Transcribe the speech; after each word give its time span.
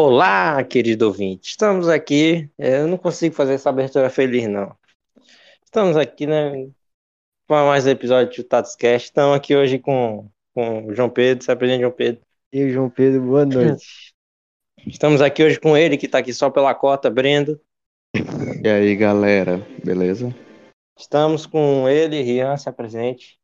Olá, 0.00 0.62
querido 0.62 1.08
ouvinte. 1.08 1.50
Estamos 1.50 1.88
aqui. 1.88 2.48
é, 2.56 2.82
Eu 2.82 2.86
não 2.86 2.96
consigo 2.96 3.34
fazer 3.34 3.54
essa 3.54 3.68
abertura 3.68 4.08
feliz, 4.08 4.46
não. 4.46 4.76
Estamos 5.64 5.96
aqui, 5.96 6.24
né? 6.24 6.68
Para 7.48 7.66
mais 7.66 7.84
um 7.84 7.90
episódio 7.90 8.44
do 8.44 8.48
Tatscast. 8.48 9.08
Estamos 9.08 9.36
aqui 9.36 9.56
hoje 9.56 9.76
com, 9.80 10.30
com 10.54 10.86
o 10.86 10.94
João 10.94 11.10
Pedro. 11.10 11.42
Se 11.42 11.50
apresente, 11.50 11.80
João 11.80 11.90
Pedro. 11.90 12.22
E 12.52 12.62
aí, 12.62 12.70
João 12.70 12.88
Pedro, 12.88 13.22
boa 13.22 13.44
noite. 13.44 14.14
Estamos 14.86 15.20
aqui 15.20 15.42
hoje 15.42 15.58
com 15.58 15.76
ele, 15.76 15.96
que 15.96 16.06
está 16.06 16.18
aqui 16.18 16.32
só 16.32 16.48
pela 16.48 16.72
cota, 16.76 17.10
Brendo. 17.10 17.60
E 18.62 18.68
aí, 18.68 18.94
galera, 18.94 19.58
beleza? 19.84 20.32
Estamos 20.96 21.44
com 21.44 21.88
ele, 21.88 22.22
Rian, 22.22 22.56
se 22.56 22.68
apresente. 22.68 23.36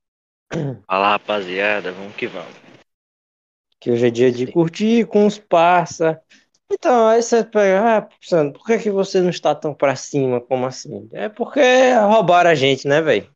Fala 0.87 1.09
rapaziada, 1.09 1.91
vamos 1.91 2.15
que 2.15 2.29
vamos. 2.29 2.55
Que 3.81 3.91
hoje 3.91 4.07
é 4.07 4.11
dia 4.11 4.31
de 4.31 4.47
curtir 4.47 5.05
com 5.09 5.27
os 5.27 5.37
parça. 5.37 6.23
Então, 6.75 7.07
aí 7.07 7.23
você 7.23 7.45
pega, 7.45 7.99
ah, 7.99 8.09
Sandro, 8.21 8.59
por 8.59 8.67
que, 8.67 8.79
que 8.79 8.91
você 8.91 9.21
não 9.21 9.31
está 9.31 9.55
tão 9.55 9.73
pra 9.73 9.95
cima 9.95 10.41
como 10.41 10.67
assim? 10.67 11.09
É 11.13 11.29
porque 11.29 11.61
roubaram 11.93 12.51
a 12.51 12.55
gente, 12.55 12.89
né, 12.89 13.01
velho? 13.01 13.31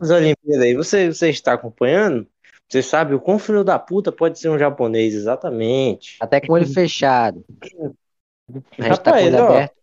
As 0.00 0.10
Olimpíadas 0.10 0.62
aí, 0.62 0.74
você, 0.74 1.12
você 1.12 1.30
está 1.30 1.52
acompanhando? 1.52 2.26
Você 2.68 2.82
sabe 2.82 3.14
o 3.14 3.20
quão 3.20 3.38
filho 3.38 3.62
da 3.62 3.78
puta 3.78 4.10
pode 4.10 4.38
ser 4.38 4.48
um 4.48 4.58
japonês, 4.58 5.14
exatamente. 5.14 6.16
Até 6.20 6.40
com 6.40 6.52
o 6.52 6.56
olho 6.56 6.66
fechado. 6.66 7.44
A 7.56 8.82
gente 8.82 9.00
tá 9.00 9.12
com 9.12 9.16
Rapaz, 9.16 9.34
ó, 9.34 9.46
aberto. 9.46 9.76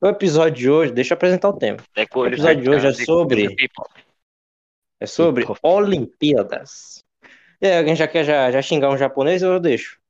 O 0.00 0.06
episódio 0.06 0.58
de 0.58 0.70
hoje, 0.70 0.92
deixa 0.92 1.12
eu 1.12 1.16
apresentar 1.16 1.50
o 1.50 1.52
tema. 1.52 1.78
É 1.94 2.06
com 2.06 2.20
o 2.20 2.26
episódio 2.26 2.62
de 2.62 2.70
hoje 2.70 2.86
é 2.86 2.92
sobre-. 2.92 3.54
É 4.98 5.06
sobre. 5.06 5.44
Olimpíadas. 5.62 7.04
E 7.60 7.66
aí, 7.66 7.78
alguém 7.78 7.94
já 7.94 8.08
quer 8.08 8.24
já, 8.24 8.50
já 8.50 8.62
xingar 8.62 8.90
um 8.90 8.98
japonês 8.98 9.42
ou 9.42 9.52
eu 9.52 9.60
deixo? 9.60 10.01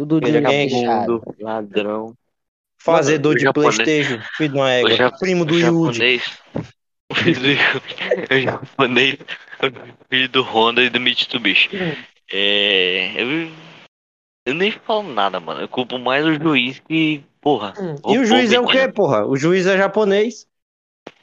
Tudo 0.00 0.18
de. 0.18 0.40
Mundo, 0.40 1.22
ladrão. 1.40 2.14
Fazedor 2.78 3.34
de 3.34 3.42
japonês- 3.42 3.76
Playstation, 3.76 4.18
filho 4.38 4.52
de 4.52 4.56
uma 4.58 4.70
égua, 4.70 4.90
ja- 4.96 5.10
primo 5.12 5.44
do. 5.44 5.52
O 5.52 7.14
filho 7.14 7.40
do 7.40 7.46
Yuji. 7.48 7.58
O 8.30 8.40
japonês. 8.40 9.18
Filho 10.08 10.28
do 10.30 10.42
Honda 10.42 10.82
e 10.82 10.88
do 10.88 10.98
Mitsubishi. 10.98 11.68
É. 12.32 13.12
Eu, 13.14 13.50
eu 14.46 14.54
nem 14.54 14.70
falo 14.70 15.02
nada, 15.12 15.38
mano. 15.38 15.60
Eu 15.60 15.68
culpo 15.68 15.98
mais 15.98 16.24
o 16.24 16.32
juiz 16.32 16.78
que. 16.78 17.22
Porra. 17.42 17.74
E 18.08 18.18
o 18.18 18.24
juiz 18.24 18.52
é 18.52 18.60
o 18.60 18.66
quê, 18.66 18.88
porra? 18.88 19.26
O 19.26 19.36
juiz 19.36 19.66
é 19.66 19.76
japonês. 19.76 20.46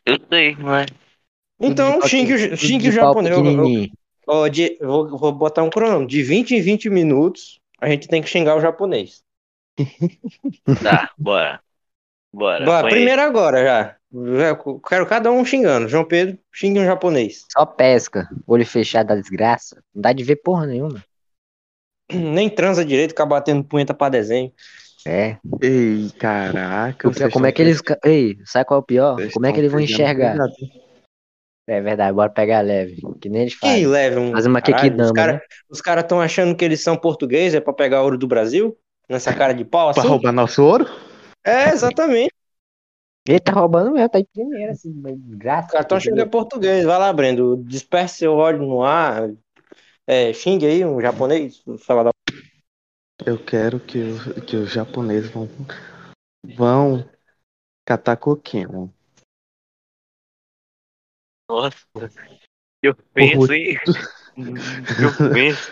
Eu 0.05 0.19
sei, 0.29 0.55
mas. 0.59 0.85
Então, 1.59 1.99
xingue, 2.07 2.33
o- 2.35 2.49
Tudo 2.49 2.57
xingue 2.57 2.89
o 2.89 2.95
pau 2.99 3.23
japonês. 3.23 3.89
Ó, 4.27 4.47
de- 4.47 4.77
vou, 4.81 5.17
vou 5.17 5.31
botar 5.31 5.63
um 5.63 5.69
cronômetro. 5.71 6.07
De 6.07 6.21
20 6.21 6.51
em 6.53 6.61
20 6.61 6.89
minutos, 6.91 7.59
a 7.79 7.89
gente 7.89 8.07
tem 8.07 8.21
que 8.21 8.29
xingar 8.29 8.55
o 8.55 8.61
japonês. 8.61 9.23
Tá, 10.83 11.11
bora. 11.17 11.61
Bora. 12.33 12.65
Bora, 12.65 12.81
põe 12.81 12.89
aí. 12.89 12.95
primeiro 12.95 13.21
agora 13.21 13.63
já. 13.63 13.95
Já 14.11 14.57
Quero 14.87 15.05
cada 15.05 15.31
um 15.31 15.43
xingando. 15.43 15.87
João 15.87 16.05
Pedro, 16.05 16.37
xingue 16.51 16.79
um 16.79 16.85
japonês. 16.85 17.45
Só 17.51 17.65
pesca. 17.65 18.27
Olho 18.45 18.65
fechado 18.65 19.07
da 19.07 19.15
desgraça. 19.15 19.81
Não 19.93 20.01
dá 20.01 20.13
de 20.13 20.23
ver 20.23 20.37
porra 20.37 20.65
nenhuma. 20.65 21.03
Nem 22.11 22.49
transa 22.49 22.85
direito, 22.85 23.11
fica 23.11 23.25
batendo 23.25 23.63
punheta 23.63 23.93
pra 23.93 24.09
desenho. 24.09 24.51
É. 25.05 25.37
Ei, 25.61 26.09
caraca. 26.17 27.09
Como 27.31 27.45
é 27.45 27.51
que 27.51 27.61
eles. 27.61 27.81
Ei, 28.03 28.37
sabe 28.45 28.65
qual 28.65 28.79
é 28.79 28.81
o 28.81 28.85
pior? 28.85 29.17
Como 29.31 29.45
é 29.45 29.53
que 29.53 29.59
eles 29.59 29.71
vão 29.71 29.79
enxergar? 29.79 30.35
É 31.67 31.81
verdade, 31.81 32.15
bora 32.15 32.29
pegar 32.29 32.61
leve. 32.61 33.01
Que 33.19 33.27
nem 33.27 33.41
eles 33.41 33.55
Quem 33.55 33.69
fazem. 33.71 33.87
leva 33.87 34.19
um. 34.19 34.31
Faz 34.31 34.45
uma 34.45 34.61
caralho, 34.61 34.81
Kekidama, 34.83 35.09
Os 35.09 35.11
caras 35.11 35.35
né? 35.35 35.41
cara 35.83 36.01
estão 36.01 36.21
achando 36.21 36.55
que 36.55 36.63
eles 36.63 36.81
são 36.81 36.95
portugueses, 36.95 37.55
é 37.55 37.59
pra 37.59 37.73
pegar 37.73 38.03
ouro 38.03 38.17
do 38.17 38.27
Brasil? 38.27 38.77
Nessa 39.09 39.33
cara 39.33 39.53
de 39.53 39.63
pau 39.65 39.89
Pra 39.89 40.01
assim? 40.01 40.09
roubar 40.09 40.31
nosso 40.31 40.63
ouro? 40.63 40.85
É, 41.45 41.69
exatamente. 41.69 42.31
Ele 43.27 43.39
tá 43.39 43.51
roubando 43.51 43.91
mesmo, 43.91 44.09
tá 44.09 44.19
de 44.19 44.27
primeira, 44.33 44.71
assim, 44.71 44.93
desgraça. 45.01 45.67
Os 45.67 45.71
caras 45.71 45.85
estão 45.85 45.97
achando 45.97 46.15
que 46.15 46.21
é 46.21 46.25
português. 46.25 46.85
Vai 46.85 46.97
lá, 46.97 47.11
Brendo. 47.11 47.57
Disperse 47.65 48.19
seu 48.19 48.33
ódio 48.33 48.61
no 48.61 48.83
ar. 48.83 49.29
É, 50.05 50.31
xingue 50.31 50.65
aí 50.65 50.85
um 50.85 51.01
japonês. 51.01 51.61
Fala 51.79 52.05
da... 52.05 52.11
Eu 53.25 53.37
quero 53.43 53.79
que, 53.79 53.97
o- 53.99 54.41
que 54.45 54.55
os 54.55 54.71
japoneses 54.71 55.29
vão, 55.29 55.49
vão 56.55 57.09
catar 57.85 58.15
coquinho. 58.15 58.93
Nossa. 61.49 61.77
Eu 62.83 62.95
penso, 63.13 63.53
hein? 63.53 63.77
Eu 64.37 65.33
penso. 65.33 65.71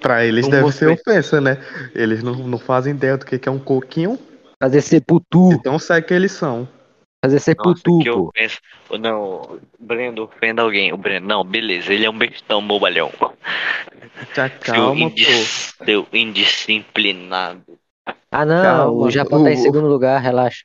Pra 0.00 0.24
eles 0.26 0.44
Como 0.44 0.50
deve 0.56 0.62
você- 0.64 0.78
ser 0.78 0.88
ofensa, 0.88 1.40
né? 1.40 1.56
Eles 1.94 2.22
não, 2.22 2.34
não 2.34 2.58
fazem 2.58 2.94
ideia 2.94 3.16
do 3.16 3.24
que 3.24 3.38
que 3.38 3.48
é 3.48 3.52
um 3.52 3.58
coquinho, 3.58 4.18
Fazer 4.62 4.82
sepultu. 4.82 5.52
então 5.52 5.78
sabe 5.78 6.06
que 6.06 6.12
eles 6.12 6.32
são. 6.32 6.68
Fazer 7.24 7.36
Nossa, 7.36 7.44
sepultu, 7.44 7.98
que 8.00 8.08
eu 8.10 8.16
pô. 8.24 8.32
penso. 8.32 8.58
Não, 8.98 9.42
o 9.42 9.60
Brendo 9.78 10.24
ofenda 10.24 10.60
alguém. 10.62 10.92
O 10.92 10.98
Brendo, 10.98 11.26
não, 11.26 11.42
beleza, 11.44 11.92
ele 11.94 12.04
é 12.04 12.10
um 12.10 12.16
bestão 12.18 12.66
bobalhão. 12.66 13.10
Já 14.34 14.48
Seu, 14.50 14.58
calma, 14.60 15.00
indis- 15.00 15.74
seu 15.84 16.06
indisciplinado, 16.12 17.78
Ah, 18.30 18.44
não. 18.44 18.62
Calma. 18.62 19.06
O 19.06 19.10
Japão 19.10 19.42
tá 19.44 19.50
em 19.50 19.56
segundo 19.56 19.86
lugar, 19.86 20.20
relaxa. 20.20 20.62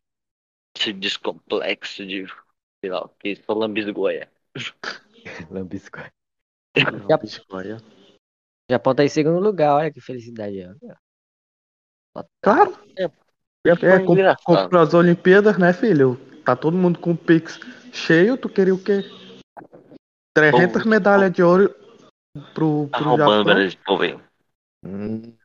seu 0.77 0.91
descomplexo 0.93 2.05
de. 2.05 2.25
O 2.91 3.09
que, 3.19 3.35
só 3.35 3.53
lambisgoia. 3.53 4.29
Biscoia. 5.69 6.11
O 8.67 8.73
Japão 8.73 8.95
tá 8.95 9.03
em 9.03 9.09
segundo 9.09 9.39
lugar, 9.39 9.75
olha 9.75 9.91
que 9.91 10.01
felicidade. 10.01 10.57
ó. 12.15 12.23
Claro, 12.41 12.75
Já 13.63 13.73
é, 13.73 13.99
com, 13.99 14.15
comprou 14.43 14.81
as 14.81 14.95
Olimpíadas, 14.95 15.55
né, 15.59 15.71
filho? 15.71 16.15
Tá 16.43 16.55
todo 16.55 16.75
mundo 16.75 16.97
com 16.97 17.11
o 17.11 17.17
Pix 17.17 17.59
cheio, 17.93 18.35
tu 18.37 18.49
queria 18.49 18.73
o 18.73 18.83
quê? 18.83 19.03
300 20.33 20.81
Pô, 20.81 20.89
medalhas 20.89 21.31
de 21.31 21.43
ouro 21.43 21.69
pro, 22.55 22.89
Tá 22.91 22.97
pro 22.97 23.09
roubando 23.09 23.49
o 23.49 23.69
Japão. 23.69 23.83
Pô, 23.85 23.97
velho. 23.99 24.23
Hum, 24.83 25.35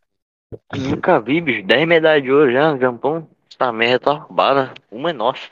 Nunca 0.74 1.20
vi, 1.20 1.40
bicho. 1.40 1.66
10 1.66 1.86
medalhas 1.86 2.22
de 2.22 2.32
ouro 2.32 2.52
já 2.52 2.72
no 2.72 2.80
Japão. 2.80 3.28
Essa 3.52 3.72
merda 3.72 4.00
tá 4.00 4.12
roubada. 4.12 4.74
Uma 4.90 5.10
é 5.10 5.12
nossa. 5.12 5.48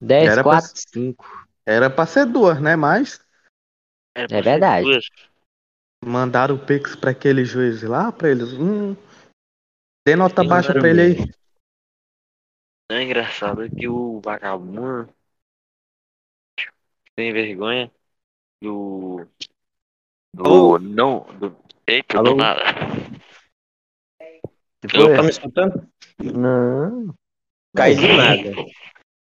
10, 0.00 0.32
Era 0.32 0.42
pra- 0.42 0.60
4, 0.60 0.72
5. 0.88 1.48
Era 1.64 1.90
pra 1.90 2.06
ser 2.06 2.26
duas, 2.26 2.60
né? 2.60 2.76
Mas 2.76 3.18
pra 4.14 4.24
É 4.24 4.28
ser 4.28 4.42
verdade. 4.42 4.84
duas. 4.86 5.06
mandaram 6.04 6.54
o 6.54 6.66
Pix 6.66 6.94
pra 6.94 7.10
aquele 7.10 7.44
juiz 7.44 7.82
lá, 7.82 8.12
pra 8.12 8.30
eles. 8.30 8.52
Hum, 8.52 8.94
dê 10.06 10.14
nota 10.14 10.42
Sim, 10.42 10.48
baixa 10.48 10.72
pra 10.72 10.88
ele 10.88 11.00
aí. 11.00 11.16
Não 12.90 12.98
é 12.98 13.02
engraçado 13.02 13.68
que 13.68 13.88
o 13.88 14.20
vagabundo 14.20 15.12
sem 17.18 17.32
vergonha 17.32 17.90
do. 18.62 19.26
Do. 20.34 20.44
Alô? 20.44 20.78
Não. 20.78 21.20
Do, 21.38 21.56
eita, 21.86 22.18
Alô? 22.18 22.30
do 22.30 22.36
nada. 22.36 22.62
For- 24.88 25.16
Tá 25.16 25.22
me 25.22 25.30
escutando? 25.30 25.90
Não. 26.18 27.12
Cai 27.74 27.96
do 27.96 28.02
nada. 28.02 28.52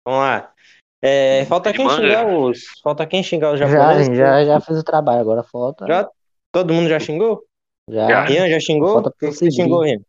Vamos 0.07 0.21
lá. 0.21 0.55
É, 1.03 1.45
falta 1.47 1.73
quem 1.73 1.89
xingar 1.89 2.27
os. 2.27 2.61
Falta 2.83 3.07
quem 3.07 3.23
xingar 3.23 3.53
os 3.55 3.59
Já, 3.61 3.67
japoneses? 3.67 4.17
já, 4.17 4.45
já 4.45 4.61
fez 4.61 4.79
o 4.79 4.85
trabalho, 4.85 5.21
agora 5.21 5.43
falta. 5.43 5.87
Já? 5.87 6.09
Todo 6.53 6.75
mundo 6.75 6.89
já 6.89 7.01
xingou? 7.01 7.43
Já. 7.89 8.09
Já. 8.09 8.25
Rian 8.25 8.49
já 8.51 8.61
xingou? 8.61 8.93
Falta 8.95 9.09
O 9.09 9.13
que 9.13 9.19
que 9.29 9.33
você 9.33 9.51
xingou, 9.51 9.83
Rian? 9.83 10.01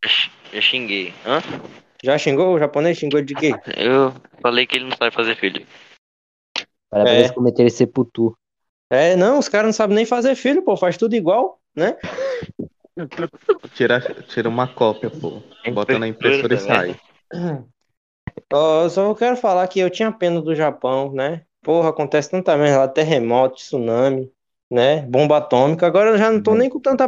Eu 0.51 0.61
xinguei. 0.61 1.13
Hã? 1.25 1.39
Já 2.03 2.17
xingou 2.17 2.53
o 2.55 2.59
japonês? 2.59 2.97
Xingou 2.97 3.21
de 3.21 3.33
quê? 3.35 3.51
Eu 3.77 4.13
falei 4.41 4.65
que 4.67 4.75
ele 4.75 4.85
não 4.85 4.97
sabe 4.97 5.15
fazer 5.15 5.35
filho. 5.35 5.65
Para 6.89 7.09
É. 7.09 7.19
eles 7.19 7.31
cometerem 7.31 7.69
sepultu. 7.69 8.35
É, 8.89 9.15
não, 9.15 9.39
os 9.39 9.47
caras 9.47 9.67
não 9.67 9.73
sabem 9.73 9.95
nem 9.95 10.05
fazer 10.05 10.35
filho, 10.35 10.61
pô, 10.63 10.75
faz 10.75 10.97
tudo 10.97 11.15
igual, 11.15 11.61
né? 11.73 11.95
Tira, 13.73 14.01
tira 14.27 14.49
uma 14.49 14.67
cópia, 14.67 15.09
pô. 15.09 15.41
Bota 15.73 15.97
na 15.97 16.07
impressora 16.09 16.53
e 16.53 16.57
sai. 16.57 16.95
Eu 18.51 18.89
só 18.89 19.13
quero 19.15 19.35
falar 19.35 19.67
que 19.67 19.79
eu 19.79 19.89
tinha 19.89 20.11
pena 20.11 20.41
do 20.41 20.53
Japão, 20.55 21.11
né? 21.11 21.45
Porra, 21.61 21.89
acontece 21.89 22.29
tanta 22.31 22.57
merda 22.57 22.79
lá, 22.79 22.87
terremoto, 22.87 23.55
tsunami, 23.55 24.31
né? 24.69 25.01
Bomba 25.03 25.37
atômica. 25.37 25.85
Agora 25.85 26.11
eu 26.11 26.17
já 26.17 26.31
não 26.31 26.41
tô 26.41 26.55
nem 26.55 26.69
com 26.69 26.79
tanta. 26.79 27.07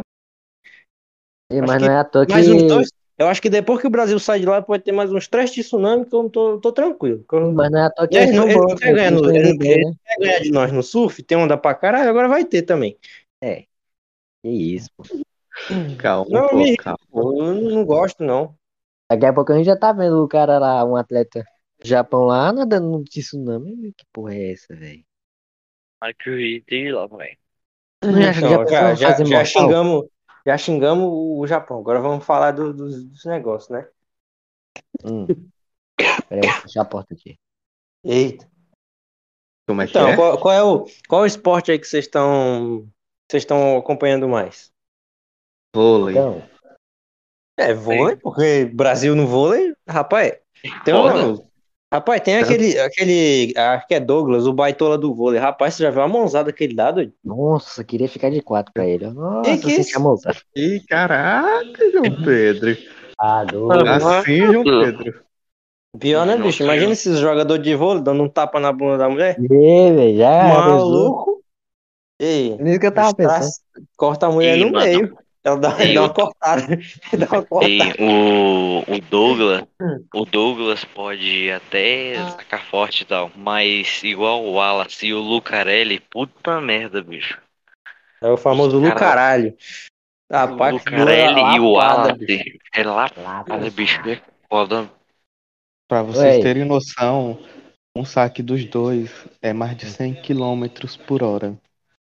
Acho 1.50 1.62
Mas 1.62 1.78
que 1.82 1.84
não 1.86 1.92
é 1.92 1.98
à 1.98 2.04
toa 2.04 2.26
que. 2.26 2.32
Mais 2.32 2.48
uns 2.48 2.62
dois. 2.64 2.88
Eu 3.16 3.28
acho 3.28 3.40
que 3.40 3.48
depois 3.48 3.80
que 3.80 3.86
o 3.86 3.90
Brasil 3.90 4.18
sai 4.18 4.40
de 4.40 4.46
lá, 4.46 4.60
pode 4.60 4.82
ter 4.82 4.90
mais 4.90 5.12
uns 5.12 5.28
três 5.28 5.50
de 5.52 5.62
tsunami 5.62 6.04
que 6.04 6.14
eu 6.14 6.24
não 6.24 6.28
tô, 6.28 6.58
tô 6.58 6.72
tranquilo. 6.72 7.24
Eu- 7.32 7.52
Mas 7.52 7.70
não 7.70 7.78
é 7.78 7.84
à 7.84 7.90
toa 7.90 8.08
que 8.08 8.16
Eles 8.16 8.28
eles 8.30 8.36
não- 8.36 8.44
são 8.44 8.50
eles 8.50 8.60
não 8.60 8.68
bons, 8.68 8.80
querem 8.80 8.94
ganhar 8.96 9.10
no- 9.12 9.30
eles 9.30 9.36
indo 9.36 9.50
não 9.52 9.58
bem, 9.58 9.84
né? 9.84 9.92
quer 10.04 10.16
ganhar 10.20 10.40
de 10.40 10.50
nós 10.50 10.72
no 10.72 10.82
surf, 10.82 11.22
tem 11.22 11.38
onda 11.38 11.56
pra 11.56 11.74
caralho, 11.74 12.10
agora 12.10 12.28
vai 12.28 12.44
ter 12.44 12.62
também. 12.62 12.98
Que 14.42 14.48
isso, 14.50 14.90
pô. 14.96 15.04
Calma, 15.98 16.28
Não, 16.30 16.48
pô, 16.48 16.56
me- 16.56 16.76
calma. 16.76 16.98
Eu 17.12 17.54
não 17.54 17.84
gosto, 17.84 18.22
não. 18.24 18.56
Daqui 19.16 19.26
a 19.26 19.32
pouco 19.32 19.52
a 19.52 19.56
gente 19.56 19.66
já 19.66 19.76
tá 19.76 19.92
vendo 19.92 20.22
o 20.22 20.28
cara 20.28 20.58
lá, 20.58 20.84
um 20.84 20.96
atleta 20.96 21.44
do 21.80 21.86
Japão 21.88 22.24
lá, 22.24 22.52
nadando 22.52 22.88
no 22.90 23.04
tsunami. 23.04 23.92
Que 23.96 24.04
porra 24.12 24.34
é 24.34 24.52
essa, 24.52 24.74
velho? 24.74 25.04
Acredite 26.00 26.90
lá, 26.92 27.06
velho. 27.06 27.36
Já, 28.02 28.32
Então, 28.32 28.66
já, 28.68 28.94
já, 28.94 29.24
já, 29.24 29.44
xingamos, 29.44 30.04
Já 30.46 30.58
xingamos 30.58 31.06
o 31.08 31.46
Japão. 31.46 31.78
Agora 31.78 32.00
vamos 32.00 32.24
falar 32.24 32.52
do- 32.52 32.72
dos, 32.74 33.04
dos 33.04 33.24
negócios, 33.24 33.70
né? 33.70 33.88
Hum. 35.04 35.26
Peraí, 36.28 36.42
vou 36.42 36.50
fechar 36.62 36.82
a 36.82 36.84
porta 36.84 37.14
aqui. 37.14 37.38
Eita. 38.04 38.46
Como 39.66 39.80
é 39.80 39.86
que 39.86 39.92
Então, 39.92 40.08
é? 40.08 40.16
qual, 40.16 40.38
qual 40.38 40.54
é 40.54 40.62
o, 40.62 40.86
qual 41.08 41.22
é 41.22 41.24
o 41.24 41.26
esporte 41.26 41.70
aí 41.70 41.78
que 41.78 41.86
vocês 41.86 42.04
estão 42.04 42.86
vocês 43.30 43.42
estão 43.42 43.78
acompanhando 43.78 44.28
mais? 44.28 44.70
Vôlei. 45.74 46.14
Então, 46.16 46.42
É 47.56 47.72
vôlei, 47.72 48.16
porque 48.16 48.64
Brasil 48.74 49.14
no 49.14 49.26
vôlei, 49.26 49.72
rapaz, 49.88 50.32
tem 50.84 50.94
Foda. 50.94 51.26
um, 51.26 51.38
rapaz, 51.92 52.20
tem 52.20 52.36
aquele, 52.38 52.78
aquele, 52.80 53.54
acho 53.56 53.86
que 53.86 53.94
é 53.94 54.00
Douglas, 54.00 54.46
o 54.46 54.52
baitola 54.52 54.98
do 54.98 55.14
vôlei. 55.14 55.38
Rapaz, 55.40 55.74
você 55.74 55.84
já 55.84 55.90
viu 55.90 56.02
a 56.02 56.08
mãozada 56.08 56.52
que 56.52 56.64
ele 56.64 56.74
dá, 56.74 56.90
doido? 56.90 57.12
nossa, 57.24 57.84
queria 57.84 58.08
ficar 58.08 58.30
de 58.30 58.42
quatro 58.42 58.72
pra 58.72 58.86
ele. 58.86 59.08
Nossa, 59.10 59.50
Que 59.50 59.58
que 59.58 59.70
é 59.70 59.74
você 59.76 59.80
isso? 59.82 59.92
chamou. 59.92 60.18
Ih, 60.56 60.80
caraca, 60.88 61.90
João 61.92 62.24
Pedro. 62.24 62.76
Ah, 63.18 63.44
doido. 63.44 63.88
Assim, 63.88 64.52
João 64.52 64.64
Pedro. 64.64 65.24
Pior, 66.00 66.26
né, 66.26 66.36
bicho? 66.36 66.64
Imagina 66.64 66.92
esses 66.92 67.18
jogadores 67.20 67.64
de 67.64 67.74
vôlei 67.76 68.02
dando 68.02 68.22
um 68.24 68.28
tapa 68.28 68.58
na 68.58 68.72
bunda 68.72 68.98
da 68.98 69.08
mulher. 69.08 69.38
Ê, 69.40 69.92
velho, 69.92 70.16
já. 70.18 70.60
Maluco. 70.60 71.40
Ei, 72.18 72.56
Nisso 72.58 72.80
que 72.80 72.86
eu 72.86 72.94
tava 72.94 73.14
pensando. 73.14 73.50
corta 73.96 74.26
a 74.26 74.30
mulher 74.30 74.56
Ei, 74.56 74.64
no 74.64 74.72
mano. 74.72 74.84
meio. 74.84 75.18
Ela 75.44 75.58
dá, 75.58 75.76
Ei, 75.78 75.94
dá 75.94 76.00
uma 76.02 76.08
cortada. 76.14 76.66
dá 77.12 77.26
uma 77.26 77.42
cortada. 77.44 77.68
Tem 77.68 77.92
o, 78.00 78.80
o 78.80 79.00
Douglas. 79.10 79.64
O 80.14 80.24
Douglas 80.24 80.84
pode 80.84 81.50
até 81.50 82.14
sacar 82.30 82.64
forte 82.64 83.02
e 83.02 83.06
tal, 83.06 83.30
mas 83.36 84.02
igual 84.02 84.42
o 84.44 84.52
Wallace 84.54 85.06
e 85.06 85.12
o 85.14 85.20
Lucarelli, 85.20 86.00
puta 86.00 86.60
merda, 86.60 87.02
bicho. 87.02 87.38
É 88.22 88.28
o 88.30 88.36
famoso 88.38 88.80
Cara, 88.80 88.94
Lucaralho. 88.94 89.56
o 90.30 90.34
Rapaz, 90.34 90.82
que 90.82 90.90
Lucarelli 90.90 91.40
e 91.56 91.60
o. 91.60 91.72
Wallace 91.72 92.60
é 92.74 92.82
lapada, 92.84 93.70
bicho. 93.70 94.00
É 94.08 94.20
foda. 94.48 94.90
Pra 95.86 96.02
vocês 96.02 96.36
Ué. 96.36 96.42
terem 96.42 96.64
noção, 96.64 97.38
um 97.94 98.04
saque 98.04 98.42
dos 98.42 98.64
dois 98.64 99.10
é 99.42 99.52
mais 99.52 99.76
de 99.76 99.86
100 99.86 100.14
km 100.14 100.96
por 101.06 101.22
hora. 101.22 101.54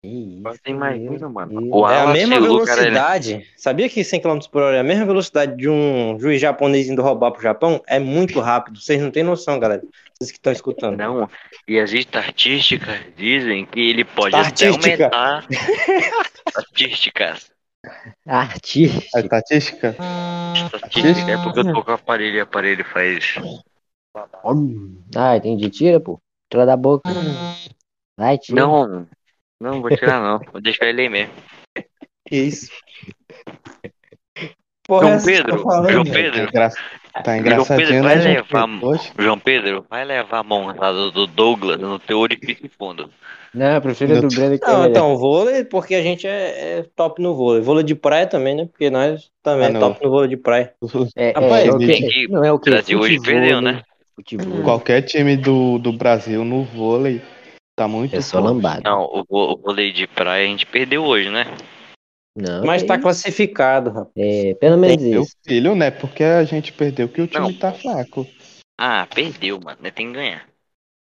Isso, 0.04 0.60
imagina, 0.66 1.12
meu 1.12 1.30
mano. 1.30 1.62
Deus. 1.62 1.72
O 1.72 1.88
É 1.88 2.02
a 2.02 2.08
mesma 2.08 2.42
velocidade. 2.42 3.48
Sabia 3.56 3.88
que 3.88 4.04
100 4.04 4.20
km 4.20 4.40
por 4.52 4.64
hora 4.64 4.78
é 4.78 4.80
a 4.80 4.84
mesma 4.84 5.06
velocidade 5.06 5.56
de 5.56 5.70
um 5.70 6.18
juiz 6.20 6.42
japonês 6.42 6.90
indo 6.90 7.04
roubar 7.04 7.32
pro 7.32 7.42
Japão? 7.42 7.80
É 7.86 8.00
muito 8.00 8.40
rápido. 8.40 8.80
Vocês 8.82 9.00
não 9.00 9.12
têm 9.12 9.22
noção, 9.22 9.60
galera. 9.60 9.84
Vocês 10.18 10.32
que 10.32 10.38
estão 10.38 10.52
escutando. 10.52 10.98
Não, 10.98 11.30
e 11.68 11.80
as 11.80 11.94
estatísticas 11.94 13.00
dizem 13.16 13.64
que 13.64 13.80
ele 13.80 14.04
pode 14.04 14.36
até 14.36 14.70
aumentar. 14.70 15.46
Estatísticas. 16.48 17.52
Artista. 18.26 19.18
A 19.18 19.22
estatística? 19.22 19.96
Estatística 20.56 21.32
é 21.32 21.44
porque 21.44 21.60
eu 21.60 21.74
tô 21.74 21.84
com 21.84 21.92
o 21.92 21.94
aparelho 21.94 22.38
e 22.38 22.40
o 22.40 22.44
aparelho 22.44 22.84
faz. 22.86 23.36
Ah, 25.16 25.38
entendi. 25.38 25.70
Tira, 25.70 26.00
pô. 26.00 26.20
Tira 26.50 26.66
da 26.66 26.76
boca. 26.76 27.10
Vai, 28.18 28.38
tira. 28.38 28.62
Não, 28.62 29.08
não 29.62 29.82
vou 29.82 29.96
tirar 29.96 30.22
não. 30.22 30.40
Vou 30.52 30.62
deixar 30.62 30.86
ele 30.88 31.02
aí 31.04 31.10
mesmo. 31.10 31.34
Que 32.28 32.36
isso? 32.38 32.72
Porra, 34.88 35.02
João 35.04 35.14
essa 35.14 35.26
que 35.26 35.38
Pedro, 35.38 35.52
eu 35.54 35.58
tô 35.58 35.64
falando, 35.64 35.92
João 35.92 36.04
velho. 36.04 36.14
Tá, 36.14 36.22
Pedro, 36.34 36.50
engra... 36.50 36.70
tá 36.70 37.22
Pedro 37.24 37.38
engraçadinho, 37.40 38.04
vai 38.04 38.16
né, 38.16 38.22
João 38.22 38.34
levar- 38.36 38.68
Pedro? 38.68 38.80
Poxa, 38.80 39.14
João 39.20 39.40
Pedro, 39.40 39.86
vai 39.90 40.06
levar 40.06 40.40
a 40.40 40.44
mão 40.44 40.76
lá 40.76 40.92
do, 40.92 41.12
do 41.12 41.28
Douglas 41.28 41.80
no 41.80 42.00
teu 42.00 42.20
orifício 42.20 42.70
fundo. 42.78 43.10
Não, 43.54 43.66
eu 43.76 43.82
prefiro 43.82 44.22
do 44.22 44.28
Breno 44.34 44.58
que 44.58 44.64
é 44.64 44.68
Não, 44.68 44.78
melhor. 44.78 44.90
então, 44.90 45.18
vôlei, 45.18 45.66
porque 45.66 45.94
a 45.94 46.02
gente 46.02 46.26
é, 46.26 46.80
é 46.80 46.86
top 46.96 47.22
no 47.22 47.36
vôlei. 47.36 47.62
Vôlei 47.62 47.84
de 47.84 47.94
praia 47.96 48.26
também, 48.26 48.56
né? 48.56 48.66
Porque 48.66 48.90
nós 48.90 49.30
também 49.44 49.66
Ah, 49.66 49.70
é 49.70 49.74
não. 49.74 49.80
top 49.82 50.04
no 50.04 50.10
vôlei 50.10 50.30
de 50.30 50.38
praia. 50.38 50.74
É, 51.18 51.30
é, 51.32 51.34
Rapaz, 51.34 51.66
é 51.68 51.72
o 51.72 51.78
tem 51.78 52.08
quê? 52.08 52.28
Não 52.30 52.44
é 52.46 52.52
o 52.52 52.58
quê? 52.60 52.70
Brasil 52.70 53.00
hoje 53.00 53.20
perdeu, 53.20 53.60
né? 53.62 53.84
Futebol. 54.16 54.64
Qualquer 54.64 55.02
time 55.02 55.36
do, 55.36 55.78
do 55.80 55.92
Brasil 55.92 56.46
no 56.46 56.64
vôlei 56.64 57.22
tá 57.82 57.88
muito 57.88 58.16
É 58.16 58.22
só 58.22 58.38
forte. 58.38 58.46
lambada. 58.54 58.82
Não, 58.84 59.04
o, 59.04 59.26
o 59.30 59.58
vôlei 59.58 59.92
de 59.92 60.06
praia 60.08 60.46
a 60.46 60.48
gente 60.48 60.66
perdeu 60.66 61.04
hoje, 61.04 61.30
né? 61.30 61.46
Não, 62.36 62.64
Mas 62.64 62.84
tá 62.84 62.96
isso. 62.96 63.04
classificado, 63.04 63.90
rapaz. 63.90 64.12
É, 64.16 64.54
pelo 64.56 64.78
menos 64.78 65.02
Meu 65.02 65.24
isso. 65.24 65.36
filho, 65.44 65.76
né? 65.76 65.92
Porque 65.92 66.24
a 66.24 66.44
gente 66.44 66.72
perdeu 66.72 67.10
que 67.10 67.22
o 67.22 67.28
time 67.28 67.52
Não. 67.52 67.60
tá 67.60 67.74
fraco. 67.74 68.26
Ah, 68.80 69.08
perdeu, 69.08 69.60
mano. 69.60 69.80
Tem 69.92 70.08
que 70.08 70.14
ganhar. 70.14 70.48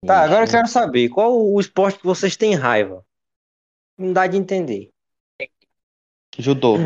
Tá, 0.04 0.22
agora 0.22 0.44
eu 0.44 0.50
quero 0.50 0.66
saber, 0.66 1.08
qual 1.10 1.36
o 1.36 1.60
esporte 1.60 1.98
que 1.98 2.06
vocês 2.06 2.36
têm 2.36 2.54
raiva? 2.54 3.04
Não 3.96 4.12
dá 4.12 4.26
de 4.26 4.36
entender. 4.36 4.90
Judô. 6.36 6.76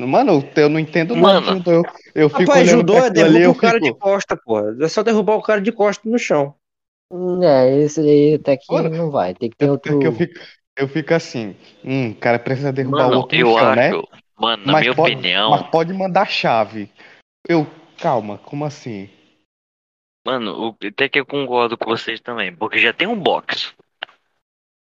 Mano, 0.00 0.42
eu 0.56 0.68
não 0.70 0.78
entendo 0.78 1.14
Mano. 1.14 1.40
nada 1.40 1.52
de 1.52 1.58
judô. 1.58 1.70
Eu, 1.72 1.84
eu 2.14 2.28
fico 2.30 2.40
Rapaz, 2.42 2.68
judô 2.68 2.96
é 2.96 3.10
derrubar 3.10 3.50
o 3.50 3.54
cara 3.54 3.80
de 3.80 3.88
fico... 3.88 3.98
costa, 3.98 4.36
porra. 4.36 4.76
É 4.80 4.88
só 4.88 5.02
derrubar 5.02 5.36
o 5.36 5.42
cara 5.42 5.60
de 5.60 5.72
costa 5.72 6.08
no 6.08 6.18
chão. 6.18 6.54
Hum, 7.10 7.42
É, 7.42 7.78
esse 7.80 8.00
aí 8.00 8.34
até 8.34 8.56
que 8.56 8.72
Mano, 8.72 8.88
não 8.90 9.10
vai. 9.10 9.34
Tem 9.34 9.50
que 9.50 9.56
ter 9.56 9.66
É 9.66 9.70
outro. 9.70 10.02
eu 10.02 10.12
fico, 10.12 10.34
eu 10.76 10.88
fico 10.88 11.14
assim, 11.14 11.56
hum, 11.84 12.10
o 12.10 12.14
cara 12.14 12.38
precisa 12.38 12.72
derrubar 12.72 13.06
o 13.06 13.08
Mano, 13.08 13.16
outro 13.18 13.36
eu 13.36 13.46
chão, 13.46 13.56
acho. 13.56 13.76
né? 13.76 13.90
Mano, 14.38 14.64
na 14.64 14.72
Mas 14.72 14.80
minha 14.82 14.94
pode- 14.94 15.14
opinião, 15.14 15.50
Mas 15.50 15.62
pode 15.70 15.92
mandar 15.92 16.26
chave. 16.30 16.90
Eu, 17.48 17.66
calma, 17.98 18.38
como 18.38 18.64
assim? 18.64 19.10
mano, 20.24 20.68
o- 20.70 20.86
até 20.86 21.08
que 21.08 21.18
eu 21.18 21.26
concordo 21.26 21.76
com 21.76 21.86
vocês 21.90 22.20
também. 22.20 22.54
Porque 22.54 22.78
já 22.78 22.92
tem 22.92 23.08
um 23.08 23.18
box. 23.18 23.74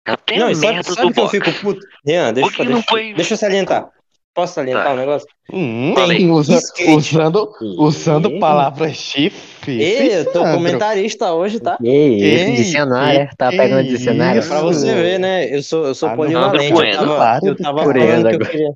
Já 0.06 0.16
tem 0.16 0.38
Não, 0.38 0.50
e 0.50 0.54
sabe, 0.54 0.72
merda 0.72 0.90
sabe 0.94 1.08
do 1.08 1.12
que 1.14 1.20
eu 1.20 1.24
box. 1.24 1.38
fico 1.38 1.60
puto? 1.60 1.86
Rian, 2.04 2.32
deixa, 2.32 2.50
Por 2.50 2.56
que 2.56 2.64
deixa, 2.64 2.74
não 2.74 2.82
foi- 2.82 3.14
deixa 3.14 3.34
eu 3.34 3.38
salientar. 3.38 3.90
Posso 4.38 4.54
salientar 4.54 4.84
Tá. 4.84 4.92
o 4.92 4.96
negócio? 4.96 5.26
Hum, 5.52 5.92
Falei. 5.96 6.30
usa- 6.30 6.60
usando, 6.94 7.50
usando 7.76 8.30
Ei. 8.30 8.38
palavras 8.38 8.92
chifre. 8.96 9.82
Ei, 9.82 10.14
eu 10.20 10.32
tô 10.32 10.44
comentarista 10.44 11.32
hoje, 11.32 11.58
tá? 11.58 11.76
Isso, 11.82 11.90
Ei, 11.92 12.54
dicionário. 12.54 13.28
Tá 13.36 13.48
pegando 13.50 13.82
dicionário. 13.88 14.40
É 14.40 14.46
pra 14.46 14.60
você 14.60 14.94
ver, 14.94 15.18
né? 15.18 15.52
Eu 15.52 15.60
sou, 15.60 15.86
eu 15.86 15.94
sou 15.96 16.08
Ah, 16.08 16.12
não. 16.12 16.16
polivalente. 16.18 16.70
Eu 16.72 16.92
tava, 16.98 17.16
para 17.16 17.40
eu 17.48 17.54
de 17.56 17.62
tava 17.64 17.82
coreano 17.82 18.10
falando 18.22 18.28
que 18.38 18.44
eu 18.46 18.48
queria. 18.48 18.72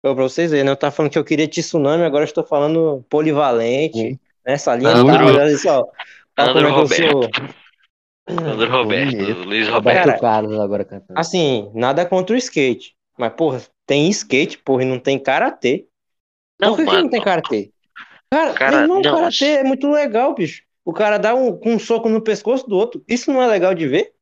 Pra 0.00 0.12
vocês 0.14 0.50
verem, 0.50 0.64
né? 0.64 0.70
Eu 0.72 0.76
tava 0.76 0.90
falando 0.92 1.12
que 1.12 1.18
eu 1.18 1.24
queria 1.24 1.46
tsunami, 1.46 2.04
agora 2.04 2.22
eu 2.22 2.26
estou 2.28 2.42
falando 2.42 3.04
polivalente, 3.10 3.98
Sim. 3.98 4.18
né? 4.46 4.56
Salientar, 4.56 4.96
Andro- 4.96 5.26
olha 5.26 5.58
só. 5.58 5.84
Olha 6.38 6.52
como 6.54 6.58
Andro 6.58 6.68
é 6.68 6.72
que 6.72 6.80
eu 6.80 7.10
sou. 7.10 7.30
Roberto. 8.70 9.44
Luiz 9.44 9.68
Roberto 9.68 9.98
Roberto. 10.06 10.20
Carlos 10.22 10.58
agora 10.58 10.84
cantando. 10.86 11.20
Assim, 11.20 11.70
nada 11.74 12.06
contra 12.06 12.34
o 12.34 12.38
skate. 12.38 12.94
Mas, 13.18 13.32
porra, 13.34 13.60
tem 13.86 14.08
skate, 14.10 14.58
porra, 14.58 14.82
e 14.82 14.86
não 14.86 14.98
tem 14.98 15.18
karatê. 15.18 15.86
Não, 16.60 16.70
Por 16.70 16.76
que, 16.78 16.84
que 16.84 16.86
mano. 16.86 17.02
não 17.04 17.10
tem 17.10 17.20
karatê? 17.20 17.72
Cara, 18.30 18.54
Cara, 18.54 18.82
irmão, 18.82 19.02
não. 19.02 19.14
karatê 19.14 19.44
é 19.46 19.64
muito 19.64 19.88
legal, 19.90 20.34
bicho. 20.34 20.62
O 20.84 20.92
cara 20.92 21.18
dá 21.18 21.34
um, 21.34 21.56
com 21.56 21.74
um 21.74 21.78
soco 21.78 22.08
no 22.08 22.22
pescoço 22.22 22.66
do 22.68 22.76
outro. 22.76 23.04
Isso 23.08 23.32
não 23.32 23.42
é 23.42 23.46
legal 23.46 23.74
de 23.74 23.86
ver? 23.86 24.14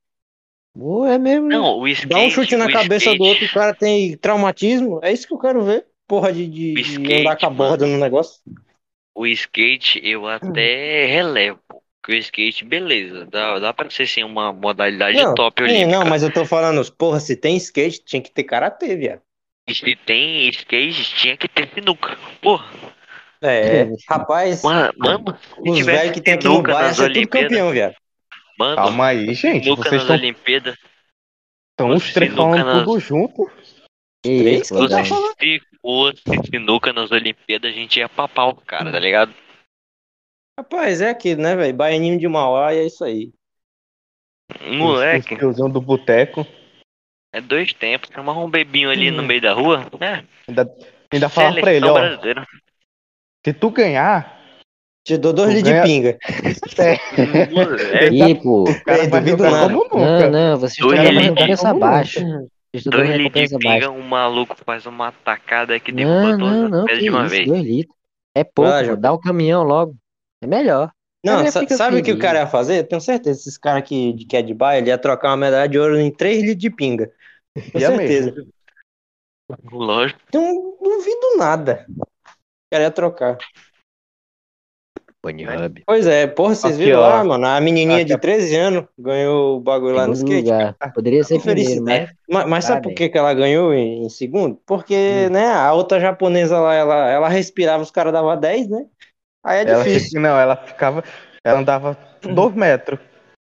Pô, 0.75 1.05
é 1.07 1.19
mesmo, 1.19 1.49
né? 1.49 1.57
Não, 1.57 1.79
o 1.79 1.89
skate. 1.89 2.09
Dá 2.09 2.19
um 2.21 2.31
chute 2.31 2.57
na 2.57 2.69
cabeça 2.71 3.11
skate, 3.11 3.19
do 3.19 3.25
outro, 3.25 3.47
o 3.47 3.51
cara 3.51 3.75
tem 3.75 4.17
traumatismo. 4.17 5.01
É 5.03 5.13
isso 5.13 5.27
que 5.27 5.35
eu 5.35 5.39
quero 5.39 5.63
ver. 5.63 5.87
Porra 6.07 6.33
de, 6.33 6.47
de, 6.47 6.77
O 6.77 6.79
de 6.79 6.81
skate, 6.81 7.21
andar 7.21 7.37
com 7.37 7.47
a 7.47 7.51
borda 7.51 7.87
no 7.87 7.99
negócio. 7.99 8.41
O 9.15 9.25
skate 9.27 10.01
eu 10.03 10.27
até 10.27 11.07
relevo. 11.07 11.61
Que 12.03 12.13
o 12.13 12.17
skate, 12.17 12.65
beleza. 12.65 13.27
Dá, 13.27 13.59
dá 13.59 13.73
pra 13.73 13.91
ser 13.91 14.07
sim 14.09 14.25
uma 14.25 14.53
modalidade 14.53 15.17
Não, 15.17 15.35
top 15.35 15.63
sim, 15.63 15.63
olímpica. 15.63 15.87
não, 15.87 16.05
mas 16.05 16.23
eu 16.23 16.33
tô 16.33 16.45
falando, 16.47 16.91
porra, 16.93 17.21
se 17.21 17.37
tem 17.37 17.57
skate, 17.57 18.03
tinha 18.05 18.23
que 18.23 18.31
ter 18.31 18.45
karatê, 18.45 18.97
viado. 18.97 19.23
E 19.71 19.75
se 19.75 19.97
tem 19.97 20.49
skate, 20.49 21.15
tinha 21.15 21.37
que 21.37 21.47
ter 21.49 21.69
sinuca. 21.73 22.19
Porra, 22.43 22.69
É, 23.41 23.87
rapaz, 24.09 24.63
mano, 24.63 24.93
mano 24.99 25.39
se 25.65 25.71
os 25.71 25.87
velhos 25.87 26.13
que 26.13 26.21
tem 26.21 26.35
aqui 26.35 26.45
no 26.47 26.61
bar 26.63 26.83
ia 26.89 26.95
ser 26.95 27.13
tudo 27.13 27.29
campeão, 27.29 27.71
viado. 27.71 27.95
mano, 28.59 28.77
Calma 28.77 29.07
aí, 29.07 29.33
gente. 29.33 29.65
sinuca 29.65 29.83
Vocês 29.83 29.93
nas 29.95 30.03
estão 30.03 30.17
Olimpíadas. 30.17 30.77
os 31.81 32.13
três 32.13 32.35
falando 32.35 32.65
nas- 32.65 32.85
tudo 32.85 33.01
junto. 33.01 33.51
Que 34.23 34.39
Três? 34.41 34.61
isso, 34.71 34.89
tá? 34.89 35.03
Se 35.05 35.63
fosse 35.81 36.23
sinuca 36.51 36.93
nas 36.93 37.11
Olimpíadas, 37.11 37.71
a 37.71 37.75
gente 37.75 37.99
ia 37.99 38.09
papar 38.09 38.49
o 38.49 38.55
cara, 38.57 38.93
tá 38.93 38.99
ligado? 38.99 39.33
Rapaz, 40.59 41.01
é 41.01 41.09
aquilo, 41.09 41.41
né, 41.41 41.57
velho? 41.57 41.73
Baianinho 41.75 42.19
de 42.19 42.29
Mauá 42.29 42.75
e 42.75 42.79
é 42.81 42.85
isso 42.87 43.03
aí. 43.03 43.33
Moleque, 44.61 45.43
Os 45.43 45.57
do 45.57 45.81
boteco. 45.81 46.47
É 47.33 47.41
dois 47.41 47.73
tempos. 47.73 48.11
Chamar 48.13 48.39
um 48.39 48.51
bebinho 48.51 48.91
ali 48.91 49.11
no 49.11 49.23
meio 49.23 49.41
da 49.41 49.53
rua. 49.53 49.87
É, 50.01 50.23
Ainda, 50.49 50.71
ainda 51.13 51.29
falar 51.29 51.53
pra 51.61 51.73
ele, 51.73 51.81
seleção 51.87 51.91
ó. 51.91 51.99
brasileira. 52.09 52.47
Se 53.45 53.53
tu 53.55 53.71
ganhar, 53.71 54.39
Te 55.07 55.17
dou 55.17 55.33
dois 55.33 55.55
litros 55.55 55.65
de 55.65 55.71
ganha- 55.71 55.85
pinga. 55.85 56.19
Moleque, 57.51 58.15
Ih, 58.31 58.35
pô. 58.43 58.65
o 58.65 58.85
cara 58.85 59.09
vai 59.09 59.21
duvido 59.21 59.43
Não, 59.45 59.69
nunca. 59.69 60.31
não, 60.31 60.59
vocês 60.59 60.77
Dois 60.87 60.99
estão 60.99 61.13
de 61.15 61.19
recompensa 61.23 61.65
dando 61.73 61.81
dois 62.85 63.09
litros 63.17 63.49
de 63.51 63.59
pinga, 63.59 63.91
um 63.91 64.03
maluco 64.03 64.57
faz 64.65 64.87
uma 64.87 65.11
tacada 65.13 65.81
que 65.81 65.91
derruba 65.91 66.37
Não, 66.37 66.39
todas 66.39 66.55
não, 66.55 66.65
as 66.65 66.71
não, 66.71 66.85
pedras 66.85 66.99
que 66.99 67.05
de 67.05 67.11
uma 67.11 67.21
isso, 67.27 67.31
vez. 67.35 67.49
dois 67.49 67.63
litros. 67.65 67.97
É 68.37 68.45
pouco, 68.45 68.71
pô, 68.71 68.85
João. 68.85 69.01
dá 69.01 69.13
o 69.13 69.19
caminhão 69.19 69.63
logo. 69.65 69.97
É 70.43 70.47
melhor. 70.47 70.91
Não, 71.25 71.47
sa- 71.51 71.67
sabe 71.69 71.99
o 71.99 72.03
que 72.03 72.13
o 72.13 72.19
cara 72.19 72.39
ia 72.41 72.47
fazer? 72.47 72.79
Eu 72.79 72.85
tenho 72.89 73.01
certeza, 73.01 73.41
esses 73.41 73.59
caras 73.59 73.83
que, 73.87 74.15
que 74.27 74.37
é 74.37 74.43
de 74.43 74.55
baia, 74.55 74.79
ele 74.79 74.89
ia 74.89 74.97
trocar 74.97 75.29
uma 75.31 75.37
medalha 75.37 75.69
de 75.69 75.79
ouro 75.79 75.99
em 75.99 76.11
3 76.11 76.41
litros 76.43 76.59
de 76.59 76.71
pinga. 76.71 77.11
Com 77.73 77.79
Ia 77.79 77.87
certeza. 77.89 78.47
Lógico. 79.73 80.21
Não 80.33 80.77
duvido 80.83 81.37
nada. 81.37 81.87
Queria 82.73 82.91
trocar. 82.91 83.37
Bunny 85.23 85.45
Hub. 85.47 85.83
Pois 85.87 86.07
é, 86.07 86.27
porra, 86.27 86.55
vocês 86.55 86.77
Aqui, 86.77 86.85
viram 86.85 87.01
ó. 87.01 87.09
lá, 87.09 87.25
mano? 87.25 87.47
A 87.47 87.61
menininha 87.61 87.99
Aqui, 87.99 88.07
de 88.07 88.15
ó. 88.15 88.19
13 88.19 88.57
anos 88.57 88.85
ganhou 88.99 89.59
o 89.59 89.61
bagulho 89.61 89.95
lá 89.97 90.07
no 90.07 90.15
skate. 90.15 90.45
lugar. 90.49 90.75
Poderia 90.95 91.23
ser 91.25 91.39
primeiro, 91.41 91.61
mas 91.61 91.69
felicidade. 91.75 92.19
Mas, 92.29 92.47
mas 92.49 92.65
sabe 92.65 92.83
por 92.83 92.95
que, 92.95 93.09
que 93.11 93.19
ela 93.19 93.35
ganhou 93.35 93.75
em, 93.75 94.05
em 94.07 94.09
segundo? 94.09 94.59
Porque, 94.65 95.27
Hum. 95.29 95.33
né, 95.33 95.47
a 95.53 95.75
outra 95.75 96.01
japonesa 96.01 96.59
lá, 96.59 96.75
ela, 96.75 97.11
ela 97.11 97.29
respirava, 97.29 97.83
os 97.83 97.91
caras 97.91 98.15
davam 98.15 98.35
10, 98.39 98.69
né? 98.71 98.87
Aí 99.45 99.59
é 99.59 99.69
Ela, 99.71 99.85
difícil. 99.85 100.09
fica- 100.11 100.21
não, 100.21 100.39
ela 100.39 100.57
ficava. 100.57 101.05
Ela 101.45 101.59
andava 101.61 101.99
dois 102.23 102.55
metros. 102.55 102.99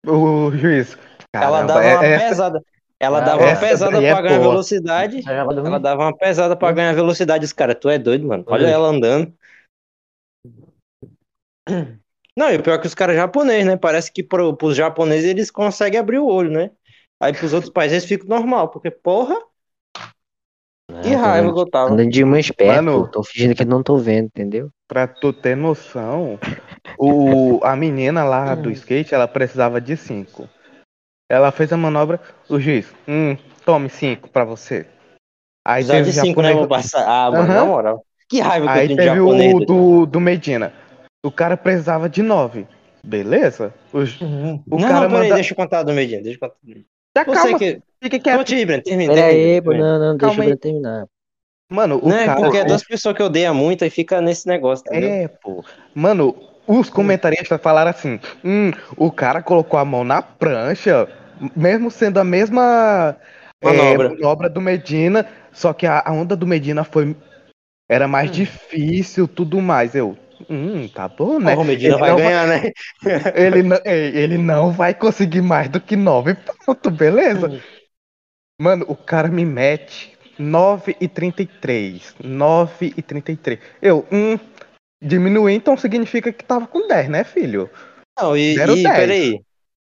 O 0.07 0.51
juiz. 0.51 0.97
ela 1.35 1.57
Caramba, 1.57 1.73
dava 1.73 1.79
uma 1.97 2.05
é- 2.05 2.11
essa- 2.13 2.27
pesada. 2.29 2.63
Ela 3.05 3.19
Ah, 3.19 3.21
dava 3.21 3.43
uma 3.45 3.55
pesada 3.55 4.01
é 4.01 4.11
pra 4.11 4.21
ganhar 4.21 4.39
boa. 4.39 4.49
velocidade. 4.49 5.21
ela 5.29 5.53
Ela 5.53 5.79
dava 5.79 6.01
uma 6.01 6.17
pesada 6.17 6.55
pra 6.55 6.71
ganhar 6.71 6.93
velocidade. 6.93 7.45
Os 7.45 7.53
caras, 7.53 7.77
tu 7.79 7.87
é 7.87 7.99
doido, 7.99 8.27
mano. 8.27 8.43
Olha 8.47 8.65
Oi. 8.65 8.71
ela 8.71 8.87
andando. 8.87 9.31
Não, 12.35 12.51
e 12.51 12.57
o 12.57 12.63
pior 12.63 12.75
é 12.75 12.77
que 12.79 12.87
os 12.87 12.95
caras 12.95 13.15
japoneses, 13.15 13.65
né? 13.65 13.77
Parece 13.77 14.11
que 14.11 14.23
pro, 14.23 14.55
pros 14.55 14.75
japoneses 14.75 15.29
eles 15.29 15.51
conseguem 15.51 15.99
abrir 15.99 16.17
o 16.19 16.27
olho, 16.27 16.49
né? 16.51 16.71
Aí 17.19 17.31
pros 17.31 17.53
outros 17.53 17.71
países 17.71 17.93
eles 17.97 18.05
ficam 18.05 18.27
normal, 18.27 18.69
porque, 18.69 18.91
porra, 18.91 19.35
que 21.01 21.13
raiva 21.13 21.53
que 21.53 21.59
eu 21.59 21.69
tava. 21.69 21.93
Andando 21.93 22.09
de 22.09 22.23
uma 22.23 22.39
esperta, 22.39 22.81
Mano. 22.81 23.07
Tô 23.07 23.23
fingindo 23.23 23.55
que 23.55 23.63
não 23.63 23.81
tô 23.81 23.97
vendo, 23.97 24.25
entendeu? 24.25 24.69
Pra 24.87 25.07
tu 25.07 25.31
ter 25.31 25.55
noção, 25.55 26.37
o, 26.97 27.59
a 27.63 27.75
menina 27.75 28.23
lá 28.23 28.53
do 28.55 28.69
skate, 28.71 29.13
ela 29.13 29.27
precisava 29.27 29.79
de 29.79 29.95
cinco. 29.95 30.49
Ela 31.29 31.51
fez 31.51 31.71
a 31.73 31.77
manobra, 31.77 32.19
o 32.49 32.59
juiz, 32.59 32.93
hum, 33.07 33.35
tome 33.65 33.89
cinco 33.89 34.29
pra 34.29 34.43
você. 34.45 34.85
Aí 35.67 35.83
teve 35.83 36.11
de 36.11 36.13
cinco, 36.13 36.41
né? 36.41 36.49
japonês- 36.49 36.55
Vou 36.57 36.67
passar. 36.67 37.03
Ah, 37.07 37.31
mano, 37.31 37.43
Aham. 37.45 37.53
na 37.55 37.65
moral. 37.65 38.05
Que 38.29 38.39
raiva 38.39 38.67
que 38.67 38.71
eu 38.71 38.75
Aí 38.81 38.87
tenho 38.87 38.99
de 38.99 39.03
teve 39.05 39.15
japonês. 39.17 39.53
o 39.55 39.59
do, 39.59 40.05
do 40.05 40.19
Medina. 40.19 40.71
O 41.25 41.31
cara 41.31 41.57
precisava 41.57 42.07
de 42.07 42.21
nove. 42.21 42.67
Beleza? 43.03 43.73
O, 43.91 43.99
Uhum. 44.23 44.63
o 44.69 44.77
não, 44.79 44.87
cara 44.87 45.01
não, 45.01 45.09
peraí, 45.09 45.23
manda- 45.23 45.35
deixa 45.35 45.53
eu 45.53 45.55
contar 45.55 45.83
do 45.83 45.93
Medina, 45.93 46.21
deixa 46.21 46.37
eu 46.37 46.39
contar 46.39 46.55
do 46.61 46.67
Medina. 46.67 46.85
Já 47.17 47.23
Você 47.23 47.33
calma, 47.33 47.59
que... 47.59 47.81
fica 48.03 48.19
quieto. 48.19 48.37
Conte 48.37 48.55
aí, 48.55 48.65
Breno, 48.65 48.83
termina. 48.83 49.13
Pera 49.13 49.27
termina, 49.27 49.47
aí, 49.53 49.61
pô, 49.61 49.69
termina. 49.69 49.99
não, 49.99 50.07
não, 50.07 50.17
deixa 50.17 50.41
o 50.53 50.57
terminar. 50.57 51.05
Mano, 51.71 51.99
o 52.03 52.09
Não, 52.09 52.15
é 52.17 52.25
cara. 52.25 52.41
porque 52.41 52.57
é 52.57 52.65
duas 52.65 52.83
pessoas 52.83 53.15
que 53.15 53.23
odeiam 53.23 53.55
muito 53.55 53.83
e 53.83 53.89
fica 53.89 54.21
nesse 54.21 54.47
negócio, 54.47 54.83
entendeu? 54.87 55.09
É, 55.09 55.27
pô. 55.27 55.63
Mano, 55.95 56.35
os 56.67 56.89
comentaristas 56.89 57.61
falaram 57.61 57.91
assim: 57.91 58.19
hum, 58.43 58.71
o 58.97 59.11
cara 59.11 59.41
colocou 59.41 59.79
a 59.79 59.85
mão 59.85 60.03
na 60.03 60.21
prancha, 60.21 61.07
mesmo 61.55 61.89
sendo 61.91 62.19
a 62.19 62.23
mesma 62.23 63.15
é, 63.61 63.67
Manobra. 63.67 64.09
manobra 64.09 64.49
do 64.49 64.61
Medina, 64.61 65.27
só 65.51 65.73
que 65.73 65.85
a, 65.85 66.03
a 66.05 66.11
onda 66.11 66.35
do 66.35 66.47
Medina 66.47 66.83
foi. 66.83 67.15
Era 67.89 68.07
mais 68.07 68.31
difícil, 68.31 69.27
tudo 69.27 69.61
mais. 69.61 69.93
Eu, 69.93 70.17
hum, 70.49 70.87
tá 70.87 71.07
bom, 71.07 71.39
né? 71.39 71.55
O 71.55 71.63
Medina 71.63 71.93
Ele 71.93 71.99
vai 71.99 72.15
ganhar, 72.15 72.47
né? 72.47 72.71
Ele 73.35 73.63
não, 73.63 73.77
é, 73.85 74.07
ele 74.07 74.37
não 74.39 74.71
vai 74.71 74.93
conseguir 74.93 75.41
mais 75.41 75.69
do 75.69 75.79
que 75.79 75.95
9 75.95 76.35
pontos, 76.65 76.91
beleza? 76.91 77.61
Mano, 78.59 78.85
o 78.87 78.95
cara 78.95 79.27
me 79.27 79.45
mete 79.45 80.17
9 80.37 80.95
e 80.99 81.07
33. 81.07 82.15
9 82.23 82.93
e 82.97 83.01
33. 83.01 83.59
Eu, 83.81 84.05
hum, 84.11 84.39
diminuir 85.01 85.53
então 85.53 85.77
significa 85.77 86.31
que 86.31 86.43
tava 86.43 86.67
com 86.67 86.87
10, 86.87 87.09
né, 87.09 87.23
filho? 87.23 87.69
Não, 88.19 88.35
e, 88.35 88.55
Zero 88.55 88.77
e 88.77 88.83
peraí. 88.83 89.41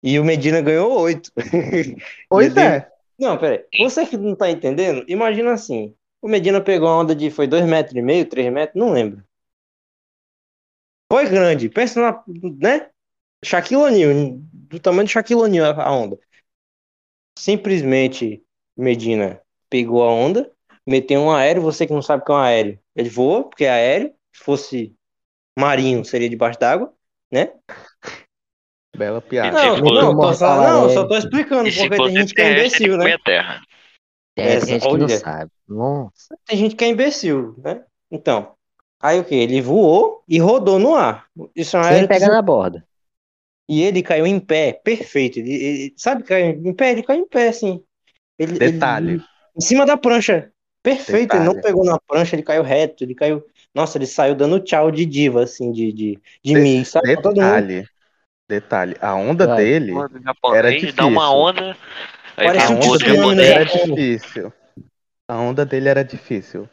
E 0.03 0.19
o 0.19 0.25
Medina 0.25 0.61
ganhou 0.61 0.99
oito. 1.01 1.31
Pois 2.29 2.53
Meu 2.53 2.63
é. 2.63 2.91
Não, 3.17 3.37
peraí. 3.37 3.63
Você 3.79 4.05
que 4.05 4.17
não 4.17 4.35
tá 4.35 4.49
entendendo, 4.49 5.05
imagina 5.07 5.53
assim. 5.53 5.95
O 6.21 6.27
Medina 6.27 6.59
pegou 6.59 6.87
uma 6.87 6.97
onda 6.97 7.15
de, 7.15 7.29
foi 7.29 7.47
dois 7.47 7.65
metros 7.65 7.95
e 7.95 8.01
meio, 8.01 8.25
três 8.25 8.51
metros, 8.51 8.75
não 8.75 8.91
lembro. 8.91 9.23
Foi 11.11 11.29
grande. 11.29 11.69
Pensa 11.69 12.01
na, 12.01 12.23
né? 12.59 12.89
Shaquille 13.43 13.81
O'Neal, 13.81 14.39
do 14.51 14.79
tamanho 14.79 15.05
de 15.05 15.13
Shaquille 15.13 15.41
O'Neal 15.41 15.79
a 15.79 15.91
onda. 15.91 16.19
Simplesmente 17.37 18.43
Medina 18.75 19.41
pegou 19.69 20.03
a 20.03 20.11
onda, 20.11 20.51
meteu 20.85 21.21
um 21.21 21.31
aéreo, 21.31 21.61
você 21.61 21.85
que 21.85 21.93
não 21.93 22.01
sabe 22.01 22.23
o 22.23 22.25
que 22.25 22.31
é 22.31 22.35
um 22.35 22.37
aéreo. 22.39 22.79
Ele 22.95 23.09
voa, 23.09 23.43
porque 23.43 23.65
é 23.65 23.69
aéreo. 23.69 24.14
Se 24.35 24.43
fosse 24.43 24.95
marinho, 25.57 26.03
seria 26.03 26.29
debaixo 26.29 26.59
d'água, 26.59 26.93
né? 27.31 27.53
Bela 28.95 29.21
piada. 29.21 29.55
Não, 29.55 29.77
não, 29.77 30.19
tô 30.19 30.33
só, 30.33 30.61
não, 30.61 30.89
só 30.89 31.07
tô 31.07 31.15
explicando, 31.15 31.69
E 31.69 31.73
porque 31.73 31.89
tem 31.89 32.09
gente 32.11 32.33
que 32.33 32.41
é 32.41 32.51
imbecil, 32.51 32.97
né? 32.97 33.17
terra. 33.23 33.61
Tem 34.35 34.45
Essa, 34.45 34.65
gente 34.65 34.87
que 34.87 34.97
não 34.97 35.09
sabe. 35.09 35.51
Nossa. 35.67 36.37
Tem 36.45 36.57
gente 36.57 36.75
que 36.75 36.83
é 36.83 36.89
imbecil, 36.89 37.55
né? 37.59 37.83
Então, 38.11 38.53
aí 38.99 39.19
o 39.19 39.23
que? 39.23 39.35
Ele 39.35 39.61
voou 39.61 40.21
e 40.27 40.37
rodou 40.37 40.79
no 40.79 40.95
ar. 40.95 41.27
Isso 41.55 41.77
é 41.77 41.79
um 41.79 41.83
Sem 41.83 41.91
aéreo 41.93 42.07
que 42.09 42.13
pegar 42.13 42.29
na 42.29 42.41
borda. 42.41 42.85
E 43.67 43.81
ele 43.81 44.03
caiu 44.03 44.27
em 44.27 44.39
pé, 44.39 44.73
perfeito. 44.73 45.39
Ele, 45.39 45.53
ele- 45.53 45.93
sabe, 45.97 46.23
caiu 46.23 46.51
em 46.51 46.73
pé? 46.73 46.91
Ele 46.91 47.03
caiu 47.03 47.21
em 47.21 47.27
pé, 47.27 47.47
assim. 47.47 47.81
Ele, 48.37 48.59
Detalhe. 48.59 49.13
ele- 49.13 49.23
em 49.57 49.61
cima 49.61 49.85
da 49.85 49.97
prancha. 49.97 50.51
Perfeito, 50.83 51.35
ele 51.35 51.45
não 51.45 51.53
Detalhe. 51.53 51.63
pegou 51.63 51.85
na 51.85 51.99
prancha, 51.99 52.35
ele 52.35 52.43
caiu 52.43 52.61
reto, 52.61 53.03
ele 53.03 53.15
caiu. 53.15 53.43
Nossa, 53.75 53.97
ele 53.97 54.05
saiu 54.07 54.33
dando 54.33 54.59
tchau 54.61 54.89
de 54.89 55.05
diva, 55.05 55.43
assim, 55.43 55.69
de, 55.71 55.91
de, 55.91 56.19
de 56.41 56.53
De- 56.53 56.59
mim, 56.59 56.83
sabe? 56.85 57.13
Detalhe. 57.15 57.85
Detalhe. 58.47 58.95
A 59.01 59.13
onda 59.15 59.45
Vai. 59.45 59.57
dele. 59.57 59.91
Japonês 60.23 60.57
Era 60.57 60.69
dá 60.69 60.77
difícil. 60.77 61.07
uma 61.07 61.31
onda, 61.33 61.75
Parece 62.35 62.71
um 62.71 62.75
um 62.75 62.79
tsunami, 62.79 63.19
onda 63.25 63.35
né? 63.35 63.47
era 63.47 63.65
japonês. 63.65 63.81
Japão. 63.81 63.95
difícil. 63.95 64.53
A 65.27 65.37
onda 65.39 65.65
dele 65.65 65.89
era 65.89 66.03
difícil. 66.03 66.69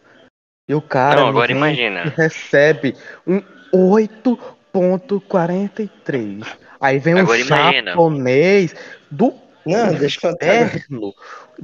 E 0.68 0.74
o 0.74 0.82
cara 0.82 1.20
Não, 1.22 1.28
agora 1.28 1.50
imagina. 1.50 2.12
recebe 2.16 2.94
um 3.26 3.42
8.43. 3.72 6.46
Aí 6.80 6.98
vem 6.98 7.14
um 7.14 7.18
Agora 7.18 7.38
imagina. 7.40 7.90
japonês 7.90 8.74
do 9.10 9.34
Não, 9.66 9.94
deixa 9.94 10.26
eu 10.26 10.30
contar. 10.32 10.54
inferno. 10.54 11.14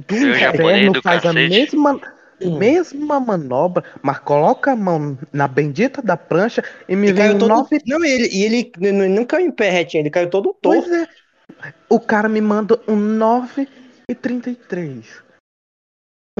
Do 0.07 0.15
inferno 0.15 0.93
do 0.93 1.01
faz 1.01 1.25
a 1.25 1.33
cacete. 1.33 1.75
Mesma, 2.41 2.59
mesma 2.59 3.19
manobra, 3.19 3.83
mas 4.01 4.19
coloca 4.19 4.71
a 4.71 4.75
mão 4.75 5.17
na 5.31 5.47
bendita 5.47 6.01
da 6.01 6.15
prancha 6.17 6.63
e 6.87 6.95
me 6.95 7.07
Ele 7.07 7.13
vem 7.13 7.27
caiu 7.27 7.39
todo. 7.39 7.49
9 7.49 7.81
Não, 7.85 8.03
e 8.03 8.09
ele, 8.09 8.29
e 8.31 8.43
ele 8.43 8.71
não, 9.09 9.25
caiu 9.25 9.47
em 9.47 9.51
pé 9.51 9.69
retinho, 9.69 10.01
ele 10.01 10.09
caiu 10.09 10.29
todo 10.29 10.55
Pois 10.61 10.85
torto. 10.85 10.95
é. 10.95 11.07
O 11.89 11.99
cara 11.99 12.29
me 12.29 12.39
manda 12.39 12.79
um 12.87 12.95
9 12.95 13.67
e 14.07 14.15
33. 14.15 15.23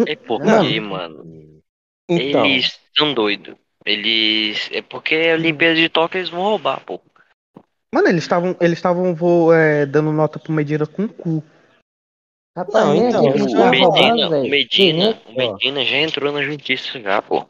É 0.08 0.16
porque, 0.16 0.80
mano, 0.80 1.62
Então, 2.10 2.46
eles 2.46 2.80
são 2.98 3.14
doidos. 3.14 3.56
Eles. 3.86 4.70
É 4.72 4.82
porque 4.82 5.16
a 5.16 5.34
Olimpíada 5.34 5.76
de 5.76 5.90
Tóquio 5.90 6.20
eles 6.20 6.30
vão 6.30 6.42
roubar, 6.42 6.84
pô. 6.86 7.02
Mano, 7.94 8.08
eles 8.08 8.24
estavam 8.24 8.56
eles 8.62 8.78
estavam 8.78 9.16
é, 9.54 9.86
dando 9.86 10.12
nota 10.12 10.38
pro 10.40 10.54
Medina 10.54 10.86
com 10.86 11.04
o 11.06 11.10
cu. 11.10 11.44
Rapaz, 12.60 12.86
Não, 12.86 12.94
nem 12.94 13.08
então, 13.08 13.22
a 13.26 13.30
o 13.30 13.34
tá 13.34 13.70
Medina- 13.72 14.28
o. 14.30 14.50
Medina, 14.50 15.10
o 15.28 15.32
é? 15.32 15.48
Medina 15.48 15.86
já 15.86 15.98
entrou 15.98 16.32
na 16.34 16.42
justiça 16.44 17.00
já, 17.00 17.22
pô. 17.22 17.46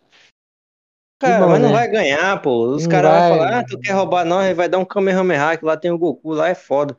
cara, 1.20 1.46
bom, 1.46 1.50
mas 1.51 1.62
não 1.62 1.70
né? 1.70 1.75
vai 1.75 1.88
ganhar, 1.88 2.39
pô. 2.44 2.68
Os 2.75 2.84
Não 2.84 2.92
caras 2.92 3.12
vai. 3.12 3.30
vão 3.30 3.38
falar, 3.39 3.58
ah, 3.60 3.66
tu 3.68 3.80
quer 3.80 3.94
roubar 3.94 4.24
nós, 4.24 4.46
aí 4.46 4.54
vai 4.54 4.70
dar 4.70 4.78
um 4.78 4.86
Kamehameha, 4.86 5.58
que 5.58 5.66
lá 5.66 5.75
tem 5.75 5.89
o 5.89 5.98
Goku, 5.98 6.34
lá 6.34 6.48
é 6.50 6.54
foda. 6.54 6.96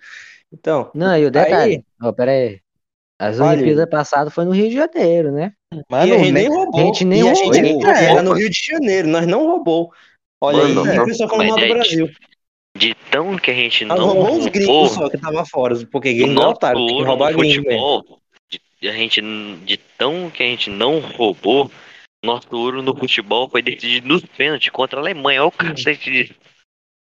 Então, 0.53 0.91
Não, 0.93 1.17
e 1.17 1.25
o 1.25 1.31
detalhe, 1.31 1.85
ó, 2.03 2.11
pera 2.13 2.33
aí. 2.33 2.61
As 3.21 3.39
Fale. 3.39 3.59
Olimpíadas 3.61 3.89
passadas 3.89 4.35
foi 4.35 4.45
no 4.45 4.51
Rio 4.51 4.69
de 4.71 4.75
Janeiro, 4.75 5.31
né? 5.31 5.53
Mano, 5.89 6.09
e 6.09 6.13
a 6.13 6.19
gente 6.19 6.33
nem- 6.33 6.49
nem 6.49 6.49
roubou. 6.49 6.81
a 6.81 6.85
gente 6.85 7.05
nem 7.05 7.19
e 7.21 7.23
a 7.23 7.33
roubou. 7.33 7.55
gente 7.55 7.87
É. 7.87 8.05
era 8.07 8.23
no 8.23 8.33
Rio 8.33 8.51
de 8.51 8.59
Janeiro, 8.61 9.07
nós 9.07 9.27
não 9.27 9.47
roubou. 9.47 9.93
Olha 10.43 10.65
Mano, 10.67 10.83
aí, 10.83 10.89
é. 10.89 10.97
e 10.97 11.01
o 11.01 11.05
pessoal 11.05 11.29
falando 11.29 11.49
Mas 11.51 11.57
mal 11.57 11.59
do 11.61 11.65
é 11.73 11.75
Brasil. 11.77 12.11
De 12.81 12.95
tão 13.11 13.37
que 13.37 13.51
a 13.51 13.55
gente 13.55 13.85
não 13.85 13.97
roubou 13.97 14.39
os 14.39 14.47
gringos 14.47 14.93
só 14.93 15.11
que 15.11 15.19
tava 15.19 15.45
fora, 15.45 15.75
porque 15.93 16.09
o 16.11 16.15
gringo 16.15 16.31
é 16.31 16.35
nosso 16.35 16.49
otário, 16.53 16.87
tem 16.87 16.97
que 16.97 17.03
roubar 17.03 17.33
gringo 17.37 17.65
futebol, 17.65 18.19
de, 18.81 18.89
a 18.89 18.93
gente, 18.93 19.21
de 19.67 19.77
tão 19.99 20.31
que 20.31 20.43
a 20.43 20.47
gente 20.47 20.71
não 20.71 20.99
roubou, 21.01 21.71
nosso 22.25 22.49
ouro 22.53 22.83
no 22.83 22.97
futebol 22.97 23.51
foi 23.51 23.61
decidido 23.61 24.09
nos 24.09 24.25
pênaltis 24.25 24.71
contra 24.71 24.99
a 24.99 25.03
Alemanha. 25.03 25.43
Olha 25.43 25.49
o 25.49 25.53
cacete 25.53 26.11
disso. 26.11 26.35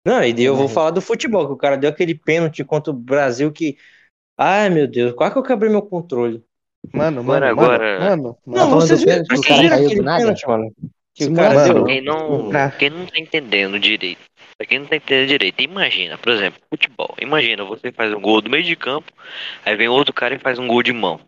Não, 0.06 0.22
e 0.22 0.34
eu 0.44 0.54
vou 0.54 0.68
falar 0.68 0.90
do 0.90 1.00
futebol, 1.00 1.46
que 1.46 1.52
o 1.54 1.56
cara 1.56 1.76
deu 1.76 1.90
aquele 1.90 2.14
pênalti 2.14 2.62
contra 2.62 2.92
o 2.92 2.96
Brasil 2.96 3.50
que. 3.50 3.76
Ai, 4.38 4.70
meu 4.70 4.86
Deus, 4.86 5.12
quase 5.12 5.32
que 5.32 5.38
eu 5.38 5.42
quebrei 5.42 5.70
meu 5.70 5.82
controle. 5.82 6.42
Mano, 6.92 7.20
Agora- 7.20 7.46
mano, 7.54 7.62
agora- 7.62 8.00
mano, 8.00 8.22
mano, 8.22 8.38
Não, 8.46 8.68
falando 8.68 8.80
vocês 8.80 9.00
viram, 9.00 9.24
pênalti 9.24 9.28
que 9.28 9.34
o 9.34 9.36
vocês 9.38 9.48
cara 9.48 9.60
viram 9.62 9.76
caiu 9.76 9.86
aquele 9.86 10.00
do 10.00 10.04
nada? 10.04 10.18
pênalti, 10.20 10.46
mano? 10.46 10.72
Que 11.14 11.24
o 11.24 11.34
cara 11.34 11.54
mano. 11.54 11.74
deu. 11.74 11.84
Quem 11.84 12.00
não, 12.02 12.50
quem 12.78 12.90
não 12.90 13.06
tá 13.06 13.18
entendendo 13.18 13.78
direito, 13.80 14.20
pra 14.56 14.66
quem 14.66 14.78
não 14.78 14.86
tá 14.86 14.96
entendendo 14.96 15.28
direito, 15.28 15.60
imagina, 15.62 16.16
por 16.18 16.32
exemplo, 16.32 16.60
futebol. 16.70 17.14
Imagina, 17.20 17.64
você 17.64 17.90
faz 17.92 18.12
um 18.12 18.20
gol 18.20 18.40
do 18.40 18.50
meio 18.50 18.62
de 18.64 18.76
campo, 18.76 19.12
aí 19.64 19.76
vem 19.76 19.88
outro 19.88 20.12
cara 20.12 20.34
e 20.34 20.38
faz 20.38 20.58
um 20.58 20.66
gol 20.66 20.82
de 20.82 20.92
mão. 20.92 21.20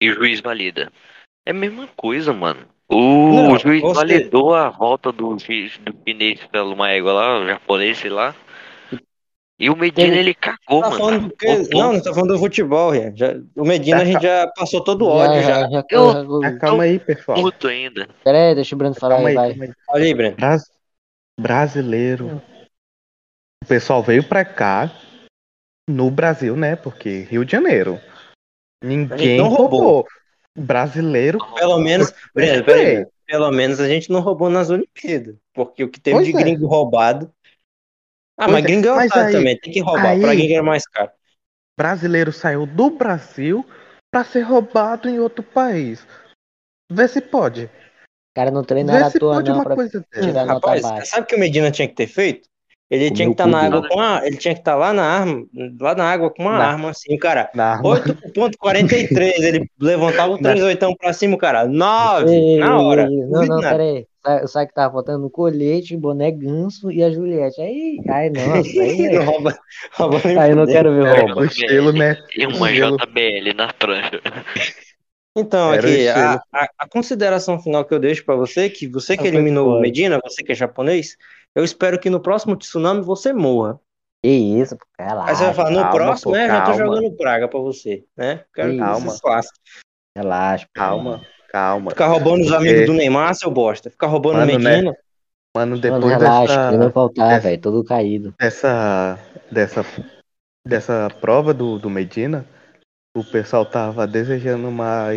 E 0.00 0.10
o 0.10 0.14
juiz 0.14 0.40
valida. 0.40 0.90
É 1.46 1.50
a 1.50 1.54
mesma 1.54 1.88
coisa, 1.96 2.32
mano. 2.32 2.60
O 2.88 3.32
Não, 3.34 3.58
juiz 3.58 3.80
você- 3.80 3.94
validou 4.00 4.54
a 4.54 4.68
volta 4.68 5.10
do, 5.12 5.34
do 5.36 5.40
chinês 5.40 6.40
pelo 6.50 6.74
uma 6.74 6.90
égua 6.90 7.12
lá, 7.12 7.38
o 7.40 7.46
japonês, 7.46 7.98
sei 7.98 8.10
lá. 8.10 8.34
E 9.58 9.70
o 9.70 9.76
Medina, 9.76 10.16
Ele- 10.16 10.34
cagou, 10.34 10.80
Tá 10.80 10.90
mano. 10.90 11.32
Voltou. 11.40 11.68
Não, 11.80 11.92
não 11.92 12.02
tá 12.02 12.12
falando 12.12 12.32
do 12.32 12.38
futebol, 12.38 12.90
Rian. 12.90 13.12
Já, 13.14 13.34
o 13.54 13.64
Medina 13.64 14.02
a 14.02 14.04
gente 14.04 14.20
já 14.22 14.48
passou 14.56 14.82
todo 14.82 15.02
o 15.02 15.08
ódio 15.08 15.40
já. 15.40 15.60
já, 15.62 15.70
já, 15.70 15.84
Eu- 15.88 16.42
já- 16.42 16.58
calma 16.58 16.82
aí, 16.82 16.98
pessoal. 16.98 17.40
Puto 17.40 17.68
ainda. 17.68 18.08
Pera 18.24 18.48
aí, 18.48 18.54
deixa 18.56 18.74
o 18.74 18.78
Bruno 18.78 18.94
falar 18.94 19.14
Calma 19.16 19.28
aí, 19.28 19.38
aí, 19.38 19.52
vai. 19.54 19.70
Olha 19.88 20.04
aí, 20.04 20.14
Breno. 20.14 20.36
Bras- 20.36 20.70
Brasileiro. 21.38 22.42
O 23.62 23.64
pessoal 23.64 24.02
veio 24.02 24.26
pra 24.26 24.44
cá, 24.44 24.90
no 25.88 26.10
Brasil, 26.10 26.56
né? 26.56 26.74
Porque 26.76 27.20
Rio 27.22 27.44
de 27.44 27.52
Janeiro. 27.52 28.00
Ninguém 28.82 29.38
não 29.38 29.48
roubou. 29.48 29.80
roubou. 29.80 30.06
Brasileiro. 30.58 31.38
Pelo 31.54 31.78
menos, 31.78 32.12
Breno, 32.34 32.64
peraí, 32.64 32.84
Breno. 32.96 33.12
Pelo 33.26 33.50
menos 33.50 33.80
a 33.80 33.88
gente 33.88 34.10
não 34.10 34.20
roubou 34.20 34.50
nas 34.50 34.68
Olimpíadas. 34.68 35.36
Porque 35.54 35.82
o 35.84 35.88
que 35.88 36.00
teve 36.00 36.16
Pois 36.16 36.26
de 36.26 36.36
é. 36.36 36.40
gringo 36.42 36.66
roubado. 36.66 37.32
Ah, 38.38 38.44
Pois 38.46 38.52
mas 38.52 38.64
é, 38.64 38.66
gringo 38.66 38.88
é 38.88 38.94
mas 38.94 39.12
aí- 39.12 39.32
também. 39.32 39.58
Tem 39.58 39.72
que 39.72 39.80
roubar. 39.80 40.06
aí- 40.06 40.20
Pra 40.20 40.34
gringo 40.34 40.54
é 40.54 40.62
mais 40.62 40.86
caro. 40.86 41.10
Brasileiro 41.78 42.32
saiu 42.32 42.66
do 42.66 42.90
Brasil 42.90 43.64
pra 44.10 44.24
ser 44.24 44.40
roubado 44.42 45.08
em 45.08 45.18
outro 45.20 45.42
país. 45.42 46.06
Vê 46.90 47.08
se 47.08 47.20
pode. 47.20 47.64
O 47.64 48.34
cara 48.34 48.50
não 48.50 48.64
treinaram 48.64 49.08
Vê 49.10 49.16
à 49.16 49.20
toa 49.20 49.34
pode 49.36 49.48
não 49.50 49.56
uma 49.58 49.64
pra 49.64 49.88
tirar 49.88 50.44
nota 50.44 50.54
Rapaz, 50.54 50.82
baixa. 50.82 51.06
sabe 51.06 51.22
o 51.22 51.26
que 51.26 51.36
o 51.36 51.38
Medina 51.38 51.70
tinha 51.70 51.88
que 51.88 51.94
ter 51.94 52.06
feito? 52.06 52.48
Ele 52.92 53.04
Comeu 53.08 53.14
tinha 53.14 53.26
que 53.28 53.32
estar 53.32 53.46
na 53.46 53.64
cubo. 53.64 53.76
água 53.78 53.88
com 53.88 54.00
a, 54.00 54.20
ele 54.26 54.36
tinha 54.36 54.52
que 54.52 54.60
estar 54.60 54.74
lá 54.76 54.92
na 54.92 55.02
arma, 55.02 55.46
lá 55.80 55.94
na 55.94 56.04
água 56.12 56.28
com 56.30 56.42
uma 56.42 56.58
Na- 56.58 56.66
arma 56.72 56.90
assim, 56.90 57.16
cara. 57.16 57.50
Na 57.54 57.72
arma. 57.76 57.88
8.43, 58.36 59.32
ele 59.42 59.70
levantava 59.80 60.32
o 60.32 60.38
38 60.38 60.96
pra 60.98 61.12
cima, 61.14 61.38
cara. 61.38 61.64
9 61.66 62.30
Ei, 62.34 62.58
na 62.58 62.78
hora. 62.78 63.08
Não, 63.08 63.46
não, 63.46 63.56
nada. 63.60 63.70
pera 63.70 63.82
aí. 63.82 64.06
Sabe, 64.24 64.46
sabe 64.48 64.66
que 64.68 64.74
tava 64.74 64.92
faltando 64.92 65.26
o 65.26 65.30
colete, 65.30 65.96
o 65.96 65.98
boné 65.98 66.30
ganso 66.30 66.92
e 66.92 67.02
a 67.02 67.10
Juliette. 67.10 67.60
Aí, 67.62 67.98
ai, 68.08 68.28
nossa, 68.30 68.68
aí, 68.80 69.08
Não 69.10 69.22
é. 69.22 69.24
rouba, 69.24 69.58
rouba 69.94 70.20
aí 70.40 70.50
eu 70.50 70.56
não 70.56 70.66
quero 70.66 70.94
ver 70.94 71.18
rouba. 71.20 71.40
o 71.40 71.44
estilo, 71.46 71.92
né? 71.92 72.16
E 72.36 72.46
uma. 72.46 72.70
JBL 72.70 73.54
na 73.56 73.72
prancha. 73.72 74.20
Então, 75.36 75.72
Era 75.72 75.88
aqui, 75.88 76.08
a, 76.08 76.34
a- 76.52 76.68
a 76.78 76.88
consideração 76.88 77.58
final 77.60 77.84
que 77.86 77.94
eu 77.94 77.98
deixo 77.98 78.22
pra 78.24 78.36
você, 78.36 78.68
que 78.68 78.86
você 78.86 79.14
que 79.16 79.22
Ah, 79.22 79.26
foi 79.30 79.34
eliminou 79.34 79.78
o. 79.78 79.80
Medina, 79.80 80.20
você 80.22 80.42
que 80.42 80.52
é 80.52 80.54
japonês, 80.54 81.16
eu 81.54 81.64
espero 81.64 81.98
que 81.98 82.10
no 82.10 82.20
próximo 82.20 82.56
tsunami 82.56 83.02
você 83.02 83.32
morra. 83.32 83.78
Que 84.24 84.30
isso, 84.30 84.76
pô, 84.76 84.84
Aí 84.98 85.34
você 85.34 85.44
vai 85.46 85.54
falar, 85.54 85.70
no 85.70 85.76
calma, 85.80 85.90
próximo, 85.92 86.32
pô, 86.32 86.38
né, 86.38 86.46
já 86.46 86.60
tô 86.60 86.70
calma. 86.70 86.84
jogando 86.86 87.16
praga 87.16 87.48
pra 87.48 87.58
você, 87.60 88.04
né? 88.16 88.44
Quero 88.54 88.70
que 88.72 88.78
Calma. 88.78 89.12
relaxa. 90.16 90.66
pô. 90.66 90.80
Calma, 90.80 91.20
calma. 91.50 91.90
Ficar 91.90 92.06
roubando 92.06 92.42
os 92.42 92.52
amigos 92.52 92.86
do 92.86 92.92
Neymar, 92.92 93.34
seu 93.34 93.50
bosta. 93.50 93.90
Ficar 93.90 94.06
roubando 94.06 94.36
o 94.36 94.38
Mano, 94.38 94.58
né? 94.58 94.70
Medina. 94.76 94.96
Mano, 95.54 95.70
Mano, 95.72 95.80
depois 95.80 96.04
relaxa, 96.04 96.70
dessa, 96.70 96.90
faltar, 96.92 97.28
dessa- 97.28 97.40
velho, 97.48 97.60
todo 97.60 97.84
caído. 97.84 98.34
dessa, 98.38 99.18
dessa, 99.50 99.84
dessa 100.66 101.08
prova 101.20 101.52
do, 101.52 101.78
do 101.78 101.90
Medina, 101.90 102.46
o 103.16 103.22
pessoal 103.24 103.66
tava 103.66 104.06
desejando 104.06 104.68
uma 104.68 105.08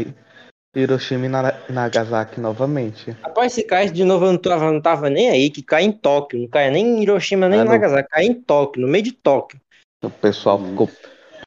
Hiroshima 0.76 1.26
e 1.26 1.30
Na- 1.30 1.54
Nagasaki 1.70 2.40
novamente. 2.40 3.12
Rapaz, 3.24 3.54
se 3.54 3.64
caísse 3.64 3.94
de 3.94 4.04
novo, 4.04 4.26
eu 4.26 4.34
não 4.34 4.40
tava, 4.40 4.72
não 4.72 4.82
tava 4.82 5.10
nem 5.10 5.30
aí, 5.30 5.50
que 5.50 5.64
cai 5.64 5.84
em 5.84 5.92
Tóquio. 5.92 6.40
Não 6.40 6.48
caia 6.48 6.70
nem 6.70 6.86
em 6.86 7.02
Hiroshima, 7.04 7.48
nem 7.48 7.60
Ah, 7.62 7.64
em. 7.64 7.68
Nagasaki. 7.68 8.10
Cai 8.10 8.26
em 8.26 8.34
Tóquio, 8.34 8.82
no 8.82 8.88
meio 8.88 9.04
de 9.04 9.12
Tóquio. 9.14 9.60
O 10.04 10.10
pessoal 10.10 10.64
ficou. 10.64 10.90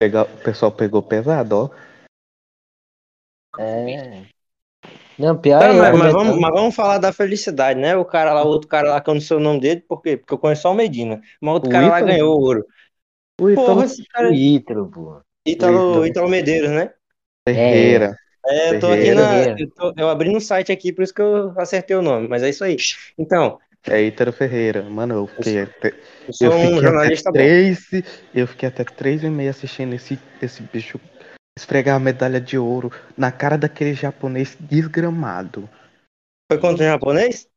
Pega, 0.00 0.22
o 0.22 0.38
pessoal 0.38 0.72
pegou 0.72 1.02
pesado, 1.02 1.56
ó. 1.56 1.70
É. 3.60 4.22
Não, 5.18 5.36
pior 5.36 5.58
Tá, 5.58 5.68
é 5.68 5.72
mas, 5.72 5.98
mas 5.98 6.12
vamos, 6.12 6.38
mas 6.38 6.52
vamos 6.54 6.74
falar 6.74 6.98
da 6.98 7.12
felicidade, 7.12 7.80
né? 7.80 7.96
O 7.96 8.04
cara 8.04 8.32
lá, 8.32 8.44
o 8.44 8.48
outro 8.48 8.68
cara 8.68 8.90
lá, 8.90 9.00
que 9.00 9.10
eu 9.10 9.14
não 9.14 9.20
sei 9.20 9.36
o 9.36 9.40
nome 9.40 9.60
dele, 9.60 9.80
por 9.80 10.00
quê? 10.00 10.16
Porque 10.16 10.32
eu 10.32 10.38
conheço 10.38 10.62
só 10.62 10.70
o 10.70 10.74
Medina. 10.74 11.20
Mas 11.40 11.54
outro 11.54 11.68
O 11.68 11.72
cara 11.72 11.88
lá 11.88 11.96
Ítalo? 11.98 12.12
ganhou 12.12 12.36
o 12.38 12.40
ouro. 12.40 12.66
O 13.40 13.50
Ítalo 13.50 13.66
Porra, 13.66 13.84
esse 13.84 14.04
cara. 14.06 14.30
O 14.30 14.32
Ítalo, 14.32 14.88
pô. 14.88 15.20
Ítalo, 15.44 15.76
Ítalo. 15.76 16.06
Ítalo 16.06 16.28
Medeiros, 16.28 16.70
né? 16.70 16.92
Ferreira. 17.48 18.16
É, 18.48 18.70
eu 18.70 18.80
tô 18.80 18.86
aqui 18.90 19.14
na. 19.14 19.44
Eu, 19.58 19.70
tô- 19.70 19.94
eu 19.96 20.08
abri 20.08 20.32
no 20.32 20.40
site 20.40 20.72
aqui, 20.72 20.92
por 20.92 21.02
isso 21.02 21.12
que 21.14 21.20
eu 21.20 21.52
acertei 21.58 21.94
o 21.96 22.02
nome, 22.02 22.26
mas 22.28 22.42
é 22.42 22.48
isso 22.48 22.64
aí. 22.64 22.76
Então, 23.18 23.58
É 23.86 24.02
Ítalo 24.02 24.32
Ferreira. 24.32 24.82
Mano, 24.82 25.14
eu 25.14 25.26
fiquei 25.26 25.60
até, 25.62 25.92
eu 26.26 26.32
sou 26.32 26.48
eu 26.48 26.58
um 26.58 26.80
jornalista 26.80 27.30
até 27.30 27.38
bom. 27.38 27.44
três. 27.44 27.90
Eu 28.34 28.46
fiquei 28.46 28.68
até 28.68 28.84
três 28.84 29.22
e 29.22 29.28
meia 29.28 29.50
assistindo 29.50 29.94
esse, 29.94 30.18
esse 30.42 30.62
bicho 30.62 30.98
esfregar 31.58 31.96
a 31.96 32.00
medalha 32.00 32.40
de 32.40 32.56
ouro 32.56 32.90
na 33.16 33.32
cara 33.32 33.58
daquele 33.58 33.92
japonês 33.94 34.56
desgramado. 34.60 35.68
Foi 36.50 36.60
contra 36.60 36.84
o 36.84 36.88
japonês? 36.88 37.48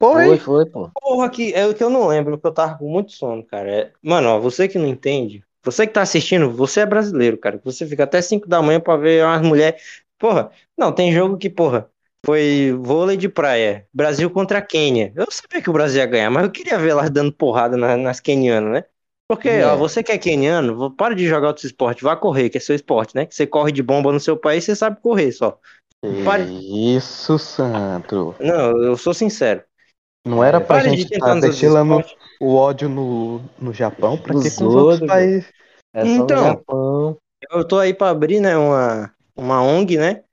Foi, 0.00 0.22
Foi! 0.24 0.38
foi, 0.38 0.66
pô. 0.66 0.90
Porra, 1.00 1.30
que 1.30 1.52
é 1.54 1.66
o 1.66 1.74
que 1.74 1.82
eu 1.82 1.90
não 1.90 2.06
lembro, 2.06 2.36
porque 2.36 2.48
eu 2.48 2.54
tava 2.54 2.78
com 2.78 2.88
muito 2.90 3.12
sono, 3.12 3.44
cara. 3.44 3.70
É- 3.70 3.92
Mano, 4.02 4.28
ó, 4.28 4.38
você 4.38 4.68
que 4.68 4.78
não 4.78 4.86
entende, 4.86 5.42
você 5.64 5.86
que 5.86 5.92
tá 5.92 6.02
assistindo, 6.02 6.50
você 6.50 6.80
é 6.80 6.86
brasileiro, 6.86 7.36
cara. 7.38 7.60
Você 7.64 7.86
fica 7.86 8.04
até 8.04 8.20
5 8.22 8.48
da 8.48 8.62
manhã 8.62 8.80
pra 8.80 8.96
ver 8.96 9.24
umas 9.24 9.42
mulheres. 9.42 9.82
Porra, 10.18 10.50
não, 10.76 10.92
tem 10.92 11.12
jogo 11.12 11.36
que, 11.38 11.48
porra, 11.48 11.88
foi 12.24 12.72
vôlei 12.80 13.16
de 13.16 13.28
praia, 13.28 13.86
Brasil 13.92 14.28
contra 14.30 14.60
Quênia. 14.60 15.12
Eu 15.14 15.26
sabia 15.30 15.62
que 15.62 15.70
o 15.70 15.72
Brasil 15.72 16.00
ia 16.00 16.06
ganhar, 16.06 16.30
mas 16.30 16.44
eu 16.44 16.50
queria 16.50 16.78
ver 16.78 16.90
elas 16.90 17.10
dando 17.10 17.32
porrada 17.32 17.76
na- 17.76 17.96
nas 17.96 18.20
quenianas, 18.20 18.72
né? 18.72 18.84
Porque, 19.28 19.48
É. 19.48 19.66
ó, 19.66 19.76
você 19.76 20.02
que 20.02 20.10
é 20.10 20.18
queniano, 20.18 20.90
para 20.96 21.14
de 21.14 21.26
jogar 21.26 21.48
outro 21.48 21.66
esporte, 21.66 22.02
vá 22.02 22.16
correr, 22.16 22.48
que 22.48 22.56
é 22.56 22.60
seu 22.60 22.74
esporte, 22.74 23.14
né? 23.14 23.26
Que 23.26 23.34
você 23.34 23.46
corre 23.46 23.70
de 23.70 23.82
bomba 23.82 24.10
no 24.10 24.18
seu 24.18 24.36
país, 24.36 24.64
você 24.64 24.74
sabe 24.74 25.00
correr 25.02 25.30
só. 25.32 25.58
Pare- 26.24 26.44
Isso, 26.44 27.38
Sandro. 27.38 28.34
Não, 28.40 28.82
eu 28.82 28.96
sou 28.96 29.12
sincero. 29.12 29.62
Não 30.24 30.42
era 30.42 30.60
pra 30.60 30.76
Pare 30.78 30.90
gente 30.90 31.12
estar 31.12 31.34
outros 31.34 31.50
destilando 31.50 32.02
o 32.40 32.54
ódio 32.54 32.88
no, 32.88 33.40
no 33.60 33.72
Japão, 33.72 34.16
pra 34.16 34.34
que 34.34 34.50
com 34.50 34.66
os 34.66 34.74
outros 34.74 35.00
países? 35.08 35.52
É 35.94 36.04
só 36.04 36.08
Então. 36.08 36.44
Japão. 36.44 37.16
Eu 37.50 37.64
tô 37.66 37.78
aí 37.78 37.94
pra 37.94 38.10
abrir, 38.10 38.40
né, 38.40 38.56
uma, 38.56 39.12
uma 39.38 39.62
ONG, 39.62 39.96
né? 39.98 40.24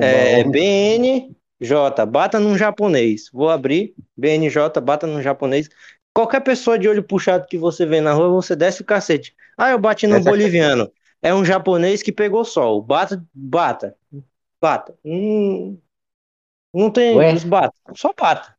É 0.00 0.44
BNJ, 0.44 2.06
bata 2.06 2.38
num 2.40 2.56
japonês. 2.56 3.30
Vou 3.32 3.48
abrir, 3.50 3.94
BNJ, 4.16 4.80
bata 4.80 5.06
num 5.06 5.22
japonês. 5.22 5.68
Qualquer 6.12 6.40
pessoa 6.40 6.78
de 6.78 6.88
olho 6.88 7.02
puxado 7.02 7.46
que 7.46 7.58
você 7.58 7.84
vê 7.86 8.00
na 8.00 8.12
rua, 8.12 8.28
você 8.28 8.54
desce 8.56 8.82
o 8.82 8.84
cacete. 8.84 9.34
Ah, 9.56 9.70
eu 9.70 9.78
bati 9.78 10.06
no 10.06 10.16
Essa- 10.16 10.30
boliviano. 10.30 10.90
É 11.22 11.34
um 11.34 11.44
japonês 11.44 12.02
que 12.02 12.12
pegou 12.12 12.44
sol. 12.44 12.82
Bata, 12.82 13.24
bata, 13.32 13.96
bata. 14.60 14.96
Hum, 15.04 15.78
não 16.74 16.90
tem, 16.92 17.16
Ué? 17.18 17.34
bata, 17.48 17.74
só 17.96 18.12
bata, 18.18 18.56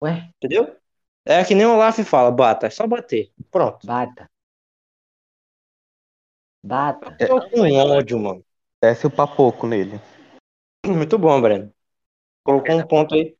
Ué, 0.00 0.32
entendeu? 0.36 0.76
É 1.24 1.44
que 1.44 1.54
nem 1.54 1.66
o 1.66 1.74
Olaf 1.74 1.98
fala, 2.04 2.30
bata, 2.30 2.66
é 2.66 2.70
só 2.70 2.86
bater. 2.86 3.32
Pronto. 3.50 3.86
bata. 3.86 4.28
Bata. 6.62 7.16
Eu 7.18 7.28
tô 7.28 7.50
com 7.50 7.72
ódio, 7.72 8.18
mano. 8.18 8.44
Desce 8.82 9.06
o 9.06 9.10
papoco 9.10 9.66
nele. 9.66 10.00
Muito 10.84 11.16
bom, 11.16 11.40
Breno. 11.40 11.72
Colocou 12.44 12.74
um 12.74 12.86
ponto 12.86 13.14
aí. 13.14 13.36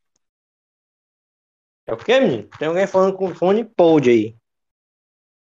É 1.85 1.93
o 1.93 1.97
quê, 1.97 2.19
menino? 2.19 2.47
Tem 2.57 2.69
alguém 2.69 2.87
falando 2.87 3.17
com 3.17 3.35
fone 3.35 3.65
pod 3.65 4.09
aí. 4.09 4.37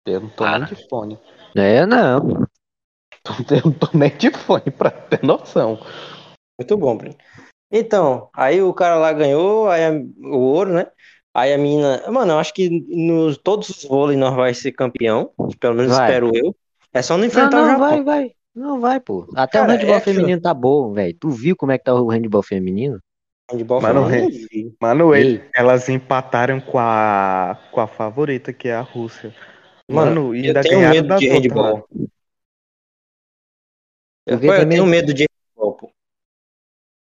Eu 0.08 0.21
não 0.21 0.30
tô 0.30 0.43
Para. 0.43 0.65
nem 0.65 0.67
de 0.76 0.89
fone. 0.89 1.19
É, 1.56 1.86
não. 1.86 2.48
Eu 3.52 3.62
não 3.65 3.71
tô 3.74 3.98
nem 3.98 4.15
de 4.17 4.32
fone 4.32 4.71
pra 4.71 4.89
ter 4.91 5.24
noção. 5.24 5.80
Muito 6.60 6.78
bom, 6.78 6.98
Breno. 6.98 7.15
Então, 7.71 8.30
aí 8.34 8.62
o 8.62 8.74
cara 8.74 8.95
lá 8.95 9.12
ganhou 9.13 9.69
aí 9.69 9.84
a- 9.86 9.91
o 10.28 10.38
ouro, 10.38 10.74
né? 10.74 10.91
Aí 11.34 11.54
a 11.54 11.58
menina. 11.58 12.10
Mano, 12.12 12.34
eu 12.34 12.39
acho 12.39 12.54
que 12.54 12.69
nos 12.88 13.38
todos 13.38 13.69
os 13.69 13.84
vôlei 13.84 14.15
nós 14.17 14.36
vai 14.36 14.54
ser 14.54 14.71
campeão. 14.71 15.32
Pelo 15.60 15.76
menos 15.76 15.95
Vai. 15.95 16.06
espero 16.10 16.32
eu. 16.36 16.56
É 16.93 17.02
só 17.02 17.13
não 17.13 17.21
Não, 17.21 17.28
enfrentar 17.28 17.58
o 17.58 17.65
não, 17.65 17.71
Japão. 17.71 17.80
vai, 17.89 18.04
vai. 18.04 18.35
Não 18.56 18.80
vai, 18.80 19.00
pô. 19.00 19.28
Até 19.36 19.60
Cara, 19.60 19.68
o 19.68 19.72
handball 19.76 19.96
é 19.96 19.98
aquilo. 19.98 20.15
feminino 20.15 20.41
tá 20.41 20.54
bom, 20.54 20.94
velho. 20.94 21.15
Tu 21.20 21.30
viu 21.30 21.56
como 21.56 21.72
é 21.72 21.78
que 21.78 21.84
tá 21.84 21.94
o 21.94 22.08
handball 22.10 22.41
feminino? 22.41 23.00
Handball 23.52 23.82
Mano, 23.82 24.06
feminino, 24.06 24.48
re-. 24.52 24.76
Mano, 24.82 25.13
ele- 25.15 25.44
elas 25.54 25.89
empataram 25.89 26.60
com 26.62 26.80
a, 26.80 27.58
com 27.72 27.82
a 27.82 27.88
favorita, 27.88 28.54
que 28.54 28.68
é 28.70 28.76
a 28.76 28.82
Rússia. 28.82 29.34
Mano, 29.89 30.22
Mano, 30.22 30.36
e 30.36 30.39
eu 30.39 30.48
ainda 30.48 30.62
tenho 30.63 30.80
medo 30.89 31.15
de 31.15 31.28
handball. 31.28 31.88
Eu, 34.26 34.38
Por 34.38 34.41
que 34.41 34.48
eu 34.48 34.70
tenho 34.70 34.86
medo? 34.86 35.13
de 35.13 35.26
handball, 35.56 35.74
pô. 35.78 35.91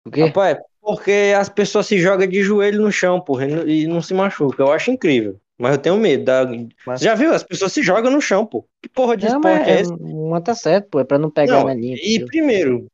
O 0.07 0.11
quê? 0.11 0.23
Rapaz, 0.23 0.57
porque 0.81 1.35
as 1.37 1.49
pessoas 1.51 1.87
se 1.87 1.99
jogam 1.99 2.27
de 2.27 2.43
joelho 2.43 2.81
no 2.81 2.91
chão, 2.91 3.21
porra, 3.21 3.47
e 3.47 3.55
não- 3.55 3.69
e 3.69 3.87
não 3.87 4.01
se 4.01 4.15
machucam. 4.15 4.67
Eu 4.67 4.73
acho 4.73 4.91
incrível. 4.91 5.39
Mas 5.61 5.73
eu 5.73 5.79
tenho 5.83 5.97
medo. 5.99 6.25
Da... 6.25 6.45
Mas- 6.87 7.03
já 7.03 7.15
viu? 7.15 7.33
As 7.35 7.43
pessoas 7.43 7.73
se 7.73 7.83
jogam 7.83 8.11
no 8.11 8.21
chão, 8.21 8.47
pô. 8.47 8.67
Que 8.83 8.89
porra 8.89 9.17
de 9.17 9.27
Não, 9.27 9.39
esporte 9.39 9.63
mas 9.63 9.69
é 9.69 9.81
é, 9.81 9.83
esse? 9.83 9.93
uma 9.93 10.41
tá 10.41 10.55
certo, 10.55 10.89
pô. 10.89 11.01
É 11.01 11.05
pra 11.05 11.19
não 11.19 11.31
pegar 11.31 11.59
Não, 11.59 11.67
na 11.67 11.75
linha. 11.75 11.97
e 11.97 12.19
entendeu? 12.19 12.29
primeiro, 12.29 12.91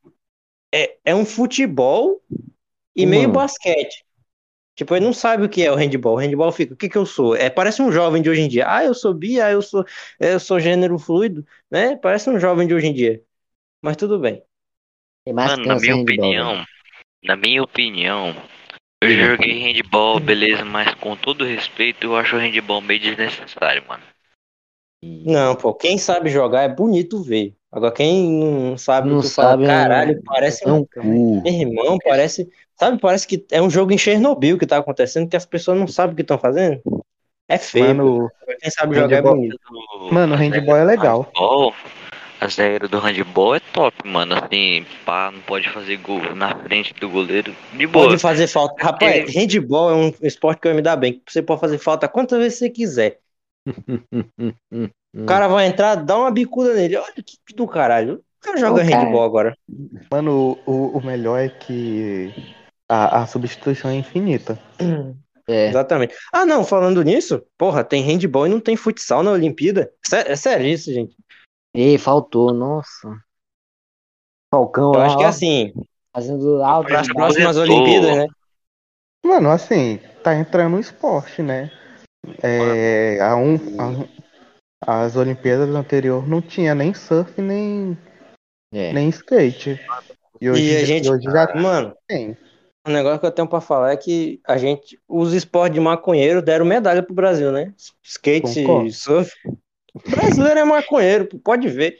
é, 0.73 0.97
é 1.05 1.15
um 1.15 1.25
futebol 1.25 2.21
e 2.95 3.05
Mano. 3.05 3.11
meio 3.11 3.31
basquete. 3.31 4.05
Tipo, 4.75 4.95
ele 4.95 5.05
não 5.05 5.13
sabe 5.13 5.43
o 5.43 5.49
que 5.49 5.63
é 5.63 5.71
o 5.71 5.75
handball. 5.75 6.15
O 6.15 6.19
handball 6.19 6.51
fica, 6.51 6.73
o 6.73 6.77
que 6.77 6.87
que 6.87 6.97
eu 6.97 7.05
sou? 7.05 7.35
É, 7.35 7.49
parece 7.49 7.81
um 7.81 7.91
jovem 7.91 8.21
de 8.21 8.29
hoje 8.29 8.41
em 8.41 8.47
dia. 8.47 8.65
Ah, 8.69 8.83
eu 8.85 8.93
sou 8.93 9.13
bi, 9.13 9.41
ah, 9.41 9.49
eu 9.51 9.61
sou, 9.61 9.83
eu 10.19 10.39
sou 10.39 10.59
gênero 10.59 10.99
fluido, 10.99 11.43
né? 11.71 11.95
Parece 11.97 12.29
um 12.29 12.39
jovem 12.39 12.67
de 12.67 12.75
hoje 12.75 12.87
em 12.87 12.93
dia. 12.93 13.23
Mas 13.81 13.97
tudo 13.97 14.19
bem. 14.19 14.43
Mano, 15.27 15.65
na 15.65 15.75
minha 15.75 15.95
handball, 15.95 15.95
opinião, 15.95 16.65
na 17.23 17.35
minha 17.35 17.63
opinião, 17.63 18.35
eu 19.01 19.11
joguei 19.11 19.59
handball, 19.59 20.19
beleza, 20.19 20.65
mas 20.65 20.93
com 20.95 21.15
todo 21.15 21.45
respeito, 21.45 22.05
eu 22.05 22.15
acho 22.15 22.35
o 22.35 22.39
handball 22.39 22.81
meio 22.81 22.99
desnecessário, 22.99 23.83
mano. 23.87 24.03
Não, 25.03 25.55
pô, 25.55 25.73
quem 25.73 25.97
sabe 25.97 26.29
jogar 26.29 26.63
é 26.63 26.69
bonito 26.69 27.21
ver. 27.21 27.55
Agora, 27.71 27.93
quem 27.93 28.31
não 28.31 28.77
sabe, 28.77 29.09
Não 29.09 29.21
tu 29.21 29.29
fala, 29.29 29.51
sabe, 29.51 29.63
é- 29.65 29.67
caralho, 29.67 30.21
parece 30.23 30.67
É 30.67 30.71
um. 30.71 30.87
Meu 31.03 31.45
irmão, 31.45 31.97
parece. 32.03 32.49
Sabe, 32.75 32.99
parece 32.99 33.27
que 33.27 33.45
é 33.51 33.61
um 33.61 33.69
jogo 33.69 33.91
em 33.91 33.97
Chernobyl 33.97 34.57
que 34.57 34.65
tá 34.65 34.77
acontecendo, 34.77 35.29
que 35.29 35.35
as 35.35 35.45
pessoas 35.45 35.77
não 35.77 35.87
sabem 35.87 36.13
o 36.13 36.15
que 36.15 36.21
estão 36.21 36.37
fazendo. 36.37 36.81
É 37.47 37.57
feio. 37.57 37.85
Mano. 37.85 38.31
Quem 38.59 38.71
sabe 38.71 38.95
jogar 38.95 39.17
é 39.17 39.21
bonito. 39.21 39.57
Mano, 40.11 40.33
o 40.33 40.37
handball 40.37 40.77
é 40.77 40.83
legal. 40.83 41.23
Handball, 41.23 41.73
as 42.39 42.55
regras 42.55 42.89
do 42.89 42.99
handball 42.99 43.55
é 43.55 43.59
top, 43.59 44.07
mano. 44.07 44.35
Assim, 44.35 44.85
pá, 45.05 45.31
não 45.31 45.41
pode 45.41 45.69
fazer 45.69 45.97
gol 45.97 46.35
na 46.35 46.55
frente 46.55 46.93
do 46.93 47.09
goleiro. 47.09 47.55
De 47.73 47.87
boa. 47.87 48.07
Pode 48.07 48.21
fazer 48.21 48.47
falta. 48.47 48.83
Rapaz, 48.83 49.33
handball 49.33 49.91
é 49.91 49.95
um 49.95 50.13
esporte 50.21 50.61
que 50.61 50.67
eu 50.67 50.75
me 50.75 50.81
dá 50.81 50.95
bem. 50.95 51.13
que 51.13 51.31
Você 51.31 51.41
pode 51.41 51.61
fazer 51.61 51.77
falta 51.77 52.07
quantas 52.07 52.39
vezes 52.39 52.59
você 52.59 52.69
quiser. 52.69 53.19
O 55.15 55.25
cara 55.25 55.47
vai 55.47 55.65
entrar, 55.65 55.95
dá 55.95 56.15
uma 56.15 56.29
bicuda 56.29 56.75
nele. 56.75 56.95
Olha 56.95 57.11
que 57.13 57.23
que 57.23 57.55
do 57.55 57.67
caralho. 57.67 58.15
O 58.15 58.45
cara 58.45 58.57
joga 58.57 58.85
cara. 58.85 58.97
handball 58.97 59.23
agora. 59.23 59.57
Mano, 60.11 60.59
o, 60.63 60.97
o 60.97 61.03
melhor 61.03 61.39
é 61.39 61.49
que 61.49 62.31
a, 62.87 63.21
a 63.21 63.25
substituição 63.25 63.89
é 63.89 63.95
infinita. 63.95 64.59
É. 65.49 65.69
Exatamente. 65.69 66.13
Ah, 66.31 66.45
não, 66.45 66.63
falando 66.63 67.01
nisso, 67.01 67.41
porra, 67.57 67.83
tem 67.83 68.03
handball 68.03 68.45
e 68.47 68.49
não 68.49 68.59
tem 68.59 68.75
futsal 68.75 69.23
na 69.23 69.31
Olimpíada. 69.31 69.89
É 70.11 70.35
sério 70.35 70.67
isso, 70.67 70.91
gente. 70.93 71.15
Ei, 71.79 71.95
faltou, 71.99 72.51
nossa. 72.51 73.07
Falcão 74.51 74.93
Eu 74.93 74.99
lá, 74.99 75.05
acho 75.05 75.17
que 75.17 75.23
é 75.23 75.27
assim. 75.27 75.73
fazendo 76.11 76.63
alto. 76.63 76.87
Para 76.87 77.01
as 77.01 77.07
próximas. 77.07 77.55
Olimpíadas, 77.55 78.15
né? 78.15 78.27
Mano, 79.23 79.51
assim, 79.51 79.99
tá 80.23 80.33
entrando 80.35 80.71
no 80.71 80.79
esporte, 80.79 81.43
né? 81.43 81.69
É, 82.41 83.19
a 83.21 83.35
um, 83.35 83.55
a- 83.79 85.03
as 85.03 85.15
Olimpíadas 85.15 85.69
anteriores 85.69 86.27
não 86.27 86.41
tinha 86.41 86.73
nem 86.73 86.95
surf, 86.95 87.39
nem, 87.39 87.95
É. 88.73 88.91
nem 88.91 89.09
skate. 89.09 89.79
E 90.41 90.49
hoje, 90.49 90.63
E 90.63 90.75
a 90.77 90.85
gente- 90.85 91.11
hoje 91.11 91.25
já 91.25 91.53
Mano, 91.55 91.95
tem. 92.07 92.35
o 92.87 92.89
negócio 92.89 93.19
que 93.19 93.25
eu 93.27 93.31
tenho 93.31 93.47
pra 93.47 93.61
falar 93.61 93.91
é 93.91 93.97
que 93.97 94.41
a 94.47 94.57
gente, 94.57 94.99
os 95.07 95.31
esportes 95.33 95.75
de 95.75 95.79
maconheiro 95.79 96.41
deram 96.41 96.65
medalha 96.65 97.03
pro 97.03 97.13
Brasil, 97.13 97.51
né? 97.51 97.71
Skate, 98.01 98.63
Concordo. 98.63 98.91
surf. 98.91 99.31
O 100.05 100.09
brasileiro 100.09 100.59
é 100.59 100.63
maconheiro, 100.63 101.27
pode 101.39 101.67
ver. 101.69 101.99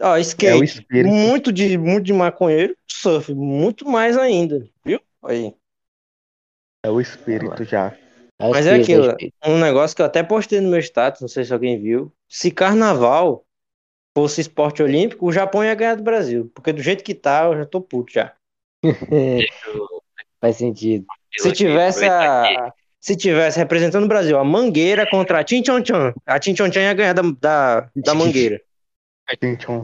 Ó, 0.00 0.14
É 0.14 0.18
o 0.18 0.20
skate, 0.20 0.64
espírito. 0.64 1.12
muito 1.12 1.52
de, 1.52 1.76
muito 1.76 2.04
de 2.04 2.12
maconheiro, 2.12 2.76
surf, 2.88 3.34
muito 3.34 3.88
mais 3.88 4.16
ainda, 4.16 4.68
viu? 4.84 5.00
Aí. 5.24 5.54
É 6.84 6.90
o 6.90 7.00
espírito 7.00 7.64
já. 7.64 7.96
o 8.40 8.50
Mas 8.50 8.66
é 8.66 8.78
espírito, 8.78 9.10
aquilo. 9.10 9.34
Um 9.44 9.58
negócio 9.58 9.96
que 9.96 10.02
eu 10.02 10.06
até 10.06 10.22
postei 10.22 10.60
no 10.60 10.70
meu 10.70 10.78
status, 10.78 11.20
não 11.20 11.28
sei 11.28 11.44
se 11.44 11.52
alguém 11.52 11.80
viu. 11.80 12.12
Se 12.28 12.50
carnaval 12.50 13.44
fosse 14.16 14.40
esporte 14.40 14.82
olímpico, 14.82 15.26
o 15.26 15.32
Japão 15.32 15.64
ia 15.64 15.74
ganhar 15.74 15.96
do 15.96 16.02
Brasil. 16.02 16.50
Porque 16.54 16.72
do 16.72 16.82
jeito 16.82 17.02
que 17.04 17.14
tá, 17.14 17.44
eu 17.46 17.56
já 17.56 17.66
tô 17.66 17.80
puto 17.80 18.12
já. 18.12 18.34
Faz 20.40 20.56
sentido. 20.56 21.06
Se 21.36 21.52
tivesse 21.52 22.04
a. 22.04 22.72
Se 23.00 23.16
tivesse 23.16 23.58
representando 23.58 24.04
o 24.04 24.08
Brasil, 24.08 24.38
a 24.38 24.44
Mangueira 24.44 25.08
contra 25.08 25.38
a 25.40 25.44
Tinchonchon, 25.44 26.12
a 26.26 26.38
Tinchonchon 26.38 26.80
ia 26.80 26.94
ganhar 26.94 27.12
da, 27.14 27.22
da, 27.40 27.88
da 27.94 28.14
Mangueira. 28.14 28.60
Tchom. 29.58 29.82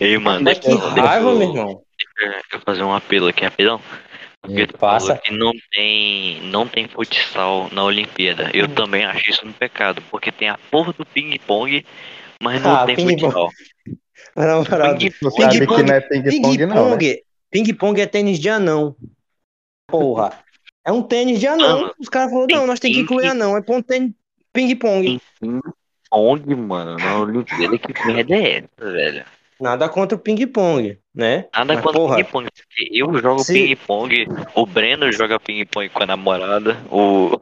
Ei, 0.00 0.18
mano, 0.18 0.44
Mas 0.44 0.58
deixa 0.58 0.78
que 0.78 0.84
eu- 0.84 1.04
raiva, 1.04 1.32
meu 1.32 1.42
eu- 1.42 1.48
irmão. 1.48 1.82
deixa 2.18 2.44
eu 2.52 2.60
fazer 2.60 2.82
um 2.82 2.92
apelo 2.94 3.28
aqui 3.28 3.44
rapidão. 3.44 3.80
Porque 4.42 4.60
É, 4.62 4.66
tu 4.66 4.78
passa. 4.78 5.06
falou 5.06 5.22
que 5.22 5.32
não 5.32 5.52
tem, 5.72 6.40
não 6.42 6.68
tem 6.68 6.86
futsal 6.88 7.68
na 7.72 7.82
Olimpíada. 7.82 8.50
Eu 8.54 8.68
também 8.68 9.04
acho 9.04 9.28
isso 9.30 9.46
um 9.46 9.52
pecado, 9.52 10.00
porque 10.10 10.30
tem 10.30 10.48
a 10.48 10.58
porra 10.70 10.92
do 10.92 11.04
ping-pong, 11.04 11.84
mas 12.40 12.62
não 12.62 12.76
Ah, 12.76 12.86
tem 12.86 12.96
futsal. 12.96 13.48
Moral, 14.36 14.64
Ping- 14.98 15.10
Tu 15.10 15.30
sabe 15.30 15.52
que 15.52 15.58
Ping-pong- 15.66 15.82
não 15.82 15.94
é 15.94 16.00
ping-pong, 16.00 16.66
não, 16.66 16.96
né? 16.96 17.16
Ping-pong 17.50 18.00
é 18.00 18.06
tênis 18.06 18.38
de 18.38 18.48
anão. 18.50 18.94
Porra. 19.88 20.44
É 20.86 20.92
um 20.92 21.02
tênis 21.02 21.40
de 21.40 21.46
anão. 21.48 21.80
Mano, 21.80 21.94
Os 21.98 22.08
caras 22.08 22.30
falaram, 22.30 22.46
não, 22.54 22.66
nós 22.66 22.78
temos 22.78 22.96
que 22.96 23.02
incluir 23.02 23.26
anão. 23.26 23.56
É 23.56 23.60
pra 23.60 23.74
um 23.74 23.82
tênis 23.82 24.12
ping-pong. 24.52 25.20
Ping-pong, 25.40 26.54
mano, 26.54 26.96
na 26.96 27.18
Olimpíada, 27.18 27.76
que 27.76 28.06
merda 28.06 28.34
é 28.36 28.58
essa, 28.58 28.92
velho? 28.92 29.24
Nada 29.60 29.88
contra 29.88 30.16
o 30.16 30.20
ping-pong, 30.20 30.98
né? 31.14 31.46
Nada 31.52 31.74
Mas, 31.74 31.82
contra 31.82 31.98
porra, 31.98 32.16
ping-pong. 32.16 32.46
Eu 32.92 33.18
jogo 33.18 33.40
Se- 33.40 33.52
ping-pong, 33.52 34.26
o 34.54 34.66
Breno 34.66 35.10
joga 35.10 35.40
ping-pong 35.40 35.88
com 35.88 36.02
a 36.02 36.06
namorada. 36.06 36.76
O... 36.90 37.40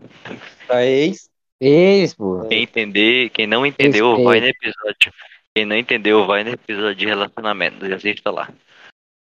a 0.68 0.84
ex. 0.84 1.28
Esse, 1.60 2.16
pô. 2.16 2.46
Quem 2.48 2.62
entender, 2.62 3.30
quem 3.30 3.46
não 3.46 3.66
entendeu, 3.66 4.06
Respeito. 4.16 4.28
vai 4.28 4.40
no 4.40 4.46
episódio. 4.46 5.12
Quem 5.54 5.64
não 5.64 5.76
entendeu, 5.76 6.26
vai 6.26 6.44
no 6.44 6.50
episódio 6.50 6.94
de 6.94 7.06
relacionamento. 7.06 7.88
Já 7.88 7.96
assista 7.96 8.30
lá. 8.30 8.48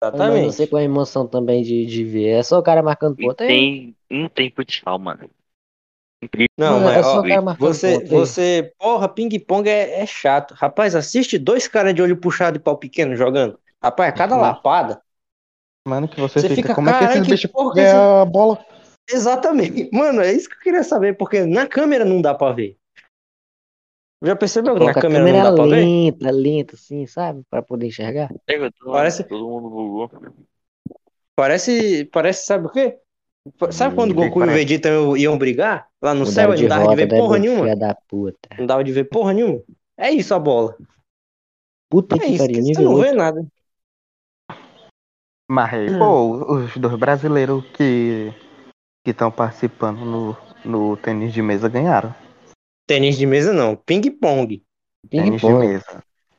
Exatamente. 0.02 0.52
sei 0.52 0.66
qual 0.66 0.80
é 0.80 0.82
a 0.82 0.84
emoção 0.86 1.26
também 1.28 1.62
de, 1.62 1.86
de 1.86 2.04
ver. 2.04 2.28
É 2.38 2.42
só 2.42 2.58
o 2.58 2.62
cara 2.62 2.82
marcando 2.82 3.16
ponto. 3.16 3.40
É, 3.42 3.44
tem, 3.46 3.96
não 4.10 4.28
tem 4.28 4.50
futsal, 4.54 4.98
mano. 4.98 5.30
Incrível. 6.22 6.48
Não, 6.58 6.80
Não, 6.80 6.90
é 6.90 7.02
mas 7.02 7.02
só 7.02 7.18
ó, 7.18 7.20
o 7.20 7.26
cara 7.26 7.42
marcando 7.42 7.78
você, 7.78 7.82
ponto 7.82 8.14
aí. 8.14 8.34
você, 8.34 8.72
porra, 8.78 9.08
ping-pong 9.08 9.68
é, 9.68 10.00
é 10.02 10.06
chato. 10.06 10.54
Rapaz, 10.54 10.94
assiste 10.94 11.38
dois 11.38 11.66
caras 11.68 11.94
de 11.94 12.02
olho 12.02 12.16
puxado 12.20 12.56
e 12.56 12.60
pau 12.60 12.76
pequeno 12.78 13.16
jogando. 13.16 13.58
Rapaz, 13.82 14.14
cada 14.14 14.36
Uhum. 14.36 14.40
lapada. 14.40 15.02
Mano, 15.86 16.08
que 16.08 16.18
você, 16.20 16.42
Você 16.42 16.48
fica, 16.50 16.70
fica, 16.70 16.70
como 16.70 16.88
é 16.90 16.94
que 16.94 17.04
"Caralho, 17.04 17.04
esses 17.04 17.26
que 17.26 17.34
bichos 17.34 17.50
porra 17.50 17.74
ganham 17.74 18.20
a 18.20 18.24
bola? 18.24 18.64
Exatamente. 19.08 19.90
Mano, 19.92 20.20
é 20.22 20.32
isso 20.32 20.48
que 20.48 20.54
eu 20.56 20.60
queria 20.60 20.82
saber, 20.84 21.16
porque 21.16 21.44
na 21.44 21.66
câmera 21.66 22.04
não 22.04 22.20
dá 22.22 22.34
pra 22.34 22.52
ver. 22.52 22.78
Já 24.22 24.36
percebeu 24.36 24.74
que 24.74 24.84
na 24.84 24.92
câmera, 24.92 25.24
câmera 25.24 25.36
não 25.38 25.50
dá 25.50 25.56
pra 25.56 25.66
ver? 25.66 25.84
lenta, 25.84 26.30
lenta, 26.30 26.74
assim, 26.74 27.06
sabe? 27.06 27.42
Pra 27.48 27.62
poder 27.62 27.86
enxergar. 27.86 28.28
Todo, 28.46 28.92
Parece- 28.92 29.24
todo 29.24 29.48
mundo 29.48 29.70
bugou. 29.70 30.10
Parece, 31.34 32.04
parece, 32.12 32.44
sabe 32.44 32.66
o 32.66 32.70
quê? 32.70 32.98
Sabe 33.70 33.94
quando 33.94 34.10
o 34.10 34.14
Hum, 34.14 34.16
Goku 34.16 34.40
e 34.40 34.42
o 34.42 34.46
parece? 34.46 34.58
Vegeta 34.58 34.88
iam, 35.16 35.38
brigar 35.38 35.88
lá 36.02 36.12
no 36.12 36.26
céu 36.26 36.54
não 36.54 36.68
dava 36.68 36.88
de 36.88 36.96
ver 36.96 37.08
porra 37.08 37.38
nenhuma? 37.38 37.74
da 37.74 37.94
puta. 37.94 38.48
Não 38.58 38.66
dava 38.66 38.84
de 38.84 38.92
ver 38.92 39.04
porra 39.04 39.32
nenhuma. 39.32 39.62
É 39.96 40.10
isso 40.10 40.34
a 40.34 40.38
bola. 40.38 40.76
Puta 41.88 42.16
É 42.16 42.18
que 42.18 42.26
isso, 42.26 42.38
pariu, 42.38 42.56
você 42.56 42.68
nível 42.68 42.84
não 42.84 42.96
vê 42.96 43.12
nada. 43.12 43.46
Mas, 45.50 45.72
aí, 45.72 45.98
pô, 45.98 46.54
os 46.54 46.76
dois 46.76 46.94
brasileiros 46.96 47.64
que 47.70 48.32
que 49.02 49.12
estão 49.12 49.30
participando 49.32 50.04
no, 50.04 50.36
no 50.62 50.96
tênis 50.98 51.32
de 51.32 51.40
mesa 51.40 51.68
ganharam. 51.70 52.14
Tênis 52.90 53.16
de 53.16 53.24
mesa 53.24 53.52
não, 53.52 53.76
ping-pong. 53.76 54.64
Ping-pong. 55.08 55.80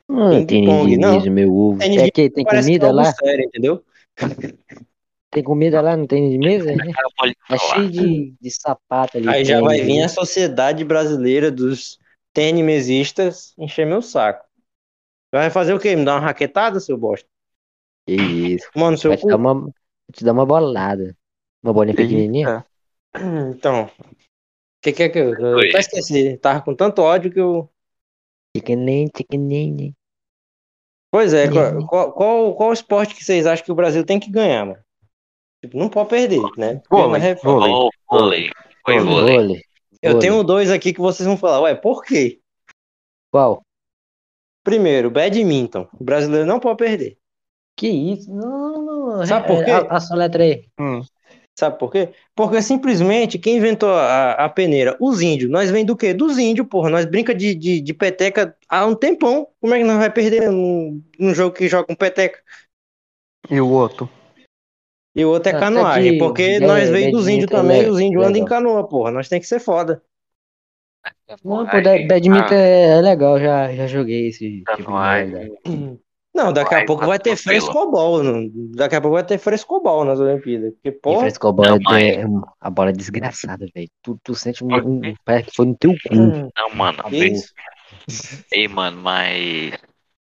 Não, 0.06 0.44
Ping-pong, 0.44 0.46
tênis 0.46 0.90
de 0.90 0.98
não. 0.98 1.12
mesa, 1.16 1.30
meu 1.30 1.56
ovo. 1.56 1.78
Tênis 1.78 2.02
É 2.02 2.10
que 2.10 2.28
tem 2.28 2.44
que 2.44 2.54
é 2.54 2.60
comida 2.60 2.92
lá? 2.92 3.10
sério, 3.10 3.44
entendeu? 3.46 3.82
Tem 5.30 5.42
comida 5.42 5.80
lá 5.80 5.96
no 5.96 6.06
tênis 6.06 6.30
de 6.30 6.36
mesa? 6.36 6.70
É, 7.24 7.32
Tá 7.48 7.56
falar. 7.56 7.74
cheio 7.74 7.90
de, 7.90 8.34
de 8.38 8.50
sapato 8.50 9.16
ali. 9.16 9.28
Aí 9.30 9.46
já 9.46 9.62
vai 9.62 9.80
vir 9.80 9.96
né? 10.00 10.04
a 10.04 10.08
Sociedade 10.10 10.84
Brasileira 10.84 11.50
dos 11.50 11.98
Tênis-Mesistas 12.34 13.54
encher 13.56 13.86
meu 13.86 14.02
saco. 14.02 14.44
Vai 15.32 15.48
fazer 15.48 15.72
o 15.72 15.78
quê? 15.80 15.96
Me 15.96 16.04
dar 16.04 16.16
uma 16.16 16.20
raquetada, 16.20 16.80
seu 16.80 16.98
bosta? 16.98 17.26
Que 18.06 18.12
isso. 18.12 18.68
Mano, 18.76 18.98
seu 18.98 19.12
Vai 19.12 19.16
te 19.16 19.22
cu. 19.22 19.28
dar 19.28 19.36
uma, 19.36 19.70
te 20.12 20.22
dar 20.22 20.32
uma 20.32 20.44
bolada. 20.44 21.16
Uma 21.62 21.72
bolinha 21.72 21.96
pequenininha. 21.96 22.66
Então. 23.48 23.88
O 24.82 24.84
que, 24.84 24.92
que 24.92 25.02
é 25.04 25.08
que 25.08 25.18
eu. 25.18 25.32
Eu 25.34 25.58
até 25.60 25.78
esqueci. 25.78 26.36
Tava 26.38 26.60
com 26.60 26.74
tanto 26.74 27.02
ódio 27.02 27.32
que 27.32 27.38
eu. 27.38 27.70
Pequenininho, 28.52 29.10
pequenininho. 29.12 29.94
Pois 31.08 31.32
é, 31.32 31.46
qual, 31.48 31.86
qual, 31.86 32.12
qual, 32.12 32.54
qual 32.56 32.72
esporte 32.72 33.14
que 33.14 33.22
vocês 33.24 33.46
acham 33.46 33.64
que 33.64 33.70
o 33.70 33.76
Brasil 33.76 34.04
tem 34.04 34.18
que 34.18 34.30
ganhar, 34.30 34.64
mano? 34.66 34.82
Tipo, 35.62 35.78
não 35.78 35.88
pode 35.88 36.08
perder, 36.08 36.40
né? 36.56 36.82
Vôlei, 36.90 37.20
ref- 37.20 37.42
vôlei. 37.42 37.72
Vôlei. 38.10 38.50
Foi 38.84 38.98
Vôlei. 38.98 39.62
Eu 40.02 40.18
tenho 40.18 40.42
dois 40.42 40.68
aqui 40.70 40.92
que 40.92 41.00
vocês 41.00 41.24
vão 41.26 41.36
falar, 41.36 41.60
ué, 41.60 41.74
por 41.76 42.02
quê? 42.02 42.40
Qual? 43.30 43.62
Primeiro, 44.64 45.10
badminton. 45.10 45.86
O 45.98 46.02
brasileiro 46.02 46.44
não 46.46 46.58
pode 46.58 46.78
perder. 46.78 47.16
Que 47.76 47.88
isso? 47.88 48.34
Não, 48.34 48.82
não. 49.18 49.26
Sabe 49.26 49.44
é- 49.44 49.48
por 49.54 49.64
quê? 49.64 49.70
A, 49.70 49.96
a 49.96 50.00
sua 50.00 50.16
letra 50.16 50.42
aí. 50.42 50.68
Hum. 50.80 51.02
Sabe 51.62 51.78
por 51.78 51.92
quê? 51.92 52.08
Porque 52.34 52.60
simplesmente 52.60 53.38
quem 53.38 53.58
inventou 53.58 53.88
a, 53.88 54.32
a 54.32 54.48
peneira? 54.48 54.96
Os 54.98 55.22
índios. 55.22 55.48
Nós 55.48 55.70
vem 55.70 55.84
do 55.84 55.96
quê? 55.96 56.12
Dos 56.12 56.36
índios, 56.36 56.66
porra. 56.66 56.90
Nós 56.90 57.04
brinca 57.04 57.32
de, 57.32 57.54
de, 57.54 57.80
de 57.80 57.94
peteca 57.94 58.56
há 58.68 58.84
um 58.84 58.96
tempão. 58.96 59.46
Como 59.60 59.72
é 59.72 59.78
que 59.78 59.84
nós 59.84 59.96
vai 59.98 60.10
perder 60.12 60.50
num, 60.50 61.00
num 61.16 61.32
jogo 61.32 61.54
que 61.54 61.68
joga 61.68 61.86
com 61.86 61.94
peteca? 61.94 62.40
E 63.48 63.60
o 63.60 63.68
outro? 63.68 64.10
E 65.14 65.24
o 65.24 65.28
outro 65.28 65.50
é 65.50 65.60
canoagem. 65.60 66.14
de- 66.14 66.18
Porque 66.18 66.58
nós 66.58 66.90
veio 66.90 67.12
dos 67.12 67.28
índios 67.28 67.48
também. 67.48 67.82
é 67.82 67.84
E 67.84 67.90
os 67.90 68.00
índios 68.00 68.24
andam 68.26 68.42
em 68.42 68.44
canoa, 68.44 68.88
porra. 68.88 69.12
Nós 69.12 69.28
tem 69.28 69.38
que 69.38 69.46
ser 69.46 69.60
foda. 69.60 70.02
Não, 71.28 71.36
pô, 71.38 71.64
badminton 72.08 72.54
é, 72.54 72.98
é 72.98 73.00
legal. 73.00 73.38
Já, 73.38 73.72
já 73.72 73.86
joguei 73.86 74.26
esse 74.26 74.64
tipo 74.74 74.90
de. 75.64 76.02
Não, 76.34 76.50
daqui 76.50 76.74
a 76.74 76.78
Vai, 76.78 76.86
pouco 76.86 77.06
vai 77.06 77.18
ter 77.18 77.36
frescobol. 77.36 78.22
não- 78.22 78.48
Daqui 78.74 78.96
a 78.96 79.00
pouco 79.00 79.14
vai 79.14 79.24
ter 79.24 79.36
frescobol 79.38 80.04
nas 80.04 80.18
Olimpíadas. 80.18 80.72
Porque, 80.72 80.88
E 80.88 80.92
pô, 80.92 81.18
frescobol 81.20 81.66
Não, 81.66 81.76
é- 81.76 81.80
mas- 81.82 82.02
é 82.04 82.24
a 82.60 82.70
bola 82.70 82.90
é 82.90 82.92
desgraçada, 82.92 83.66
velho. 83.74 83.88
Tu, 84.02 84.18
tu 84.24 84.34
sente 84.34 84.64
um, 84.64 84.74
um-? 84.74 85.14
Parece 85.24 85.50
que 85.50 85.56
foi 85.56 85.66
no 85.66 85.76
teu 85.76 85.92
cu. 85.92 86.14
Não, 86.14 86.50
mano. 86.74 87.02
que 87.04 87.24
isso? 87.26 87.52
Ei, 88.50 88.66
mano, 88.66 89.00
mas. 89.02 89.74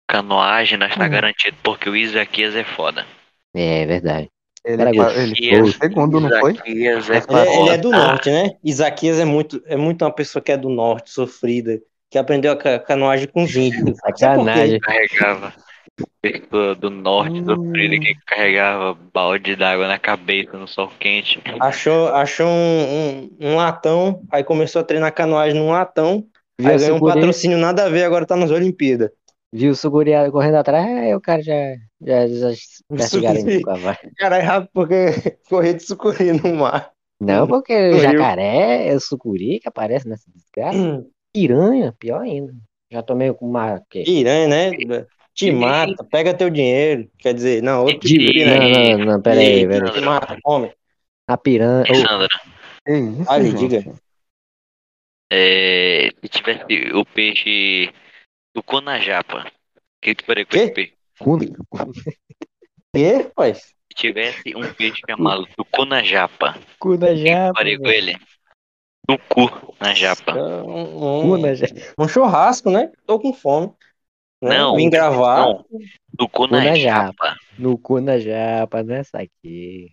Canoagem 0.07 0.79
nós 0.79 0.95
tá 0.95 1.05
Hum. 1.05 1.09
garantido 1.09 1.55
porque 1.61 1.87
o 1.87 1.95
Isaquias 1.95 2.55
é 2.55 2.63
foda. 2.63 3.05
É 3.53 3.85
verdade. 3.85 4.27
Ele, 4.65 4.81
ele 4.81 5.35
E 5.39 5.49
foi 5.49 5.61
o 5.61 5.71
segundo, 5.71 6.19
não 6.19 6.29
foi? 6.39 6.53
Isaquias 6.53 7.09
é 7.11 7.17
Ele 7.17 7.37
é, 7.39 7.59
ele 7.61 7.69
é 7.69 7.77
do 7.77 7.91
norte, 7.91 8.31
né? 8.31 8.49
Isaquias 8.63 9.19
é 9.19 9.25
muito, 9.25 9.61
é 9.67 9.77
muito 9.77 10.03
uma 10.03 10.11
pessoa 10.11 10.41
que 10.41 10.51
é 10.51 10.57
do 10.57 10.67
norte, 10.67 11.11
sofrida, 11.11 11.79
que 12.09 12.17
aprendeu 12.17 12.51
a 12.53 12.57
ca- 12.57 12.79
canoagem 12.79 13.27
com 13.27 13.43
os 13.43 13.55
índios. 13.55 13.97
Sacanagem. 13.99 14.79
carregava 14.79 15.53
pessoa 16.21 16.75
do 16.75 16.89
norte 16.89 17.41
do 17.41 17.53
Hum. 17.59 17.71
que 17.73 18.15
carregava 18.25 18.97
balde 19.13 19.55
d'água 19.55 19.87
na 19.87 19.97
cabeça 19.97 20.57
no 20.57 20.67
sol 20.67 20.91
quente. 20.99 21.41
Achou, 21.59 22.07
achou 22.09 22.47
um, 22.47 23.29
um, 23.41 23.51
um 23.51 23.55
latão, 23.55 24.21
aí 24.31 24.43
começou 24.43 24.81
a 24.81 24.83
treinar 24.83 25.13
canoagem 25.13 25.59
num 25.59 25.69
latão, 25.69 26.25
aí 26.61 26.77
ganhou 26.77 26.97
um 26.97 26.99
patrocínio 26.99 27.57
nada 27.57 27.85
a 27.85 27.89
ver, 27.89 28.03
agora 28.03 28.25
tá 28.25 28.35
nas 28.35 28.51
Olimpíadas. 28.51 29.09
viu 29.53 29.71
o 29.71 29.75
Suguri 29.75 30.11
correndo 30.31 30.55
atrás, 30.55 30.85
aí 30.85 31.15
o 31.15 31.21
cara 31.21 31.41
já, 31.41 31.53
já, 32.01 32.27
já, 32.27 32.51
já 32.91 33.03
se 33.07 33.21
garantiu 33.21 33.61
com 33.61 33.71
a 33.71 33.75
vaga. 33.75 34.11
Cara, 34.17 34.37
é 34.37 34.41
rápido 34.41 34.69
porque 34.73 35.05
correr 35.49 35.73
de 35.73 35.83
sucuri 35.83 36.33
no 36.33 36.53
mar. 36.55 36.91
Não, 37.21 37.47
porque 37.47 37.73
o 37.89 37.99
jacaré 37.99 38.87
é 38.87 38.95
o 38.95 38.99
sucuri 38.99 39.59
que 39.59 39.67
aparece 39.67 40.07
nessa 40.07 40.29
desgraça. 40.33 41.03
Piranha, 41.33 41.93
pior 41.99 42.21
ainda. 42.21 42.53
Já 42.91 43.03
tomei 43.03 43.31
com 43.33 43.45
uma. 43.47 43.81
Que? 43.89 44.03
Piranha, 44.03 44.47
né? 44.47 44.71
Te 45.39 45.51
mata, 45.53 46.03
pega 46.03 46.33
teu 46.33 46.49
dinheiro. 46.49 47.09
Quer 47.17 47.33
dizer, 47.33 47.63
não, 47.63 47.85
outro 47.85 47.99
tipo 48.09 48.19
de 48.19 48.25
Não, 48.25 48.33
piranha. 48.33 48.97
não, 48.97 49.05
não, 49.05 49.21
pera 49.21 49.39
aí, 49.39 49.65
aí. 49.65 49.91
Te 49.93 50.01
mata, 50.01 50.37
come. 50.43 50.73
A 51.29 51.37
piranha. 51.37 51.85
isso, 51.89 53.31
Ali, 53.31 53.53
diga. 53.53 53.93
é, 55.31 56.09
se 56.21 56.27
tivesse 56.29 56.91
o 56.93 57.05
peixe 57.05 57.89
do 58.53 58.61
Conajapa, 58.61 59.47
o 59.47 59.81
que 60.01 60.13
tu 60.15 60.25
faria 60.25 60.45
com 60.45 60.57
esse 60.57 60.71
peixe? 60.73 60.93
cu- 61.17 61.39
Que, 62.93 63.23
pai? 63.33 63.53
Se 63.53 63.71
tivesse 63.95 64.53
um 64.57 64.73
peixe 64.73 64.99
chamado 65.09 65.47
Tucunajapa, 65.55 66.59
cu 66.79 66.97
na 66.97 67.07
o 67.07 67.15
que 67.15 67.15
tu 67.15 67.27
japa. 67.27 67.53
faria 67.55 67.77
com 67.77 67.83
velho. 67.83 68.09
ele? 68.09 68.17
Tucu 69.07 69.75
na 69.79 69.93
japa. 69.93 70.35
Um, 70.35 70.99
Cu 71.21 71.35
um, 71.35 71.37
na 71.37 71.53
japa. 71.53 71.73
um 71.97 72.07
churrasco, 72.09 72.69
né? 72.69 72.91
Tô 73.05 73.17
com 73.19 73.33
fome. 73.33 73.71
Né? 74.41 74.57
Não, 74.57 74.75
Vim 74.75 74.89
gravar. 74.89 75.45
não. 75.45 75.65
Tucu 76.17 76.47
na 76.47 76.63
na 76.63 76.75
japa. 76.75 77.35
No 77.57 77.77
cu 77.77 77.99
na 77.99 78.17
japa, 78.19 78.81
nessa 78.83 79.19
aqui. 79.19 79.91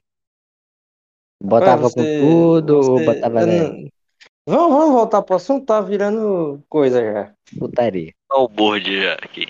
Botava 1.42 1.82
você- 1.82 2.20
com 2.20 2.26
tudo 2.26 2.82
você- 2.82 3.04
botava 3.04 3.46
não- 3.46 3.88
Vamos, 4.48 4.72
vamos 4.78 4.94
voltar 4.94 5.22
pro 5.22 5.34
assunto, 5.36 5.66
tá 5.66 5.80
virando 5.80 6.62
coisa 6.68 7.00
já. 7.02 7.34
putaria. 7.58 8.12
Board 8.52 9.02
já 9.02 9.14
aqui. 9.14 9.46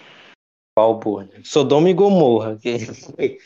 Burro. 0.78 1.28
Sodoma 1.44 1.88
e 1.90 1.94
Gomorra. 1.94 2.58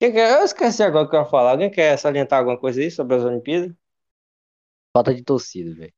Que 0.00 0.06
é? 0.06 0.34
Eu 0.40 0.44
esqueci 0.44 0.82
agora 0.82 1.06
o 1.06 1.10
que 1.10 1.16
eu 1.16 1.20
ia 1.20 1.26
falar. 1.26 1.50
Alguém 1.52 1.70
quer 1.70 1.96
salientar 1.98 2.38
alguma 2.38 2.56
coisa 2.58 2.80
aí 2.80 2.88
sobre 2.90 3.16
as 3.16 3.24
Olimpíadas? 3.24 3.74
Falta 4.96 5.12
de 5.12 5.24
torcida, 5.24 5.74
velho. 5.74 5.92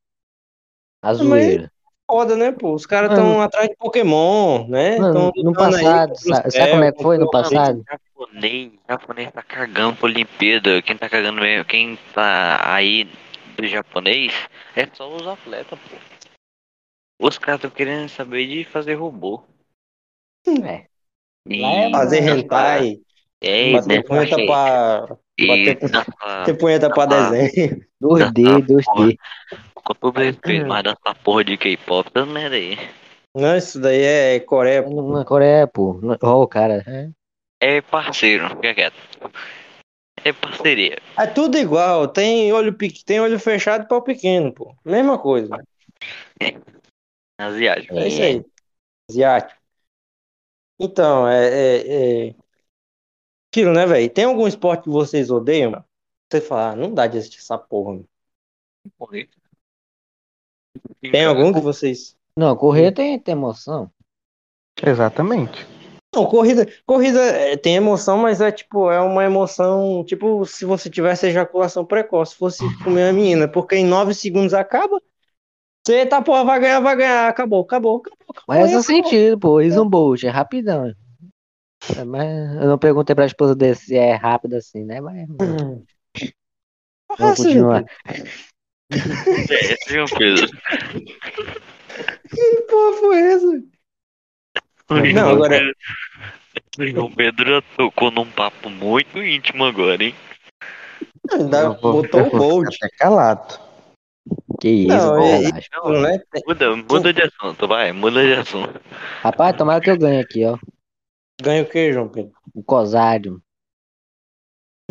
A 1.03 1.09
Mas- 1.09 1.19
zoeira. 1.19 1.73
Foda, 2.11 2.35
né, 2.35 2.51
pô? 2.51 2.75
Os 2.75 2.87
caras 2.87 3.13
estão 3.13 3.41
atrás 3.41 3.69
de 3.69 3.77
Pokémon, 3.77 4.67
né? 4.67 4.99
Mano, 4.99 5.31
no 5.37 5.53
passado, 5.53 6.17
sabe, 6.19 6.51
sabe 6.51 6.71
como 6.73 6.83
é 6.83 6.91
que 6.91 7.03
foi 7.03 7.19
no 7.19 7.31
passado? 7.31 7.85
Japonês, 7.89 8.73
japonês 8.89 9.31
tá 9.33 9.43
cagando 9.45 9.97
pra 9.97 10.07
Olimpíada. 10.07 10.83
Quem 10.83 10.97
tá 10.97 11.09
cagando 11.09 11.41
mesmo, 11.41 11.65
quem 11.65 11.97
tá 12.13 12.61
aí 12.75 13.09
do 13.57 13.65
japonês 13.65 14.33
é 14.75 14.89
só 14.93 15.09
os 15.15 15.25
atletas, 15.25 15.79
pô. 15.79 15.97
Os 17.29 17.39
caras 17.39 17.59
estão 17.61 17.71
querendo 17.71 18.09
saber 18.09 18.45
de 18.49 18.65
fazer 18.65 18.95
robô. 18.95 19.45
É. 20.65 20.87
E- 21.49 21.63
é 21.63 21.91
Fazer 21.93 22.29
hentai, 22.29 22.99
É, 23.41 23.73
bater 23.73 23.89
né, 23.99 24.03
punheta 24.03 24.37
pra, 24.47 25.17
bater- 25.47 26.59
punheta 26.59 26.91
pra 26.91 27.07
desenho. 27.07 27.85
2D, 28.03 28.63
2D. 28.63 29.17
Com 29.95 30.13
todo 30.13 30.21
respeito, 30.21 30.67
mas 30.67 30.85
dança 30.85 31.15
porra 31.23 31.45
de 31.45 31.57
K-pop, 31.57 32.11
essa 32.15 32.27
merda 32.27 32.57
aí. 32.57 32.77
Não, 33.35 33.57
isso 33.57 33.81
daí 33.81 34.03
é 34.03 34.41
Coreia. 34.41 34.83
Na 34.89 35.25
Coreia, 35.25 35.67
pô. 35.67 36.01
Ó, 36.23 36.43
o 36.43 36.49
cara. 36.49 36.85
é. 36.87 37.11
É 37.63 37.83
parceiro, 37.83 38.49
fica 38.49 38.75
quieto. 38.75 38.97
É 40.25 40.33
parceria. 40.33 40.99
É 41.19 41.27
tudo 41.27 41.59
igual. 41.59 42.09
Tem 42.09 42.53
olho, 42.53 42.73
pe- 42.73 43.05
tem 43.05 43.21
olho 43.21 43.39
fechado 43.39 43.85
e 43.85 43.89
pau 43.89 44.03
pequeno, 44.03 44.53
pô. 44.53 44.75
Mesma 44.85 45.19
coisa. 45.19 45.63
Asiático. 47.39 47.95
É 47.95 48.09
isso 48.09 48.23
aí. 48.23 48.45
Asiático. 49.11 49.61
Então, 50.79 51.29
é. 51.29 51.49
é, 51.49 52.29
é... 52.29 52.35
Aquilo, 53.53 53.73
né, 53.73 53.85
velho? 53.85 54.09
Tem 54.09 54.25
algum 54.25 54.47
esporte 54.47 54.85
que 54.85 54.91
vocês 54.91 55.31
odeiam? 55.31 55.85
Você 56.31 56.41
fala, 56.41 56.71
ah, 56.71 56.77
não 56.77 56.95
dá 56.95 57.07
de 57.07 57.19
assistir 57.19 57.41
essa 57.41 57.59
porra. 57.59 57.93
mano. 57.95 58.09
Tem 61.01 61.25
algum 61.25 61.53
que 61.53 61.61
vocês. 61.61 62.17
Não, 62.37 62.57
correr 62.57 62.93
tem, 62.93 63.19
tem 63.19 63.33
emoção. 63.33 63.91
Exatamente. 64.83 65.67
Não, 66.15 66.27
corrida, 66.27 66.67
corrida 66.85 67.21
é, 67.21 67.57
tem 67.57 67.77
emoção, 67.77 68.19
mas 68.19 68.41
é 68.41 68.51
tipo, 68.51 68.91
é 68.91 69.01
uma 69.01 69.25
emoção, 69.25 70.05
tipo, 70.05 70.45
se 70.45 70.65
você 70.65 70.91
tivesse 70.91 71.29
ejaculação 71.29 71.85
precoce, 71.85 72.35
fosse 72.35 72.65
comer 72.83 73.05
uma 73.07 73.13
menina, 73.13 73.47
porque 73.47 73.77
em 73.77 73.85
nove 73.85 74.13
segundos 74.13 74.53
acaba. 74.53 75.01
Você 75.87 76.05
tá, 76.05 76.21
porra, 76.21 76.45
vai 76.45 76.61
ganhar, 76.61 76.81
vai 76.81 76.97
ganhar, 76.97 77.29
acabou, 77.29 77.63
acabou, 77.63 77.99
acabou. 77.99 78.19
acabou 78.31 78.45
Mas 78.49 78.59
acabou. 78.59 78.83
faz 78.83 78.87
sentido, 78.87 79.39
pô. 79.39 79.61
Isso 79.61 79.81
um 79.81 79.89
bolt, 79.89 80.25
é 80.25 80.29
rapidão. 80.29 80.93
É, 81.97 82.05
Mas 82.05 82.57
eu 82.57 82.69
não 82.69 82.79
perguntei 82.79 83.15
pra 83.15 83.25
esposa 83.25 83.55
dele 83.55 83.75
se 83.77 83.97
é 83.97 84.15
rápido 84.15 84.55
assim, 84.57 84.85
né? 84.85 85.01
Mas 85.01 85.29
Hum. 85.29 85.85
vamos 87.09 87.39
Nossa, 87.39 87.43
continuar. 87.45 87.85
É, 88.91 89.73
esse 89.75 89.97
é 89.97 90.03
o 90.03 90.07
Pedro. 90.19 90.49
Que 92.29 92.63
porra 92.69 92.97
foi 93.01 93.21
essa? 93.21 93.63
Não, 95.15 95.31
agora- 95.31 95.73
O 96.79 96.87
João 96.87 97.13
Pedro 97.13 97.63
tocou 97.77 98.11
num 98.11 98.31
papo 98.31 98.69
muito 98.71 99.23
íntimo 99.23 99.65
agora, 99.65 100.03
hein? 100.03 100.15
Ainda 101.33 101.71
botou 101.71 102.27
o 102.27 102.31
Bolt. 102.31 102.67
até 102.75 102.89
calado. 102.97 103.61
Que 104.61 104.69
isso, 104.69 104.89
Não, 104.89 105.23
é- 105.25 105.37
relaxa. 105.39 105.69
Não, 105.75 106.03
né? 106.03 106.23
muda, 106.47 106.77
muda 106.77 107.13
de 107.13 107.23
assunto, 107.23 107.69
vai, 107.69 107.93
muda 107.93 108.23
de 108.25 108.33
assunto. 108.35 108.81
Rapaz, 109.23 109.57
tomara 109.57 109.81
que 109.81 109.91
eu 109.91 109.99
ganhe 109.99 110.21
aqui, 110.21 110.45
ó. 110.45 110.59
Ganha 111.41 111.63
o 111.63 111.67
que, 111.69 111.93
João 111.93 112.09
Pedro? 112.09 112.33
O 112.55 112.63
Cosário. 112.63 113.41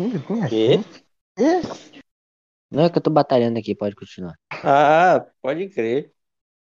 Minha 0.00 0.48
Quê? 0.48 0.72
gente. 0.72 1.04
Ih, 1.38 1.99
Não 2.70 2.84
é 2.84 2.90
que 2.90 2.98
eu 2.98 3.02
tô 3.02 3.10
batalhando 3.10 3.58
aqui, 3.58 3.74
pode 3.74 3.94
continuar. 3.96 4.34
Ah, 4.50 5.26
pode 5.42 5.68
crer. 5.70 6.12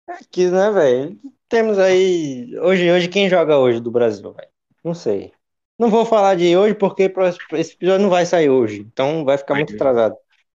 É 0.09 0.13
Aqui, 0.15 0.51
né, 0.51 0.71
velho? 0.71 1.19
Temos 1.49 1.79
aí. 1.79 2.59
Hoje, 2.59 2.91
hoje, 2.91 3.09
quem 3.09 3.29
joga 3.29 3.59
hoje 3.59 3.81
do 3.81 3.91
Brasil, 3.91 4.33
velho? 4.33 4.49
Não 4.83 4.95
sei. 4.95 5.33
Não 5.79 5.89
vou 5.89 6.05
falar 6.05 6.37
de 6.37 6.57
hoje 6.57 6.75
porque 6.75 7.13
esse 7.53 7.73
episódio 7.73 8.03
não 8.03 8.11
vai 8.11 8.27
sair 8.27 8.51
hoje. 8.51 8.81
Então 8.81 9.25
vai 9.25 9.39
ficar 9.39 9.55
muito 9.55 9.75
atrasado. 9.75 10.17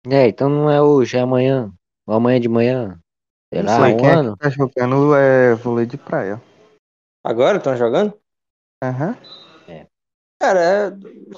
É, 0.09 0.27
então 0.27 0.49
não 0.49 0.69
é 0.69 0.81
hoje, 0.81 1.17
é 1.17 1.21
amanhã. 1.21 1.71
Ou 2.05 2.15
amanhã 2.15 2.39
de 2.39 2.47
manhã. 2.49 2.99
Sei 3.53 3.61
Não 3.61 3.69
lá, 3.69 3.77
sei, 3.77 3.93
um 3.93 3.97
quem 3.97 4.09
é 4.09 4.13
ano. 4.13 4.33
que 4.33 4.39
tá 4.39 4.49
jogando 4.49 5.15
é 5.15 5.55
vôlei 5.55 5.85
de 5.85 5.97
praia. 5.97 6.41
Agora 7.23 7.57
estão 7.57 7.75
jogando? 7.75 8.17
Aham. 8.81 9.15
Cara, 10.39 10.59
é, 10.61 10.91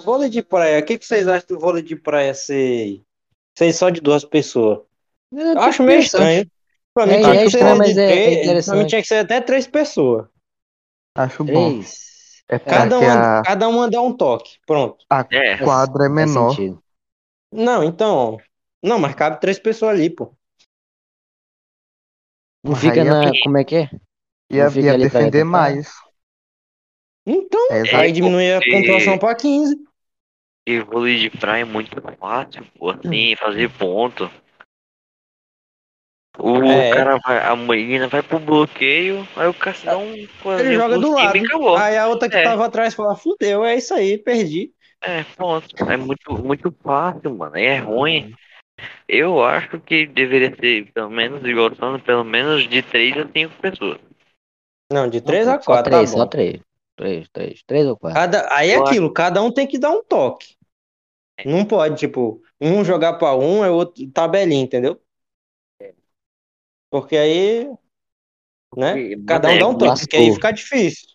vôlei 0.04 0.30
de 0.30 0.44
praia. 0.44 0.80
O 0.80 0.86
que, 0.86 0.98
que 0.98 1.06
vocês 1.06 1.28
acham 1.28 1.48
do 1.48 1.60
vôlei 1.60 1.82
de 1.82 1.96
praia 1.96 2.34
ser, 2.34 3.02
ser 3.60 3.74
só 3.74 3.90
de 3.90 4.02
duas 4.02 4.24
pessoas? 4.24 4.80
Eu 5.32 5.40
Eu 5.40 5.62
acho 5.62 5.84
meio 5.84 6.00
estranho. 6.00 6.50
Pra 6.94 7.06
mim, 7.06 7.14
É, 7.14 7.22
tinha 7.22 7.34
é 7.36 7.44
que 7.46 7.52
ser 7.52 7.76
mas 7.76 7.98
é- 7.98 8.04
é 8.04 8.44
três- 8.44 8.66
pra 8.66 8.76
mim 8.76 8.88
tinha 8.88 9.02
que 9.02 9.08
ser 9.08 9.18
até 9.20 9.40
três 9.42 9.68
pessoas. 9.68 10.28
Acho 11.16 11.44
bom. 11.44 11.70
Três. 11.72 12.10
É 12.50 12.58
Cada 12.58 12.98
uma, 12.98 13.40
a, 13.40 13.44
cada 13.44 13.68
uma 13.68 13.90
dá 13.90 14.02
um 14.02 14.12
toque. 14.12 14.58
Pronto. 14.66 15.06
a 15.10 15.26
É, 15.32 15.58
quadra 15.58 16.06
é 16.06 16.10
menor. 16.10 16.56
Não, 17.54 17.84
então. 17.84 18.38
Não, 18.84 18.98
mas 18.98 19.14
cabe 19.14 19.40
três 19.40 19.60
pessoas 19.60 19.92
ali, 19.92 20.10
pô. 20.10 20.34
Não 22.64 22.76
fica 22.76 23.02
é 23.02 23.04
na. 23.04 23.30
bem. 23.32 23.40
Como 23.44 23.58
é 23.58 23.64
que 23.64 23.76
é? 23.76 23.90
Ia, 24.52 24.68
ia 24.82 24.98
defender 24.98 25.44
mais. 25.44 25.92
Então, 27.26 27.68
É, 27.72 27.96
aí 27.96 28.12
diminui 28.12 28.52
a 28.52 28.60
pontuação 28.60 29.18
pra 29.20 29.36
15. 29.36 29.76
E 30.72 30.80
vôlei 30.82 31.18
de 31.18 31.30
praia 31.30 31.62
é 31.62 31.66
muito 31.66 32.00
fácil, 32.20 32.66
pô, 32.78 32.92
assim, 32.92 33.36
fazer 33.36 33.70
ponto. 33.72 34.30
O 36.38 36.64
É. 36.64 36.94
cara 36.94 37.18
vai, 37.26 37.44
a 37.46 37.56
menina 37.56 38.08
vai 38.08 38.24
pro 38.24 38.40
bloqueio, 38.40 39.28
aí 39.36 39.48
o 39.48 39.54
cara 39.54 39.76
dá 39.84 39.98
um. 39.98 40.14
Ele 40.14 40.74
joga 40.76 40.98
do 40.98 41.12
lado. 41.12 41.36
E 41.36 41.46
acabou. 41.46 41.76
Aí 41.78 41.98
a 41.98 42.08
outra 42.08 42.30
que 42.30 42.38
É. 42.38 42.44
tava 42.44 42.66
atrás 42.66 42.94
fala, 42.94 43.16
fudeu, 43.16 43.66
é 43.66 43.76
isso 43.76 43.94
aí, 43.94 44.18
perdi. 44.18 44.72
É, 45.02 45.24
pronto. 45.36 45.68
É 45.90 45.98
muito, 45.98 46.34
muito 46.38 46.74
fácil, 46.84 47.36
mano. 47.36 47.56
Aí 47.56 47.66
é 47.66 47.78
ruim. 47.80 48.34
Eu 49.08 49.44
acho 49.44 49.80
que 49.82 50.06
deveria 50.08 50.56
ser, 50.56 50.90
pelo 50.94 51.10
menos, 51.10 51.44
igual 51.44 51.74
falando, 51.76 52.02
pelo 52.02 52.24
menos 52.24 52.68
de 52.70 52.82
3 52.82 53.18
a 53.18 53.28
5 53.28 53.54
pessoas. 53.62 54.00
Não, 54.92 55.10
de 55.10 55.20
3 55.22 55.48
a 55.48 55.60
Só 55.60 55.66
4 55.66 55.92
três, 55.92 56.12
tá 56.12 56.18
só 56.18 56.24
bom. 56.24 56.30
três. 56.30 56.62
Três, 56.96 57.30
três. 57.30 57.64
Três 57.64 57.86
ou 57.86 57.98
quatro. 57.98 58.20
Cada, 58.20 58.54
aí 58.54 58.72
é 58.72 58.78
aquilo, 58.78 59.12
cada 59.12 59.42
um 59.42 59.52
tem 59.52 59.68
que 59.68 59.78
dar 59.78 59.90
um 59.92 60.04
toque. 60.04 60.56
Não 61.46 61.66
pode, 61.66 61.96
tipo, 61.98 62.42
um 62.60 62.84
jogar 62.84 63.14
pra 63.14 63.36
um, 63.36 63.64
é 63.64 63.70
outro 63.70 64.06
tabelinha, 64.12 64.64
entendeu? 64.64 65.02
Porque 66.90 67.16
aí, 67.16 67.66
né? 68.76 68.94
Porque, 68.94 69.24
Cada 69.26 69.50
um 69.50 69.52
dá 69.52 69.60
é 69.60 69.66
um 69.66 69.70
muito- 69.70 69.86
toque, 69.86 70.00
porque 70.02 70.18
aí 70.18 70.34
fica 70.34 70.52
difícil. 70.52 71.08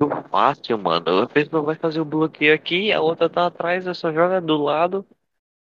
muito 0.00 0.28
fácil, 0.30 0.78
mano. 0.78 1.22
A 1.22 1.26
pessoa 1.28 1.62
vai 1.62 1.74
fazer 1.74 2.00
o 2.00 2.04
bloqueio 2.04 2.54
aqui, 2.54 2.92
a 2.92 3.00
outra 3.00 3.28
tá 3.28 3.46
atrás, 3.46 3.84
ela 3.84 3.94
só 3.94 4.12
joga 4.12 4.40
do 4.40 4.56
lado, 4.56 5.06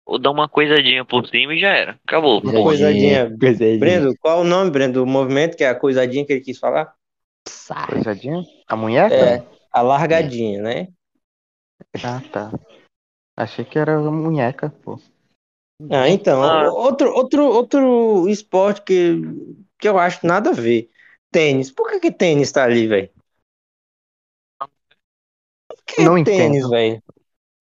ou 0.05 0.19
dá 0.19 0.29
uma 0.29 0.47
coisadinha 0.47 1.03
por 1.03 1.27
cima 1.27 1.55
e 1.55 1.59
já 1.59 1.69
era. 1.69 1.99
Acabou. 2.05 2.41
Coisadinha. 2.41 2.63
Coisadinha. 2.63 3.37
Coisadinha. 3.39 3.79
Brendo, 3.79 4.15
qual 4.19 4.41
o 4.41 4.43
nome, 4.43 4.69
Brendo, 4.69 4.99
do 4.99 5.05
movimento, 5.05 5.57
que 5.57 5.63
é 5.63 5.69
a 5.69 5.75
coisadinha 5.75 6.25
que 6.25 6.33
ele 6.33 6.41
quis 6.41 6.59
falar? 6.59 6.93
Sai. 7.47 7.87
Coisadinha? 7.87 8.43
A 8.67 8.75
munheca? 8.75 9.15
É, 9.15 9.43
a 9.71 9.81
largadinha, 9.81 10.61
né? 10.61 10.87
Ah, 12.03 12.21
tá. 12.31 12.51
Achei 13.37 13.63
que 13.63 13.77
era 13.77 13.95
a 13.97 14.11
munheca, 14.11 14.69
pô. 14.83 14.99
Ah, 15.91 16.09
então, 16.09 16.41
Ah. 16.43 16.71
outro, 16.73 17.13
outro, 17.13 17.45
outro 17.45 18.27
esporte 18.27 18.81
que, 18.81 19.21
que 19.79 19.87
eu 19.87 19.99
acho 19.99 20.25
nada 20.25 20.49
a 20.49 20.53
ver. 20.53 20.89
Tênis. 21.31 21.69
Por 21.71 21.89
que 21.91 21.99
que 21.99 22.11
tênis 22.11 22.51
tá 22.51 22.63
ali, 22.63 22.87
velho? 22.87 23.09
Por 25.67 25.77
que 25.85 26.01
Não 26.03 26.23
tênis, 26.23 26.57
entendo. 26.57 26.69
velho? 26.71 27.03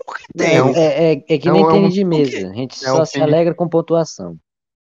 Por 0.05 0.17
que 0.17 0.25
Não, 0.35 0.45
tênis? 0.47 0.77
É, 0.79 1.12
é, 1.12 1.25
é 1.29 1.39
que 1.39 1.49
É 1.49 1.53
nem 1.53 1.62
um- 1.65 1.71
é 1.71 1.73
um- 1.73 1.73
tênis 1.73 1.95
de 1.95 2.05
o 2.05 2.09
mesa. 2.09 2.51
A 2.51 2.55
gente 2.55 2.75
É 2.85 2.89
só 2.89 3.03
um 3.03 3.05
se 3.05 3.12
ping- 3.15 3.23
alegra 3.23 3.55
com 3.55 3.69
pontuação. 3.69 4.39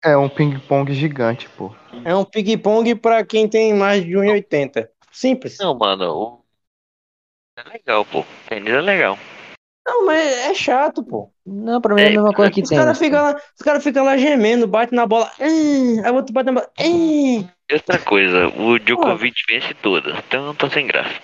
É 0.05 0.17
um 0.17 0.29
ping-pong 0.29 0.93
gigante, 0.93 1.49
pô. 1.51 1.75
É 2.05 2.15
um 2.15 2.25
ping-pong 2.25 2.95
pra 2.95 3.25
quem 3.25 3.49
tem 3.49 3.75
mais 3.75 4.05
de 4.05 4.17
1,80. 4.17 4.89
Simples. 5.11 5.59
Não, 5.59 5.77
mano, 5.77 6.05
o... 6.15 6.45
é 7.57 7.63
legal, 7.71 8.05
pô. 8.05 8.25
Tênis 8.49 8.73
é 8.73 8.81
legal. 8.81 9.19
Não, 9.87 10.05
mas 10.05 10.27
é 10.27 10.53
chato, 10.55 11.05
pô. 11.05 11.31
Não, 11.47 11.81
pra 11.81 11.95
mim 11.95 12.03
é 12.03 12.07
a 12.09 12.11
mesma 12.11 12.33
coisa 12.33 12.51
que 12.51 12.61
Os 12.61 12.69
caras 12.69 12.99
tênis. 12.99 13.15
ficam 13.15 13.23
lá, 13.23 13.41
os 13.55 13.63
cara 13.63 13.81
fica 13.81 14.03
lá 14.03 14.17
gemendo, 14.17 14.67
bate 14.67 14.93
na 14.93 15.07
bola. 15.07 15.31
"Ah", 15.39 15.45
Aí 15.45 16.11
o 16.11 16.15
outro 16.17 16.33
bate 16.33 16.47
na 16.47 16.53
bola. 16.61 16.71
E 16.81 17.47
outra 17.73 17.99
coisa, 18.01 18.49
o 18.49 18.79
Djokovic 18.81 19.37
vence 19.49 19.73
todas, 19.75 20.19
então 20.19 20.53
tô 20.57 20.69
sem 20.69 20.89
graça. 20.89 21.15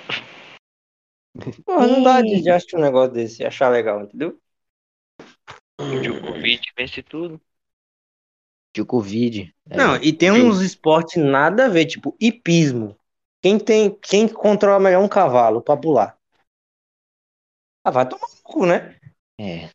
Pô, 1.64 1.80
não 1.80 2.02
dá 2.04 2.20
de, 2.20 2.48
assistir 2.50 2.76
um 2.76 2.80
negócio 2.80 3.12
desse 3.12 3.42
e 3.42 3.46
achar 3.46 3.68
legal, 3.68 4.02
entendeu? 4.02 4.38
O 5.80 6.00
Djokovic 6.00 6.62
vence 6.78 7.02
tudo. 7.02 7.40
De 8.74 8.84
Covid. 8.84 9.52
É. 9.70 9.76
Não, 9.76 9.96
e 9.96 10.12
tem 10.12 10.30
uns 10.30 10.60
esportes 10.60 11.16
nada 11.22 11.66
a 11.66 11.68
ver, 11.68 11.86
tipo 11.86 12.16
hipismo. 12.20 12.96
Quem 13.42 13.58
tem, 13.58 13.90
quem 13.90 14.28
controla 14.28 14.78
melhor 14.78 15.02
um 15.02 15.08
cavalo 15.08 15.60
pra 15.60 15.76
pular? 15.76 16.16
Ah, 17.84 17.90
vai 17.90 18.08
tomar 18.08 18.28
no 18.28 18.42
cu, 18.42 18.66
né? 18.66 18.96
É. 19.40 19.68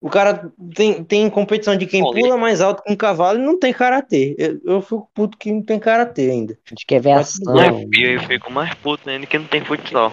O 0.00 0.10
cara 0.10 0.52
tem, 0.74 1.04
tem 1.04 1.30
competição 1.30 1.76
de 1.76 1.86
quem 1.86 2.02
Bom, 2.02 2.12
pula 2.12 2.36
mais 2.36 2.60
alto 2.60 2.82
com 2.82 2.92
um 2.92 2.96
cavalo 2.96 3.38
e 3.38 3.42
não 3.42 3.56
tem 3.56 3.72
karatê. 3.72 4.34
Eu, 4.36 4.60
eu 4.64 4.82
fico 4.82 5.08
puto 5.14 5.38
que 5.38 5.52
não 5.52 5.62
tem 5.62 5.78
karatê 5.78 6.28
ainda. 6.30 6.54
A 6.66 6.68
gente 6.70 6.84
quer 6.84 7.00
ver 7.00 7.14
Mas 7.14 7.40
ação. 7.40 7.88
E 7.94 8.14
eu 8.14 8.20
fico 8.22 8.50
mais 8.50 8.74
puto 8.74 9.08
ainda 9.08 9.26
que 9.26 9.38
não 9.38 9.46
tem 9.46 9.64
futsal. 9.64 10.12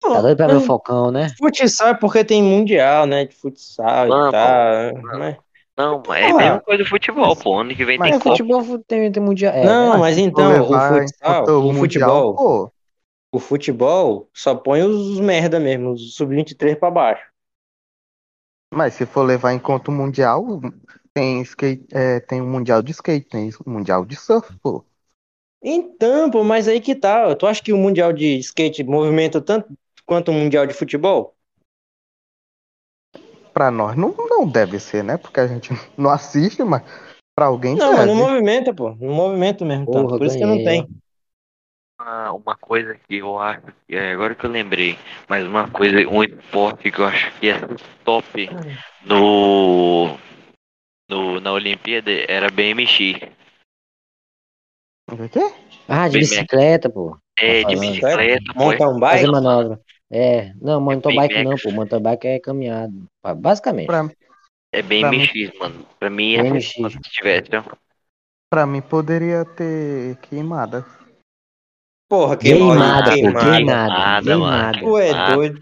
Tá 0.00 0.22
doido 0.22 0.36
pra 0.36 0.46
ver 0.46 0.52
o 0.52 0.56
Mas 0.58 0.66
Falcão, 0.66 1.10
né? 1.10 1.28
Futsal 1.36 1.88
é 1.88 1.94
porque 1.94 2.24
tem 2.24 2.42
mundial, 2.42 3.06
né? 3.06 3.24
De 3.24 3.34
futsal 3.34 4.08
Vamos, 4.08 4.28
e 4.28 4.32
tal. 4.32 5.18
Mas, 5.18 5.36
Não, 5.76 6.02
mas 6.06 6.22
é 6.22 6.30
a 6.30 6.36
mesma 6.36 6.60
coisa 6.60 6.84
do 6.84 6.88
futebol, 6.88 7.36
pô. 7.36 7.58
Ano 7.58 7.74
que 7.74 7.84
vem 7.84 7.98
Mas 7.98 8.10
tem 8.10 8.16
É, 8.16 8.22
Copa. 8.22 8.30
futebol 8.30 8.78
tem, 8.86 9.10
tem 9.10 9.22
mundial. 9.22 9.52
É, 9.52 9.64
não, 9.64 9.92
né? 9.94 9.98
mas 9.98 10.16
então, 10.16 10.46
o 10.46 10.52
levar 10.52 10.96
em 10.96 11.06
futsal, 11.08 11.44
o 11.44 11.74
futebol, 11.74 12.36
pô. 12.36 12.72
O 13.32 13.38
futebol 13.38 14.28
só 14.34 14.54
põe 14.54 14.82
os 14.82 15.20
merda 15.20 15.60
mesmo, 15.60 15.92
os 15.92 16.14
sub-23 16.14 16.78
pra 16.78 16.90
baixo. 16.90 17.24
Mas 18.72 18.94
se 18.94 19.04
for 19.06 19.22
levar 19.22 19.52
em 19.52 19.58
conta 19.58 19.90
o 19.90 19.94
Mundial, 19.94 20.60
tem 21.12 21.42
skate, 21.42 21.86
é, 21.92 22.20
tem 22.20 22.40
o 22.40 22.46
Mundial 22.46 22.82
de 22.82 22.92
skate, 22.92 23.28
tem 23.28 23.50
o 23.64 23.70
Mundial 23.70 24.04
de 24.04 24.16
surf, 24.16 24.56
pô. 24.58 24.84
Então, 25.62 26.30
pô, 26.30 26.42
mas 26.42 26.66
aí 26.68 26.80
que 26.80 26.94
tá. 26.94 27.34
Tu 27.36 27.46
acha 27.46 27.62
que 27.62 27.72
o 27.72 27.76
Mundial 27.76 28.12
de 28.12 28.38
Skate 28.38 28.82
movimenta 28.82 29.40
tanto 29.40 29.76
quanto 30.06 30.30
o 30.30 30.34
Mundial 30.34 30.66
de 30.66 30.72
Futebol? 30.72 31.36
Pra 33.52 33.70
nós 33.70 33.96
não, 33.96 34.14
não 34.16 34.46
deve 34.46 34.78
ser, 34.78 35.04
né? 35.04 35.16
Porque 35.16 35.40
a 35.40 35.46
gente 35.46 35.70
não 35.98 36.10
assiste, 36.10 36.62
mas 36.64 36.82
pra 37.34 37.46
alguém 37.46 37.76
Não, 37.76 37.92
mas 37.92 38.06
deve. 38.06 38.06
não 38.06 38.16
movimenta, 38.16 38.74
pô. 38.74 38.90
Não 38.94 39.14
movimenta 39.14 39.64
mesmo 39.64 39.86
tanto. 39.86 40.06
Porra, 40.06 40.18
Por 40.18 40.26
isso 40.26 40.36
que 40.38 40.46
não 40.46 40.56
ganhei, 40.56 40.64
tem. 40.64 40.88
Uma, 42.00 42.32
uma 42.32 42.56
coisa 42.56 42.94
que 42.94 43.16
eu 43.18 43.38
acho, 43.38 43.60
que 43.86 43.94
é 43.94 44.12
agora 44.12 44.34
que 44.34 44.44
eu 44.46 44.50
lembrei, 44.50 44.98
mas 45.28 45.46
uma 45.46 45.70
coisa, 45.70 45.98
um 46.08 46.24
esporte 46.24 46.90
que 46.90 46.98
eu 46.98 47.04
acho 47.04 47.30
que 47.38 47.50
é 47.50 47.56
top 48.04 48.48
no, 49.04 50.16
no 51.10 51.40
na 51.40 51.52
Olimpíada 51.52 52.10
era 52.26 52.50
BMX. 52.50 53.20
O 55.12 55.28
quê? 55.28 55.40
Ah, 55.86 56.08
de 56.08 56.20
bicicleta, 56.20 56.88
pô. 56.88 57.18
É, 57.38 57.62
Tá 57.62 57.68
de 57.68 57.76
bicicleta, 57.76 58.52
pô. 58.54 58.58
Montar 58.60 58.88
um 58.88 58.98
Fazer 58.98 59.26
bike? 59.26 59.32
manobra. 59.32 59.80
É, 60.10 60.52
não, 60.54 60.80
mountain 60.80 61.14
bike 61.14 61.34
bem 61.34 61.44
não, 61.44 61.56
pô. 61.56 61.70
Mountain 61.70 62.00
bike 62.00 62.26
é 62.28 62.40
caminhada. 62.40 62.92
Basicamente. 63.36 63.86
Pra, 63.88 64.08
É 64.72 64.80
BMX, 64.80 65.58
mano. 65.58 65.86
Pra 65.98 66.08
mim 66.08 66.34
é 66.34 66.42
BMX. 66.44 66.72
se 66.72 67.00
tivesse, 67.10 67.50
ó. 67.54 67.62
pra 68.48 68.64
mim 68.66 68.80
poderia 68.80 69.44
ter 69.44 70.16
queimada. 70.22 70.86
Porra, 72.10 72.36
Queimada, 72.36 73.12
queimada. 73.12 73.50
Queimada. 73.52 73.52
Queimada, 73.52 74.38
mano. 74.38 74.72
Queimada. 74.72 74.78
Tu 74.80 74.98
é 74.98 75.34
doido. 75.34 75.60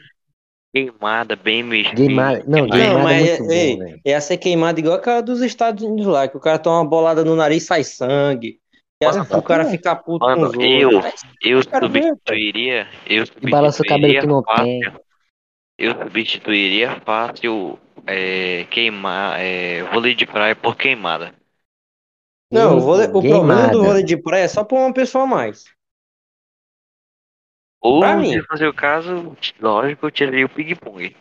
Queimada, 0.75 1.37
BMX. 1.37 1.91
Queimada. 1.95 2.45
Não, 2.47 2.67
Queimada. 2.67 2.67
Não, 2.67 2.69
queimada 2.71 3.03
mas 3.05 3.29
é 3.29 3.39
muito 3.39 3.53
ei, 3.53 3.77
bom, 3.77 3.85
velho. 3.85 4.01
ia 4.07 4.21
ser 4.23 4.37
queimada 4.39 4.81
igual 4.81 4.97
aquela 4.97 5.21
dos 5.21 5.43
Estados 5.43 5.85
Unidos 5.85 6.07
lá, 6.07 6.27
que 6.27 6.37
o 6.39 6.41
cara 6.41 6.59
toma 6.59 6.79
uma 6.81 6.89
bolada 6.89 7.23
no 7.23 7.37
nariz 7.37 7.65
e 7.65 7.67
sai 7.67 7.85
sangue. 7.85 8.59
E 9.01 9.05
Mano, 9.07 9.21
assim, 9.21 9.37
o 9.37 9.43
cara 9.43 9.67
fica 9.67 9.95
puto 9.95 10.25
mano, 10.25 10.51
com 10.53 10.59
os 10.59 10.65
eu- 10.65 10.91
outros. 10.97 11.23
Eu 11.43 11.61
Quero 11.67 11.89
ver, 11.91 12.03
substituiria. 12.05 12.89
Eu 13.07 13.25
E 13.43 13.51
balança 13.51 13.83
o 13.83 13.87
cabelo 13.87 14.13
substituiria 14.15 14.21
que 14.23 14.27
não 14.27 14.43
fácil. 14.43 14.65
tem. 14.65 14.93
Eu 15.79 15.93
substituiria 16.03 17.01
fácil 17.05 17.79
é, 18.07 18.65
queimar 18.71 19.39
é, 19.39 19.83
vôlei 19.93 20.15
de 20.15 20.25
praia 20.27 20.57
por 20.57 20.75
queimada. 20.77 21.33
Não, 22.51 22.79
o, 22.79 22.81
vôlei- 22.81 23.07
o 23.09 23.21
problema 23.23 23.69
do 23.69 23.85
vôlei 23.85 24.03
de 24.03 24.17
praia 24.17 24.45
é 24.45 24.49
só 24.49 24.65
pra 24.65 24.79
uma 24.79 24.93
pessoa 24.95 25.25
a 25.25 25.27
mais. 25.27 25.65
Ou 27.81 28.01
Pra 28.01 28.17
mim. 28.17 28.33
se 28.33 28.43
fazer 28.47 28.67
o 28.67 28.75
caso, 28.75 29.37
lógico, 29.61 30.07
eu 30.07 30.11
tiraria 30.11 30.47
o 30.47 30.49
ping-pong. 30.49 31.17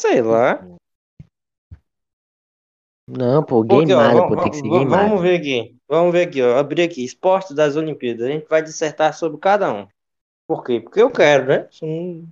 Sei 0.00 0.22
lá. 0.22 0.64
Não, 3.08 3.42
pô, 3.42 3.64
Porque, 3.64 3.92
ó, 3.92 4.12
vamos, 4.12 4.36
pô. 4.36 4.42
Tem 4.42 4.50
que 4.50 4.56
ser 4.58 4.68
vamos- 4.68 4.88
vamos 4.90 5.22
ver 5.22 5.38
aqui. 5.38 5.76
Vamos 5.88 6.12
ver 6.12 6.28
aqui, 6.28 6.42
ó. 6.42 6.58
Abrir 6.58 6.82
aqui. 6.82 7.04
Esporte 7.04 7.54
das 7.54 7.74
Olimpíadas. 7.76 8.26
A 8.26 8.30
gente 8.30 8.46
vai 8.48 8.62
dissertar 8.62 9.14
sobre 9.14 9.38
cada 9.40 9.72
um. 9.72 9.88
Por 10.46 10.62
quê? 10.64 10.80
Porque 10.80 11.00
eu 11.00 11.10
quero, 11.10 11.46
né? 11.46 11.68
Se 11.70 11.84
não- 11.84 12.26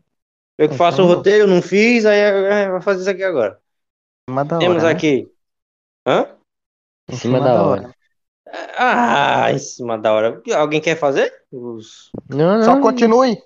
Eu 0.59 0.69
que 0.71 0.77
faço 0.77 1.03
o 1.03 1.05
Então- 1.05 1.17
roteiro, 1.17 1.47
não 1.47 1.61
fiz, 1.61 2.07
aí 2.07 2.71
vou 2.71 2.81
fazer 2.81 3.01
isso 3.03 3.11
aqui 3.11 3.23
agora. 3.23 3.61
Uma 4.29 4.43
da 4.45 4.59
Temos 4.59 4.83
hora, 4.83 4.93
né? 4.93 4.97
aqui. 4.97 5.31
Hã? 6.07 6.35
Em 7.11 7.17
cima 7.17 7.41
da 7.41 7.63
hora. 7.63 7.95
Ah, 8.79 9.53
em 9.53 9.59
cima 9.59 9.99
da 9.99 10.13
hora. 10.13 10.41
Alguém 10.55 10.81
quer 10.81 10.97
fazer? 10.97 11.33
Os... 11.51 12.11
Não, 12.29 12.59
não. 12.59 12.63
Só 12.63 12.81
continue. 12.81 13.37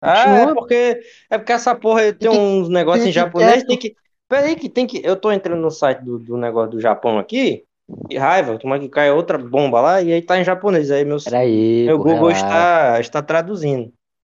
Ah, 0.00 0.20
é 0.20 0.24
Continua. 0.40 0.54
porque, 0.54 1.00
é 1.30 1.38
porque 1.38 1.52
essa 1.52 1.74
porra 1.74 2.02
aí 2.02 2.12
tem 2.12 2.28
uns 2.28 2.68
negócios 2.68 3.06
em 3.06 3.12
japonês, 3.12 3.54
quieto. 3.54 3.66
tem 3.66 3.78
que. 3.78 3.96
Peraí, 4.28 4.56
que 4.56 4.68
tem 4.68 4.86
que. 4.86 5.00
Eu 5.04 5.16
tô 5.16 5.32
entrando 5.32 5.60
no 5.60 5.70
site 5.70 6.02
do, 6.02 6.18
do 6.18 6.36
negócio 6.36 6.72
do 6.72 6.80
Japão 6.80 7.18
aqui. 7.18 7.64
Que 8.08 8.16
raiva, 8.16 8.58
tomara 8.58 8.80
que 8.80 8.88
caia 8.88 9.14
outra 9.14 9.38
bomba 9.38 9.80
lá 9.80 10.02
e 10.02 10.12
aí 10.12 10.22
tá 10.22 10.38
em 10.38 10.44
japonês. 10.44 10.90
Aí 10.90 11.04
meu, 11.04 11.18
Peraí, 11.22 11.84
meu 11.84 11.98
Google 11.98 12.28
relaxa, 12.28 12.44
está, 12.44 13.00
está 13.00 13.22
traduzindo. 13.22 13.92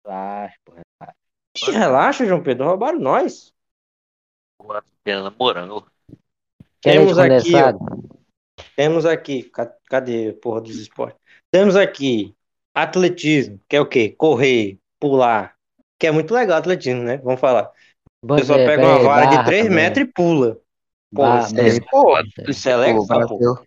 relaxa, 0.06 0.56
pô. 0.64 0.74
Ih, 1.68 1.72
relaxa, 1.72 2.26
João 2.26 2.44
Pedro, 2.44 2.66
roubaram 2.66 3.00
nós. 3.00 3.54
Pela 5.04 5.32
morango. 5.32 5.86
Quer 6.82 7.00
leite 7.00 7.16
Temos 7.16 7.18
aqui, 7.18 7.56
ó. 7.56 8.17
Temos 8.76 9.06
aqui. 9.06 9.44
ca- 9.44 9.74
Cadê 9.90 10.30
a 10.30 10.34
porra 10.34 10.62
dos 10.62 10.76
esportes? 10.76 11.20
Temos 11.52 11.76
aqui 11.76 12.36
atletismo, 12.74 13.60
que 13.68 13.76
é 13.76 13.82
o 13.82 13.86
quê? 13.86 14.10
Correr, 14.18 14.78
pular. 15.00 15.56
Que 16.00 16.08
é 16.08 16.12
muito 16.12 16.34
legal 16.34 16.58
atletismo, 16.58 17.02
né? 17.04 17.18
Vamos 17.18 17.40
falar. 17.40 17.72
Pessoa 18.36 18.60
é, 18.60 18.66
pega 18.66 18.84
uma 18.86 19.00
vara 19.00 19.26
de 19.26 19.32
barra 19.32 19.44
3 19.46 19.64
também. 19.64 19.76
metros 19.76 20.08
e 20.08 20.12
pula. 20.12 20.58
Pô, 21.14 21.24
Ba- 21.24 21.40
isso, 21.40 21.56
é, 21.60 21.80
pô. 21.90 22.18
isso 22.48 22.70
é 22.70 22.78
legal, 22.78 23.02
o 23.02 23.06
pô. 23.08 23.16
Brasil, 23.18 23.58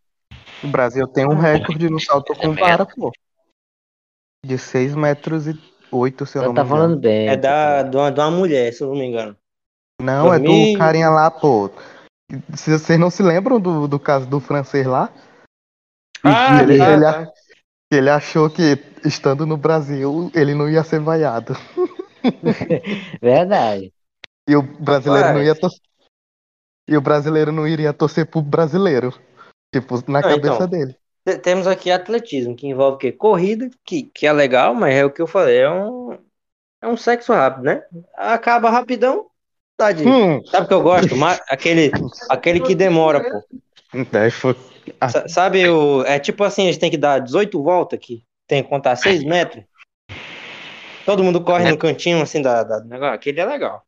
o 0.63 0.69
Brasil 0.69 1.09
tem 1.09 1.27
um 1.27 1.35
recorde 1.35 1.89
no 1.89 1.99
salto 2.01 2.35
com 2.35 2.53
vara, 2.55 2.87
pô. 2.87 3.11
De 4.45 4.59
6 4.59 4.95
metros 4.95 5.47
e 5.47 5.55
8, 5.93 6.25
se 6.25 6.39
eu 6.39 6.43
Ela 6.43 6.49
não 6.49 6.55
tá 6.55 6.63
me 6.63 6.69
engano. 6.69 6.83
falando 6.83 7.01
bem. 7.01 7.29
É 7.29 7.37
da, 7.37 7.83
de, 7.83 7.97
uma, 7.97 8.11
de 8.13 8.21
uma 8.21 8.31
mulher, 8.31 8.73
se 8.73 8.83
eu 8.83 8.89
não 8.89 8.95
me 8.97 9.05
engano. 9.05 9.37
Não, 10.01 10.33
é 10.33 10.39
Dormi- 10.39 10.73
do 10.75 10.79
carinha 10.79 11.11
lá, 11.11 11.31
pô. 11.31 11.71
Se 12.57 12.71
Vocês 12.79 12.99
não 12.99 13.11
se 13.11 13.23
lembram 13.23 13.61
do, 13.61 13.89
do 13.89 13.99
caso 13.99 14.27
do 14.27 14.41
francês 14.41 14.87
lá? 14.87 15.13
Ah, 16.23 16.63
ele, 16.63 16.79
tá, 16.79 16.93
ele, 16.93 17.03
tá. 17.03 17.33
ele 17.91 18.11
achou 18.11 18.51
que, 18.51 18.79
estando 19.05 19.47
no 19.47 19.57
Brasil, 19.57 20.31
ele 20.35 20.55
não 20.55 20.69
ia 20.69 20.85
ser 20.85 21.01
vaiado. 21.01 21.55
Verdade. 23.21 23.93
E 24.49 24.55
o 24.57 24.63
brasileiro 24.63 25.29
não 25.29 25.39
Rapaz. 25.39 25.47
ia 25.47 25.55
torcer. 25.55 25.81
E 26.89 26.97
o 26.97 27.01
brasileiro 27.01 27.53
não 27.53 27.67
iria 27.67 27.93
torcer 27.93 28.27
pro 28.27 28.43
brasileiro. 28.43 29.15
Tipo, 29.73 29.97
na 30.11 30.21
Não, 30.21 30.29
cabeça 30.29 30.55
então. 30.55 30.69
dele. 30.69 30.97
Te- 31.25 31.39
Temos 31.39 31.67
aqui 31.67 31.91
atletismo, 31.91 32.57
que 32.57 32.67
envolve 32.67 32.97
o 32.97 32.99
quê? 32.99 33.13
Corrida, 33.13 33.71
que, 33.85 34.03
que 34.03 34.27
é 34.27 34.33
legal, 34.33 34.75
mas 34.75 34.95
é 34.95 35.05
o 35.05 35.11
que 35.11 35.23
eu 35.23 35.27
falei, 35.27 35.59
é 35.59 35.71
um, 35.71 36.19
é 36.83 36.89
um 36.89 36.97
sexo 36.97 37.33
rápido, 37.33 37.65
né? 37.65 37.85
Acaba 38.17 38.71
rapidão, 38.71 39.30
tá 39.81 39.93
de... 39.93 40.07
Hum, 40.07 40.45
Sabe 40.45 40.67
o 40.67 40.69
que 40.69 40.75
eu 40.75 40.83
gosto? 40.83 41.15
Aquele, 41.49 41.91
aquele 42.29 42.61
que 42.61 42.75
demora, 42.75 43.23
pô. 43.23 43.43
foi. 44.31 44.55
Ah, 45.01 45.09
Sa- 45.09 45.27
Sabe 45.29 45.67
o... 45.69 46.03
É 46.05 46.19
tipo 46.19 46.45
assim, 46.45 46.65
a 46.65 46.67
gente 46.67 46.79
tem 46.79 46.91
que 46.91 46.99
dar 46.99 47.19
18 47.21 47.63
voltas 47.63 47.99
aqui, 47.99 48.23
tem 48.47 48.63
que 48.63 48.69
contar 48.69 48.95
6 48.97 49.25
metros. 49.25 49.65
Todo 51.07 51.25
mundo 51.25 51.43
corre 51.43 51.71
no 51.71 51.79
cantinho, 51.79 52.21
assim, 52.23 52.43
da, 52.43 52.63
da 52.63 52.79
do 52.79 52.89
negócio. 52.89 53.15
Aquele 53.15 53.41
é 53.41 53.47
legal. 53.47 53.83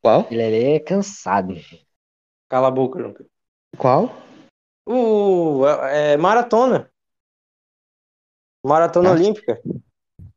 qual? 0.00 0.26
Ele 0.30 0.74
é 0.76 0.78
cansado. 0.78 1.56
Cala 2.48 2.68
a 2.68 2.70
boca, 2.70 3.00
João. 3.00 3.14
Qual? 3.76 4.16
O... 4.86 5.66
É, 5.66 6.12
é 6.12 6.16
maratona. 6.16 6.88
Maratona 8.64 9.10
Ah. 9.10 9.12
olímpica. 9.14 9.60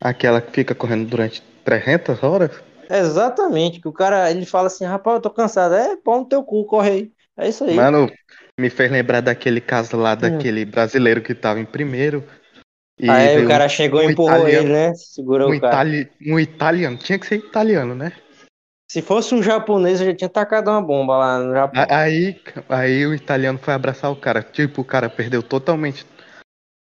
Aquela 0.01 0.41
que 0.41 0.51
fica 0.51 0.73
correndo 0.73 1.07
durante 1.07 1.41
300 1.63 2.23
horas? 2.23 2.51
Exatamente, 2.99 3.79
que 3.79 3.87
o 3.87 3.93
cara, 3.93 4.29
ele 4.29 4.45
fala 4.45 4.67
assim, 4.67 4.85
rapaz, 4.85 5.15
eu 5.15 5.21
tô 5.21 5.29
cansado. 5.29 5.73
É, 5.75 5.95
pau 5.95 6.19
no 6.19 6.25
teu 6.25 6.43
cu, 6.43 6.65
corre 6.65 6.89
aí. 6.89 7.11
É 7.37 7.47
isso 7.47 7.63
aí. 7.63 7.75
Mano, 7.75 8.11
me 8.59 8.69
fez 8.69 8.91
lembrar 8.91 9.21
daquele 9.21 9.61
caso 9.61 9.95
lá 9.95 10.13
daquele 10.13 10.65
brasileiro 10.65 11.21
que 11.21 11.33
tava 11.33 11.59
em 11.59 11.65
primeiro. 11.65 12.23
E 12.99 13.09
Hum. 13.09 13.13
aí 13.13 13.27
veio 13.35 13.45
o 13.45 13.47
cara 13.47 13.69
chegou 13.69 14.01
e 14.01 14.07
um 14.07 14.09
empurrou 14.11 14.35
italiano- 14.47 14.67
ele, 14.67 14.73
né? 14.73 14.93
Segurou 14.95 15.51
um, 15.51 15.55
o 15.55 15.61
cara. 15.61 15.73
itali... 15.73 16.11
um 16.27 16.39
italiano. 16.39 16.97
Tinha 16.97 17.17
que 17.17 17.25
ser 17.25 17.37
italiano, 17.37 17.95
né? 17.95 18.11
Se 18.91 19.01
fosse 19.01 19.33
um 19.33 19.41
japonês, 19.41 20.01
eu 20.01 20.07
já 20.07 20.13
tinha 20.15 20.29
tacado 20.29 20.69
uma 20.69 20.81
bomba 20.81 21.17
lá 21.17 21.39
no 21.39 21.53
Japão. 21.53 21.85
Aí, 21.89 22.41
aí 22.67 23.07
o 23.07 23.13
italiano 23.13 23.57
foi 23.57 23.73
abraçar 23.73 24.11
o 24.11 24.15
cara. 24.17 24.43
Tipo, 24.43 24.81
o 24.81 24.85
cara 24.85 25.09
perdeu 25.09 25.41
totalmente 25.41 26.05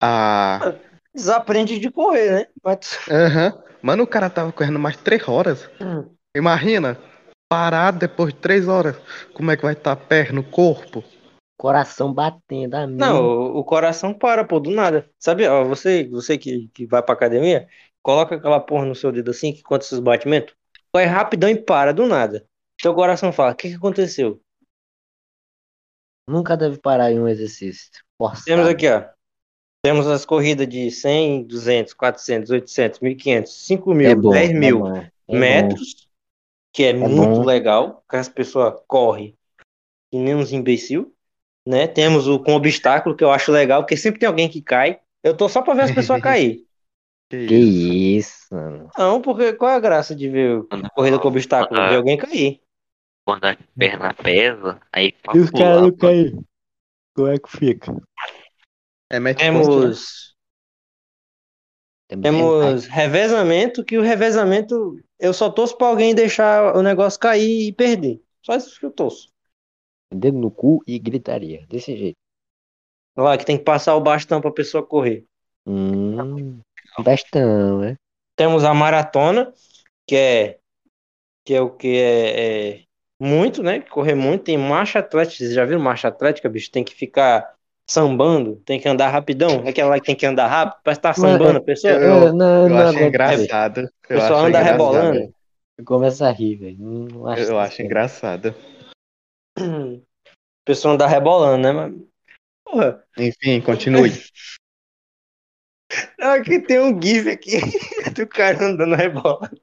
a. 0.03 0.75
Desaprende 1.15 1.79
de 1.79 1.91
correr, 1.91 2.31
né? 2.31 2.47
Mas- 2.65 2.99
Aham. 3.11 3.63
Mano, 3.83 4.05
o 4.05 4.07
cara 4.07 4.29
tava 4.29 4.53
correndo 4.53 4.79
mais 4.79 4.97
de 4.97 5.03
3 5.03 5.27
horas. 5.29 5.71
Hum. 5.81 6.09
Imagina, 6.37 6.99
parar 7.49 7.91
depois 7.93 8.33
de 8.33 8.41
3 8.41 8.69
horas. 8.69 8.97
Como 9.35 9.51
é 9.51 9.57
que 9.57 9.63
vai 9.63 9.73
estar 9.73 9.93
a 9.93 9.97
perna, 9.97 10.41
o 10.41 10.45
corpo? 10.45 11.03
Coração 11.59 12.13
batendo, 12.13 12.75
a 12.75 12.87
mim. 12.87 12.97
Não, 12.97 13.23
o, 13.23 13.59
o 13.59 13.65
coração 13.65 14.15
para, 14.15 14.45
pô, 14.45 14.61
do 14.61 14.71
nada. 14.71 15.11
Sabe, 15.19 15.47
ó, 15.47 15.65
você, 15.65 16.09
você 16.09 16.39
que, 16.39 16.69
que 16.73 16.87
vai 16.87 17.03
pra 17.03 17.15
academia, 17.15 17.69
coloca 18.03 18.37
aquela 18.37 18.61
porra 18.61 18.87
no 18.87 18.95
seu 18.95 19.13
dedo 19.13 19.31
assim, 19.31 19.53
que 19.53 19.63
conta 19.63 19.85
esses 19.85 19.99
batimentos, 19.99 20.55
vai 20.93 21.05
rapidão 21.05 21.51
e 21.51 21.57
para, 21.57 21.93
do 21.93 22.07
nada. 22.07 22.47
Seu 22.81 22.95
coração 22.95 23.33
fala, 23.33 23.53
o 23.53 23.55
que 23.55 23.69
que 23.69 23.75
aconteceu? 23.75 24.41
Nunca 26.27 26.57
deve 26.57 26.79
parar 26.79 27.11
em 27.11 27.21
um 27.21 27.29
exercício. 27.29 27.91
Forçado. 28.17 28.45
Temos 28.45 28.67
aqui, 28.67 28.89
ó. 28.89 29.05
Temos 29.83 30.07
as 30.07 30.27
corridas 30.27 30.69
de 30.69 30.91
100, 30.91 31.45
200, 31.45 31.95
400, 31.95 32.51
800, 32.51 33.01
1500, 33.01 33.53
5 33.67 33.95
mil, 33.95 34.11
É 34.11 34.15
bom, 34.15 34.33
10 34.33 34.51
é 34.51 34.55
mil 34.55 34.81
bom, 34.81 34.97
é 34.97 35.03
bom. 35.29 35.39
metros, 35.39 36.09
que 36.73 36.85
é, 36.85 36.93
muito 36.93 37.17
bom. 37.17 37.45
legal, 37.45 38.05
que 38.09 38.17
as 38.17 38.29
pessoas 38.29 38.75
correm 38.87 39.37
que 40.11 40.19
nem 40.19 40.35
uns 40.35 40.53
imbecil, 40.53 41.15
né? 41.67 41.87
Temos 41.87 42.27
o 42.27 42.39
com 42.39 42.55
obstáculo, 42.55 43.17
que 43.17 43.23
eu 43.23 43.31
acho 43.31 43.53
legal, 43.53 43.83
porque 43.83 43.97
sempre 43.97 44.19
tem 44.21 44.29
alguém 44.29 44.49
que 44.49 44.61
cai. 44.61 44.99
Eu 45.23 45.37
tô 45.37 45.49
só 45.49 45.63
pra 45.63 45.75
ver 45.75 45.83
as 45.83 45.93
pessoas 45.93 46.21
cair. 46.23 46.67
Que 47.31 47.55
isso? 47.55 48.47
mano. 48.51 48.91
Não, 48.99 49.23
porque 49.23 49.53
qual 49.53 49.71
é 49.71 49.75
a 49.77 49.81
graça 49.81 50.15
de 50.15 50.29
ver 50.29 50.63
a 50.71 50.91
corrida 50.91 51.19
com 51.19 51.29
obstáculo? 51.29 51.81
Ver 51.89 51.97
alguém 51.97 52.19
cair. 52.19 52.61
Quando 53.25 53.45
a 53.45 53.57
perna 53.79 54.13
pesa, 54.13 54.81
aí 54.93 55.15
E 55.33 55.39
os 55.39 55.51
caras 55.51 55.83
não 55.83 55.93
caem. 55.93 56.45
Como 57.15 57.29
é 57.29 57.39
que 57.39 57.51
fica? 57.51 57.93
É 59.11 59.19
né? 59.19 59.35
Temos, 59.35 60.37
temos 62.09 62.87
revezamento, 62.87 63.85
que 63.85 63.99
o 63.99 64.03
revezamento 64.03 64.99
eu 65.19 65.35
só 65.35 65.51
torço 65.51 65.77
pra 65.77 65.89
alguém 65.89 66.15
deixar 66.15 66.77
o 66.77 66.83
negócio 66.83 67.19
cair 67.19 67.69
e 67.69 67.73
perder. 67.73 68.23
Só 68.43 68.57
isso 68.57 68.79
que 68.79 68.87
eu 68.87 68.91
torço. 68.91 69.29
Dedo 70.13 70.39
no 70.39 70.51
cu 70.51 70.83
e 70.87 70.99
gritaria. 70.99 71.67
Desse 71.69 71.97
jeito. 71.97 72.17
Lá 73.17 73.37
que 73.37 73.45
tem 73.45 73.59
que 73.59 73.65
passar 73.65 73.97
o 73.97 74.01
bastão 74.01 74.41
pra 74.41 74.51
pessoa 74.51 74.87
correr. 74.87 75.25
Hum. 75.67 76.61
Bastão, 77.01 77.81
né? 77.81 77.97
Temos 78.35 78.65
a 78.65 78.73
maratona, 78.73 79.53
que 80.07 80.17
é 80.17 80.59
que 81.45 81.55
é 81.55 81.61
o 81.61 81.71
que 81.71 81.99
é, 81.99 82.71
é 82.71 82.85
muito, 83.19 83.63
né? 83.63 83.81
Correr 83.81 84.15
muito. 84.15 84.45
Tem 84.45 84.57
marcha 84.57 85.01
atlética. 85.01 85.37
Vocês 85.37 85.53
já 85.53 85.65
viram 85.65 85.81
marcha 85.81 86.09
atlética, 86.09 86.49
bicho? 86.49 86.71
Tem 86.71 86.85
que 86.85 86.95
ficar 86.95 87.55
sambando, 87.91 88.57
tem 88.65 88.79
que 88.81 88.89
andar 88.89 89.09
rapidão. 89.09 89.63
É 89.65 89.71
aquela 89.71 89.91
lá 89.91 89.99
que 89.99 90.07
tem 90.07 90.15
que 90.15 90.25
andar 90.25 90.47
rápido, 90.47 90.81
parece 90.85 91.01
que 91.01 91.03
tá 91.03 91.13
sambando 91.13 91.59
a 91.59 91.63
pessoa. 91.63 91.93
eu- 91.95 92.01
Eu, 92.01 92.33
não, 92.33 92.63
Eu 92.63 92.69
não 92.69 92.79
aguento 92.79 92.95
ver. 92.99 93.09
engraçado. 93.09 93.81
A 94.05 94.09
pessoa 94.09 94.25
acho 94.27 94.35
anda 94.35 94.49
engraçado. 94.49 94.71
rebolando. 94.71 95.35
Eu 95.77 95.85
começo 95.85 96.25
a 96.25 96.31
rir, 96.31 96.57
velho. 96.57 96.77
Não 96.79 97.27
acho 97.27 97.43
Eu 97.43 97.59
acho 97.59 97.83
engraçado. 97.83 98.55
A 99.59 100.63
pessoa 100.65 100.95
anda 100.95 101.07
rebolando, 101.09 101.63
né? 101.63 101.73
Mas, 101.73 101.95
porra, 102.65 103.05
Enfim, 103.19 103.61
continue. 103.61 104.13
aqui 106.21 106.61
tem 106.61 106.79
um 106.79 107.01
GIF 107.03 107.29
aqui 107.29 107.59
do 108.15 108.25
cara 108.29 108.65
andando 108.67 108.95
rebolando. 108.95 109.61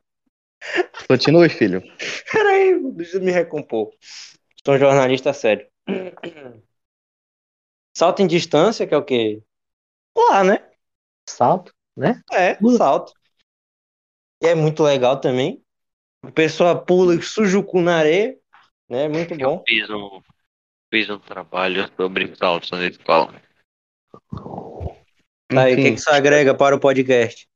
Continue, 1.08 1.48
filho. 1.48 1.82
Peraí, 2.30 2.78
deixa 2.92 3.18
eu 3.18 3.22
me 3.22 3.32
recompor. 3.32 3.94
Sou 4.66 4.76
um 4.76 4.78
jornalista 4.80 5.32
sério. 5.32 5.66
Salto 7.98 8.22
em 8.22 8.28
distância, 8.28 8.86
que 8.86 8.94
é 8.94 8.98
o 8.98 9.04
quê? 9.04 9.42
Pular, 10.14 10.44
né? 10.44 10.70
Salto, 11.28 11.74
né? 11.96 12.22
É, 12.32 12.54
Pula. 12.54 12.78
salto. 12.78 13.12
E 14.40 14.46
é 14.46 14.54
muito 14.54 14.84
legal 14.84 15.20
também. 15.20 15.66
A 16.22 16.30
pessoa 16.32 16.80
pula 16.80 17.16
e 17.16 17.24
suja 17.24 17.58
o 17.58 17.64
cu 17.64 17.82
na 17.82 17.98
areia, 17.98 18.38
né? 18.88 19.08
Muito 19.08 19.34
Eu 19.34 19.40
bom. 19.40 19.64
fiz 19.68 19.90
um, 19.90 20.22
fiz 20.94 21.10
um 21.10 21.18
trabalho 21.18 21.92
sobre 21.96 22.36
saltos 22.36 22.70
na 22.70 22.86
escola. 22.86 23.42
Tá 25.50 25.64
aí, 25.64 25.74
o 25.74 25.78
que, 25.78 25.90
que 25.94 25.98
isso 25.98 26.12
agrega 26.12 26.54
para 26.54 26.76
o 26.76 26.80
podcast? 26.80 27.50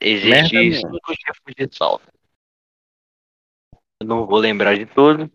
Existe 0.00 0.56
Merda 0.56 0.76
cinco 0.76 1.12
tipos 1.14 1.54
de 1.56 1.76
salto. 1.76 2.08
Eu 4.00 4.08
não 4.08 4.26
vou 4.26 4.40
lembrar 4.40 4.76
de 4.76 4.88
mas 4.96 5.30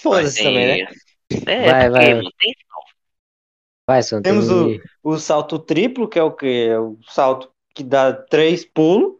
Foda-se 0.00 0.42
também, 0.42 0.82
né? 0.82 0.90
É, 1.46 1.70
Vai, 1.70 1.90
porque, 1.90 2.14
vai. 2.14 2.30
tem. 2.38 2.54
Vai, 3.90 4.04
Santo. 4.04 4.22
Temos 4.22 4.48
me- 4.48 4.80
O 5.02 5.18
salto 5.18 5.58
triplo, 5.58 6.06
que 6.06 6.16
é 6.16 6.22
o 6.22 6.30
quê? 6.30 6.68
É 6.70 6.78
o 6.78 6.96
salto 7.08 7.50
que 7.74 7.82
dá 7.82 8.12
três 8.12 8.64
pulos. 8.64 9.14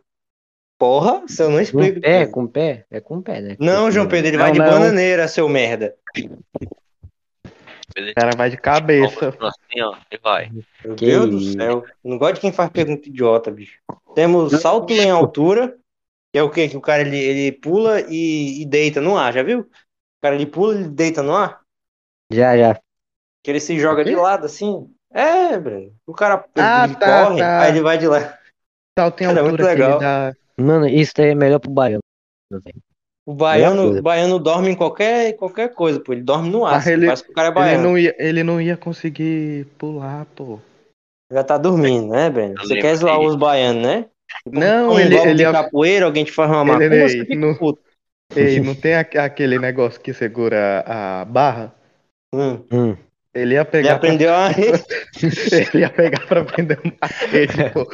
Porra, 0.78 1.24
se 1.26 1.42
eu 1.42 1.48
não 1.48 1.56
Com 1.56 1.62
explico. 1.62 1.98
o 1.98 2.00
pé, 2.00 2.26
com 2.26 2.44
o 2.44 2.48
pé? 2.48 2.86
É 2.88 3.00
com 3.00 3.16
o 3.16 3.22
pé, 3.22 3.40
né? 3.40 3.56
Não, 3.58 3.90
João 3.90 4.06
Pedro, 4.06 4.28
ele 4.28 4.36
Não, 4.36 4.44
vai 4.44 4.52
de 4.52 4.60
não. 4.60 4.66
bananeira, 4.66 5.26
seu 5.26 5.48
merda. 5.48 5.96
o 6.24 8.14
cara 8.14 8.36
vai 8.36 8.48
de 8.48 8.56
cabeça. 8.56 9.28
Assim, 9.40 9.80
ó, 9.82 9.96
e 10.08 10.16
vai. 10.18 10.52
Meu 10.84 10.94
Que 10.94 11.06
Deus 11.06 11.30
do 11.30 11.40
céu. 11.40 11.84
Não 12.04 12.16
gosto 12.16 12.36
de 12.36 12.40
quem 12.42 12.52
faz 12.52 12.70
pergunta 12.70 13.08
idiota, 13.08 13.50
bicho. 13.50 13.80
Temos 14.14 14.52
salto 14.60 14.92
em 14.92 15.10
altura, 15.10 15.76
que 16.32 16.38
é 16.38 16.42
o 16.44 16.48
quê? 16.50 16.68
Que 16.68 16.76
o 16.76 16.80
cara 16.80 17.02
ele, 17.02 17.18
ele 17.18 17.52
pula 17.52 18.02
e, 18.08 18.62
e 18.62 18.66
deita 18.66 19.00
no 19.00 19.18
ar, 19.18 19.32
já 19.32 19.42
viu? 19.42 19.62
O 19.62 19.66
cara 20.22 20.36
ele 20.36 20.46
pula 20.46 20.80
e 20.80 20.88
deita 20.88 21.22
no 21.24 21.34
ar, 21.34 21.60
Já, 22.32 22.56
já. 22.56 22.80
Que 23.42 23.50
ele 23.50 23.60
se 23.60 23.78
joga 23.78 24.04
de 24.04 24.14
lado 24.14 24.46
assim. 24.46 24.88
É, 25.12 25.58
Breno. 25.58 25.92
O 26.06 26.12
cara 26.12 26.44
ele, 26.56 26.66
Ah, 26.66 26.84
ele 26.84 26.94
tá, 26.96 27.24
corre, 27.26 27.38
tá. 27.38 27.60
aí 27.62 27.70
ele 27.70 27.80
vai 27.82 27.98
de 27.98 28.06
lá. 28.06 28.38
Salto 28.98 29.22
em 29.22 29.26
Cara, 29.26 29.38
é 29.38 29.42
muito 29.42 29.52
altura 29.54 29.72
ele 29.72 29.82
legal. 29.82 29.98
dá. 29.98 30.34
Mano, 30.58 30.86
isso 30.86 31.12
daí 31.16 31.30
é 31.30 31.34
melhor 31.34 31.58
pro 31.58 31.70
baiano. 31.70 32.00
velho. 32.52 32.82
O 33.26 33.34
baiano, 33.34 33.98
o 33.98 34.02
baiano 34.02 34.38
dorme 34.38 34.70
em 34.70 34.74
qualquer, 34.74 35.34
qualquer 35.36 35.72
coisa, 35.72 36.00
pô. 36.00 36.12
Ele 36.12 36.22
dorme 36.22 36.50
no 36.50 36.64
ar. 36.66 36.76
Assim, 36.76 36.92
ele- 36.92 37.06
Parece 37.06 37.24
que 37.24 37.30
o 37.30 37.34
cara 37.34 37.48
é 37.48 37.50
Ele 37.50 37.54
baiano. 37.54 37.82
não, 37.84 37.98
ia, 37.98 38.16
ele 38.18 38.42
não 38.42 38.60
ia 38.60 38.76
conseguir 38.76 39.66
pular, 39.78 40.26
pô. 40.34 40.58
Já 41.32 41.44
tá 41.44 41.56
dormindo, 41.56 42.08
né, 42.08 42.28
Breno? 42.28 42.54
Eu 42.58 42.66
Você 42.66 42.76
quer 42.80 42.94
zoar 42.96 43.18
que- 43.20 43.26
os 43.26 43.36
baianos, 43.36 43.82
né? 43.82 44.06
Não, 44.46 44.92
um 44.94 44.98
ele- 44.98 45.14
golpe 45.14 45.28
ele 45.28 45.36
de 45.36 45.42
ia- 45.42 45.52
capoeira, 45.52 46.06
alguém 46.06 46.24
te 46.24 46.32
faz 46.32 46.50
uma 46.50 46.60
Ele- 46.62 46.70
macumba, 46.72 46.94
ele- 46.94 47.08
você 47.08 47.18
fica 47.20 47.34
no- 47.36 47.58
puto. 47.58 47.80
Ei, 48.34 48.60
não 48.60 48.74
tem 48.74 48.94
aque- 48.94 49.18
aquele 49.18 49.58
negócio 49.58 50.00
que 50.00 50.12
segura 50.12 50.84
a 50.86 51.24
barra? 51.24 51.72
Hum. 52.34 52.64
Hum. 52.72 52.96
Ele 53.34 53.54
ia 53.54 53.60
Ele 53.60 53.64
pegar. 53.64 53.88
pra- 53.88 53.96
aprendeu 54.08 54.34
a 54.34 54.48
rede. 54.52 54.84
Ele 55.22 55.82
ia 55.82 55.90
pegar 55.90 56.26
pra 56.26 56.42
vender 56.42 56.78
uma 56.84 57.06
rede, 57.28 57.52
pô. 57.72 57.86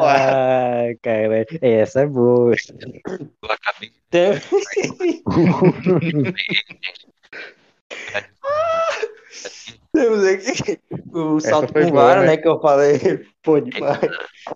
Ai, 0.00 0.96
cara, 1.02 1.46
essa 1.62 2.00
é 2.00 2.06
boa. 2.06 2.54
Eu 2.54 3.50
acabei 3.50 3.90
Tem- 4.10 4.40
Temos 9.92 10.24
aqui 10.24 10.78
o 11.12 11.40
salto 11.40 11.72
com 11.72 11.80
boa, 11.80 11.92
vara, 11.92 12.20
né? 12.22 12.26
né? 12.28 12.36
Que 12.36 12.48
eu 12.48 12.60
falei. 12.60 12.98
Pô, 13.42 13.58
demais. 13.60 13.98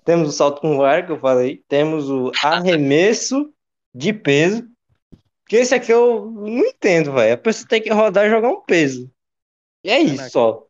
Temos 0.05 0.29
o 0.29 0.33
salto 0.33 0.61
com 0.61 0.77
vara, 0.77 1.03
que 1.05 1.13
eu 1.13 1.19
falei. 1.19 1.63
Temos 1.69 2.09
o 2.11 2.31
arremesso 2.43 3.51
de 3.95 4.13
peso. 4.13 4.65
Que 5.47 5.57
esse 5.57 5.75
aqui 5.75 5.93
eu 5.93 6.31
não 6.31 6.59
entendo, 6.59 7.13
velho. 7.13 7.35
A 7.35 7.37
pessoa 7.37 7.69
tem 7.69 7.81
que 7.83 7.91
rodar 7.93 8.27
e 8.27 8.31
jogar 8.31 8.49
um 8.51 8.63
peso. 8.63 9.11
E 9.85 9.91
é 9.91 10.01
isso 10.01 10.31
só. 10.31 10.67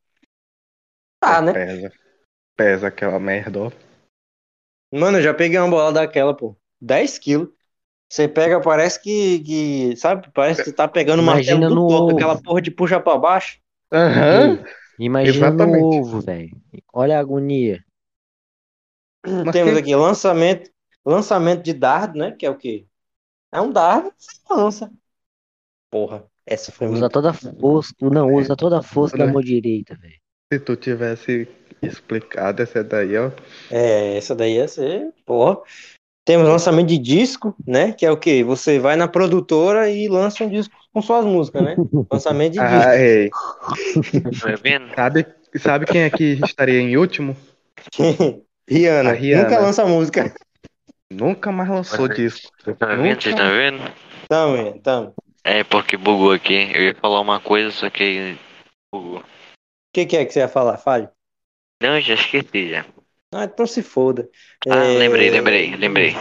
Tá, 1.21 1.41
né? 1.41 1.53
Pesa. 1.53 1.93
Pesa 2.57 2.89
aquela 2.89 3.19
merda, 3.19 3.61
ó. 3.65 3.73
Mano, 4.93 5.19
eu 5.19 5.23
já 5.23 5.33
peguei 5.35 5.59
uma 5.59 5.71
bola 5.71 5.93
daquela, 5.93 6.37
pô. 6.37 6.57
10 6.81 7.19
quilos. 7.19 7.49
Você 8.11 8.29
pega, 8.29 8.61
parece 8.61 9.01
que, 9.01 9.39
que. 9.41 9.97
Sabe? 9.97 10.31
Parece 10.35 10.63
que 10.63 10.69
você 10.71 10.75
tá 10.75 10.87
pegando 10.87 11.21
uma 11.23 11.33
Imagina 11.33 11.61
martelo 11.61 11.75
do 11.75 11.81
no 11.81 11.87
ovo. 12.07 12.17
aquela 12.17 12.41
porra 12.41 12.61
de 12.61 12.71
puxa 12.71 13.01
pra 13.01 13.17
baixo. 13.17 13.59
Aham. 13.91 14.63
Imagina 14.99 15.47
Exatamente. 15.49 15.81
no 15.81 15.87
ovo, 15.95 16.21
velho. 16.21 16.51
Olha 16.93 17.17
a 17.17 17.21
agonia. 17.21 17.83
Mas 19.25 19.53
Temos 19.53 19.73
que- 19.75 19.79
aqui 19.81 19.95
lançamento, 19.97 20.71
lançamento 21.05 21.63
de 21.63 21.73
dardo, 21.73 22.19
né? 22.19 22.33
Que 22.33 22.45
é 22.45 22.51
o 22.51 22.57
quê? 22.57 22.87
É 23.51 23.61
um 23.61 23.71
dardo, 23.73 24.13
você 24.19 24.33
lança. 24.51 24.93
Porra, 25.91 26.31
essa 26.47 26.72
foi 26.72 26.86
Usa 26.88 27.01
muito. 27.01 27.12
toda 27.12 27.30
a 27.30 27.32
força. 27.32 27.95
Não, 28.01 28.32
usa 28.34 28.57
toda 28.57 28.78
a 28.78 28.82
força 28.82 29.16
da 29.16 29.26
Né? 29.26 29.32
mão 29.32 29.40
direita, 29.43 29.97
velho. 30.01 30.14
Se 30.53 30.59
tu 30.59 30.76
tivesse 30.76 31.49
explicado 31.80 32.62
essa 32.62 32.82
daí, 32.84 33.16
ó. 33.16 33.30
É, 33.70 34.16
essa 34.16 34.34
daí 34.34 34.57
ia 34.57 34.68
ser. 34.68 35.09
Porra. 35.24 35.59
Temos 36.24 36.47
lançamento 36.49 36.86
de 36.88 36.99
disco, 36.99 37.53
né? 37.66 37.93
Que 37.93 38.07
é 38.07 38.11
o 38.11 38.16
quê? 38.16 38.45
Você 38.45 38.78
vai 38.78 38.95
na 38.95 39.09
produtora 39.09 39.90
e 39.90 40.07
lança 40.09 40.45
um 40.45 40.49
disco 40.49 40.72
com 40.93 41.03
suas 41.03 41.24
músicas, 41.24 41.62
né? 41.62 41.74
Lançamento 42.12 42.53
de 42.53 42.61
Ah, 42.61 42.97
ei. 42.97 43.28
Tá 43.30 44.55
vendo? 44.62 44.95
Sabe, 44.95 45.26
sabe 45.59 45.86
quem 45.86 46.05
aqui 46.05 46.38
estaria 46.45 46.78
em 46.80 46.97
último? 46.97 47.36
disco. 47.93 48.45
Rihanna. 48.68 49.12
Rihanna. 49.12 49.43
Nunca 49.45 49.59
lança 49.61 49.84
música. 49.84 50.32
Nunca 51.12 51.51
mais 51.51 51.68
lançou 51.68 52.07
disco. 52.09 52.53
Estão 52.66 52.88
vendo? 53.03 53.18
Estão 53.18 53.51
vendo? 53.51 53.93
Tamo, 54.28 54.80
tamo. 54.80 55.14
É 55.45 55.64
porque 55.64 55.97
bugou 55.97 56.32
aqui. 56.32 56.55
Eu 56.74 56.82
ia 56.82 56.95
falar 56.95 57.20
uma 57.20 57.40
coisa, 57.40 57.70
só 57.70 57.90
que 57.90 58.36
bugou. 58.93 59.20
O 59.20 59.24
que, 59.93 60.07
que 60.07 60.16
é 60.16 60.24
que 60.24 60.32
você 60.32 60.40
ia 60.40 60.49
falar? 60.49 60.78
Fale. 60.78 61.09
Não, 61.82 61.97
eu 61.97 62.01
já 62.01 62.14
esqueci 62.14 62.70
já. 62.70 62.86
Ah, 63.34 63.45
então 63.45 63.66
se 63.66 63.82
foda. 63.82 64.28
Ah, 64.68 64.84
É, 64.84 64.99
lembrei, 64.99 65.30
lembrei, 65.30 65.76
lembrei. 65.76 66.14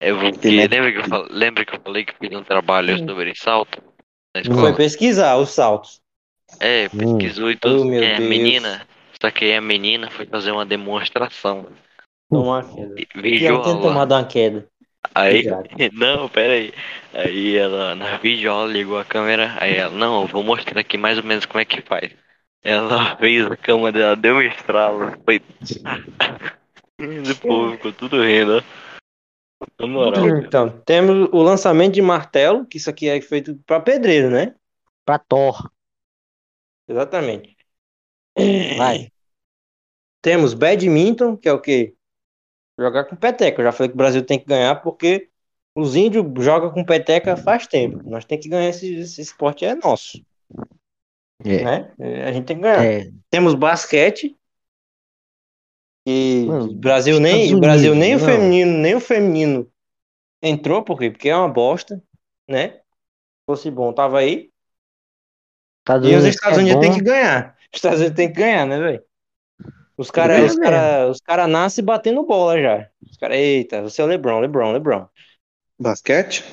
Eu 0.00 0.18
vou, 0.18 0.32
que, 0.32 0.48
Lembra? 0.48 0.76
lembra, 0.76 0.92
que 0.92 0.98
eu 0.98 1.04
falei, 1.04 1.28
lembra 1.30 1.64
que 1.64 1.74
eu 1.76 1.80
falei 1.80 2.04
que 2.04 2.14
fiz 2.18 2.36
um 2.36 2.42
trabalho 2.42 2.98
sobre 2.98 3.34
salto 3.36 3.82
na 4.34 4.42
Foi 4.54 4.74
pesquisar 4.74 5.36
os 5.36 5.50
saltos. 5.50 6.02
É, 6.58 6.88
pesquisou 6.88 7.50
e 7.50 7.56
tudo. 7.56 7.88
Oh, 7.88 7.94
é, 7.94 8.16
Deus. 8.16 8.28
menina. 8.28 8.86
Só 9.20 9.30
que 9.30 9.44
aí 9.44 9.54
a 9.54 9.60
menina 9.60 10.10
foi 10.10 10.26
fazer 10.26 10.50
uma 10.50 10.66
demonstração. 10.66 11.68
Tomar 12.28 12.64
uma 12.64 12.74
queda. 12.74 12.94
Vídeo 13.14 13.46
ela 13.46 13.62
tinha 13.62 13.80
tomado 13.80 14.12
uma 14.12 14.26
queda. 14.26 14.68
Aí, 15.14 15.44
não, 15.92 16.28
pera 16.28 16.54
aí. 16.54 16.72
Aí 17.12 17.56
ela, 17.56 17.94
na 17.94 18.16
vídeo, 18.18 18.48
ela 18.48 18.66
ligou 18.66 18.98
a 18.98 19.04
câmera. 19.04 19.56
Aí 19.60 19.76
ela, 19.76 19.94
não, 19.94 20.22
eu 20.22 20.28
vou 20.28 20.42
mostrar 20.42 20.80
aqui 20.80 20.96
mais 20.96 21.18
ou 21.18 21.24
menos 21.24 21.44
como 21.44 21.60
é 21.60 21.64
que 21.64 21.82
faz. 21.82 22.12
Ela 22.62 23.16
fez 23.18 23.46
a 23.46 23.56
cama 23.56 23.90
dela, 23.92 24.16
deu 24.16 24.36
um 24.36 24.42
estralo. 24.42 25.12
Foi. 25.24 25.40
o 27.00 27.40
povo 27.40 27.72
ficou 27.72 27.92
tudo 27.92 28.22
rindo, 28.22 28.58
ó. 28.58 28.82
Moral. 29.86 30.28
Então, 30.38 30.80
temos 30.84 31.28
o 31.32 31.42
lançamento 31.42 31.94
de 31.94 32.02
martelo, 32.02 32.66
que 32.66 32.78
isso 32.78 32.90
aqui 32.90 33.08
é 33.08 33.20
feito 33.20 33.56
para 33.66 33.80
pedreiro, 33.80 34.30
né? 34.30 34.54
Pra 35.04 35.18
Thor. 35.18 35.70
Exatamente. 36.88 37.56
Vai. 38.76 39.08
Temos 40.22 40.54
badminton, 40.54 41.36
que 41.36 41.48
é 41.48 41.52
o 41.52 41.60
quê? 41.60 41.96
Jogar 42.78 43.04
com 43.04 43.16
peteca. 43.16 43.60
Eu 43.60 43.66
já 43.66 43.72
falei 43.72 43.88
que 43.88 43.94
o 43.94 43.98
Brasil 43.98 44.24
tem 44.24 44.38
que 44.38 44.46
ganhar 44.46 44.76
porque 44.76 45.28
os 45.74 45.94
índios 45.96 46.24
jogam 46.44 46.70
com 46.70 46.84
peteca 46.84 47.36
faz 47.36 47.66
tempo. 47.66 48.02
Nós 48.08 48.24
tem 48.24 48.38
que 48.38 48.48
ganhar 48.48 48.68
esse, 48.68 48.94
esse 48.94 49.20
esporte, 49.20 49.64
é 49.64 49.74
nosso, 49.74 50.22
É. 51.44 51.64
né? 51.64 51.94
É, 51.98 52.24
A 52.24 52.32
gente 52.32 52.46
tem 52.46 52.56
que 52.56 52.62
ganhar. 52.62 52.84
É. 52.84 53.10
Temos 53.30 53.54
basquete. 53.54 54.36
E 56.06 56.44
Mano, 56.46 56.64
o 56.64 56.74
Brasil 56.74 57.20
nem, 57.20 57.54
o 57.54 57.60
Brasil 57.60 57.94
nem 57.94 58.14
o 58.14 58.18
Unidos, 58.18 58.34
feminino, 58.34 58.78
nem 58.78 58.94
o 58.96 59.00
feminino 59.00 59.72
entrou, 60.42 60.82
por 60.82 60.98
quê? 60.98 61.10
Porque 61.10 61.28
é 61.28 61.36
uma 61.36 61.48
bosta, 61.48 62.02
né? 62.48 62.70
Se 62.70 62.82
fosse 63.46 63.70
bom, 63.70 63.92
tava 63.92 64.18
aí. 64.18 64.50
Estados 65.80 66.08
E 66.10 66.14
os 66.14 66.22
Unidos 66.22 66.34
Estados 66.34 66.58
é 66.58 66.60
Unidos 66.60 66.74
bom. 66.74 66.80
tem 66.80 66.92
que 66.98 67.04
ganhar. 67.04 67.56
Os 67.72 67.76
Estados 67.78 68.00
Unidos 68.00 68.16
tem 68.16 68.28
que 68.32 68.34
ganhar, 68.34 68.66
né, 68.66 68.78
velho? 68.80 69.04
Os 69.96 70.10
caras 70.10 70.52
os 70.52 70.58
cara, 70.58 71.08
os 71.10 71.20
cara 71.20 71.46
nascem 71.46 71.84
batendo 71.84 72.24
bola 72.24 72.60
já. 72.60 72.88
Os 73.10 73.16
caras, 73.16 73.36
eita, 73.36 73.82
você 73.82 74.00
é 74.00 74.04
o 74.04 74.08
LeBron, 74.08 74.40
LeBron, 74.40 74.72
LeBron. 74.72 75.06
Basquete? 75.78 76.44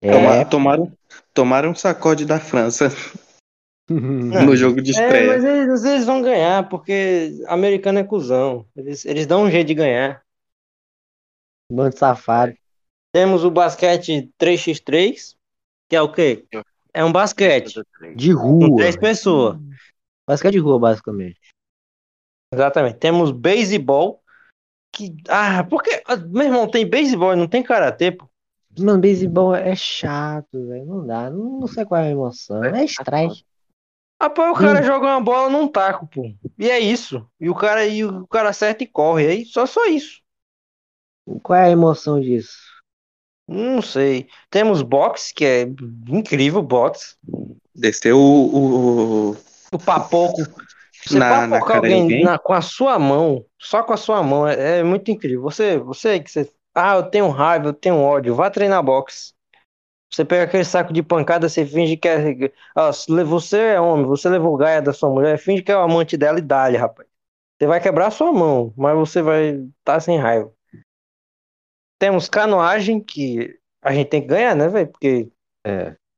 É. 0.00 0.10
Toma- 0.10 0.44
tomaram, 0.44 0.92
tomaram 1.34 1.70
um 1.70 1.74
sacode 1.74 2.24
da 2.24 2.40
França 2.40 2.88
no 3.88 4.56
jogo 4.56 4.80
de 4.80 4.90
É, 4.90 5.04
estreia. 5.04 5.26
mas 5.26 5.44
eles, 5.44 5.84
eles 5.84 6.06
vão 6.06 6.22
ganhar, 6.22 6.68
porque 6.68 7.42
americano 7.46 7.98
é 7.98 8.04
cuzão. 8.04 8.66
Eles, 8.76 9.04
eles 9.04 9.26
dão 9.26 9.42
um 9.44 9.50
jeito 9.50 9.66
de 9.68 9.74
ganhar. 9.74 10.22
Bando 11.70 11.96
safado. 11.96 12.54
Temos 13.12 13.44
o 13.44 13.50
basquete 13.50 14.30
3x3, 14.38 15.36
que 15.88 15.96
é 15.96 16.00
o 16.02 16.12
quê? 16.12 16.46
É 16.94 17.04
um 17.04 17.12
basquete 17.12 17.82
De 18.16 18.32
com 18.34 18.40
rua. 18.40 18.76
três 18.76 18.96
pessoas. 18.96 19.58
Basquete 20.26 20.52
de 20.52 20.58
rua, 20.58 20.78
basicamente. 20.78 21.37
Exatamente. 22.52 22.98
Temos 22.98 23.30
beisebol, 23.30 24.22
que... 24.92 25.14
Ah, 25.28 25.64
porque... 25.64 26.02
ah, 26.06 26.16
Meu 26.16 26.44
irmão, 26.46 26.68
tem 26.70 26.88
beisebol 26.88 27.32
e 27.32 27.36
não 27.36 27.46
tem 27.48 27.62
karatê, 27.62 28.12
pô. 28.12 28.28
Mano, 28.78 29.00
beisebol 29.00 29.54
é 29.54 29.74
chato, 29.74 30.66
velho. 30.68 30.86
Não 30.86 31.06
dá. 31.06 31.30
Não, 31.30 31.60
não 31.60 31.66
sei 31.66 31.84
qual 31.84 32.00
é 32.00 32.08
a 32.08 32.10
emoção. 32.10 32.62
É 32.64 32.84
strike. 32.84 33.44
Rapaz, 34.20 34.50
o 34.50 34.60
cara 34.60 34.82
joga 34.82 35.06
uma 35.06 35.20
bola 35.20 35.48
num 35.48 35.68
taco, 35.68 36.06
pô. 36.06 36.32
E 36.58 36.68
é 36.70 36.78
isso. 36.78 37.24
E 37.40 37.48
o 37.48 37.54
cara, 37.54 37.86
e 37.86 38.04
o 38.04 38.26
cara 38.26 38.48
acerta 38.50 38.82
e 38.82 38.86
corre. 38.86 39.26
Aí 39.28 39.44
só, 39.44 39.64
só 39.66 39.86
isso. 39.86 40.20
Qual 41.42 41.58
é 41.58 41.64
a 41.66 41.70
emoção 41.70 42.20
disso? 42.20 42.56
Não 43.46 43.80
sei. 43.80 44.28
Temos 44.50 44.82
boxe, 44.82 45.32
que 45.32 45.44
é 45.44 45.62
incrível, 46.08 46.62
boxe. 46.62 47.16
Desceu 47.74 48.18
o, 48.18 49.30
o- 49.30 49.36
O 49.72 49.78
papoco. 49.78 50.42
Você 51.06 51.18
Na- 51.18 51.46
na 51.46 51.58
papocar 51.58 51.80
cara 51.80 51.88
de 51.88 51.94
alguém 51.94 52.24
na- 52.24 52.38
com 52.38 52.52
a 52.52 52.60
sua 52.60 52.98
mão, 52.98 53.44
só 53.58 53.82
com 53.82 53.92
a 53.92 53.96
sua 53.96 54.22
mão, 54.22 54.46
é, 54.46 54.80
é 54.80 54.82
muito 54.82 55.10
incrível. 55.10 55.42
Você, 55.42 55.78
você 55.78 56.20
que 56.20 56.30
você. 56.30 56.50
Ah, 56.74 56.96
eu 56.96 57.04
tenho 57.04 57.28
raiva, 57.28 57.68
eu 57.68 57.72
tenho 57.72 58.00
ódio. 58.00 58.34
Vá 58.34 58.50
treinar 58.50 58.82
boxe. 58.82 59.32
Você 60.12 60.24
pega 60.24 60.44
aquele 60.44 60.64
saco 60.64 60.92
de 60.92 61.02
pancada, 61.02 61.48
você 61.48 61.66
finge 61.66 61.96
que 61.96 62.08
é. 62.08 62.50
Ah, 62.74 62.90
você 63.24 63.58
é 63.58 63.80
homem, 63.80 64.06
você 64.06 64.28
levou 64.28 64.56
gaia 64.56 64.80
da 64.80 64.92
sua 64.92 65.10
mulher, 65.10 65.38
finge 65.38 65.62
que 65.62 65.70
é 65.70 65.76
o 65.76 65.80
amante 65.80 66.16
dela 66.16 66.38
e 66.38 66.42
dá-lhe, 66.42 66.76
rapaz. 66.76 67.08
Você 67.58 67.66
vai 67.66 67.80
quebrar 67.80 68.06
a 68.06 68.10
sua 68.10 68.32
mão, 68.32 68.72
mas 68.76 68.96
você 68.96 69.20
vai 69.20 69.50
estar 69.50 69.94
tá 69.94 70.00
sem 70.00 70.18
raiva. 70.18 70.50
Temos 71.98 72.28
canoagem, 72.28 73.00
que 73.00 73.58
a 73.82 73.92
gente 73.92 74.08
tem 74.08 74.22
que 74.22 74.28
ganhar, 74.28 74.54
né, 74.54 74.68
velho? 74.68 74.88
Porque 74.88 75.28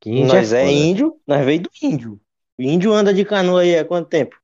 Que 0.00 0.10
índio 0.10 0.34
nós 0.34 0.52
é 0.52 0.60
foda. 0.60 0.72
índio, 0.72 1.20
nós 1.26 1.44
veio 1.44 1.62
do 1.62 1.70
índio. 1.82 2.20
O 2.58 2.62
índio 2.62 2.92
anda 2.92 3.12
de 3.12 3.24
canoa 3.24 3.62
aí 3.62 3.78
há 3.78 3.84
quanto 3.84 4.08
tempo? 4.08 4.39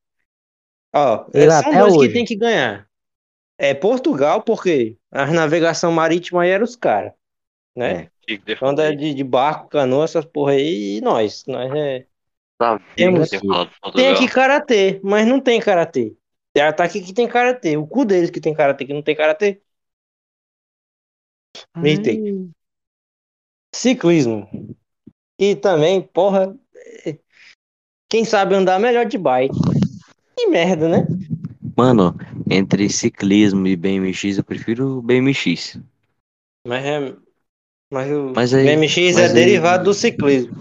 Ó, 0.93 1.25
Sei 1.31 1.45
lá, 1.45 1.61
são 1.61 1.71
até 1.71 1.79
dois 1.81 1.93
que 1.93 1.99
hoje. 1.99 2.13
tem 2.13 2.25
que 2.25 2.35
ganhar. 2.35 2.87
É 3.57 3.73
Portugal, 3.73 4.41
porque 4.43 4.97
a 5.11 5.25
navegação 5.27 5.91
marítima 5.91 6.43
aí 6.43 6.49
era 6.49 6.63
os 6.63 6.75
caras, 6.75 7.11
né? 7.75 8.09
Que 8.21 8.37
ter 8.37 8.57
Anda 8.61 8.83
falado. 8.83 8.97
de, 8.97 9.13
de 9.13 9.23
barco, 9.23 9.69
canoa, 9.69 10.03
essas 10.05 10.25
porra 10.25 10.51
aí, 10.51 10.97
e 10.97 11.01
nós. 11.01 11.43
Nós 11.47 11.71
é... 11.73 12.05
Que 12.59 12.95
temos- 12.95 13.29
Tem 13.95 14.09
aqui 14.09 14.27
karatê, 14.27 14.99
mas 15.03 15.27
não 15.27 15.39
tem 15.39 15.59
karatê. 15.59 16.15
Tem 16.53 16.63
ataque 16.63 17.01
que 17.01 17.13
tem 17.13 17.27
karatê. 17.27 17.77
O 17.77 17.85
cu 17.85 18.03
deles 18.03 18.29
que 18.31 18.41
tem 18.41 18.53
karatê, 18.53 18.85
que 18.85 18.93
não 18.93 19.03
tem 19.03 19.15
karatê. 19.15 19.61
Meitei. 21.75 22.49
Ciclismo. 23.73 24.49
E 25.39 25.55
também, 25.55 26.01
porra, 26.01 26.55
é, 27.05 27.17
quem 28.09 28.25
sabe 28.25 28.55
andar 28.55 28.79
melhor 28.79 29.05
de 29.05 29.17
bike. 29.19 29.55
Que 30.37 30.47
merda, 30.47 30.87
né? 30.87 31.07
Mano, 31.75 32.15
entre 32.49 32.89
ciclismo 32.89 33.67
e 33.67 33.75
BMX, 33.75 34.37
eu 34.37 34.43
prefiro 34.43 34.97
o 34.97 35.01
BMX. 35.01 35.79
Mas 36.65 36.85
é. 36.85 37.15
Mas 37.91 38.11
o 38.11 38.33
Mas 38.35 38.53
aí- 38.53 38.65
BMX 38.65 39.15
mas 39.15 39.17
é 39.17 39.25
aí- 39.27 39.33
derivado 39.33 39.85
do 39.85 39.93
ciclismo. 39.93 40.55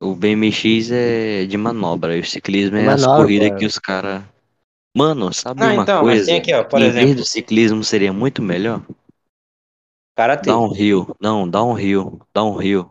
O 0.00 0.14
BMX 0.14 0.90
é 0.90 1.46
de 1.46 1.56
manobra, 1.56 2.16
e 2.16 2.20
o 2.20 2.24
ciclismo 2.24 2.76
é 2.76 2.86
as 2.86 3.00
Manobra, 3.00 3.22
corridas 3.24 3.50
pô. 3.50 3.56
que 3.56 3.66
os 3.66 3.78
caras. 3.78 4.22
Mano, 4.94 5.32
sabe 5.32 5.60
Não, 5.60 5.72
uma 5.72 5.82
então, 5.82 6.04
mas 6.04 6.14
coisa? 6.16 6.26
tem 6.26 6.36
aqui, 6.38 6.52
ó, 6.52 6.60
em 6.60 6.82
exemplo. 6.82 6.92
vez 6.92 7.16
do 7.16 7.24
ciclismo 7.24 7.82
seria 7.84 8.12
muito 8.12 8.42
melhor? 8.42 8.82
Karatê. 10.14 10.50
Dá 10.50 10.58
um 10.58 10.68
rio. 10.72 11.14
Não, 11.20 11.48
dá 11.48 11.62
um 11.64 11.72
rio. 11.72 12.20
Dá 12.32 12.44
um 12.44 12.56
rio. 12.56 12.90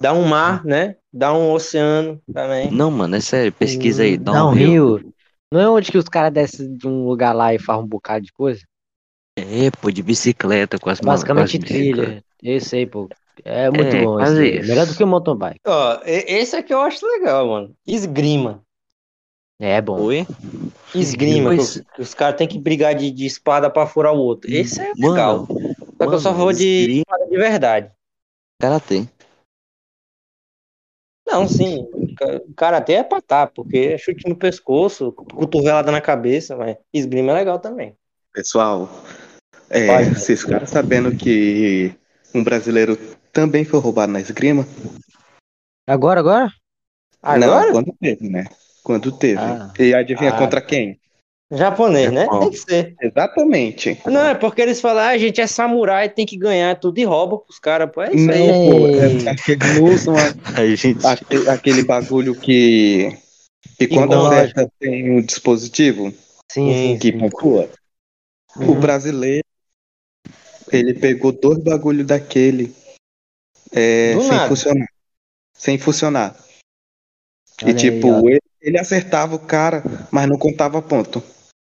Dá 0.00 0.12
um 0.12 0.24
mar, 0.26 0.64
né? 0.64 0.96
Dá 1.12 1.32
um 1.34 1.50
oceano 1.52 2.20
também. 2.32 2.70
Não, 2.70 2.90
mano, 2.90 3.16
é 3.16 3.20
sério, 3.20 3.52
pesquisa 3.52 4.02
aí. 4.02 4.16
Dá, 4.16 4.32
Dá 4.32 4.44
um 4.46 4.48
um 4.50 4.52
rio. 4.52 4.96
rio. 4.96 5.14
Não 5.52 5.60
é 5.60 5.68
onde 5.68 5.90
que 5.90 5.98
os 5.98 6.08
caras 6.08 6.32
descem 6.32 6.76
de 6.76 6.86
um 6.86 7.04
lugar 7.06 7.32
lá 7.34 7.52
e 7.52 7.58
fazem 7.58 7.82
um 7.82 7.86
bocado 7.86 8.24
de 8.24 8.32
coisa? 8.32 8.60
É, 9.36 9.70
pô, 9.70 9.90
de 9.90 10.02
bicicleta 10.02 10.78
com 10.78 10.90
as 10.90 11.00
ma- 11.00 11.06
com 11.06 11.12
as 11.12 11.20
Basicamente 11.24 11.58
trilha. 11.58 12.24
Eu 12.42 12.60
sei, 12.60 12.86
pô. 12.86 13.08
É 13.44 13.70
muito 13.70 13.96
É, 13.96 14.04
bom 14.04 14.20
esse 14.20 14.38
aí. 14.38 14.58
isso. 14.58 14.68
Melhor 14.68 14.86
do 14.86 14.94
que 14.94 15.02
o 15.02 15.06
mountain 15.06 15.36
bike. 15.36 15.60
Ó, 15.66 16.00
esse 16.04 16.56
aqui 16.56 16.74
eu 16.74 16.80
acho 16.80 17.04
legal, 17.06 17.46
mano. 17.48 17.74
Esgrima. 17.86 18.62
É 19.58 19.80
bom. 19.80 20.00
Oi? 20.02 20.26
Esgrima, 20.94 21.50
que 21.50 21.56
Pois- 21.56 21.76
os, 21.76 21.82
que 21.94 22.02
os 22.02 22.14
caras 22.14 22.36
têm 22.38 22.48
que 22.48 22.58
brigar 22.58 22.94
de, 22.94 23.10
de 23.10 23.26
espada 23.26 23.68
pra 23.70 23.86
furar 23.86 24.12
o 24.14 24.18
outro. 24.18 24.50
Esse 24.50 24.80
é 24.80 24.92
legal. 24.96 25.46
Mano, 25.48 25.74
Só 26.00 26.08
que 26.08 26.14
eu 26.14 26.18
só 26.20 26.30
mano, 26.32 26.44
vou 26.44 26.52
de 26.52 26.64
esgrima- 26.64 27.00
espada 27.02 27.26
de 27.30 27.36
verdade. 27.36 27.90
karatê. 28.60 29.06
Não, 31.30 31.46
sim. 31.48 31.86
Ca- 32.16 32.40
Karatê 32.56 32.94
é 32.94 33.02
patar, 33.04 33.46
porque 33.48 33.78
é 33.94 33.98
chute 33.98 34.28
no 34.28 34.34
pescoço, 34.36 35.12
cotovelada 35.12 35.92
na 35.92 36.00
cabeça, 36.00 36.56
mas 36.56 36.76
esgrima 36.92 37.30
é 37.30 37.34
legal 37.34 37.58
também. 37.58 37.96
Pessoal, 38.32 38.88
é, 39.68 39.86
Vai. 39.86 40.04
vocês 40.06 40.42
ficaram 40.42 40.66
sabendo 40.66 41.14
que 41.16 41.94
um 42.34 42.42
brasileiro 42.42 42.96
também 43.32 43.64
foi 43.64 43.80
roubado 43.80 44.12
na 44.12 44.20
esgrima? 44.20 44.66
Agora, 45.86 46.20
agora? 46.20 46.52
Agora? 47.22 47.66
Não, 47.66 47.72
quando 47.72 47.94
teve, 48.00 48.28
né? 48.28 48.44
Quando 48.82 49.12
teve. 49.18 49.40
Ah. 49.40 49.72
E 49.78 49.94
adivinha 49.94 50.30
Ah. 50.30 50.38
contra 50.38 50.60
quem? 50.60 50.99
Japonês, 51.52 52.12
né? 52.12 52.24
Japão. 52.26 52.40
Tem 52.40 52.50
que 52.50 52.58
ser. 52.58 52.94
Exatamente. 53.00 54.00
Não, 54.06 54.26
é 54.28 54.34
porque 54.34 54.60
eles 54.62 54.80
falam, 54.80 55.02
ah, 55.02 55.08
a 55.08 55.18
gente 55.18 55.40
é 55.40 55.46
samurai, 55.46 56.08
tem 56.08 56.24
que 56.24 56.36
ganhar 56.36 56.78
tudo 56.78 56.98
e 56.98 57.04
rouba 57.04 57.38
pros 57.38 57.58
caras, 57.58 57.90
pô. 57.92 58.02
É 58.02 58.14
isso 58.14 58.26
Não, 58.26 58.34
aí. 58.34 58.64
pô, 58.64 58.86
é 58.88 59.34
porque 59.34 59.52
eles 59.52 59.76
usam 59.78 60.14
A 60.16 60.66
gente. 60.76 61.04
aque- 61.06 61.48
aquele 61.48 61.82
bagulho 61.82 62.34
que, 62.38 63.08
que 63.78 63.88
quando 63.88 64.10
Tecnológico. 64.10 64.60
acerta 64.60 64.72
tem 64.78 65.10
um 65.10 65.20
dispositivo 65.20 66.12
Sim, 66.52 66.72
sim. 66.74 66.98
que 66.98 67.12
pontua. 67.12 67.68
O 68.56 68.60
Uhum. 68.62 68.80
brasileiro, 68.80 69.44
ele 70.72 70.94
pegou 70.94 71.32
dois 71.32 71.58
bagulhos 71.58 72.06
daquele 72.06 72.74
é, 73.72 74.14
Do 74.14 74.20
sem 74.20 74.30
nada. 74.30 74.48
funcionar. 74.48 74.86
Sem 75.56 75.78
funcionar. 75.78 76.36
Olha 77.62 77.70
e 77.70 77.74
aí, 77.74 77.74
tipo, 77.76 78.08
ó. 78.08 78.28
ele, 78.28 78.40
ele 78.60 78.78
acertava 78.78 79.34
o 79.34 79.38
cara, 79.38 79.82
mas 80.10 80.28
não 80.28 80.38
contava 80.38 80.80
ponto. 80.80 81.22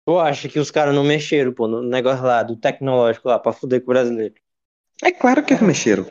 Tu 0.06 0.20
acha 0.20 0.50
que 0.50 0.60
os 0.60 0.72
caras 0.72 0.96
não 0.96 1.04
mexeram, 1.04 1.54
pô, 1.54 1.68
no 1.68 1.82
negócio 1.82 2.24
lá, 2.24 2.42
do 2.42 2.56
tecnológico 2.56 3.28
lá, 3.28 3.38
pra 3.38 3.54
fuder 3.54 3.82
com 3.82 3.92
o 3.92 3.94
brasileiro? 3.94 4.34
É 5.04 5.12
claro 5.12 5.44
que 5.44 5.54
eles 5.54 5.64
mexeram. 5.64 6.08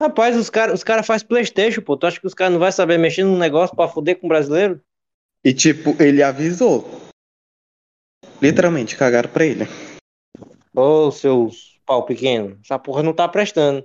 Rapaz, 0.00 0.36
os 0.36 0.48
caras 0.48 0.74
os 0.74 0.84
cara 0.84 1.02
fazem 1.02 1.26
Playstation, 1.26 1.82
pô. 1.82 1.96
Tu 1.96 2.06
acha 2.06 2.20
que 2.20 2.26
os 2.26 2.34
caras 2.34 2.52
não 2.52 2.60
vão 2.60 2.70
saber 2.70 2.98
mexer 2.98 3.24
num 3.24 3.36
negócio 3.36 3.74
pra 3.74 3.88
fuder 3.88 4.18
com 4.18 4.26
o 4.26 4.28
brasileiro? 4.28 4.80
E 5.44 5.52
tipo, 5.52 6.00
ele 6.00 6.22
avisou. 6.22 6.88
Literalmente, 8.40 8.96
cagaram 8.96 9.28
pra 9.28 9.44
ele. 9.44 9.66
Ô, 10.74 11.10
seus 11.10 11.80
pau 11.84 12.04
pequeno, 12.04 12.58
essa 12.62 12.78
porra 12.78 13.02
não 13.02 13.12
tá 13.12 13.26
prestando. 13.26 13.84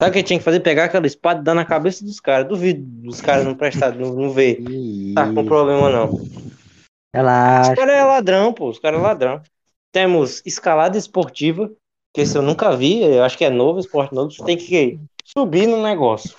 Sabe 0.00 0.10
o 0.10 0.12
que 0.14 0.22
tinha 0.22 0.38
que 0.38 0.44
fazer? 0.44 0.60
Pegar 0.60 0.84
aquela 0.84 1.06
espada 1.06 1.40
e 1.40 1.44
dar 1.44 1.54
na 1.54 1.64
cabeça 1.64 2.04
dos 2.04 2.20
caras. 2.20 2.48
Duvido 2.48 2.82
dos 2.82 3.20
caras 3.20 3.44
não 3.44 3.54
prestar, 3.54 3.94
não, 3.94 4.14
não 4.14 4.30
ver. 4.30 4.62
Tá 5.14 5.26
com 5.32 5.44
problema, 5.44 5.90
não. 5.90 6.10
Os 7.16 7.22
Relaxa. 7.22 7.76
caras 7.76 7.94
é 7.94 8.04
ladrão, 8.04 8.52
pô. 8.52 8.68
Os 8.68 8.78
caras 8.78 9.00
é 9.00 9.02
ladrão. 9.02 9.42
Temos 9.92 10.42
escalada 10.44 10.98
esportiva, 10.98 11.72
que 12.12 12.20
esse 12.20 12.36
eu 12.36 12.42
nunca 12.42 12.76
vi, 12.76 13.02
eu 13.02 13.22
acho 13.24 13.38
que 13.38 13.44
é 13.44 13.50
novo, 13.50 13.78
esporte 13.78 14.14
novo. 14.14 14.28
Tu 14.34 14.44
tem 14.44 14.56
que 14.56 15.00
subir 15.24 15.66
no 15.66 15.82
negócio. 15.82 16.36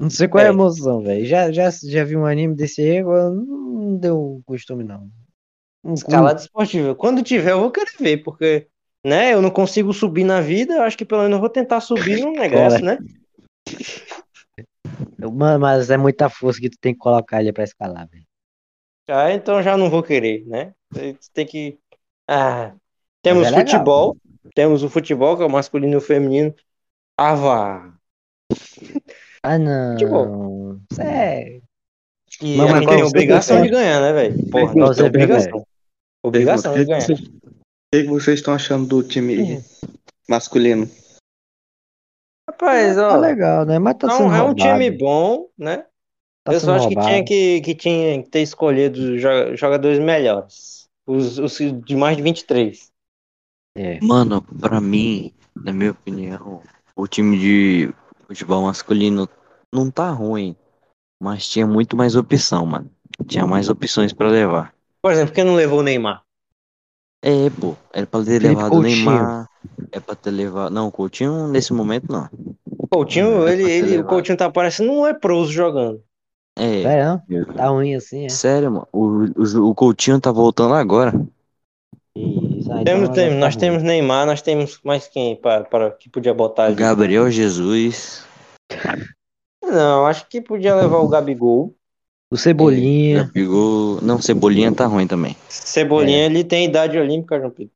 Não 0.00 0.08
sei 0.08 0.28
qual 0.28 0.42
é 0.42 0.46
a 0.46 0.48
É. 0.50 0.52
emoção, 0.52 1.02
velho. 1.02 1.26
Já, 1.26 1.50
já, 1.50 1.68
já 1.70 2.04
vi 2.04 2.16
um 2.16 2.24
anime 2.24 2.54
desse 2.54 2.80
aí, 2.80 2.98
agora 2.98 3.30
não, 3.30 3.96
deu 3.98 4.40
costume, 4.46 4.84
não. 4.84 5.10
Um 5.84 5.94
Escalada 5.94 6.40
esportiva. 6.40 6.94
Quando 6.94 7.22
tiver, 7.22 7.50
eu 7.52 7.60
vou 7.60 7.70
querer 7.70 7.92
ver, 7.98 8.18
porque, 8.18 8.68
né, 9.04 9.34
eu 9.34 9.42
não 9.42 9.50
consigo 9.50 9.92
subir 9.92 10.24
na 10.24 10.40
vida, 10.40 10.74
eu 10.74 10.82
acho 10.82 10.96
que 10.96 11.04
pelo 11.04 11.22
menos 11.22 11.34
eu 11.36 11.40
vou 11.40 11.50
tentar 11.50 11.80
subir 11.80 12.20
num 12.20 12.32
negócio, 12.38 12.84
né? 12.84 12.98
cu- 15.20 15.32
Mano, 15.32 15.58
mas 15.60 15.90
é 15.90 15.96
muita 15.96 16.30
força 16.30 16.60
que 16.60 16.70
tu 16.70 16.78
tem 16.80 16.92
que 16.94 16.98
colocar 17.00 17.38
ali 17.38 17.52
pra 17.52 17.64
escalar, 17.64 18.08
velho. 18.08 18.24
Já, 19.08 19.32
então 19.32 19.62
já 19.62 19.76
não 19.76 19.88
vou 19.88 20.02
querer, 20.02 20.44
né? 20.46 20.74
Você 20.90 21.30
tem 21.32 21.46
que. 21.46 21.78
Ah, 22.28 22.74
temos 23.22 23.46
é 23.46 23.50
legal. 23.50 23.66
futebol. 23.66 24.16
Temos 24.54 24.82
o 24.82 24.88
futebol, 24.90 25.36
que 25.36 25.42
é 25.42 25.46
o 25.46 25.50
masculino 25.50 25.94
e 25.94 25.96
o 25.96 26.00
feminino. 26.00 26.54
Ah, 27.16 27.34
vá. 27.34 27.94
Ah, 29.42 29.58
não. 29.58 29.92
Futebol. 29.92 30.76
Sério. 30.92 31.62
E 32.42 32.56
Mas, 32.56 32.68
a 32.68 32.72
mas 32.72 32.80
gente 32.82 32.88
tem 32.94 33.02
obrigação 33.04 33.62
de 33.62 33.68
ganhar, 33.68 34.00
né, 34.00 34.12
velho? 34.12 34.50
Porra, 34.50 34.72
prefere? 34.72 35.06
obrigação. 35.08 35.66
Obrigação 36.22 36.74
de 36.74 36.84
ganhar. 36.84 36.98
O 37.02 37.06
que, 37.06 37.14
vocês, 37.14 37.28
o 37.28 37.50
que 37.90 38.02
vocês 38.04 38.38
estão 38.40 38.54
achando 38.54 38.86
do 38.86 39.02
time 39.02 39.64
masculino? 40.28 40.88
Rapaz, 42.48 42.96
Tá 42.96 43.14
ó. 43.14 43.16
legal, 43.16 43.64
né? 43.64 43.78
Mas 43.78 43.96
tá 43.96 44.06
Não, 44.06 44.16
sendo 44.18 44.34
é 44.34 44.42
um 44.42 44.46
roubado. 44.46 44.56
time 44.56 44.90
bom, 44.90 45.48
né? 45.56 45.86
Tá 46.44 46.52
eu 46.52 46.60
só 46.60 46.74
acho 46.74 46.88
que 46.88 46.96
tinha 46.96 47.24
que, 47.24 47.60
que 47.60 47.74
tinha 47.74 48.22
que 48.22 48.30
ter 48.30 48.40
escolhido 48.40 49.18
jogadores 49.56 49.98
melhores. 49.98 50.88
Os, 51.06 51.38
os 51.38 51.58
de 51.84 51.96
mais 51.96 52.16
de 52.16 52.22
23. 52.22 52.90
É. 53.76 53.98
Mano, 54.02 54.42
pra 54.42 54.80
mim, 54.80 55.32
na 55.54 55.72
minha 55.72 55.92
opinião, 55.92 56.62
o 56.96 57.06
time 57.06 57.38
de 57.38 57.94
futebol 58.26 58.62
masculino 58.62 59.28
não 59.72 59.90
tá 59.90 60.10
ruim. 60.10 60.56
Mas 61.20 61.48
tinha 61.48 61.66
muito 61.66 61.96
mais 61.96 62.14
opção, 62.14 62.64
mano. 62.64 62.90
Tinha 63.26 63.46
mais 63.46 63.68
opções 63.68 64.12
pra 64.12 64.28
levar. 64.28 64.72
Por 65.02 65.12
exemplo, 65.12 65.30
por 65.30 65.34
que 65.34 65.44
não 65.44 65.54
levou 65.54 65.80
o 65.80 65.82
Neymar? 65.82 66.22
É, 67.22 67.50
pô. 67.50 67.76
Era 67.92 68.06
pra 68.06 68.20
ter 68.20 68.40
Felipe 68.40 68.54
levado 68.54 68.74
o. 68.74 68.82
Neymar. 68.82 69.48
É 69.90 69.98
pra 69.98 70.14
ter 70.14 70.30
levado. 70.30 70.72
Não, 70.72 70.88
o 70.88 70.92
Coutinho 70.92 71.48
nesse 71.48 71.72
momento 71.72 72.10
não. 72.10 72.28
O 72.64 72.86
Coutinho, 72.86 73.42
Era 73.42 73.52
ele, 73.52 73.62
pra 73.62 73.68
ter 73.68 73.92
ele, 73.92 74.02
o. 74.02 74.04
Coutinho 74.04 74.38
tá 74.38 74.50
parecendo 74.50 74.92
um 74.92 75.02
leproso 75.02 75.50
jogando. 75.52 76.02
É. 76.58 76.82
Sério, 76.82 77.04
não? 77.28 77.54
Tá 77.54 77.68
ruim 77.68 77.94
assim, 77.94 78.26
é. 78.26 78.28
Sério, 78.28 78.70
mano. 78.72 78.88
O, 78.92 79.06
o, 79.36 79.70
o 79.70 79.74
Coutinho 79.74 80.20
tá 80.20 80.32
voltando 80.32 80.74
agora. 80.74 81.14
Isso, 82.16 82.72
aí 82.72 82.84
Temos, 82.84 83.10
temos, 83.10 83.30
vai 83.30 83.38
nós 83.38 83.54
ficar 83.54 83.66
temos 83.66 83.82
Neymar, 83.82 84.26
nós 84.26 84.42
temos 84.42 84.80
mais 84.82 85.06
quem 85.06 85.36
para, 85.36 85.64
para 85.64 85.90
que 85.92 86.10
podia 86.10 86.34
botar 86.34 86.64
ali? 86.64 86.74
Gabriel 86.74 87.30
Jesus. 87.30 88.24
Não, 89.62 90.04
acho 90.06 90.26
que 90.28 90.40
podia 90.40 90.74
levar 90.74 90.98
o 90.98 91.08
Gabigol. 91.08 91.62
ruim. 91.66 91.74
O 92.30 92.36
Cebolinha. 92.36 93.24
Gabigol. 93.24 94.00
Não, 94.02 94.20
Cebolinha 94.20 94.74
tá 94.74 94.86
ruim 94.86 95.06
também. 95.06 95.36
Cebolinha, 95.48 96.26
ele 96.26 96.42
tem 96.42 96.64
idade 96.64 96.98
olímpica, 96.98 97.38
João 97.38 97.50
Pedro. 97.50 97.72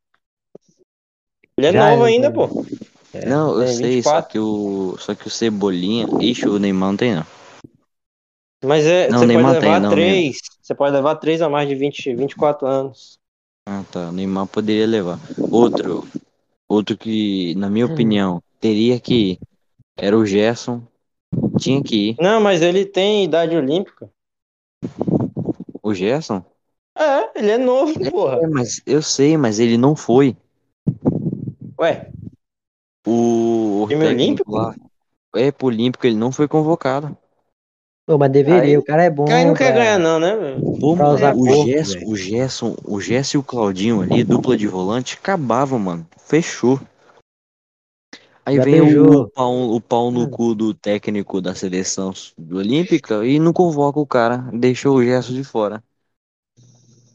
Ele 1.57 1.67
é 1.69 1.73
Já, 1.73 1.91
novo 1.91 2.05
ainda, 2.05 2.31
pô. 2.31 2.67
É, 3.15 3.27
não, 3.27 3.61
eu 3.61 3.69
sei, 3.69 3.97
24. 3.97 4.03
só 4.03 4.23
que 4.23 4.39
o. 4.39 4.97
Só 4.99 5.15
que 5.15 5.27
o 5.27 5.31
Cebolinha. 5.31 6.07
Ixi, 6.21 6.49
o 6.49 6.59
Neymar 6.59 6.91
não 6.91 6.97
tem, 6.97 7.15
não. 7.15 7.27
Mas 8.65 8.87
é, 8.87 9.09
Não, 9.11 9.19
você 9.19 9.27
Neymar 9.27 9.53
pode 9.53 9.61
tem, 9.61 9.71
levar 9.71 9.81
não, 9.81 9.91
três. 9.91 10.39
Você 10.63 10.75
pode 10.75 10.93
levar 10.95 11.17
três 11.17 11.43
a 11.43 11.49
mais 11.49 11.69
de 11.69 11.75
20, 11.75 12.15
24 12.15 12.67
anos. 12.67 13.19
Ah, 13.67 13.83
tá. 13.93 14.09
O 14.09 14.13
Neymar 14.13 14.47
poderia 14.47 14.87
levar. 14.87 15.19
Outro. 15.51 16.05
Outro 16.69 16.97
que, 16.97 17.55
na 17.57 17.69
minha 17.69 17.87
opinião, 17.87 18.43
teria 18.61 18.99
que 18.99 19.15
ir. 19.33 19.39
Era 19.97 20.17
o 20.17 20.25
Gerson. 20.25 20.83
Tinha 21.59 21.83
que 21.83 22.11
ir. 22.11 22.17
Não, 22.21 22.41
mas 22.41 22.63
ele 22.63 22.85
tem 22.85 23.25
idade 23.25 23.57
olímpica. 23.57 24.11
O 25.83 25.93
Gerson? 25.95 26.45
É, 26.97 27.39
ele 27.39 27.51
é 27.53 27.59
novo, 27.59 27.99
porra. 28.11 28.39
É, 28.43 28.47
mas 28.47 28.81
eu 28.87 29.03
sei, 29.03 29.37
mas 29.37 29.59
ele 29.59 29.77
não 29.77 29.97
foi. 29.97 30.37
Ué, 31.79 32.11
O, 33.07 33.83
o 33.85 33.89
Time 33.89 34.07
olímpico? 34.07 34.53
lá. 34.53 34.75
É, 35.35 35.51
pro 35.51 35.69
Olímpico 35.69 36.07
ele 36.07 36.17
não 36.17 36.31
foi 36.31 36.47
convocado. 36.47 37.17
Pô, 38.07 38.19
mas 38.19 38.31
deveria, 38.33 38.63
Aí- 38.63 38.79
o 38.79 38.85
cara 38.85 39.05
é 39.05 39.11
bom. 39.11 39.27
Cara, 39.27 39.45
não 39.45 39.55
quer 39.55 39.73
ganhar, 39.73 39.99
não, 39.99 40.19
né? 40.19 40.37
velho? 40.37 40.61
Pô, 40.81 40.97
mano, 40.97 41.15
o, 41.15 41.47
corpo, 41.47 41.69
Gerson, 41.69 41.99
o 42.07 42.17
Gerson, 42.17 42.77
o 42.85 43.01
Gerson 43.01 43.39
e 43.39 43.41
o 43.41 43.45
Claudinho 43.45 44.03
ali, 44.03 44.25
dupla 44.25 44.57
de 44.57 44.67
volante, 44.67 45.17
acabavam, 45.21 45.79
mano. 45.79 46.07
Fechou. 46.27 46.81
Aí 48.45 48.57
Já 48.57 48.65
vem 48.65 48.81
o, 48.83 49.29
pau, 49.31 49.53
o 49.71 49.81
pau 49.81 50.11
no 50.11 50.27
Hum. 50.27 50.31
cu 50.31 50.55
do 50.55 50.75
técnico 50.75 51.41
da 51.41 51.55
seleção 51.55 52.13
olímpica 52.51 53.25
e 53.25 53.39
não 53.39 53.53
convoca 53.53 54.01
o 54.01 54.07
cara. 54.07 54.39
Deixou 54.53 54.97
o 54.97 55.05
Gerson 55.05 55.35
de 55.35 55.45
fora. 55.45 55.83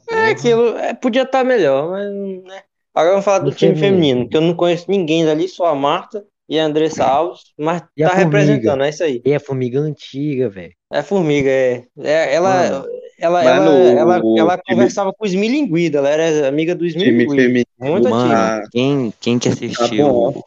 É 0.10 0.32
aquilo, 0.32 0.78
é, 0.78 0.94
podia 0.94 1.24
estar 1.24 1.44
melhor, 1.44 1.90
mas 1.90 2.44
né? 2.44 2.64
Agora 2.96 3.12
vamos 3.12 3.26
falar 3.26 3.40
do 3.40 3.52
Do 3.52 3.56
time 3.56 3.76
feminino. 3.76 3.98
feminino, 4.00 4.30
que 4.30 4.38
eu 4.38 4.42
não 4.42 4.56
conheço 4.56 4.90
ninguém 4.90 5.26
dali, 5.26 5.48
só 5.50 5.66
a 5.66 5.76
Marta 5.76 6.26
e 6.50 6.60
a 6.60 6.66
Andressa 6.66 7.04
Alves, 7.06 7.42
mas 7.58 7.84
E 7.96 8.04
tá 8.04 8.14
representando, 8.14 8.84
é 8.84 8.90
isso 8.90 9.04
aí. 9.04 9.22
E 9.26 9.34
a 9.34 9.40
formiga 9.40 9.80
antiga, 9.80 10.50
velho. 10.50 10.74
É 10.92 11.02
formiga, 11.02 11.50
é. 11.50 11.84
É, 12.00 12.36
ela, 12.36 12.50
Mano, 12.70 12.88
ela, 13.20 13.44
mano, 13.44 13.72
ela, 13.72 14.00
ela, 14.16 14.24
o 14.24 14.38
ela 14.38 14.58
time- 14.58 14.76
conversava 14.76 15.12
com 15.14 15.26
o 15.26 15.28
Smilinguida, 15.28 15.98
ela 16.00 16.10
era 16.10 16.48
amiga 16.48 16.74
do 16.74 16.88
Time 16.88 17.04
Smilinguida. 17.04 17.42
feminino. 17.42 17.66
Muito 17.80 18.10
Mano, 18.10 18.32
antiga. 18.34 18.70
Quem, 18.72 19.14
quem 19.20 19.40
que 19.40 19.50
Tá 19.50 19.54
assistiu. 19.56 20.08
bom. 20.08 20.42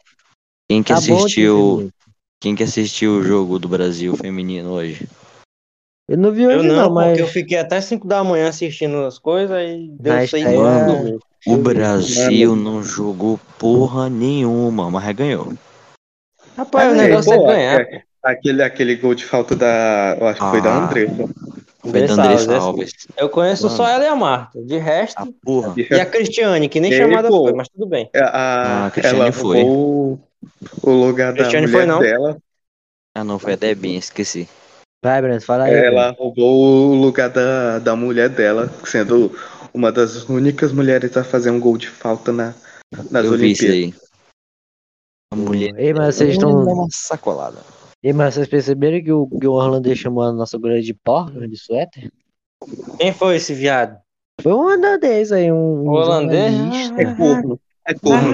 quem 0.69 0.83
que 0.83 0.91
Tá 0.93 0.97
assistiu. 0.99 1.57
feminino. 1.75 1.93
Quem 2.41 2.55
que 2.55 2.63
assistiu 2.63 3.11
o 3.17 3.23
jogo 3.23 3.59
do 3.59 3.67
Brasil 3.67 4.17
feminino 4.17 4.71
hoje? 4.71 5.07
Eu 6.09 6.17
não 6.17 6.31
vi 6.31 6.43
Eu 6.43 6.57
hoje, 6.57 6.67
não, 6.67 6.75
não, 6.75 6.91
mas. 6.91 7.09
porque 7.09 7.21
eu 7.21 7.27
fiquei 7.27 7.57
até 7.59 7.79
5 7.79 8.07
da 8.07 8.23
manhã 8.23 8.49
assistindo 8.49 8.97
as 9.05 9.19
coisas 9.19 9.55
e 9.61 9.91
deu 9.99 10.13
Mas 10.15 10.31
6 10.31 10.43
tá 10.43 10.49
horas. 10.59 11.19
O 11.45 11.57
Brasil 11.57 12.55
não 12.55 12.81
jogou 12.83 13.39
porra 13.59 14.09
nenhuma, 14.09 14.89
mas 14.89 15.15
ganhou. 15.15 15.53
Rapaz, 16.61 16.91
o 16.91 16.95
É, 16.95 17.07
negócio 17.07 17.33
é 17.33 17.37
ganhar. 17.37 17.81
é, 17.81 18.03
aquele, 18.23 18.61
aquele 18.63 18.95
gol 18.95 19.15
de 19.15 19.25
falta 19.25 19.55
da. 19.55 20.15
Eu 20.19 20.27
acho 20.27 20.39
que 20.39 20.49
foi 20.49 20.61
da 20.61 20.69
Ah. 20.73 20.85
Andressa. 20.85 21.15
Foi 21.81 21.91
da 21.91 21.97
Andressa 21.97 22.21
Andressa 22.21 22.51
Alves. 22.53 22.63
Alves. 22.65 22.93
Eu 23.17 23.29
conheço 23.29 23.63
Mano. 23.63 23.75
só 23.77 23.87
ela 23.87 24.03
e 24.03 24.07
a 24.07 24.15
Marta. 24.15 24.61
De 24.61 24.77
resto, 24.77 25.19
A 25.19 25.27
porra. 25.43 25.73
e 25.77 25.99
a 25.99 26.05
Cristiane, 26.05 26.69
que 26.69 26.79
nem 26.79 26.91
E 26.93 26.97
chamada 26.97 27.27
pô, 27.29 27.45
foi, 27.45 27.53
mas 27.53 27.67
tudo 27.69 27.87
bem. 27.87 28.09
A, 28.15 28.19
Ah, 28.83 28.85
a 28.87 28.91
Cristiane 28.91 29.19
ela 29.21 29.31
foi. 29.31 29.63
roubou 29.63 30.19
o 30.83 30.91
lugar 30.91 31.31
da 31.33 31.39
Cristiane 31.39 31.65
mulher 31.65 31.77
foi, 31.79 31.85
não? 31.87 31.99
dela. 31.99 32.37
Ah, 33.17 33.23
não, 33.23 33.39
foi 33.39 33.53
a 33.53 33.55
Debinha, 33.55 33.97
esqueci. 33.97 34.47
Vai, 35.03 35.19
Breno, 35.19 35.41
fala 35.41 35.63
aí. 35.63 35.73
Ela 35.73 36.11
roubou 36.11 36.91
o 36.91 36.93
lugar 36.95 37.29
da, 37.29 37.79
da 37.79 37.95
mulher 37.95 38.29
dela, 38.29 38.71
sendo 38.85 39.35
uma 39.73 39.91
das 39.91 40.29
únicas 40.29 40.71
mulheres 40.71 41.17
a 41.17 41.23
fazer 41.23 41.49
um 41.49 41.59
gol 41.59 41.75
de 41.77 41.87
falta 41.89 42.31
na, 42.31 42.53
nas 43.09 43.25
Eu 43.25 43.31
vi 43.35 43.51
isso 43.51 43.65
Olimpíadas. 43.65 43.99
Mulher. 45.35 45.73
Ei, 45.77 45.93
mas 45.93 46.15
vocês 46.15 46.31
estão. 46.31 46.51
uma 46.51 46.87
sacolada. 46.91 47.57
Ei, 48.03 48.13
mas 48.13 48.33
vocês 48.33 48.47
perceberam 48.47 49.03
que 49.03 49.11
o, 49.11 49.27
que 49.27 49.47
o 49.47 49.53
Orlando 49.53 49.95
chamou 49.95 50.23
a 50.23 50.31
nossa 50.31 50.57
goleira 50.57 50.81
de 50.81 50.93
porca, 50.93 51.47
de 51.47 51.57
suéter? 51.57 52.11
Quem 52.97 53.13
foi 53.13 53.35
esse 53.35 53.53
viado? 53.53 53.97
Foi 54.41 54.53
um 54.53 54.65
holandês 54.65 55.31
aí, 55.31 55.51
um. 55.51 55.87
O 55.87 55.91
holandês? 55.91 56.91
É 56.97 57.15
corno. 57.15 57.59
É 57.87 57.93
corno. 57.93 58.33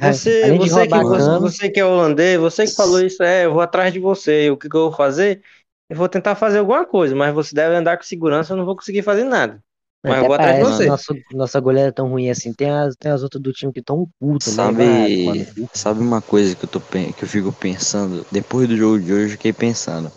Ah, 0.00 0.12
Você, 0.12 0.56
você, 0.56 0.86
que, 0.86 0.98
você, 1.02 1.38
você 1.38 1.70
que 1.70 1.80
é 1.80 1.84
holandês, 1.84 2.40
você 2.40 2.64
que 2.64 2.74
falou 2.74 3.00
isso, 3.00 3.22
é, 3.22 3.44
eu 3.44 3.52
vou 3.52 3.60
atrás 3.60 3.92
de 3.92 4.00
você. 4.00 4.46
E 4.46 4.50
O 4.50 4.56
que, 4.56 4.68
que 4.68 4.76
eu 4.76 4.88
vou 4.88 4.92
fazer? 4.92 5.42
Eu 5.88 5.96
vou 5.96 6.08
tentar 6.08 6.34
fazer 6.34 6.58
alguma 6.58 6.84
coisa, 6.86 7.14
mas 7.14 7.34
você 7.34 7.54
deve 7.54 7.74
andar 7.74 7.96
com 7.96 8.04
segurança, 8.04 8.52
eu 8.52 8.56
não 8.56 8.64
vou 8.64 8.76
conseguir 8.76 9.02
fazer 9.02 9.24
nada. 9.24 9.62
Mas 10.02 10.16
eu 10.18 10.24
vou 10.26 10.34
atrás 10.34 10.56
de 10.56 10.62
você. 10.64 10.86
Nossa, 10.86 11.14
nossa 11.32 11.60
goleira 11.60 11.88
é 11.88 11.92
tão 11.92 12.08
ruim 12.08 12.30
assim. 12.30 12.52
Tem 12.52 12.70
as, 12.70 12.94
tem 12.96 13.12
as 13.12 13.22
outras 13.22 13.42
do 13.42 13.52
time 13.52 13.72
que 13.72 13.82
tão 13.82 14.08
putas, 14.18 14.56
né? 14.56 14.64
Sabe, 14.64 15.46
cu. 15.54 15.68
sabe 15.74 16.00
uma 16.00 16.22
coisa 16.22 16.54
que 16.56 16.64
eu, 16.64 16.68
tô, 16.68 16.80
que 16.80 17.22
eu 17.22 17.28
fico 17.28 17.52
pensando? 17.52 18.24
Depois 18.30 18.68
do 18.68 18.76
jogo 18.76 18.98
de 18.98 19.12
hoje, 19.12 19.24
eu 19.24 19.30
fiquei 19.30 19.52
pensando. 19.52 20.10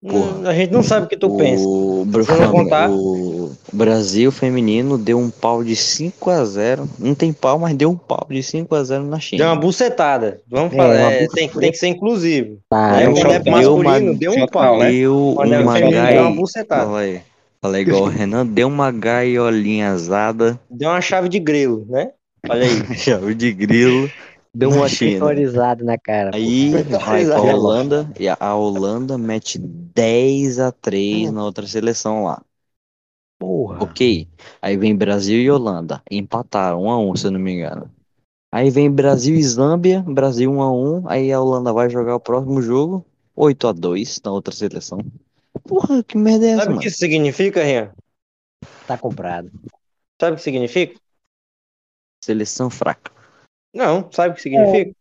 Porra. 0.00 0.38
Hum, 0.38 0.46
A 0.46 0.54
gente 0.54 0.72
não 0.72 0.82
sabe 0.82 1.06
o 1.06 1.08
que 1.08 1.16
tu 1.16 1.36
pensa. 1.36 1.64
O, 1.66 2.06
contar- 2.52 2.88
o 2.88 3.50
Brasil 3.72 4.30
feminino 4.30 4.96
deu 4.96 5.18
um 5.18 5.28
pau 5.28 5.64
de 5.64 5.74
5 5.74 6.30
a 6.30 6.44
0 6.44 6.88
Não 6.98 7.14
tem 7.16 7.32
pau, 7.32 7.58
mas 7.58 7.76
deu 7.76 7.90
um 7.90 7.96
pau 7.96 8.24
de 8.30 8.40
5 8.42 8.74
a 8.76 8.84
0 8.84 9.04
na 9.04 9.18
China. 9.18 9.44
Deu 9.44 9.52
uma 9.52 9.60
bucetada. 9.60 10.40
Vamos 10.48 10.72
É, 10.72 10.76
falar, 10.76 10.94
uma 10.98 11.10
é, 11.10 11.26
bucetada. 11.26 11.50
tem, 11.52 11.60
tem 11.60 11.72
que 11.72 11.78
ser 11.78 11.88
Né? 12.72 13.06
eu 13.06 13.12
Quando 13.14 13.32
é 13.32 13.38
deu 13.40 13.52
masculino, 13.52 14.10
uma- 14.12 14.18
deu 14.18 14.32
um 14.32 14.46
pau. 14.46 14.78
né? 14.78 14.90
Deu 14.92 15.34
uma 15.36 15.80
deu 15.80 16.22
uma 16.22 16.30
bucetada. 16.30 16.90
Fala. 17.60 17.74
Fala 17.74 17.80
igual 17.80 18.02
o 18.04 18.06
Renan, 18.08 18.46
deu 18.46 18.68
uma 18.68 18.90
gaiolinha 18.90 19.90
azada, 19.90 20.60
Deu 20.70 20.90
uma 20.90 21.00
chave 21.00 21.28
de 21.28 21.38
grilo, 21.40 21.86
né? 21.88 22.12
Olha 22.48 22.64
aí. 22.64 22.94
chave 22.96 23.34
de 23.34 23.52
grilo. 23.52 24.10
Deu 24.54 24.70
uma 24.70 24.88
China. 24.88 25.12
terrorizada 25.12 25.84
na 25.84 25.98
cara. 25.98 26.30
Aí 26.34 26.70
vai 26.70 26.84
pra. 27.24 27.40
Holanda 27.40 28.10
e 28.18 28.28
a- 28.28 28.54
Holanda 28.54 29.18
mete 29.18 29.58
10 29.58 30.58
a 30.58 30.72
3 30.72 31.30
na 31.30 31.44
outra 31.44 31.66
seleção 31.66 32.24
lá. 32.24 32.42
Porra. 33.38 33.84
Ok. 33.84 34.26
Aí 34.60 34.76
vem 34.76 34.96
Brasil 34.96 35.38
e 35.40 35.50
Holanda. 35.50 36.02
Empataram 36.10 36.82
1 36.82 36.90
a 36.90 36.98
1 36.98 37.14
se 37.16 37.26
eu 37.26 37.30
não 37.30 37.38
me 37.40 37.52
engano. 37.52 37.90
Aí 38.52 38.70
vem 38.70 38.90
Brasil 38.90 39.36
e 39.36 39.42
Zâmbia, 39.42 40.02
Brasil 40.02 40.50
1 40.50 40.62
a 40.62 40.72
1 40.72 41.08
Aí 41.08 41.30
a 41.32 41.40
Holanda 41.40 41.72
vai 41.72 41.90
jogar 41.90 42.16
o 42.16 42.20
próximo 42.20 42.62
jogo 42.62 43.04
8 43.36 43.68
a 43.68 43.72
2 43.72 44.20
na 44.24 44.32
outra 44.32 44.54
seleção. 44.54 44.98
Porra, 45.64 46.02
que 46.02 46.16
merda 46.16 46.46
é 46.46 46.50
essa, 46.50 46.62
Sabe 46.64 46.74
o 46.74 46.78
que 46.78 46.88
isso 46.88 46.98
significa, 46.98 47.62
Rian? 47.62 47.92
Tá 48.86 48.96
comprado. 48.98 49.50
Sabe 50.20 50.32
o 50.34 50.36
que 50.36 50.42
significa? 50.42 50.98
Seleção 52.24 52.68
fraca. 52.70 53.12
Não, 53.74 54.10
sabe 54.10 54.32
o 54.32 54.34
que 54.34 54.42
significa? 54.42 54.92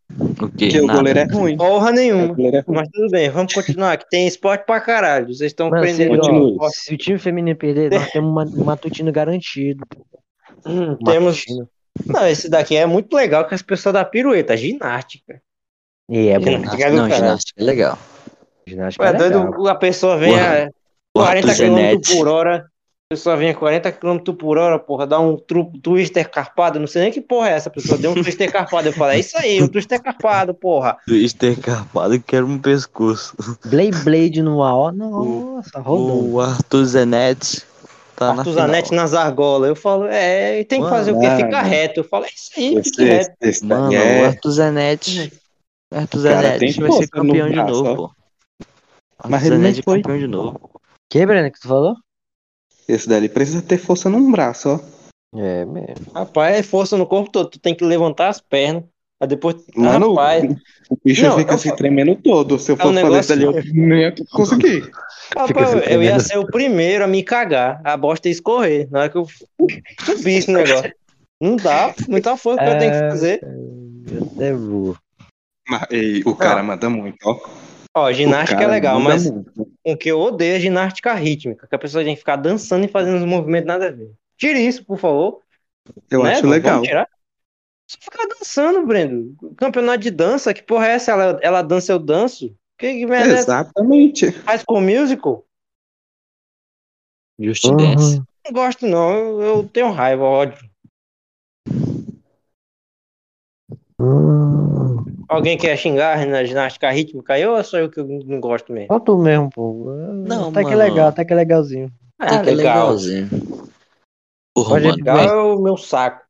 O 0.41 0.49
quê? 0.51 0.79
O 0.79 0.85
Nada. 0.85 0.99
goleiro 0.99 1.19
é 1.19 1.23
ruim. 1.25 1.57
Porra 1.57 1.89
O 1.89 1.93
nenhuma. 1.93 2.23
é 2.25 2.59
ruim. 2.59 2.63
Mas 2.77 2.89
tudo 2.89 3.09
bem, 3.09 3.29
vamos 3.29 3.53
continuar. 3.53 3.97
Que 3.97 4.07
tem 4.09 4.27
esporte 4.27 4.65
pra 4.65 4.79
caralho. 4.81 5.27
Vocês 5.27 5.51
estão 5.51 5.69
prendendo. 5.69 6.19
ó, 6.59 6.69
se 6.69 6.93
o 6.93 6.97
time 6.97 7.17
feminino 7.17 7.57
perder, 7.57 7.91
nós 7.91 8.11
temos 8.11 8.53
um 8.53 8.63
matutino 8.63 9.11
garantido. 9.11 9.85
Hum, 10.65 10.95
temos. 10.97 11.43
Não, 12.05 12.27
esse 12.27 12.49
daqui 12.49 12.75
é 12.75 12.85
muito 12.85 13.11
legal 13.15 13.47
que 13.47 13.55
as 13.55 13.61
pessoas 13.61 13.93
da 13.93 14.05
pirueta, 14.05 14.55
ginástica. 14.55 15.41
E 16.09 16.27
é 16.27 16.37
bom. 16.37 16.45
Ginástica 16.45 16.83
é 16.83 16.91
Não, 16.91 17.09
ginástica 17.09 17.61
é 17.61 17.63
legal. 17.65 17.97
Ginástica 18.67 19.03
Ué, 19.03 19.09
é 19.09 19.17
legal. 19.17 19.51
doido, 19.51 19.67
a 19.67 19.75
pessoa 19.75 20.17
vem 20.17 20.35
a 20.39 20.69
40 21.15 21.47
Arthur 21.51 21.55
km 21.65 22.15
por 22.17 22.27
hora. 22.27 22.65
A 23.09 23.15
pessoa 23.15 23.37
vem 23.37 23.49
a 23.51 23.53
40 23.55 23.89
km 23.93 24.17
por 24.37 24.57
hora, 24.57 24.77
porra, 24.77 25.07
dá 25.07 25.17
um 25.17 25.37
tru- 25.37 25.71
twister 25.81 26.29
carpado. 26.29 26.77
Não 26.77 26.87
sei 26.87 27.03
nem 27.03 27.11
que 27.11 27.21
porra 27.21 27.49
é 27.49 27.53
essa. 27.53 27.69
A 27.69 27.71
pessoa 27.71 27.97
deu 27.97 28.11
um 28.11 28.21
twister 28.21 28.51
carpado. 28.51 28.89
Eu 28.89 28.91
falo, 28.93 29.11
é 29.11 29.19
isso 29.19 29.37
aí, 29.37 29.63
um 29.63 29.67
twister 29.69 30.01
carpado, 30.03 30.53
porra. 30.53 30.97
Twister 31.07 31.57
carpado 31.57 32.19
que 32.19 32.35
era 32.35 32.45
um 32.45 32.59
pescoço. 32.59 33.33
Blade 33.65 33.97
Blade 34.03 34.41
no 34.41 34.61
AO, 34.61 34.91
nossa, 34.91 35.79
rodando. 35.79 36.33
O 36.33 36.41
Arthur 36.41 36.83
Zanetti 36.83 37.63
tá 38.17 38.31
Arthur. 38.31 38.51
Zanetti 38.51 38.93
nas 38.93 39.13
argolas. 39.13 39.69
Eu 39.69 39.75
falo, 39.77 40.05
é, 40.07 40.59
e 40.59 40.65
tem 40.65 40.79
que 40.79 40.83
Mano, 40.83 40.95
fazer 40.97 41.11
o 41.13 41.19
quê? 41.21 41.27
mano. 41.27 41.45
Ficar 41.45 41.61
reto. 41.61 41.99
Eu 42.01 42.03
falo, 42.03 42.25
é 42.25 42.27
isso 42.27 42.51
aí, 42.57 42.75
Esse, 42.75 43.03
reto. 43.05 43.31
esse, 43.41 43.49
esse 43.49 43.65
Mano, 43.65 43.89
daí 43.89 43.97
o 43.99 44.01
é. 44.01 44.25
Arthur 44.25 44.51
Zanetti. 44.51 45.33
Arthur 45.93 46.19
Zanetti 46.19 46.81
vai 46.81 46.91
ser 46.91 47.07
campeão 47.07 47.47
de 47.49 47.55
novo, 47.55 47.85
ó. 47.89 47.95
pô. 47.95 48.11
Mas 49.27 49.45
ele 49.45 49.57
nem 49.57 49.71
é 49.71 49.81
foi. 49.81 50.01
campeão 50.01 50.19
de 50.19 50.27
novo. 50.27 50.71
Que, 51.09 51.25
Breno, 51.25 51.51
que 51.51 51.59
tu 51.59 51.67
falou? 51.67 51.95
Esse 52.87 53.07
daí 53.09 53.27
precisa 53.27 53.61
ter 53.61 53.77
força 53.77 54.09
num 54.09 54.31
braço, 54.31 54.69
ó. 54.69 54.79
É 55.37 55.65
mesmo. 55.65 56.11
Rapaz, 56.13 56.55
é 56.57 56.63
força 56.63 56.97
no 56.97 57.05
corpo 57.05 57.31
todo. 57.31 57.49
Tu 57.49 57.59
tem 57.59 57.75
que 57.75 57.83
levantar 57.83 58.29
as 58.29 58.39
pernas. 58.39 58.83
Aí 59.19 59.27
depois. 59.27 59.55
Mano, 59.75 60.11
rapaz, 60.13 60.43
o 60.89 60.97
bicho 61.03 61.23
Não, 61.23 61.37
fica 61.37 61.53
eu 61.53 61.57
se 61.57 61.65
falo- 61.69 61.77
tremendo 61.77 62.15
todo. 62.15 62.59
Se 62.59 62.71
eu 62.71 62.75
É 62.79 62.85
um 62.85 62.93
fosse 62.93 63.01
fazer 63.01 63.19
isso 63.19 63.35
negócio- 63.35 63.59
ali, 63.59 63.79
eu 63.81 63.87
não 63.87 63.95
ia 63.97 64.15
conseguir. 64.31 64.91
rapaz, 65.35 65.69
se 65.69 65.93
eu 65.93 66.03
ia 66.03 66.19
ser 66.19 66.37
o 66.37 66.45
primeiro 66.45 67.03
a 67.03 67.07
me 67.07 67.23
cagar. 67.23 67.81
A 67.83 67.97
bosta 67.97 68.27
ia 68.27 68.31
escorrer. 68.31 68.87
Na 68.91 68.99
hora 69.01 69.09
que 69.09 69.17
eu 69.17 69.25
subisse 70.05 70.49
o 70.49 70.53
negócio. 70.53 70.93
Não 71.41 71.55
dá, 71.55 71.93
muita 72.07 72.37
força 72.37 72.63
que 72.63 72.69
eu 72.69 72.77
tenho 72.79 72.91
que 72.91 72.99
fazer. 73.09 73.41
É 74.39 74.53
burro. 74.53 74.97
Mas, 75.67 75.83
ei, 75.91 76.21
o 76.25 76.33
cara 76.35 76.63
manda 76.63 76.89
muito, 76.89 77.17
ó. 77.25 77.37
Ó, 77.97 78.11
ginástica 78.13 78.63
é 78.63 78.67
legal, 78.67 78.99
mas 78.99 79.29
muito. 79.29 79.67
o 79.83 79.97
que 79.97 80.09
eu 80.09 80.19
odeio 80.19 80.55
é 80.55 80.59
ginástica 80.59 81.13
rítmica, 81.13 81.65
que 81.65 81.75
a 81.75 81.79
pessoa 81.79 82.03
tem 82.03 82.13
que 82.13 82.19
ficar 82.19 82.35
dançando 82.35 82.85
e 82.85 82.87
fazendo 82.87 83.17
os 83.17 83.25
movimentos 83.25 83.67
nada 83.67 83.87
a 83.87 83.91
ver. 83.91 84.11
Tire 84.37 84.59
isso, 84.59 84.85
por 84.85 84.99
favor. 84.99 85.41
Eu 86.11 86.23
né? 86.23 86.31
acho 86.31 86.41
Vamos 86.41 86.55
legal. 86.55 86.81
tirar. 86.83 87.09
Só 87.89 87.97
ficar 87.99 88.27
dançando, 88.27 88.85
Brendo. 88.85 89.35
Campeonato 89.55 89.99
de 89.99 90.11
dança, 90.11 90.53
que 90.53 90.61
porra 90.61 90.87
é 90.87 90.91
essa? 90.91 91.11
Ela, 91.11 91.39
ela 91.41 91.61
dança, 91.63 91.91
eu 91.91 91.97
danço? 91.97 92.55
Que, 92.77 92.93
que 92.93 93.05
merda 93.07 93.33
é? 93.33 93.39
Exatamente. 93.39 94.31
Faz 94.31 94.63
com 94.63 94.79
musical? 94.79 95.43
Just 97.39 97.63
Dance. 97.63 98.21
Não 98.45 98.53
gosto, 98.53 98.85
não. 98.85 99.11
Eu, 99.11 99.41
eu 99.41 99.69
tenho 99.69 99.91
raiva, 99.91 100.23
ódio. 100.23 100.69
Hum. 103.99 104.46
Alguém 105.27 105.57
quer 105.57 105.75
xingar 105.77 106.25
na 106.25 106.43
ginástica 106.43 106.89
rítmica 106.89 107.33
aí 107.33 107.45
ou 107.45 107.57
é 107.57 107.63
só 107.63 107.77
eu 107.77 107.89
que 107.89 108.01
não 108.01 108.39
gosto 108.39 108.71
mesmo? 108.71 108.87
Só 108.87 108.99
tu 108.99 109.17
mesmo, 109.17 109.49
pô. 109.49 109.85
Não, 110.25 110.49
Até 110.49 110.59
que 110.63 110.69
mano. 110.69 110.77
legal, 110.77 111.07
até 111.09 111.25
que 111.25 111.33
legalzinho. 111.33 111.91
Até 112.17 112.43
que 112.43 112.49
é 112.49 112.53
legal. 112.53 112.75
legalzinho. 112.87 113.29
Porra, 114.55 114.69
Pode- 114.69 114.83
mano, 114.85 114.97
Legal 114.97 115.19
é 115.29 115.41
o 115.53 115.59
meu 115.61 115.77
saco. 115.77 116.25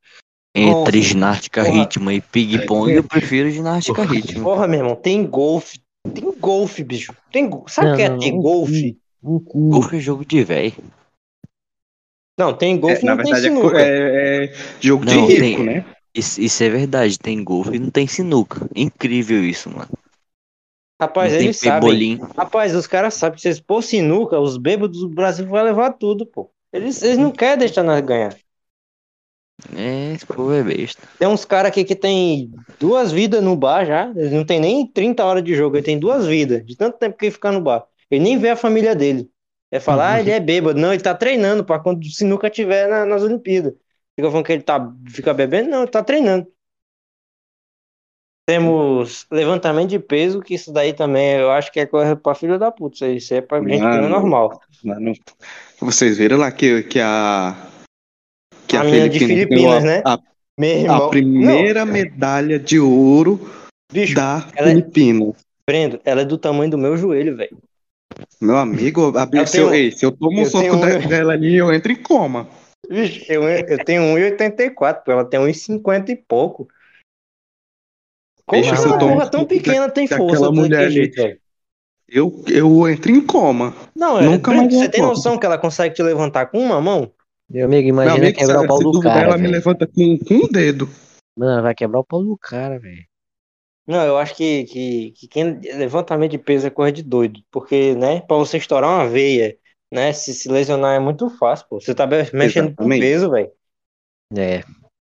entre 0.54 1.00
ginástica 1.00 1.64
Porra. 1.64 1.74
ritmo 1.78 2.10
e 2.10 2.20
ping-pong, 2.20 2.92
eu 2.92 3.04
prefiro 3.04 3.48
ginástica 3.50 4.02
ritmo. 4.02 4.42
Porra, 4.42 4.66
meu 4.66 4.80
irmão, 4.80 4.96
tem 4.96 5.24
golfe. 5.24 5.80
Tem 6.12 6.32
golfe, 6.38 6.82
bicho. 6.82 7.14
Tem, 7.32 7.48
sabe 7.68 7.92
o 7.92 7.96
que 7.96 8.02
é 8.02 8.16
ter 8.18 8.32
golfe? 8.32 8.98
Um 9.22 9.38
cu. 9.38 9.70
Golfe 9.70 9.96
é 9.96 10.00
jogo 10.00 10.24
de 10.24 10.42
véi. 10.44 10.74
Não, 12.38 12.52
tem 12.54 12.78
golfe 12.78 12.98
É, 12.98 13.02
e 13.02 13.04
na 13.04 13.14
não 13.16 13.24
tem 13.24 13.32
verdade, 13.34 13.46
é, 13.46 13.58
sinuca. 13.60 13.80
é, 13.80 14.44
é 14.46 14.52
jogo 14.80 15.04
Não, 15.04 15.26
de 15.26 15.36
tem- 15.36 15.40
rico, 15.50 15.62
né? 15.62 15.84
Isso, 16.18 16.40
isso 16.40 16.62
é 16.64 16.68
verdade, 16.68 17.18
tem 17.18 17.42
golfe 17.42 17.76
e 17.76 17.78
não 17.78 17.90
tem 17.90 18.06
sinuca. 18.06 18.68
Incrível 18.74 19.44
isso, 19.44 19.70
mano. 19.70 19.88
Rapaz, 21.00 21.32
não 21.32 21.38
eles 21.40 21.56
sabem. 21.56 22.10
Rapaz, 22.36 22.74
os 22.74 22.86
caras 22.86 23.14
sabem 23.14 23.36
que 23.36 23.42
se 23.42 23.48
eles 23.48 23.60
pôr 23.60 23.82
sinuca, 23.82 24.38
os 24.40 24.56
bêbados 24.56 25.00
do 25.00 25.08
Brasil 25.08 25.46
vão 25.46 25.62
levar 25.62 25.92
tudo, 25.92 26.26
pô. 26.26 26.50
Eles, 26.72 27.02
eles 27.02 27.18
não 27.18 27.30
querem 27.32 27.58
deixar 27.58 27.82
nós 27.82 28.00
ganhar. 28.00 28.36
É, 29.74 30.12
esse 30.14 30.26
povo 30.26 30.52
é 30.52 30.62
besta. 30.62 31.02
Tem 31.18 31.26
uns 31.28 31.44
caras 31.44 31.70
aqui 31.70 31.84
que 31.84 31.96
tem 31.96 32.50
duas 32.78 33.10
vidas 33.10 33.42
no 33.42 33.56
bar 33.56 33.84
já. 33.84 34.10
Eles 34.10 34.32
não 34.32 34.44
tem 34.44 34.60
nem 34.60 34.86
30 34.86 35.24
horas 35.24 35.42
de 35.42 35.54
jogo, 35.54 35.76
ele 35.76 35.84
tem 35.84 35.98
duas 35.98 36.26
vidas, 36.26 36.64
de 36.64 36.76
tanto 36.76 36.96
tempo 36.98 37.16
que 37.16 37.26
ele 37.26 37.32
fica 37.32 37.50
no 37.50 37.60
bar. 37.60 37.84
Ele 38.10 38.22
nem 38.22 38.38
vê 38.38 38.50
a 38.50 38.56
família 38.56 38.94
dele. 38.94 39.28
É 39.70 39.80
falar, 39.80 40.14
ah, 40.14 40.20
ele 40.20 40.30
é 40.30 40.40
bêbado. 40.40 40.78
Não, 40.80 40.92
ele 40.92 41.02
tá 41.02 41.14
treinando 41.14 41.64
pra 41.64 41.78
quando 41.78 42.00
o 42.02 42.04
sinuca 42.10 42.48
tiver 42.48 42.88
na- 42.88 43.04
nas 43.04 43.22
Olimpíadas. 43.22 43.74
Fica 44.18 44.30
falando 44.32 44.46
que 44.46 44.52
ele 44.52 44.62
tá, 44.64 44.92
fica 45.10 45.32
bebendo? 45.32 45.70
Não, 45.70 45.82
ele 45.82 45.92
tá 45.92 46.02
treinando. 46.02 46.44
Temos 48.48 49.28
levantamento 49.30 49.90
de 49.90 49.98
peso, 50.00 50.40
que 50.40 50.54
isso 50.54 50.72
daí 50.72 50.92
também 50.92 51.36
eu 51.36 51.52
acho 51.52 51.70
que 51.70 51.78
é 51.78 51.86
coisa 51.86 52.16
pra 52.16 52.34
filho 52.34 52.58
da 52.58 52.72
puta. 52.72 53.06
Isso 53.06 53.32
é 53.32 53.40
pra 53.40 53.60
gente 53.60 53.74
que 53.76 53.78
não 53.78 53.92
é 54.06 54.08
normal. 54.08 54.60
Mano, 54.82 55.12
vocês 55.78 56.18
viram 56.18 56.36
lá 56.38 56.50
que, 56.50 56.82
que 56.82 56.98
a. 56.98 57.54
Que 58.66 58.76
A 58.76 58.82
de 58.82 58.90
Filipina 58.90 59.28
Filipinas, 59.28 59.84
ganhou 59.84 60.02
né? 60.02 60.02
a, 60.04 60.96
a 60.96 61.08
primeira 61.08 61.84
Não, 61.84 61.92
medalha 61.92 62.58
de 62.58 62.80
ouro 62.80 63.38
bicho, 63.92 64.16
da 64.16 64.48
ela 64.56 64.72
é-. 64.72 64.84
Brendo, 65.64 66.00
ela 66.04 66.22
é 66.22 66.24
do 66.24 66.36
tamanho 66.36 66.72
do 66.72 66.76
meu 66.78 66.96
joelho, 66.96 67.36
velho. 67.36 67.56
Meu 68.40 68.56
amigo, 68.56 69.16
a, 69.16 69.28
Eu 69.32 69.46
se, 69.46 69.58
eu, 69.58 69.70
tenho- 69.70 69.74
ei, 69.74 69.92
se 69.92 70.04
eu 70.04 70.10
tomo 70.10 70.40
um 70.40 70.44
soco 70.44 70.80
tenho- 70.80 71.08
dela 71.08 71.34
ali, 71.34 71.54
eu 71.54 71.72
entro 71.72 71.92
em 71.92 72.02
coma. 72.02 72.48
Vixe, 72.88 73.24
eu, 73.28 73.42
eu 73.42 73.84
tenho 73.84 74.02
1,84, 74.02 75.02
pô, 75.04 75.12
ela 75.12 75.24
tem 75.24 75.40
1,50 75.40 76.10
e 76.10 76.16
pouco. 76.16 76.68
Como 78.46 78.64
eu 78.64 78.86
uma 78.86 78.98
porra 78.98 79.30
tão 79.30 79.44
pequena 79.44 79.90
tem 79.90 80.06
força 80.06 80.50
mulher 80.50 80.90
jeito? 80.90 81.38
Eu, 82.08 82.42
eu 82.48 82.88
entro 82.88 83.10
em 83.10 83.24
coma. 83.24 83.74
Não, 83.94 84.18
é, 84.18 84.22
Nunca 84.22 84.50
mais 84.50 84.72
você 84.72 84.88
tem 84.88 85.02
noção 85.02 85.38
que 85.38 85.44
ela 85.44 85.58
consegue 85.58 85.94
te 85.94 86.02
levantar 86.02 86.46
com 86.46 86.58
uma 86.58 86.80
mão? 86.80 87.12
Meu 87.50 87.66
amigo, 87.66 87.82
Meu 87.82 87.94
imagina 87.94 88.14
amigo, 88.14 88.38
quebrar 88.38 88.62
o 88.62 88.66
pau 88.66 88.78
do 88.78 89.00
cara, 89.00 89.20
ela 89.20 89.36
me 89.36 89.42
velho. 89.42 89.52
levanta 89.52 89.86
com, 89.86 90.18
com 90.18 90.34
um 90.34 90.48
dedo. 90.48 90.88
Mano, 91.36 91.52
ela 91.52 91.62
vai 91.62 91.74
quebrar 91.74 92.00
o 92.00 92.04
pau 92.04 92.22
do 92.22 92.36
cara, 92.38 92.78
velho. 92.78 93.06
Não, 93.86 94.04
eu 94.04 94.18
acho 94.18 94.34
que, 94.34 94.64
que, 94.64 95.10
que 95.12 95.28
quem 95.28 95.60
levantamento 95.60 96.32
de 96.32 96.38
peso 96.38 96.66
é 96.66 96.70
coisa 96.70 96.92
de 96.92 97.02
doido, 97.02 97.40
porque, 97.50 97.94
né, 97.94 98.20
pra 98.20 98.36
você 98.36 98.58
estourar 98.58 98.90
uma 98.90 99.08
veia, 99.08 99.56
né, 99.92 100.12
se 100.12 100.34
se 100.34 100.48
lesionar 100.48 100.96
é 100.96 100.98
muito 100.98 101.28
fácil, 101.30 101.66
pô. 101.68 101.80
Você 101.80 101.94
tá 101.94 102.06
mexendo 102.06 102.74
com 102.74 102.88
peso, 102.88 103.30
velho. 103.30 103.50
É. 104.36 104.62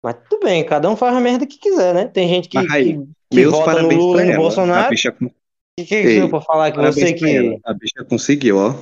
Mas 0.02 0.16
tudo 0.28 0.44
bem, 0.44 0.64
cada 0.66 0.90
um 0.90 0.96
faz 0.96 1.16
a 1.16 1.20
merda 1.20 1.46
que 1.46 1.56
quiser, 1.58 1.94
né? 1.94 2.06
Tem 2.08 2.28
gente 2.28 2.48
que, 2.48 2.58
que, 2.66 2.98
que 3.30 3.46
vota 3.46 3.82
no 3.82 3.88
Lula 3.88 4.22
e 4.22 4.26
no. 4.26 4.32
A 4.34 4.36
Bolsonaro. 4.36 4.90
bicha, 4.90 5.10
con- 5.12 5.30
Que 5.78 5.84
que 5.86 5.94
Ei, 5.94 6.20
eu 6.20 6.28
pra 6.28 6.40
falar 6.40 6.70
que 6.70 6.76
parabéns 6.76 7.08
você 7.08 7.12
que 7.14 7.60
A 7.64 7.72
bicha 7.72 8.04
conseguiu, 8.04 8.58
ó. 8.58 8.74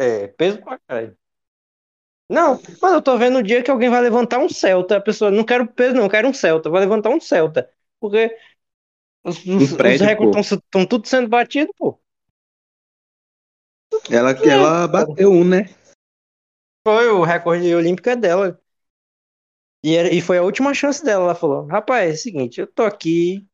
é 0.00 0.28
peso 0.28 0.62
pra 0.62 0.78
caralho. 0.88 1.16
Não, 2.30 2.60
mas 2.80 2.92
eu 2.92 3.02
tô 3.02 3.18
vendo 3.18 3.38
o 3.38 3.42
dia 3.42 3.62
que 3.62 3.70
alguém 3.70 3.90
vai 3.90 4.00
levantar 4.00 4.38
um 4.38 4.48
Celta. 4.48 4.96
A 4.96 5.00
pessoa, 5.00 5.30
não 5.30 5.44
quero 5.44 5.66
peso, 5.66 5.94
não, 5.96 6.04
eu 6.04 6.10
quero 6.10 6.28
um 6.28 6.32
Celta. 6.32 6.70
Vai 6.70 6.80
levantar 6.80 7.10
um 7.10 7.20
Celta. 7.20 7.68
Porque 8.00 8.34
os, 9.22 9.36
os, 9.44 9.72
Um 9.72 9.76
prédio, 9.76 10.02
os 10.06 10.08
recordes 10.08 10.52
estão 10.52 10.86
tudo 10.86 11.06
sendo 11.06 11.28
batidos, 11.28 11.74
pô. 11.76 11.99
Ela, 14.10 14.30
ela 14.44 14.88
bateu 14.88 15.30
um, 15.30 15.44
né? 15.44 15.68
Foi 16.86 17.08
o 17.10 17.22
recorde 17.22 17.74
olímpico 17.74 18.08
é 18.08 18.16
dela. 18.16 18.60
E, 19.84 19.94
era- 19.96 20.12
e 20.12 20.20
foi 20.20 20.38
a 20.38 20.42
última 20.42 20.72
chance 20.74 21.04
dela. 21.04 21.24
Ela 21.24 21.34
falou: 21.34 21.66
Rapaz, 21.66 22.10
é 22.10 22.14
o 22.14 22.16
seguinte, 22.18 22.60
eu 22.60 22.66
tô 22.66 22.82
aqui. 22.82 23.46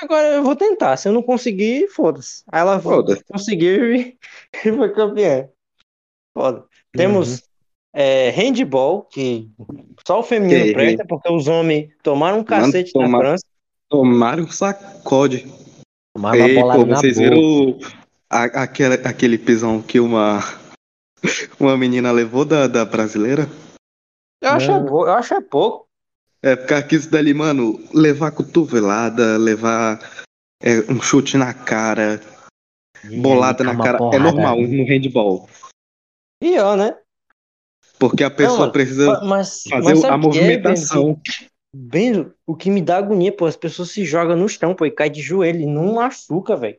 Agora 0.00 0.26
eu 0.28 0.42
vou 0.42 0.56
tentar. 0.56 0.96
Se 0.96 1.08
eu 1.08 1.12
não 1.12 1.22
conseguir, 1.22 1.88
foda-se. 1.88 2.42
Aí 2.48 2.60
ela 2.60 2.80
Foda-se. 2.80 3.22
conseguiu 3.24 3.94
e 3.94 4.18
e 4.64 4.72
foi 4.72 4.92
campeã. 4.94 5.48
Foda. 6.36 6.64
Temos 6.92 7.42
é, 7.94 8.30
handball, 8.30 9.02
que 9.04 9.50
só 10.06 10.20
o 10.20 10.22
feminino 10.22 10.72
presta, 10.72 11.04
porque 11.06 11.30
os 11.30 11.46
homens 11.46 11.90
tomaram 12.02 12.38
um 12.40 12.44
cacete 12.44 12.92
na 12.94 13.04
tomar- 13.04 13.18
França. 13.18 13.44
Tomaram 13.88 14.44
um 14.44 14.50
sacode. 14.50 15.46
Tomar 16.16 16.34
uma 16.36 16.48
Ei, 16.48 16.54
pô, 16.54 16.84
na 16.86 16.96
vocês 16.96 17.18
boca. 17.18 17.30
viram 17.30 17.78
a- 18.32 18.62
aquele, 18.62 18.94
aquele 19.06 19.36
pisão 19.36 19.82
que 19.82 20.00
uma, 20.00 20.40
uma 21.60 21.76
menina 21.76 22.10
levou 22.10 22.44
da, 22.46 22.66
da 22.66 22.84
brasileira? 22.84 23.46
Eu 24.40 24.48
acho, 24.50 24.70
é 24.70 24.80
Não. 24.80 24.86
eu 24.88 25.12
acho 25.12 25.34
é 25.34 25.40
pouco. 25.40 25.86
É, 26.42 26.56
porque 26.56 26.74
aqui 26.74 26.96
isso 26.96 27.10
dali, 27.10 27.32
mano, 27.32 27.78
levar 27.94 28.32
cotovelada, 28.32 29.36
levar 29.36 30.00
é, 30.60 30.80
um 30.90 31.00
chute 31.00 31.36
na 31.36 31.54
cara, 31.54 32.20
bolada 33.20 33.62
na 33.62 33.76
cara, 33.76 33.96
é 33.96 33.98
porrada. 33.98 34.18
normal 34.24 34.56
no 34.62 34.84
handball. 34.84 35.48
Pior, 36.40 36.76
né? 36.76 36.98
Porque 37.96 38.24
a 38.24 38.30
pessoa 38.30 38.60
mano, 38.60 38.72
precisa 38.72 39.20
Mas, 39.22 39.62
fazer 39.68 39.84
mas 39.84 40.04
a 40.04 40.08
sabe 40.08 40.26
o 40.26 40.30
que 40.30 40.38
é, 40.38 40.42
movimentação. 40.42 41.20
Benzo, 41.74 42.34
o 42.44 42.56
que 42.56 42.68
me 42.68 42.82
dá 42.82 42.98
agonia, 42.98 43.30
pô, 43.34 43.46
as 43.46 43.56
pessoas 43.56 43.90
se 43.90 44.04
jogam 44.04 44.36
no 44.36 44.48
chão, 44.48 44.74
pô, 44.74 44.84
e 44.84 44.90
cai 44.90 45.08
de 45.08 45.22
joelho, 45.22 45.60
e 45.60 45.66
não 45.66 45.94
machuca, 45.94 46.56
velho. 46.56 46.78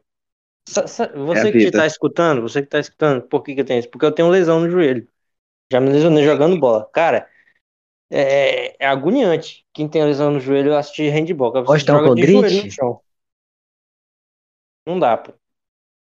Sa- 0.68 1.12
Você 1.16 1.48
É 1.50 1.52
que 1.52 1.58
vida. 1.58 1.80
tá 1.80 1.86
escutando, 1.86 2.42
você 2.42 2.62
que 2.62 2.68
tá 2.70 2.80
escutando, 2.80 3.22
por 3.28 3.44
que 3.44 3.54
que 3.56 3.62
eu 3.62 3.66
tenho 3.66 3.80
isso? 3.80 3.90
Porque 3.90 4.06
eu 4.06 4.12
tenho 4.12 4.30
lesão 4.30 4.60
no 4.60 4.70
joelho. 4.70 5.08
Já 5.72 5.80
me 5.82 5.90
lesionei 5.92 6.24
jogando 6.26 6.60
bola. 6.60 6.90
Cara, 6.94 7.30
é, 8.12 8.76
é 8.84 8.88
agoniante. 8.88 9.66
Quem 9.74 9.90
tem 9.90 10.04
lesão 10.06 10.32
no 10.32 10.40
joelho 10.40 10.76
assistir 10.76 11.10
handball, 11.10 11.54
que 11.54 11.62
você 11.62 11.80
joga 11.86 12.12
de 12.16 12.26
joelho 12.32 12.64
no 12.64 12.72
chão. 12.72 13.02
Não 14.86 15.00
dá, 15.00 15.18
pô. 15.18 15.34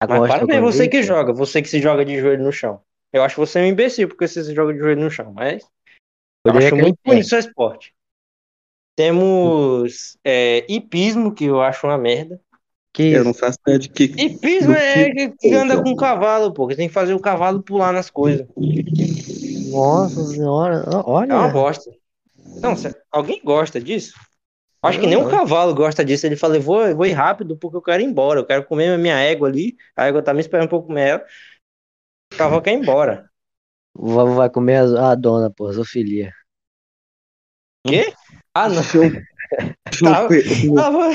Mas 0.00 0.08
Agora 0.08 0.28
parabéns 0.28 0.62
você 0.62 0.88
que 0.88 1.02
joga, 1.02 1.32
você 1.32 1.62
que 1.62 1.68
se 1.68 1.80
joga 1.80 2.04
de 2.04 2.18
joelho 2.18 2.42
no 2.44 2.52
chão. 2.52 2.82
Eu 3.12 3.22
acho 3.22 3.36
você 3.36 3.60
um 3.60 3.66
imbecil 3.66 4.08
porque 4.08 4.26
você 4.26 4.42
se 4.44 4.54
joga 4.54 4.72
de 4.72 4.78
joelho 4.78 5.02
no 5.02 5.10
chão, 5.10 5.32
mas 5.32 5.62
eu 6.44 6.52
Poderia 6.52 6.68
acho 6.68 6.76
muito 6.76 6.98
pé. 7.02 7.10
bonito 7.10 7.28
seu 7.28 7.38
esporte. 7.38 7.94
Temos 8.96 10.18
é, 10.24 10.66
hipismo, 10.72 11.34
que 11.34 11.44
eu 11.44 11.60
acho 11.62 11.86
uma 11.86 11.98
merda. 11.98 12.40
Que 12.92 13.04
Eu 13.12 13.16
isso? 13.16 13.24
não 13.24 13.34
faço 13.34 13.58
ideia 13.62 13.78
de 13.78 13.88
que. 13.88 14.04
Hipismo 14.04 14.72
Do 14.72 14.78
é 14.78 15.04
que- 15.04 15.14
que, 15.28 15.36
que 15.38 15.54
anda 15.54 15.80
com 15.82 15.94
cavalo, 15.94 16.52
pô. 16.52 16.66
Que 16.66 16.74
tem 16.76 16.88
que 16.88 16.94
fazer 16.94 17.14
o 17.14 17.20
cavalo 17.20 17.62
pular 17.62 17.92
nas 17.92 18.10
coisas. 18.10 18.46
Nossa 19.70 20.24
senhora. 20.26 20.84
É 20.86 20.90
uma 20.96 21.08
Olha. 21.08 21.48
bosta. 21.48 21.90
Não, 22.60 22.76
cê- 22.76 22.94
alguém 23.12 23.40
gosta 23.44 23.80
disso? 23.80 24.14
Acho 24.82 24.98
que 24.98 25.06
nem 25.06 25.16
o 25.16 25.28
cavalo 25.28 25.74
gosta 25.74 26.04
disso. 26.04 26.26
Ele 26.26 26.36
fala, 26.36 26.56
eu 26.56 26.62
vou, 26.62 26.82
eu 26.86 26.96
vou 26.96 27.06
ir 27.06 27.12
rápido 27.12 27.56
porque 27.56 27.76
eu 27.76 27.82
quero 27.82 28.02
ir 28.02 28.06
embora. 28.06 28.40
Eu 28.40 28.46
quero 28.46 28.64
comer 28.66 28.88
a 28.94 28.98
minha 28.98 29.18
égua 29.18 29.46
ali. 29.48 29.76
A 29.94 30.06
égua 30.06 30.22
tá 30.22 30.32
me 30.34 30.40
esperando 30.40 30.68
pra 30.68 30.78
eu 30.78 30.82
comer 30.82 31.08
ela. 31.08 31.24
O 32.32 32.36
cavalo 32.36 32.62
quer 32.62 32.72
ir 32.72 32.80
embora. 32.80 33.30
Vai 33.94 34.48
comer 34.50 34.76
a, 34.96 35.10
a 35.10 35.14
dona, 35.14 35.50
pô, 35.50 35.70
zoofilia. 35.72 36.32
Quê? 37.86 38.12
Ah, 38.54 38.68
não. 38.68 38.82
Tava- 40.02 40.28
Tava, 40.74 41.14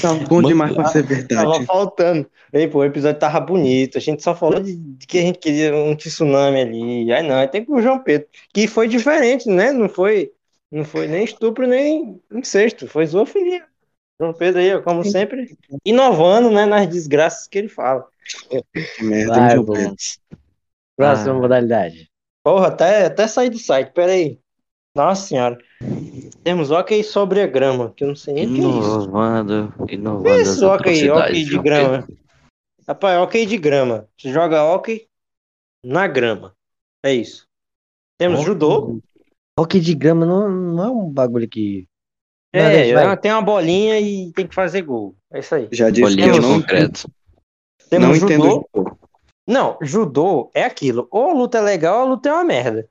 tá 0.00 0.14
bom 0.28 0.42
demais 0.42 0.72
pra 0.74 0.86
ser 0.86 1.02
tava 1.28 1.42
verdade. 1.50 1.66
faltando. 1.66 2.30
Ei, 2.52 2.66
pô, 2.66 2.78
o 2.78 2.84
episódio 2.84 3.18
tava 3.20 3.40
bonito. 3.40 3.98
A 3.98 4.00
gente 4.00 4.22
só 4.22 4.34
falou 4.34 4.60
de, 4.60 4.74
de 4.74 5.06
que 5.06 5.18
a 5.18 5.22
gente 5.22 5.38
queria 5.38 5.74
um 5.74 5.94
tsunami 5.94 6.60
ali. 6.60 7.12
Aí 7.12 7.22
não, 7.26 7.36
aí 7.36 7.46
tem 7.48 7.64
pro 7.64 7.80
João 7.80 8.02
Pedro. 8.02 8.26
Que 8.52 8.66
foi 8.66 8.88
diferente, 8.88 9.48
né? 9.48 9.70
Não 9.72 9.88
foi, 9.88 10.32
não 10.70 10.84
foi 10.84 11.06
nem 11.06 11.24
estupro, 11.24 11.66
nem 11.66 12.20
incesto. 12.32 12.88
Foi 12.88 13.06
zoofilia. 13.06 13.64
João 14.20 14.32
Pedro 14.34 14.60
aí, 14.60 14.74
ó, 14.74 14.82
como 14.82 15.02
sempre, 15.04 15.56
inovando, 15.84 16.50
né, 16.50 16.66
nas 16.66 16.86
desgraças 16.88 17.46
que 17.46 17.56
ele 17.58 17.68
fala. 17.68 18.04
Merda, 19.00 19.32
Vai, 19.34 19.54
João 19.54 19.64
pô. 19.64 19.72
Pedro? 19.72 19.94
Próxima 20.96 21.30
Ah. 21.30 21.38
modalidade. 21.38 22.10
Porra, 22.44 22.66
até, 22.68 23.06
até 23.06 23.26
sair 23.26 23.48
do 23.50 23.58
site, 23.58 23.92
pera 23.92 24.12
aí. 24.12 24.38
Nossa 24.94 25.28
senhora. 25.28 25.58
Temos 26.42 26.70
ok 26.70 27.02
sobre 27.02 27.40
a 27.40 27.46
grama, 27.46 27.92
que 27.94 28.04
eu 28.04 28.08
não 28.08 28.16
sei 28.16 28.34
nem 28.34 28.46
o 28.46 28.54
que 28.54 28.60
é 28.60 28.64
isso. 28.64 29.04
Inovando, 29.04 29.74
inovando 29.88 30.28
as 30.28 30.48
Isso, 30.48 30.66
ok, 30.66 31.10
ok 31.10 31.44
de 31.44 31.58
grama. 31.58 32.08
Rapaz, 32.88 33.18
ok 33.20 33.46
de 33.46 33.56
grama. 33.56 34.08
Você 34.18 34.32
joga 34.32 34.64
ok 34.64 35.06
na 35.84 36.06
grama. 36.06 36.54
É 37.04 37.14
isso. 37.14 37.46
Temos 38.18 38.42
judô. 38.42 39.00
Hockey 39.58 39.80
de 39.80 39.94
grama 39.94 40.24
não, 40.24 40.48
não 40.48 40.84
é 40.84 40.90
um 40.90 41.10
bagulho 41.10 41.48
que. 41.48 41.86
É, 42.52 42.92
vai. 42.94 43.16
tem 43.16 43.30
uma 43.30 43.42
bolinha 43.42 44.00
e 44.00 44.32
tem 44.32 44.46
que 44.46 44.54
fazer 44.54 44.82
gol. 44.82 45.14
É 45.32 45.38
isso 45.38 45.54
aí. 45.54 45.68
Já 45.70 45.90
disse 45.90 46.16
que 46.16 46.22
Bolinha 46.22 46.26
eu 46.28 46.32
de 46.32 46.40
não, 46.40 46.60
concreto. 46.60 47.10
Temos 47.88 48.08
não 48.08 48.14
judô. 48.14 48.26
entendo 48.26 48.68
judô. 48.74 48.98
Não, 49.46 49.78
judô 49.80 50.50
é 50.54 50.64
aquilo. 50.64 51.06
Ou 51.10 51.30
a 51.30 51.34
luta 51.34 51.58
é 51.58 51.60
legal 51.60 51.98
ou 51.98 52.02
a 52.02 52.08
luta 52.10 52.28
é 52.28 52.32
uma 52.32 52.44
merda. 52.44 52.88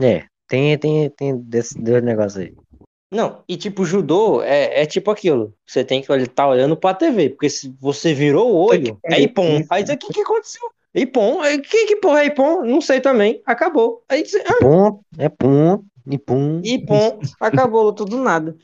É, 0.00 0.24
tem, 0.48 0.76
tem, 0.78 1.10
tem 1.10 1.36
desses 1.36 1.74
dois 1.74 2.02
negócios 2.02 2.42
aí. 2.42 2.54
Não, 3.10 3.44
e 3.48 3.56
tipo, 3.56 3.84
judô 3.84 4.42
é, 4.42 4.82
é 4.82 4.86
tipo 4.86 5.10
aquilo. 5.10 5.54
Você 5.64 5.84
tem 5.84 6.02
que 6.02 6.12
estar 6.12 6.34
tá 6.34 6.48
olhando 6.48 6.76
pra 6.76 6.94
TV, 6.94 7.30
porque 7.30 7.48
se 7.48 7.72
você 7.80 8.12
virou 8.12 8.52
o 8.52 8.56
olho, 8.56 8.98
é 9.04 9.20
ipom. 9.20 9.62
Aí 9.70 9.84
o 9.84 9.98
que, 9.98 10.12
que 10.12 10.20
aconteceu? 10.20 10.62
Ipom? 10.94 11.40
Aí, 11.40 11.60
Que, 11.60 11.86
que 11.86 11.96
porra 11.96 12.22
é 12.22 12.26
ipom? 12.26 12.64
Não 12.64 12.80
sei 12.80 13.00
também. 13.00 13.42
Acabou. 13.44 14.04
Aí 14.08 14.22
diz, 14.22 14.34
ah, 14.36 14.58
Pum, 14.60 15.00
é 15.18 15.28
pum, 15.28 15.84
pum. 16.24 16.60
ipom. 16.64 17.20
Acabou 17.40 17.80
a 17.80 17.84
luta 17.84 18.04
do 18.04 18.16
nada. 18.16 18.56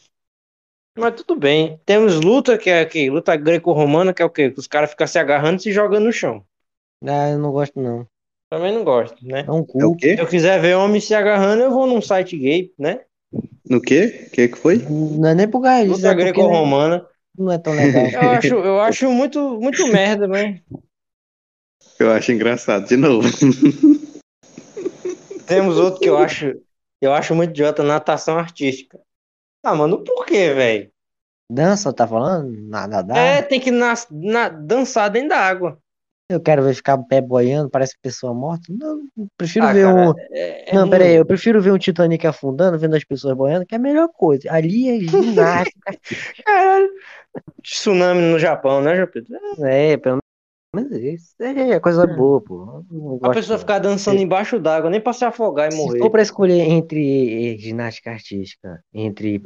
Mas 0.97 1.15
tudo 1.15 1.37
bem. 1.37 1.81
Temos 1.85 2.17
luta, 2.17 2.59
que 2.59 2.71
é 2.71 2.85
que 2.85 3.09
luta 3.11 3.37
greco-romana, 3.37 4.13
que 4.13 4.23
é 4.23 4.25
o 4.25 4.31
quê? 4.31 4.51
Que 4.51 4.61
os 4.61 4.67
caras 4.67 4.91
ficam 4.91 5.07
se 5.07 5.19
agarrando 5.19 5.61
e 5.61 5.63
se 5.63 5.73
jogando 5.73 6.05
no 6.05 6.13
chão. 6.13 6.45
Ah, 7.05 7.31
eu 7.31 7.39
não 7.39 7.53
gosto 7.53 7.81
não. 7.81 8.07
Também 8.51 8.75
não 8.75 8.83
gosto, 8.83 9.25
né? 9.25 9.45
É 9.47 9.51
um 9.51 9.61
É 9.61 9.85
o 9.87 9.93
cu. 9.93 9.97
quê? 9.97 10.17
Se 10.17 10.23
eu 10.23 10.27
quiser 10.27 10.61
ver 10.61 10.75
homem 10.75 11.01
se 11.01 11.15
agarrando, 11.15 11.63
eu 11.63 11.71
vou 11.71 11.87
num 11.87 12.03
site 12.03 12.37
gay, 12.37 12.73
né? 12.77 13.01
No 13.69 13.81
quê? 13.81 14.25
O 14.27 14.31
que 14.33 14.49
que 14.49 14.59
foi? 14.59 14.79
Não 14.79 15.29
é 15.29 15.35
nem 15.37 15.49
causa 15.49 15.83
disso, 15.85 15.93
Luta 15.93 16.09
é 16.09 16.15
greco-romana. 16.15 17.07
não 17.39 17.53
é 17.53 17.59
tão 17.59 17.73
legal. 17.73 18.11
Eu 18.13 18.31
acho, 18.33 18.55
eu 18.55 18.81
acho 18.81 19.11
muito, 19.13 19.61
muito 19.61 19.87
merda, 19.87 20.27
né? 20.27 20.61
Eu 22.01 22.11
acho 22.11 22.33
engraçado, 22.33 22.89
de 22.89 22.97
novo. 22.97 23.29
Temos 25.47 25.79
outro 25.79 26.01
que 26.01 26.09
eu 26.09 26.19
acho, 26.19 26.61
eu 27.01 27.13
acho 27.13 27.35
muito 27.35 27.51
idiota, 27.51 27.85
natação 27.85 28.37
artística. 28.37 28.99
Ah, 29.63 29.77
mano, 29.77 30.03
por 30.03 30.27
quê, 30.27 30.53
velho? 30.53 30.91
Dança, 31.51 31.93
tá 31.93 32.07
falando? 32.07 32.51
Nada 32.69 33.03
dá. 33.03 33.17
É, 33.17 33.43
tem 33.43 33.61
que 33.61 33.71
nas- 33.71 34.07
na- 34.11 34.49
dançar 34.49 35.11
dentro 35.11 35.31
da 35.31 35.39
água. 35.39 35.79
Eu 36.31 36.41
quero 36.41 36.63
ver 36.63 36.75
ficar 36.75 36.97
pé 36.97 37.21
boiando, 37.21 37.69
parece 37.69 37.97
pessoa 38.01 38.33
morta. 38.33 38.65
Não, 38.69 39.03
prefiro 39.37 39.67
Ah, 39.67 39.73
ver 39.73 39.85
cara, 39.85 40.11
um. 40.11 40.15
é- 40.31 40.71
é 40.71 40.75
Não, 40.75 40.83
ruim. 40.83 40.91
pera 40.91 41.05
aí, 41.05 41.15
eu 41.17 41.27
prefiro 41.27 41.61
ver 41.61 41.73
um 41.73 41.79
Titanic 41.79 42.25
afundando, 42.25 42.79
vendo 42.79 42.95
as 42.95 43.03
pessoas 43.03 43.37
boiando, 43.37 43.67
que 43.67 43.75
é 43.75 43.79
a 43.79 43.81
melhor 43.81 44.09
coisa. 44.15 44.51
Ali 44.53 44.89
é 44.89 45.01
ginástica. 45.01 45.91
Caralho. 46.47 46.89
Tsunami 47.65 48.21
no 48.21 48.39
Japão, 48.39 48.81
né, 48.81 49.05
Pedro? 49.07 49.35
é, 49.65 49.97
pelo 49.97 50.21
menos 50.75 50.93
isso. 50.93 51.35
É 51.41 51.81
coisa 51.81 52.07
boa, 52.07 52.41
pô. 52.41 52.85
A 53.23 53.31
pessoa 53.31 53.59
ficar 53.59 53.79
dançando 53.79 54.21
embaixo 54.21 54.59
d'água, 54.59 54.89
nem 54.91 55.01
pra 55.01 55.13
se 55.13 55.25
afogar 55.25 55.69
e 55.69 55.73
Se 55.73 55.79
morrer. 55.79 55.99
for 55.99 56.11
pra 56.11 56.23
escolher 56.23 56.61
entre 56.61 57.55
eh, 57.55 57.59
ginástica 57.59 58.11
artística, 58.11 58.83
entre 58.95 59.43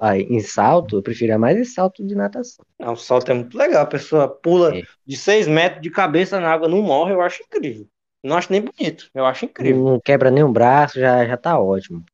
ah, 0.00 0.16
em 0.16 0.40
salto, 0.40 0.96
eu 0.96 1.02
prefiro 1.02 1.38
mais 1.38 1.58
em 1.58 1.64
salto 1.64 2.06
de 2.06 2.14
natação. 2.14 2.64
Não, 2.78 2.92
o 2.92 2.96
salto 2.96 3.30
é 3.30 3.34
muito 3.34 3.56
legal. 3.58 3.82
A 3.82 3.86
pessoa 3.86 4.28
pula 4.28 4.76
É. 4.78 4.82
de 5.06 5.16
6 5.16 5.48
metros 5.48 5.82
de 5.82 5.90
cabeça 5.90 6.38
na 6.40 6.50
água, 6.52 6.68
não 6.68 6.82
morre, 6.82 7.12
eu 7.14 7.20
acho 7.20 7.42
incrível. 7.42 7.86
Não 8.22 8.36
acho 8.36 8.52
nem 8.52 8.60
bonito, 8.62 9.08
eu 9.14 9.24
acho 9.24 9.46
incrível. 9.46 9.82
Não 9.82 10.00
quebra 10.00 10.30
nem 10.30 10.44
um 10.44 10.52
braço, 10.52 11.00
já, 11.00 11.26
já 11.26 11.36
tá 11.36 11.58
ótimo. 11.58 12.04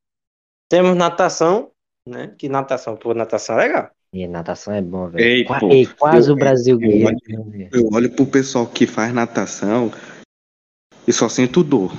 Temos 0.69 0.95
natação, 0.95 1.71
né? 2.07 2.33
Que 2.37 2.49
natação, 2.49 2.95
pô, 2.95 3.13
natação 3.13 3.59
é 3.59 3.67
legal. 3.67 3.91
E 4.17 4.27
natação 4.27 4.73
é 4.73 4.81
bom, 4.81 5.07
velho. 5.07 5.23
Ei, 5.23 5.45
Qua- 5.45 5.59
pô, 5.59 5.69
ei, 5.69 5.85
quase 5.85 6.29
eu- 6.31 6.33
o 6.33 6.37
Brasil 6.39 6.81
eu- 6.81 6.89
ganhou. 6.89 7.69
Eu 7.71 7.89
olho 7.93 8.11
pro 8.15 8.25
pessoal 8.25 8.65
que 8.65 8.87
faz 8.87 9.13
natação 9.13 9.91
e 11.07 11.13
só 11.13 11.29
sinto 11.29 11.63
dor. 11.63 11.91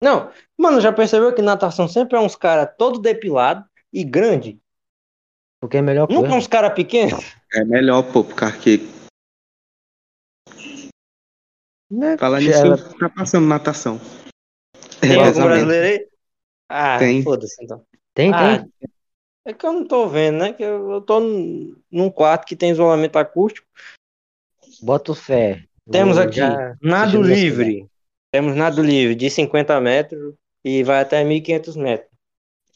Não, 0.00 0.30
mano, 0.56 0.80
já 0.80 0.92
percebeu 0.92 1.34
que 1.34 1.42
natação 1.42 1.88
sempre 1.88 2.16
é 2.16 2.20
uns 2.20 2.36
caras 2.36 2.72
todo 2.78 3.00
depilado 3.00 3.68
e 3.92 4.04
grande? 4.04 4.60
Porque 5.60 5.78
é 5.78 5.80
a 5.80 5.82
melhor 5.82 6.06
Nunca 6.08 6.20
coisa. 6.28 6.36
uns 6.36 6.46
caras 6.46 6.72
pequenos? 6.74 7.34
É 7.52 7.64
melhor, 7.64 8.04
pô, 8.12 8.22
porque 8.22 8.78
Né? 11.90 12.16
falar 12.18 12.40
Ela- 12.40 12.76
nisso, 12.76 12.98
tá 13.00 13.08
passando 13.08 13.48
natação. 13.48 13.98
Tem 15.00 15.10
algum 15.10 15.22
Revezamento. 15.24 15.48
brasileiro 15.66 15.86
aí? 15.86 16.08
Ah, 16.68 16.98
Tem. 16.98 17.22
foda-se 17.24 17.64
então. 17.64 17.84
Tem, 18.14 18.32
Ah, 18.32 18.58
tem. 18.58 18.72
É 19.46 19.54
que 19.54 19.64
eu 19.64 19.72
não 19.72 19.86
tô 19.86 20.08
vendo, 20.08 20.38
né? 20.38 20.52
Que 20.52 20.62
eu, 20.62 20.90
eu 20.90 21.00
tô 21.00 21.20
num, 21.20 22.10
quarto 22.10 22.46
que 22.46 22.56
tem 22.56 22.70
isolamento 22.70 23.16
acústico. 23.16 23.66
Bota 24.82 25.12
o 25.12 25.14
fé. 25.14 25.62
Temos 25.90 26.18
aqui 26.18 26.36
já- 26.36 26.76
nado 26.82 27.22
livre. 27.22 27.86
Temos 28.32 28.56
nado 28.56 28.82
livre 28.82 29.14
de 29.14 29.30
50 29.30 29.80
metros 29.80 30.34
e 30.64 30.82
vai 30.82 31.00
até 31.00 31.22
1.500 31.24 31.76
metros. 31.76 32.10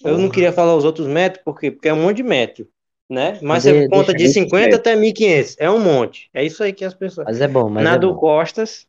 Eu 0.02 0.16
não 0.16 0.30
queria 0.30 0.52
falar 0.52 0.76
os 0.76 0.84
outros 0.84 1.06
metros, 1.06 1.42
por 1.44 1.58
quê? 1.58 1.70
Porque 1.70 1.88
é 1.88 1.92
um 1.92 2.02
monte 2.02 2.18
de 2.18 2.22
metro, 2.22 2.66
né? 3.10 3.38
Mas 3.42 3.64
De- 3.64 3.72
você 3.72 3.88
conta 3.88 4.14
de 4.14 4.28
50 4.28 4.76
até 4.76 4.96
1.500. 4.96 5.56
É 5.58 5.70
um 5.70 5.80
monte. 5.80 6.30
É 6.32 6.42
isso 6.44 6.62
aí 6.62 6.72
que 6.72 6.84
as 6.84 6.94
pessoas... 6.94 7.26
Mas 7.26 7.40
é 7.40 7.48
bom, 7.48 7.68
mas 7.68 7.82
é 7.82 7.84
Nado 7.84 8.14
bom. 8.14 8.18
costas, 8.18 8.86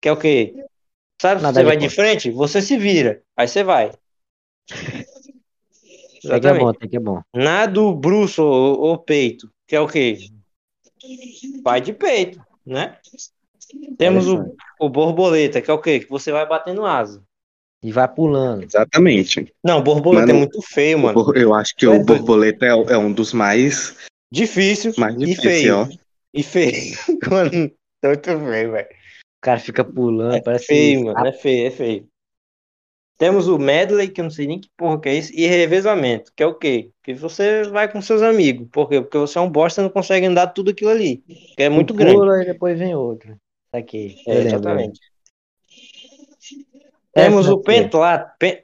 que 0.00 0.08
é 0.08 0.12
o 0.12 0.16
quê? 0.16 0.64
Sabe, 1.20 1.40
se 1.40 1.42
Nadar 1.42 1.60
você 1.60 1.64
vai 1.64 1.76
de 1.76 1.90
frente, 1.90 2.30
você 2.30 2.62
se 2.62 2.78
vira. 2.78 3.22
Aí 3.36 3.48
você 3.48 3.62
vai. 3.64 3.90
Tem 6.28 6.40
que 6.40 6.46
é 6.48 6.58
bom, 6.58 6.72
tem 6.72 6.88
que 6.88 6.96
é 6.96 7.00
bom. 7.00 7.20
Nado 7.34 7.94
bruço 7.94 8.42
ou, 8.42 8.80
ou 8.80 8.98
peito, 8.98 9.50
que 9.66 9.74
é 9.76 9.80
o 9.80 9.86
quê? 9.88 10.18
Vai 11.62 11.80
de 11.80 11.92
peito, 11.92 12.40
né? 12.64 12.98
Temos 13.98 14.26
o, 14.28 14.54
o 14.80 14.88
borboleta, 14.88 15.60
que 15.60 15.70
é 15.70 15.74
o 15.74 15.80
quê? 15.80 16.00
Que 16.00 16.08
você 16.08 16.30
vai 16.32 16.46
batendo 16.46 16.84
asa. 16.84 17.22
E 17.82 17.92
vai 17.92 18.08
pulando. 18.12 18.64
Exatamente. 18.64 19.52
Não, 19.64 19.82
borboleta 19.82 20.26
Mano, 20.26 20.38
é 20.38 20.40
muito 20.40 20.62
feio, 20.62 20.98
mano. 20.98 21.32
Eu 21.36 21.54
acho 21.54 21.74
que 21.76 21.84
é 21.84 21.88
o 21.88 21.92
doido. 21.92 22.06
borboleta 22.06 22.66
é, 22.66 22.70
é 22.70 22.98
um 22.98 23.12
dos 23.12 23.32
mais, 23.32 23.96
Difícil 24.30 24.92
mais 24.98 25.14
e 25.14 25.18
difíceis, 25.18 25.60
feio. 25.62 25.76
ó. 25.76 25.88
E 26.34 26.42
feio. 26.42 26.96
Mano, 27.30 27.50
é 28.02 28.08
muito 28.08 28.24
feio, 28.24 28.72
velho. 28.72 28.88
O 28.88 29.40
cara 29.40 29.60
fica 29.60 29.84
pulando, 29.84 30.34
É 30.36 30.40
parece 30.42 30.66
feio, 30.66 31.04
mano. 31.04 31.26
É 31.26 31.32
feio, 31.32 31.66
é 31.66 31.70
feio. 31.70 32.08
Temos 33.18 33.48
o 33.48 33.58
medley, 33.58 34.08
que 34.08 34.20
eu 34.20 34.24
não 34.24 34.30
sei 34.30 34.46
nem 34.46 34.60
que 34.60 34.68
porra 34.76 35.00
que 35.00 35.08
é 35.08 35.14
isso, 35.14 35.32
e 35.34 35.46
revezamento, 35.46 36.30
que 36.36 36.42
é 36.42 36.46
o 36.46 36.54
quê? 36.54 36.90
Que 37.02 37.14
você 37.14 37.62
vai 37.64 37.90
com 37.90 38.02
seus 38.02 38.20
amigos. 38.20 38.68
Por 38.70 38.88
quê? 38.88 39.00
Porque 39.00 39.16
você 39.16 39.38
é 39.38 39.40
um 39.40 39.50
bosta 39.50 39.80
e 39.80 39.84
não 39.84 39.90
consegue 39.90 40.26
andar 40.26 40.48
tudo 40.48 40.70
aquilo 40.70 40.90
ali. 40.90 41.18
Que 41.56 41.62
é 41.62 41.68
muito 41.70 41.94
um 41.94 41.96
grande. 41.96 42.14
pula 42.14 42.42
e 42.42 42.46
depois 42.46 42.78
vem 42.78 42.94
outro. 42.94 43.36
Aqui. 43.72 44.16
É, 44.26 44.38
exatamente. 44.40 45.00
É, 47.14 47.22
Temos 47.22 47.48
o 47.48 47.56
né, 47.56 47.62
pentlato. 47.64 48.36
Pen... 48.38 48.62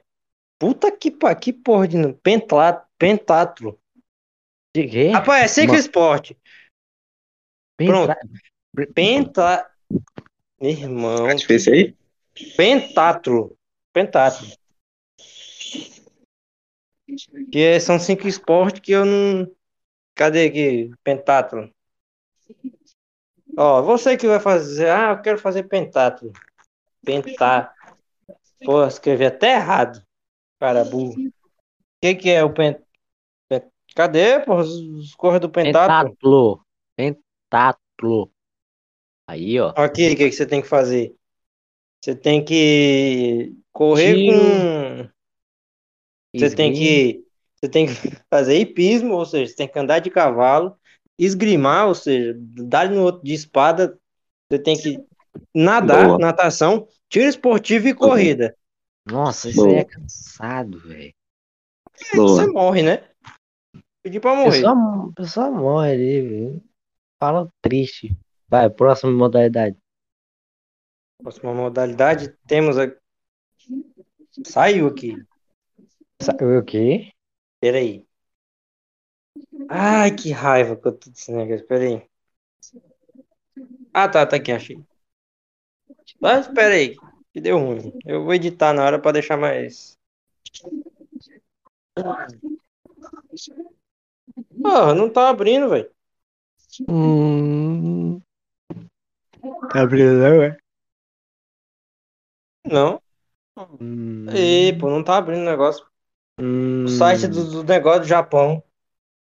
Puta 0.59 0.91
que, 0.91 1.09
pa- 1.09 1.33
que 1.35 1.51
porra 1.51 1.87
de 1.87 1.97
nome. 1.97 2.13
Pentlato. 2.21 2.87
Pentatlo. 2.97 3.79
De 4.75 4.87
quê? 4.87 5.07
Rapaz, 5.09 5.43
é 5.45 5.47
ciclo 5.47 5.75
esporte. 5.75 6.37
Pensa- 7.75 8.17
Penta... 8.93 9.69
Irmão. 10.61 11.27
É 11.27 11.35
difícil 11.35 11.73
aí? 11.73 11.95
Pentatlo. 12.55 13.57
Pentatlo. 13.93 14.47
Que 17.51 17.59
é- 17.59 17.79
são 17.79 17.99
cinco 17.99 18.27
esportes 18.27 18.81
que 18.81 18.91
eu 18.91 19.05
não. 19.05 19.47
Cadê 20.15 20.47
aqui? 20.47 20.91
Pentatlo. 21.03 21.71
Ó, 23.55 23.81
você 23.83 24.17
que 24.17 24.27
vai 24.27 24.39
fazer. 24.39 24.89
Ah, 24.89 25.11
eu 25.11 25.21
quero 25.21 25.37
fazer 25.37 25.63
pentatlo. 25.63 26.31
Pentatlo. 27.05 27.71
Pô, 28.65 28.85
escrevi 28.85 29.25
até 29.25 29.55
errado. 29.55 30.03
Cara 30.59 30.83
burro. 30.83 31.13
O 31.13 31.31
que 32.01 32.15
que 32.15 32.29
é 32.29 32.43
o 32.43 32.51
pen... 32.53 32.77
pen- 33.47 33.69
Cadê, 33.95 34.39
pô, 34.39 34.55
os 34.55 35.13
cores 35.15 35.39
do 35.39 35.49
pentatlo? 35.49 36.65
Pentatlo. 36.95 37.21
Pentatlo. 37.51 38.31
Aí, 39.27 39.59
ó. 39.59 39.73
Aqui, 39.75 40.07
o 40.11 40.17
que 40.17 40.29
que 40.29 40.31
você 40.31 40.45
tem 40.45 40.61
que 40.61 40.67
fazer? 40.67 41.15
Você 42.01 42.15
tem 42.15 42.43
que 42.43 43.55
correr 43.73 44.15
Tiro. 44.15 44.37
com. 44.37 45.09
Você 46.35 46.55
tem 46.55 46.73
que. 46.73 47.23
Você 47.55 47.69
tem 47.69 47.87
que 47.87 47.93
fazer 48.29 48.57
hipismo, 48.59 49.13
ou 49.15 49.25
seja, 49.25 49.51
você 49.51 49.55
tem 49.57 49.67
que 49.67 49.79
andar 49.79 49.99
de 49.99 50.09
cavalo, 50.09 50.77
esgrimar, 51.17 51.87
ou 51.87 51.95
seja, 51.95 52.35
dar 52.37 52.89
no 52.89 53.01
outro 53.01 53.23
de 53.23 53.33
espada. 53.33 53.97
Você 54.49 54.59
tem 54.59 54.77
que 54.77 55.03
nadar, 55.53 56.07
Boa. 56.07 56.19
natação, 56.19 56.87
tiro 57.09 57.27
esportivo 57.27 57.87
e 57.87 57.93
corrida. 57.93 58.55
Nossa, 59.05 59.49
isso 59.49 59.61
aí 59.61 59.67
Boa. 59.67 59.79
é 59.79 59.83
cansado, 59.83 60.79
velho. 60.79 61.13
Boa. 62.15 62.27
Você 62.27 62.47
morre, 62.47 62.83
né? 62.83 63.09
Pedir 64.01 64.19
pra 64.19 64.35
morrer. 64.35 64.61
pessoa, 64.61 64.73
a 64.73 65.13
pessoa 65.15 65.51
morre 65.51 65.91
ali, 65.91 66.21
velho. 66.21 66.63
Fala 67.19 67.49
triste. 67.61 68.15
Vai, 68.49 68.69
próxima 68.69 69.11
modalidade. 69.11 69.77
Próxima 71.21 71.53
modalidade, 71.53 72.35
temos 72.45 72.77
a. 72.77 72.91
Saiu 74.45 74.87
aqui. 74.87 75.15
Sabe 76.21 76.57
o 76.57 76.63
quê? 76.63 77.11
Peraí. 77.59 78.07
Ai, 79.69 80.15
que 80.15 80.31
raiva 80.31 80.75
que 80.75 80.87
eu 80.87 80.97
tô 80.97 81.09
desse 81.09 81.31
negócio. 81.31 81.67
Peraí. 81.67 82.07
Ah, 83.93 84.09
tá, 84.09 84.25
tá 84.25 84.37
aqui, 84.37 84.51
achei. 84.51 84.83
Mas 86.19 86.47
peraí, 86.47 86.95
que 87.31 87.41
deu 87.41 87.59
ruim. 87.59 87.93
Eu 88.05 88.23
vou 88.23 88.33
editar 88.33 88.73
na 88.73 88.83
hora 88.83 88.99
pra 88.99 89.11
deixar 89.11 89.37
mais. 89.37 89.97
Porra, 94.61 94.95
não 94.95 95.11
tá 95.11 95.29
abrindo, 95.29 95.69
velho. 95.69 95.91
Hum... 96.89 98.19
Tá 99.71 99.81
abrindo, 99.81 100.13
não, 100.13 100.41
é? 100.43 100.57
Não. 102.65 103.02
Hum... 103.57 104.25
Ih, 104.33 104.77
pô, 104.79 104.89
não 104.89 105.03
tá 105.03 105.17
abrindo 105.17 105.41
o 105.41 105.45
negócio. 105.49 105.85
Hum... 106.39 106.85
O 106.85 106.89
site 106.89 107.27
do, 107.27 107.45
do 107.45 107.63
negócio 107.63 108.01
do 108.01 108.07
Japão. 108.07 108.63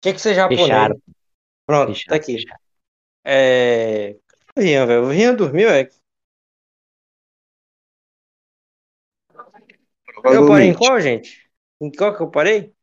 Tinha 0.02 0.14
que 0.14 0.22
ser 0.22 0.34
japonês. 0.34 0.68
Fecharam. 0.68 1.02
Pronto, 1.66 1.94
Fecharam, 1.94 2.10
tá 2.10 2.16
aqui. 2.16 2.34
fecharam. 2.34 2.60
É. 3.24 4.16
O 4.56 4.62
Rian, 4.62 4.86
velho. 4.86 5.04
O 5.04 5.10
Rian 5.10 5.36
dormiu, 5.36 5.70
é? 5.70 5.90
Eu 10.26 10.48
parei 10.48 10.70
em 10.70 10.74
qual, 10.74 11.00
gente? 11.00 11.50
Em 11.82 11.92
qual 11.92 12.16
que 12.16 12.22
eu 12.22 12.30
parei? 12.30 12.74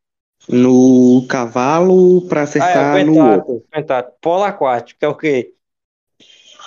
No 0.49 1.25
cavalo 1.27 2.27
pra 2.27 2.41
Ah, 2.41 2.43
é 2.43 2.45
acertar 2.45 3.01
o 3.01 3.05
no 3.05 3.13
pentatlo. 3.13 3.65
Pentatlo. 3.69 4.13
Polo 4.21 4.43
aquático, 4.43 4.99
que 4.99 5.05
é 5.05 5.07
o 5.07 5.15
quê? 5.15 5.53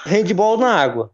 Handball 0.05 0.59
na 0.59 0.75
água. 0.75 1.11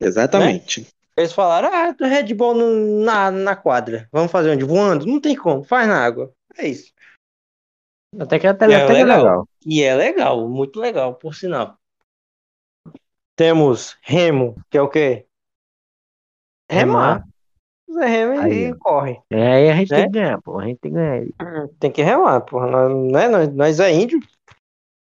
Exatamente. 0.00 0.86
Eles 1.16 1.32
falaram, 1.32 1.68
ah, 1.72 1.92
do 1.92 2.04
Red 2.06 2.32
Bull 2.34 2.54
no- 2.54 3.04
na, 3.04 3.30
na 3.30 3.56
quadra. 3.56 4.08
Vamos 4.12 4.30
fazer 4.32 4.50
onde? 4.50 4.64
Voando? 4.64 5.06
Não 5.06 5.20
tem 5.20 5.36
como, 5.36 5.64
faz 5.64 5.86
na 5.88 6.02
água. 6.04 6.32
É 6.56 6.66
isso. 6.68 6.92
Até 8.18 8.38
que 8.38 8.46
até, 8.46 8.68
E 8.68 8.72
é 8.72 8.76
até 8.84 8.92
é 9.00 9.04
legal. 9.04 9.18
legal. 9.18 9.48
E 9.64 9.82
é 9.82 9.94
legal, 9.94 10.48
muito 10.48 10.80
legal, 10.80 11.14
por 11.14 11.34
sinal. 11.34 11.76
Temos 13.36 13.96
remo, 14.02 14.56
que 14.70 14.76
é 14.76 14.82
o 14.82 14.88
quê? 14.88 15.26
Remar. 16.70 17.24
Você 17.88 18.06
rema 18.06 18.42
Aí, 18.42 18.66
e 18.66 18.74
corre. 18.76 19.20
É, 19.30 19.52
aí 19.52 19.70
a 19.70 19.74
gente 19.76 19.90
Né? 19.90 19.96
tem 19.96 20.06
que 20.06 20.12
ganhar, 20.18 20.40
pô. 20.42 20.58
A 20.58 20.66
gente 20.66 20.78
tem 20.78 20.92
que 20.92 20.96
ganhar. 20.96 21.68
Tem 21.80 21.92
que 21.92 22.02
remar, 22.02 22.40
porra. 22.42 22.66
Nós, 22.88 23.12
né? 23.12 23.28
nós, 23.28 23.54
nós 23.54 23.80
é 23.80 23.92
índio. 23.92 24.20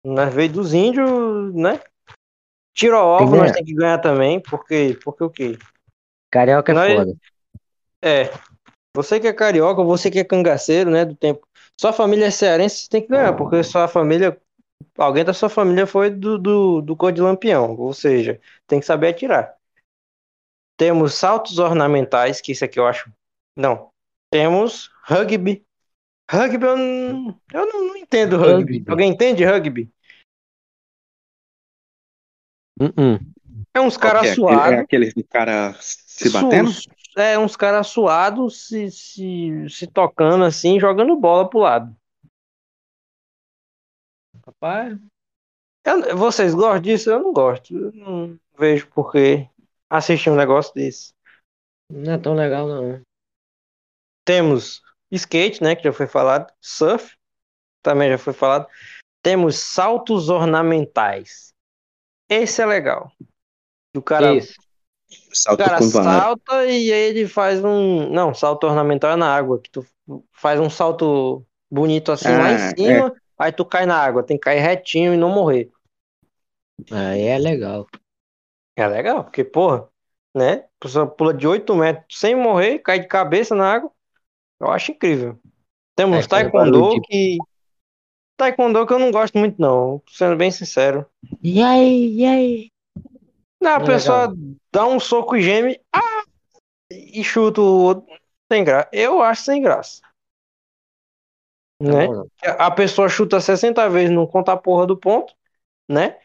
Nós 0.05 0.33
veio 0.33 0.51
dos 0.51 0.73
índios, 0.73 1.53
né? 1.53 1.79
Tiro 2.75 2.95
que 2.95 3.01
alvo, 3.01 3.35
nós 3.35 3.43
ganhar. 3.43 3.53
tem 3.53 3.65
que 3.65 3.73
ganhar 3.73 3.99
também, 3.99 4.41
porque, 4.41 4.99
porque 5.03 5.23
o 5.23 5.29
quê? 5.29 5.57
Carioca 6.33 6.71
é 6.71 6.75
Nós- 6.75 6.93
foda. 6.95 7.15
É, 8.01 8.31
você 8.95 9.19
que 9.19 9.27
é 9.27 9.33
carioca, 9.33 9.83
você 9.83 10.09
que 10.09 10.17
é 10.17 10.23
cangaceiro, 10.23 10.89
né, 10.89 11.05
do 11.05 11.15
tempo. 11.15 11.47
Sua 11.79 11.93
família 11.93 12.25
é 12.25 12.31
cearense, 12.31 12.77
você 12.77 12.89
tem 12.89 13.01
que 13.03 13.07
ganhar, 13.07 13.33
porque 13.33 13.63
sua 13.63 13.87
família, 13.87 14.35
alguém 14.97 15.23
da 15.23 15.31
sua 15.33 15.47
família 15.47 15.85
foi 15.85 16.09
do, 16.09 16.39
do, 16.39 16.81
do 16.81 16.97
cor 16.97 17.11
de 17.11 17.21
lampião, 17.21 17.75
ou 17.77 17.93
seja, 17.93 18.41
tem 18.67 18.79
que 18.79 18.85
saber 18.85 19.09
atirar. 19.09 19.55
Temos 20.75 21.13
saltos 21.13 21.59
ornamentais, 21.59 22.41
que 22.41 22.51
isso 22.51 22.65
aqui 22.65 22.79
eu 22.79 22.87
acho. 22.87 23.11
Não. 23.55 23.91
Temos 24.31 24.89
rugby. 25.03 25.63
Rugby 26.29 26.65
eu 26.65 26.75
não, 26.75 27.39
eu 27.53 27.65
não, 27.67 27.87
não 27.89 27.95
entendo 27.95 28.37
rugby. 28.37 28.77
Rugby. 28.79 28.91
Alguém 28.91 29.11
entende 29.11 29.45
rugby? 29.45 29.91
Uh-uh. 32.79 33.19
É 33.75 33.81
uns 33.81 33.97
caras 33.97 34.23
é? 34.23 34.31
Aquele- 34.31 34.35
suados. 34.35 34.73
É 34.73 34.79
aqueles 34.79 35.13
do 35.13 35.23
cara 35.23 35.73
se 35.79 36.29
batendo? 36.29 36.69
É, 37.17 37.37
uns 37.37 37.55
caras 37.55 37.87
suados 37.87 38.67
se, 38.67 38.89
se, 38.91 39.69
se 39.69 39.87
tocando 39.87 40.43
assim, 40.43 40.79
jogando 40.79 41.15
bola 41.15 41.49
pro 41.49 41.59
lado. 41.59 41.95
Rapaz. 44.45 44.97
eu- 45.85 46.17
vocês 46.17 46.53
gostam 46.53 46.81
disso? 46.81 47.09
Eu 47.09 47.19
não 47.19 47.33
gosto. 47.33 47.75
Eu 47.75 47.91
não 47.93 48.39
vejo 48.57 48.87
por 48.89 49.11
que 49.11 49.47
assistir 49.89 50.29
um 50.29 50.35
negócio 50.35 50.73
desse. 50.73 51.13
Não 51.89 52.13
é 52.13 52.17
tão 52.17 52.33
legal, 52.33 52.67
não. 52.67 53.01
Temos 54.25 54.81
skate, 55.11 55.61
né? 55.61 55.75
Que 55.75 55.83
já 55.83 55.93
foi 55.93 56.07
falado. 56.07 56.51
Surf, 56.61 57.15
também 57.81 58.09
já 58.09 58.17
foi 58.17 58.33
falado. 58.33 58.67
Temos 59.21 59.57
saltos 59.57 60.29
ornamentais. 60.29 61.53
Esse 62.29 62.61
é 62.61 62.65
legal. 62.65 63.11
O 63.95 64.01
cara 64.01 64.35
Isso. 64.35 64.53
O 65.51 65.57
cara 65.57 65.79
vara. 65.79 66.21
salta 66.21 66.65
e 66.65 66.91
aí 66.91 67.09
ele 67.09 67.27
faz 67.27 67.63
um. 67.63 68.09
Não, 68.09 68.33
salto 68.33 68.65
ornamental 68.65 69.11
é 69.11 69.15
na 69.15 69.33
água, 69.33 69.59
que 69.59 69.69
tu 69.69 69.85
faz 70.31 70.59
um 70.59 70.69
salto 70.69 71.45
bonito 71.69 72.11
assim 72.11 72.29
lá 72.29 72.51
em 72.51 72.57
Ah, 72.57 72.73
cima, 72.75 73.13
aí 73.37 73.51
tu 73.51 73.65
cai 73.65 73.85
na 73.85 73.97
água, 73.97 74.23
tem 74.23 74.37
que 74.37 74.43
cair 74.43 74.59
retinho 74.59 75.13
e 75.13 75.17
não 75.17 75.29
morrer. 75.29 75.69
Aí 76.91 77.23
é 77.23 77.37
legal. 77.37 77.87
É 78.75 78.87
legal, 78.87 79.23
porque, 79.23 79.43
porra, 79.43 79.87
né? 80.35 80.53
A 80.53 80.67
pessoa 80.79 81.07
pula 81.07 81.33
de 81.33 81.47
8 81.47 81.75
metros 81.75 82.19
sem 82.19 82.35
morrer, 82.35 82.79
cai 82.79 82.99
de 82.99 83.07
cabeça 83.07 83.53
na 83.55 83.71
água. 83.71 83.91
Eu 84.59 84.71
acho 84.71 84.91
incrível. 84.91 85.39
Temos 85.95 86.25
faz 86.25 86.27
taekwondo 86.27 87.01
que. 87.01 87.37
Taekwondo 88.35 88.85
que 88.85 88.93
eu 88.93 88.99
não 88.99 89.11
gosto 89.11 89.37
muito, 89.37 89.61
não, 89.61 90.01
sendo 90.09 90.35
bem 90.35 90.49
sincero. 90.49 91.05
E 91.41 91.61
aí, 91.61 92.15
e 92.17 92.25
aí? 92.25 92.72
Não, 93.63 93.71
a 93.71 93.81
É 93.81 93.85
pessoa 93.85 94.35
dá 94.73 94.85
um 94.85 94.99
soco 94.99 95.37
e 95.37 95.41
geme, 95.41 95.79
ah, 95.93 96.23
e 96.91 97.23
chuta 97.23 97.61
o 97.61 97.79
outro. 97.79 98.13
Sem 98.51 98.61
graça. 98.65 98.89
Eu 98.91 99.21
acho 99.21 99.43
sem 99.43 99.61
graça. 99.61 100.01
Né? 101.81 102.07
A 102.59 102.69
pessoa 102.69 103.07
chuta 103.07 103.39
60 103.39 103.89
vezes, 103.89 104.13
não 104.13 104.27
conta 104.27 104.51
a 104.51 104.57
porra 104.57 104.85
do 104.85 104.97
ponto, 104.97 105.33
né? 105.89 106.19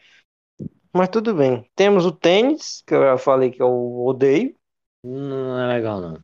Mas 0.93 1.07
tudo 1.07 1.33
bem. 1.33 1.65
Temos 1.75 2.05
o 2.05 2.11
tênis, 2.11 2.83
que 2.85 2.93
eu 2.93 3.03
já 3.03 3.17
falei 3.17 3.51
que 3.51 3.61
eu 3.61 4.01
odeio. 4.01 4.53
Não 5.01 5.57
é 5.57 5.67
legal, 5.75 6.01
não. 6.01 6.19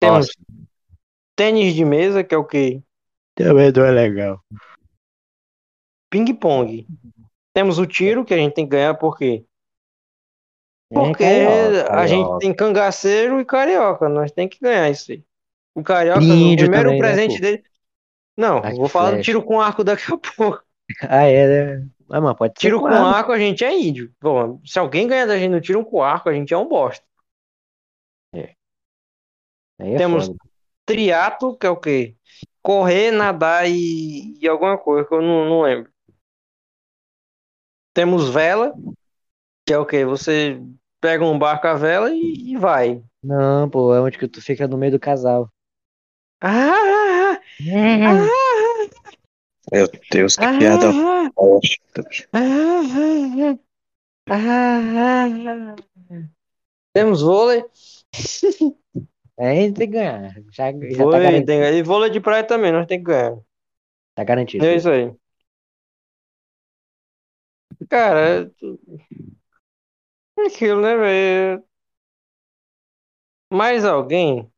Temos 0.00 0.28
tênis 1.36 1.74
de 1.74 1.84
mesa, 1.84 2.24
que 2.24 2.34
é 2.34 2.38
o 2.38 2.46
quê? 2.46 2.82
Também 3.34 3.70
não 3.70 3.84
é 3.84 3.90
legal. 3.90 4.40
Ping-pong. 6.10 6.86
Temos 7.54 7.78
o 7.78 7.86
tiro, 7.86 8.24
que 8.24 8.34
a 8.34 8.36
gente 8.36 8.54
tem 8.54 8.66
que 8.66 8.70
ganhar, 8.72 8.94
por 8.96 9.16
quê? 9.16 9.46
Porque 10.92 11.24
É 11.24 11.82
a 11.90 12.06
gente 12.06 12.36
tem 12.38 12.54
cangaceiro 12.54 13.40
e 13.40 13.44
carioca, 13.44 14.08
nós 14.08 14.30
tem 14.32 14.48
que 14.48 14.58
ganhar 14.60 14.90
isso 14.90 15.12
aí. 15.12 15.24
O 15.74 15.82
carioca, 15.82 16.34
o 16.34 16.54
primeiro 16.56 16.88
também, 16.88 17.02
né, 17.04 17.16
presente 17.16 17.40
pô? 17.40 17.42
dele. 17.42 17.64
Não, 18.36 18.58
Arco 18.60 18.78
vou 18.78 18.88
falar 18.88 19.12
do 19.12 19.18
tiro 19.20 19.42
com 19.44 19.60
arco 19.60 19.84
daqui 19.84 20.12
a 20.12 20.18
pouco. 20.18 20.64
Ah, 21.08 21.24
é, 21.26 21.76
né? 21.78 21.88
Ah, 22.10 22.20
mas 22.20 22.36
pode 22.36 22.54
Tiro 22.58 22.80
com 22.80 22.86
arco. 22.92 23.14
arco, 23.14 23.30
a 23.32 23.38
gente 23.38 23.64
é 23.64 23.72
índio. 23.78 24.12
Bom, 24.20 24.60
se 24.64 24.78
alguém 24.78 25.06
ganhar 25.06 25.26
da 25.26 25.38
gente 25.38 25.50
no 25.52 25.60
tiro 25.60 25.84
com 25.84 26.02
arco, 26.02 26.28
a 26.28 26.32
gente 26.32 26.52
é 26.52 26.58
um 26.58 26.68
bosta. 26.68 27.04
Aí 29.78 29.94
é 29.94 30.00
Temos 30.00 30.24
foda. 30.26 30.34
triatlo, 30.86 31.56
que 31.58 31.66
é 31.66 31.70
o 31.70 31.78
quê? 31.78 32.16
Correr, 32.62 33.12
nadar 33.12 33.68
e, 33.70 34.38
e 34.40 34.48
alguma 34.48 34.78
coisa 34.78 35.08
que 35.08 35.14
eu 35.14 35.22
não, 35.22 35.46
não 35.48 35.62
lembro. 35.62 35.92
Temos 37.94 38.28
vela, 38.28 38.74
que 39.64 39.72
é 39.72 39.78
o 39.78 39.86
quê? 39.86 40.04
Você 40.04 40.60
pega 41.00 41.24
um 41.24 41.38
barco 41.38 41.68
a 41.68 41.74
vela 41.74 42.10
e, 42.12 42.52
e 42.52 42.56
vai. 42.56 43.00
Não, 43.22 43.70
pô, 43.70 43.94
é 43.94 44.00
onde 44.00 44.18
que 44.18 44.26
tu 44.26 44.42
fica 44.42 44.66
no 44.66 44.76
meio 44.76 44.92
do 44.92 44.98
casal. 44.98 45.48
Ah, 46.40 46.72
ah, 47.32 47.40
Meu 49.72 49.88
Deus, 50.10 50.36
que 50.36 50.44
ah, 50.44 50.58
piada 50.58 50.90
ah, 50.90 51.30
bosta. 51.34 52.04
ah, 52.32 53.58
ah, 54.28 54.34
ah, 54.34 55.74
ah. 56.10 56.22
Temos 56.92 57.22
vôlei. 57.22 57.64
É, 59.36 59.50
a 59.50 59.54
gente 59.54 59.76
tem 59.76 59.88
que 59.90 59.94
ganhar. 59.94 60.32
Já, 60.52 60.70
já 60.70 60.96
tá, 60.96 61.04
Vôlei, 61.04 61.22
garantido, 61.22 61.46
tem, 61.46 61.78
e 61.78 61.82
vôlei 61.82 62.10
de 62.10 62.20
praia 62.20 62.44
também, 62.44 62.70
nós 62.70 62.86
temos 62.86 63.04
que 63.04 63.12
ganhar. 63.12 63.36
tá 64.14 64.22
garantido. 64.22 64.64
É 64.64 64.76
isso 64.76 64.88
aí. 64.88 65.12
Cara, 67.88 68.50
é 70.38 70.46
aquilo, 70.46 70.80
né, 70.80 70.96
velho? 70.96 71.64
Mais 73.50 73.84
alguém? 73.84 74.50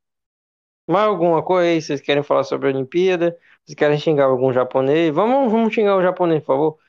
Mais 0.87 1.07
alguma 1.07 1.43
coisa 1.43 1.69
aí? 1.69 1.81
Vocês 1.81 2.01
querem 2.01 2.23
falar 2.23 2.43
sobre 2.43 2.69
a 2.69 2.71
Olimpíada? 2.73 3.37
Vocês 3.65 3.75
querem 3.77 3.99
xingar 3.99 4.25
algum 4.25 4.53
japonês? 4.53 5.13
Vamos, 5.13 5.51
vamos 5.51 5.73
xingar 5.73 5.97
o 5.97 6.01
japonês, 6.03 6.41
por 6.41 6.47
favor. 6.47 6.79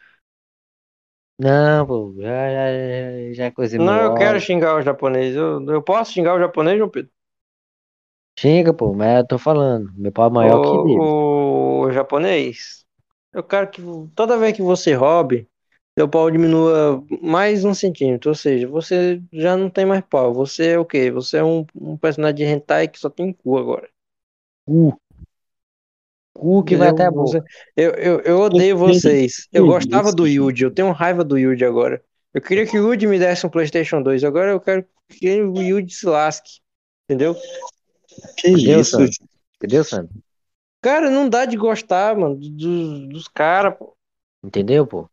Não, 1.39 1.86
pô, 1.86 2.14
já, 2.18 2.28
já, 2.51 3.32
já 3.34 3.45
é 3.47 3.51
coisa 3.51 3.78
Não, 3.78 4.01
eu 4.03 4.14
quero 4.14 4.41
xingar 4.41 4.74
o 4.76 4.82
japonês. 4.82 5.34
Eu, 5.36 5.64
eu 5.70 5.82
posso 5.82 6.12
xingar 6.12 6.34
o 6.34 6.39
japonês, 6.41 6.78
João 6.78 6.91
Pedro? 6.91 7.11
Xinga, 8.39 8.72
pô, 8.72 8.95
mas 8.95 9.18
eu 9.18 9.26
tô 9.26 9.39
falando. 9.39 9.93
Meu 9.95 10.11
pau 10.12 10.28
é 10.28 10.32
maior 10.32 10.61
que 10.61 10.78
dele. 10.78 11.14
O, 11.14 11.82
o 11.86 11.93
japonês, 11.93 12.84
eu 13.32 13.43
quero 13.43 13.70
que 13.70 13.82
toda 14.14 14.39
vez 14.39 14.55
que 14.57 14.62
você 14.62 14.95
roube, 14.95 15.49
seu 15.99 16.09
pau 16.09 16.31
diminua 16.31 17.05
mais 17.20 17.65
um 17.65 17.75
centímetro. 17.75 18.31
Ou 18.31 18.35
seja, 18.35 18.69
você 18.69 19.20
já 19.33 19.57
não 19.57 19.69
tem 19.69 19.85
mais 19.85 20.01
pau. 20.09 20.33
Você 20.33 20.69
é 20.69 20.79
o 20.79 20.85
quê? 20.85 21.11
Você 21.11 21.39
é 21.39 21.45
um, 21.45 21.66
um 21.75 21.97
personagem 21.97 22.37
de 22.37 22.45
hentai 22.45 22.87
que 22.87 23.01
só 23.01 23.11
tem 23.11 23.33
cu 23.33 23.59
agora. 23.59 23.89
Cu. 24.65 24.97
Cu 26.35 26.62
que 26.62 26.77
vai 26.77 26.87
Eu- 26.89 26.93
até 26.93 27.07
a 27.07 27.11
você- 27.11 27.39
boca. 27.41 27.51
Eu, 27.77 27.91
eu, 27.95 28.20
eu 28.20 28.39
odeio 28.39 28.79
vocês. 28.79 29.49
Eu 29.53 29.66
gostava 29.66 30.12
do? 30.12 30.25
Yuji. 30.25 30.62
Eu 30.62 30.70
tenho 30.70 30.93
raiva 30.93 31.25
do 31.25 31.37
Yuji 31.37 31.65
agora. 31.65 32.01
Eu 32.33 32.41
queria 32.41 32.65
que 32.65 32.79
o 32.79 32.93
Yuji 32.93 33.09
me 33.09 33.19
desse 33.19 33.45
um 33.45 33.51
PlayStation 33.51 34.01
2. 34.01 34.23
Agora 34.23 34.53
eu 34.53 34.61
quero 34.61 34.87
que 35.09 35.43
o 35.43 35.61
Yuji 35.61 35.91
se 35.93 36.07
lasque. 36.07 36.61
Entendeu? 37.11 37.35
Que 38.37 38.51
Entendeu, 38.51 38.81
isso? 38.81 38.91
Sandro? 38.93 39.12
Entendeu, 39.57 39.83
Sandro? 39.83 40.15
Cara, 40.81 41.11
não 41.11 41.29
dá 41.29 41.45
de 41.45 41.57
gostar, 41.57 42.16
mano, 42.16 42.37
dos, 42.37 43.09
dos 43.09 43.27
caras, 43.27 43.77
pô. 43.77 43.97
Entendeu, 44.45 44.87
pô? 44.87 45.11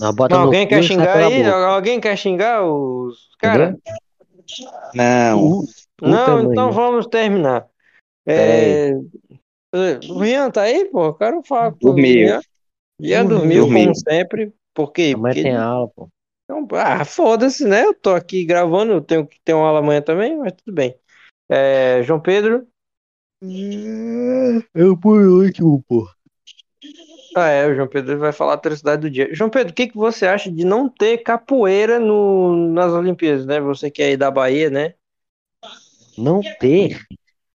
No 0.00 0.36
Alguém 0.36 0.66
quer 0.66 0.82
xingar 0.82 1.16
aí? 1.16 1.44
Alguém 1.44 2.00
quer 2.00 2.16
xingar 2.16 2.64
os 2.64 3.34
cara? 3.38 3.76
Não. 4.94 5.64
Não, 6.00 6.52
então 6.52 6.72
vamos 6.72 7.06
terminar. 7.06 7.66
É... 8.26 8.92
O 10.08 10.18
Rian 10.18 10.50
tá 10.50 10.62
aí, 10.62 10.84
pô? 10.86 11.06
Eu 11.06 11.14
quero 11.14 11.42
falar 11.42 11.72
com 11.72 11.76
o 11.76 11.80
Dormiu. 11.80 12.12
Rian. 12.12 12.40
Rian 13.00 13.26
dormiu, 13.26 13.62
Dormiu. 13.62 13.84
como 13.86 13.94
sempre. 13.96 14.52
Por 14.72 14.92
quê? 14.92 15.12
Amanhã 15.14 15.34
Porque 15.34 15.42
tem 15.42 15.56
aula, 15.56 15.88
pô. 15.88 16.08
Então, 16.44 16.68
ah, 16.72 17.04
foda-se, 17.04 17.64
né? 17.64 17.84
Eu 17.84 17.94
tô 17.94 18.10
aqui 18.10 18.44
gravando, 18.44 18.92
eu 18.92 19.00
tenho 19.00 19.26
que 19.26 19.40
ter 19.44 19.54
uma 19.54 19.66
aula 19.66 19.80
amanhã 19.80 20.00
também, 20.02 20.36
mas 20.36 20.52
tudo 20.52 20.74
bem. 20.74 20.94
É, 21.48 22.02
João 22.02 22.20
Pedro, 22.20 22.66
Eu 24.74 24.96
por 24.98 25.20
último, 25.20 25.82
pô. 25.86 26.08
Ah, 27.34 27.48
é, 27.48 27.66
o 27.66 27.74
João 27.74 27.88
Pedro 27.88 28.18
vai 28.18 28.32
falar 28.32 28.52
a 28.52 28.54
atrocidade 28.54 29.02
do 29.02 29.10
dia. 29.10 29.28
João 29.32 29.50
Pedro, 29.50 29.72
o 29.72 29.74
que, 29.74 29.88
que 29.88 29.96
você 29.96 30.26
acha 30.26 30.50
de 30.50 30.64
não 30.64 30.88
ter 30.88 31.18
capoeira 31.18 31.98
no, 31.98 32.72
nas 32.72 32.92
Olimpíadas, 32.92 33.44
né? 33.44 33.60
Você 33.60 33.90
que 33.90 34.02
é 34.02 34.06
aí 34.06 34.16
da 34.16 34.30
Bahia, 34.30 34.70
né? 34.70 34.94
Não 36.16 36.40
ter. 36.60 37.00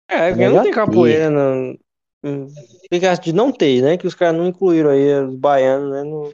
É, 0.08 0.30
porque 0.30 0.48
não 0.48 0.62
tem 0.62 0.72
capoeira 0.72 1.30
hum, 1.30 1.76
O 2.24 2.88
que 2.90 3.00
que 3.00 3.06
acha 3.06 3.20
de 3.20 3.32
não 3.32 3.52
ter, 3.52 3.82
né? 3.82 3.96
Que 3.96 4.06
os 4.06 4.14
caras 4.14 4.36
não 4.36 4.46
incluíram 4.46 4.90
aí 4.90 5.24
os 5.24 5.36
baianos, 5.36 5.90
né? 5.90 6.02
No, 6.04 6.32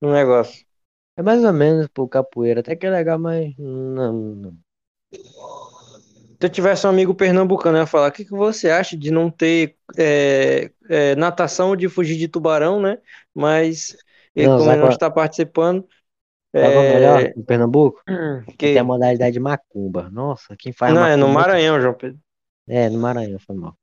no 0.00 0.12
negócio. 0.12 0.64
É 1.16 1.22
mais 1.22 1.44
ou 1.44 1.52
menos, 1.52 1.86
pô, 1.88 2.08
capoeira. 2.08 2.60
Até 2.60 2.74
que 2.76 2.86
é 2.86 2.90
legal, 2.90 3.18
mas 3.18 3.54
não, 3.58 4.12
não. 4.12 4.56
Se 6.40 6.46
eu 6.46 6.50
tivesse 6.50 6.86
um 6.86 6.90
amigo 6.90 7.14
pernambucano, 7.14 7.76
eu 7.76 7.82
ia 7.82 7.86
falar: 7.86 8.08
o 8.08 8.12
que, 8.12 8.24
que 8.24 8.30
você 8.30 8.70
acha 8.70 8.96
de 8.96 9.10
não 9.10 9.30
ter 9.30 9.76
é, 9.98 10.70
é, 10.88 11.14
natação 11.14 11.76
de 11.76 11.88
fugir 11.88 12.16
de 12.16 12.28
tubarão, 12.28 12.80
né? 12.80 12.98
Mas, 13.34 13.94
ele, 14.34 14.48
Não, 14.48 14.56
como 14.58 14.70
ele 14.70 14.76
não 14.78 14.84
qual- 14.86 14.92
está 14.92 15.10
participando. 15.10 15.86
Sabe 16.52 16.64
é 16.64 16.78
o 16.78 16.82
é, 16.82 16.94
melhor? 16.94 17.20
Em 17.36 17.42
Pernambuco? 17.42 18.02
que- 18.58 18.72
Tem 18.72 18.78
a 18.78 18.84
modalidade 18.84 19.38
macumba. 19.38 20.08
Nossa, 20.10 20.56
quem 20.56 20.72
faz 20.72 20.94
não, 20.94 21.04
é 21.04 21.14
no 21.14 21.28
Maranhão, 21.28 21.80
João 21.80 21.94
Pedro. 21.94 22.18
É, 22.66 22.88
no 22.88 22.98
Maranhão, 22.98 23.38
foi 23.38 23.56
mal. 23.56 23.76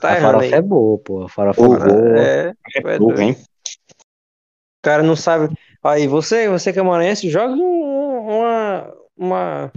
Tá 0.00 0.14
a 0.14 0.16
farofa 0.16 0.44
aí. 0.46 0.52
é 0.54 0.62
boa, 0.62 0.98
pô. 0.98 1.22
A 1.24 1.28
farofa 1.28 1.60
Ô, 1.60 1.74
é 1.74 1.78
boa. 1.78 2.18
É, 2.18 2.54
é 2.74 2.98
doido. 2.98 3.20
hein? 3.20 3.32
O 3.32 4.82
cara 4.82 5.02
não 5.02 5.14
sabe. 5.16 5.54
Aí, 5.82 6.06
você, 6.06 6.48
você 6.48 6.72
que 6.72 6.78
é 6.78 6.82
maranhense, 6.82 7.28
joga 7.30 7.52
um- 7.54 8.38
uma, 8.38 8.94
uma, 9.16 9.72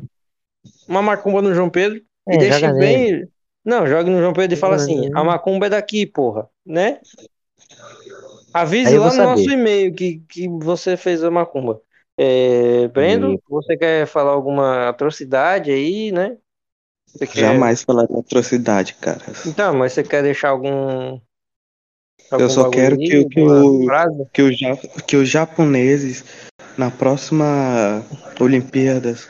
uma 0.91 1.01
macumba 1.01 1.41
no 1.41 1.53
João 1.53 1.69
Pedro 1.69 2.01
e 2.27 2.34
É, 2.34 2.38
deixa 2.38 2.59
joga 2.59 2.73
bem. 2.80 3.27
Não, 3.63 3.88
joga 3.88 4.09
no 4.09 4.19
João 4.19 4.34
Pedro 4.34 4.55
e 4.55 4.59
fala 4.59 4.76
assim: 4.76 5.09
a 5.13 5.23
macumba 5.23 5.68
é 5.68 5.69
daqui, 5.69 6.05
porra, 6.05 6.49
né? 6.65 6.99
Avise 8.53 8.97
lá 8.97 9.09
no 9.09 9.18
nosso 9.18 9.43
saber. 9.43 9.53
e-mail 9.53 9.93
que, 9.93 10.19
que 10.27 10.47
você 10.49 10.97
fez 10.97 11.23
a 11.23 11.31
macumba. 11.31 11.81
É, 12.18 12.88
Brendo, 12.89 13.34
E- 13.34 13.39
você 13.49 13.77
quer 13.77 14.05
falar 14.05 14.31
alguma 14.31 14.89
atrocidade 14.89 15.72
aí, 15.72 16.11
né? 16.11 16.38
Você 17.07 17.26
quer... 17.26 17.39
Jamais 17.41 17.81
falar 17.84 18.05
de 18.05 18.18
atrocidade, 18.18 18.95
cara. 18.95 19.22
Então, 19.45 19.73
mas 19.73 19.93
você 19.93 20.03
quer 20.03 20.22
deixar 20.22 20.49
algum. 20.49 21.19
algum 22.30 22.43
Eu 22.43 22.49
só 22.49 22.69
quero 22.69 22.97
que, 22.97 23.19
o- 23.19 23.30
que, 23.30 23.41
o, 23.41 24.30
que, 24.31 24.41
o, 24.41 25.03
que 25.07 25.15
os 25.18 25.30
japoneses, 25.30 26.23
na 26.77 26.91
próxima 26.91 28.03
Olimpíadas, 28.39 29.30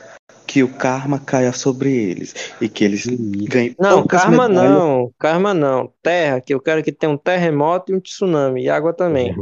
que 0.51 0.61
o 0.63 0.67
karma 0.67 1.17
caia 1.17 1.53
sobre 1.53 1.95
eles 1.95 2.35
e 2.59 2.67
que 2.67 2.83
eles 2.83 3.05
ganhem 3.05 3.73
Não, 3.79 4.05
karma 4.05 4.49
medalhas. 4.49 4.73
não, 4.73 5.11
karma 5.17 5.53
não. 5.53 5.89
Terra, 6.03 6.41
que 6.41 6.53
eu 6.53 6.59
quero 6.59 6.83
que 6.83 6.91
tenha 6.91 7.09
um 7.09 7.17
terremoto 7.17 7.89
e 7.89 7.95
um 7.95 8.01
tsunami. 8.01 8.63
E 8.65 8.69
água 8.69 8.91
também. 8.91 9.33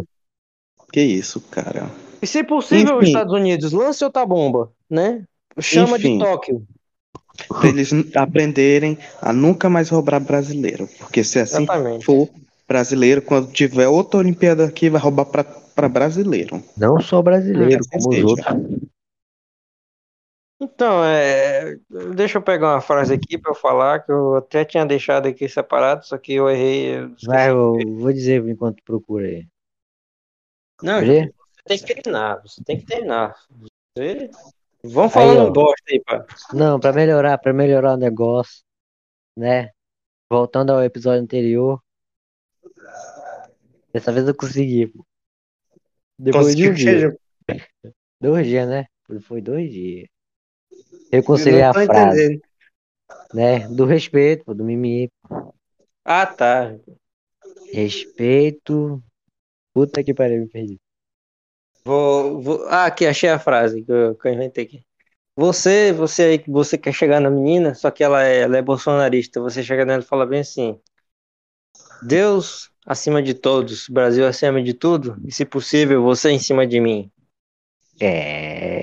Que 0.94 1.02
isso, 1.02 1.41
cara. 1.49 1.90
E 2.22 2.27
se 2.27 2.44
possível, 2.44 2.98
os 2.98 3.02
Enfim. 3.02 3.07
Estados 3.07 3.34
Unidos, 3.34 3.72
lance 3.72 4.03
outra 4.03 4.23
bomba, 4.23 4.72
né? 4.88 5.23
Chama 5.60 5.98
Enfim. 5.98 6.19
de 6.19 6.23
Tóquio. 6.23 6.61
Pra 7.48 7.69
eles 7.69 7.90
aprenderem 8.15 8.95
a 9.19 9.34
nunca 9.34 9.68
mais 9.68 9.90
roubar 9.90 10.19
brasileiro. 10.19 10.88
Porque 10.99 11.23
se 11.23 11.40
assim 11.40 11.64
Exatamente. 11.64 12.06
for, 12.06 12.30
brasileiro, 12.68 13.23
quando 13.23 13.52
tiver 13.52 13.88
outra 13.88 14.19
Olimpíada 14.19 14.64
aqui, 14.65 14.91
vai 14.91 15.02
roubar 15.02 15.26
pra, 15.26 15.44
pra 15.44 15.90
brasileiro. 15.90 16.61
Não 16.77 16.99
só 17.02 17.19
brasileiro, 17.23 17.80
Assim 17.80 17.90
como 17.98 18.10
os 18.10 18.15
seja. 18.15 18.27
outros. 18.27 18.80
Então, 20.61 21.06
é... 21.06 21.77
deixa 22.14 22.38
eu 22.38 22.41
pegar 22.41 22.73
uma 22.73 22.81
frase 22.81 23.14
aqui 23.14 23.38
para 23.38 23.52
eu 23.52 23.56
falar, 23.56 24.02
que 24.02 24.11
eu 24.11 24.36
até 24.36 24.65
tinha 24.65 24.86
deixado 24.86 25.27
aqui 25.27 25.48
separado, 25.48 26.06
só 26.06 26.18
que 26.18 26.34
eu 26.34 26.49
errei. 26.49 26.98
eu. 26.98 27.15
Vai, 27.26 27.49
eu 27.49 27.77
vou 27.98 28.11
dizer 28.11 28.45
enquanto 28.45 28.84
procura 28.84 29.26
aí. 29.27 29.48
Não, 30.84 30.99
você 30.99 31.31
tem 31.65 31.77
que 31.77 31.94
terminar, 31.94 32.41
você 32.41 32.64
tem 32.64 32.80
que 32.80 32.86
terminar. 32.86 33.36
Você... 33.95 34.30
Vamos 34.84 35.14
falando 35.14 35.48
ó. 35.48 35.52
bosta 35.52 35.84
aí, 35.90 36.02
pá. 36.03 36.26
Não, 36.53 36.80
pra 36.80 36.91
melhorar, 36.94 37.38
para 37.38 37.53
melhorar 37.53 37.94
o 37.94 37.98
negócio, 37.98 38.64
né? 39.38 39.69
Voltando 40.30 40.72
ao 40.72 40.84
episódio 40.84 41.22
anterior. 41.22 41.81
Dessa 43.94 44.11
vez 44.11 44.27
eu 44.27 44.36
consegui. 44.36 44.88
pô. 44.88 45.06
Depois 46.18 46.56
de 46.56 46.68
um 46.68 46.72
Conseguiu 46.72 46.73
dia. 46.73 47.18
Dois 48.22 48.45
dias, 48.45 48.68
né? 48.68 48.86
Foi 49.22 49.41
dois 49.41 49.72
dias. 49.72 50.07
Eu 51.11 51.19
Reconciliar 51.19 51.73
não 51.73 51.81
a 51.81 51.86
frase, 51.86 52.23
entendendo. 52.23 52.41
né? 53.34 53.68
Do 53.68 53.86
respeito, 53.86 54.45
pô, 54.45 54.53
do 54.53 54.64
mimimi. 54.64 55.10
Ah, 56.03 56.26
tá. 56.26 56.76
Respeito. 57.72 59.02
Puta 59.73 60.03
que 60.03 60.14
pariu, 60.14 60.41
me 60.41 60.48
perdi. 60.48 60.80
Vou, 61.86 62.41
vou... 62.41 62.65
Ah, 62.68 62.86
aqui, 62.86 63.06
achei 63.06 63.30
a 63.30 63.40
frase 63.40 63.84
que 63.84 63.91
eu, 63.91 64.15
que 64.15 64.27
eu 64.27 64.34
inventei 64.34 64.65
aqui. 64.65 64.84
Você, 65.36 65.94
você 65.94 66.23
aí, 66.23 66.38
que 66.40 66.52
você 66.52 66.77
quer 66.77 66.94
chegar 66.94 67.22
na 67.22 67.30
menina, 67.30 67.73
só 67.73 67.90
que 67.90 68.03
ela 68.03 68.23
é, 68.23 68.41
ela 68.41 68.57
é 68.57 68.61
bolsonarista. 68.61 69.40
Você 69.40 69.64
chega 69.64 69.86
nela 69.86 70.02
e 70.02 70.06
fala 70.06 70.26
bem 70.26 70.41
assim: 70.41 70.77
Deus 72.02 72.69
acima 72.86 73.23
de 73.23 73.34
todos, 73.34 73.88
Brasil 73.88 74.27
acima 74.27 74.61
de 74.61 74.73
tudo, 74.73 75.15
e 75.26 75.31
se 75.31 75.45
possível, 75.45 76.03
você 76.03 76.31
em 76.31 76.40
cima 76.40 76.68
de 76.68 76.80
mim. 76.81 77.10
É. 78.02 78.81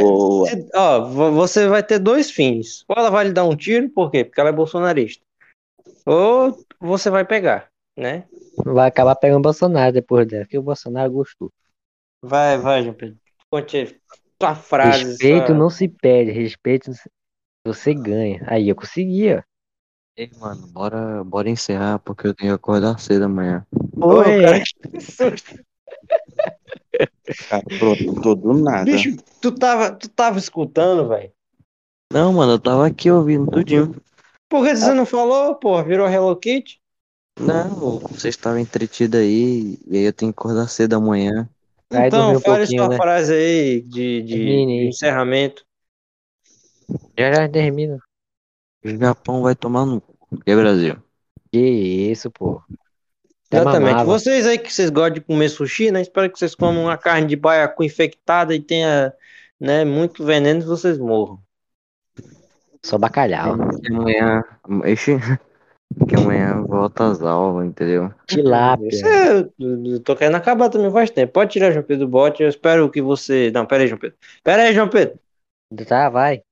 Boa. 0.00 0.25
Se- 0.48 0.68
Ó, 0.74 1.00
vo- 1.08 1.32
você 1.32 1.66
vai 1.68 1.82
ter 1.82 1.98
dois 1.98 2.30
fins. 2.30 2.84
Ou 2.88 2.96
ela 2.96 3.10
vai 3.10 3.26
lhe 3.26 3.32
dar 3.32 3.44
um 3.44 3.56
tiro, 3.56 3.88
por 3.90 4.10
quê? 4.10 4.24
Porque 4.24 4.40
ela 4.40 4.50
é 4.50 4.52
bolsonarista. 4.52 5.24
Ou 6.06 6.64
você 6.80 7.10
vai 7.10 7.24
pegar, 7.24 7.68
né? 7.96 8.26
Vai 8.64 8.88
acabar 8.88 9.14
pegando 9.16 9.38
o 9.38 9.42
Bolsonaro 9.42 9.92
depois 9.92 10.26
dessa, 10.26 10.44
porque 10.44 10.58
o 10.58 10.62
Bolsonaro 10.62 11.10
gostou. 11.12 11.52
Vai, 12.22 12.58
vai, 12.58 12.82
João 12.82 12.94
Pedro. 12.94 13.18
Conte 13.50 14.00
frase. 14.62 15.04
Respeito 15.04 15.46
sua- 15.48 15.58
não 15.58 15.70
se 15.70 15.88
pede, 15.88 16.30
respeito 16.32 16.90
você 17.64 17.94
ganha. 17.94 18.44
Aí 18.46 18.68
eu 18.68 18.76
consegui, 18.76 19.34
ó. 19.34 19.42
Ei, 20.16 20.30
mano, 20.40 20.66
bora, 20.66 21.22
bora 21.22 21.50
encerrar 21.50 21.98
porque 21.98 22.26
eu 22.26 22.34
tenho 22.34 22.52
que 22.52 22.56
acordar 22.56 22.98
cedo 22.98 23.24
amanhã. 23.26 23.66
Ô, 24.00 24.16
Oi, 24.16 24.42
cara, 24.42 24.60
que 24.60 25.00
susto. 25.00 25.54
Cara, 27.48 27.62
brotou 27.78 28.34
do 28.34 28.54
nada. 28.54 28.84
Bicho, 28.84 29.16
tu 29.40 29.52
tava, 29.52 29.90
tu 29.92 30.08
tava 30.08 30.38
escutando, 30.38 31.08
velho? 31.08 31.32
Não, 32.12 32.32
mano, 32.32 32.52
eu 32.52 32.58
tava 32.58 32.86
aqui 32.86 33.10
ouvindo 33.10 33.50
tudinho. 33.50 33.94
Por 34.48 34.64
que 34.64 34.76
você 34.76 34.94
não 34.94 35.04
falou, 35.04 35.56
pô? 35.56 35.82
Virou 35.82 36.08
Hello 36.08 36.36
Kitty? 36.36 36.80
Não, 37.38 37.98
vocês 37.98 38.34
estavam 38.34 38.58
entretidos 38.58 39.20
aí, 39.20 39.78
e 39.86 39.98
aí 39.98 40.04
eu 40.04 40.12
tenho 40.12 40.32
que 40.32 40.38
acordar 40.38 40.68
cedo 40.68 40.94
amanhã. 40.94 41.48
Então, 41.90 42.32
dormir 42.32 42.62
um 42.62 42.66
sua 42.66 42.88
né? 42.88 42.96
frase 42.96 43.34
aí 43.34 43.80
de, 43.82 44.22
de, 44.22 44.44
de 44.44 44.88
encerramento. 44.88 45.64
Já 47.18 47.32
já 47.32 47.48
termina. 47.48 47.98
O 48.84 48.88
Japão 48.88 49.42
vai 49.42 49.54
tomar 49.54 49.84
no 49.84 50.00
cu. 50.00 50.16
Que 50.44 50.50
é 50.50 50.56
Brasil? 50.56 50.96
Que 51.52 51.58
isso, 51.58 52.30
pô. 52.30 52.62
Exatamente. 53.52 53.90
mamava. 53.90 54.04
Vocês 54.04 54.46
aí 54.46 54.58
que 54.58 54.72
vocês 54.72 54.90
gostam 54.90 55.14
de 55.14 55.20
comer 55.20 55.48
sushi, 55.48 55.90
né? 55.90 56.00
Espero 56.02 56.30
que 56.30 56.38
vocês 56.38 56.54
comam 56.54 56.84
uma 56.84 56.96
carne 56.96 57.26
de 57.26 57.36
baiacu 57.36 57.84
infectada 57.84 58.54
e 58.54 58.60
tenha, 58.60 59.12
né, 59.60 59.84
muito 59.84 60.24
veneno 60.24 60.60
e 60.60 60.64
vocês 60.64 60.98
morram. 60.98 61.38
Só 62.82 62.98
bacalhau. 62.98 63.56
Que 63.80 63.92
amanhã. 63.92 64.44
Ixi, 64.84 65.16
que 66.08 66.16
amanhã 66.16 66.62
volta 66.62 67.10
às 67.10 67.22
aulas, 67.22 67.66
entendeu? 67.66 68.12
Tilápia. 68.26 68.90
Você, 68.90 69.50
eu 69.58 70.00
tô 70.00 70.14
querendo 70.14 70.36
acabar 70.36 70.68
também 70.68 70.90
faz 70.92 71.10
tempo. 71.10 71.32
Pode 71.32 71.52
tirar 71.52 71.72
João 71.72 71.84
Pedro 71.84 72.06
do 72.06 72.10
bote. 72.10 72.42
Eu 72.42 72.48
espero 72.48 72.90
que 72.90 73.02
você. 73.02 73.50
Não, 73.52 73.66
pera 73.66 73.82
aí, 73.82 73.88
João 73.88 73.98
Pedro. 73.98 74.16
Pera 74.44 74.62
aí, 74.62 74.74
João 74.74 74.88
Pedro. 74.88 75.18
Tá, 75.86 76.08
vai. 76.08 76.42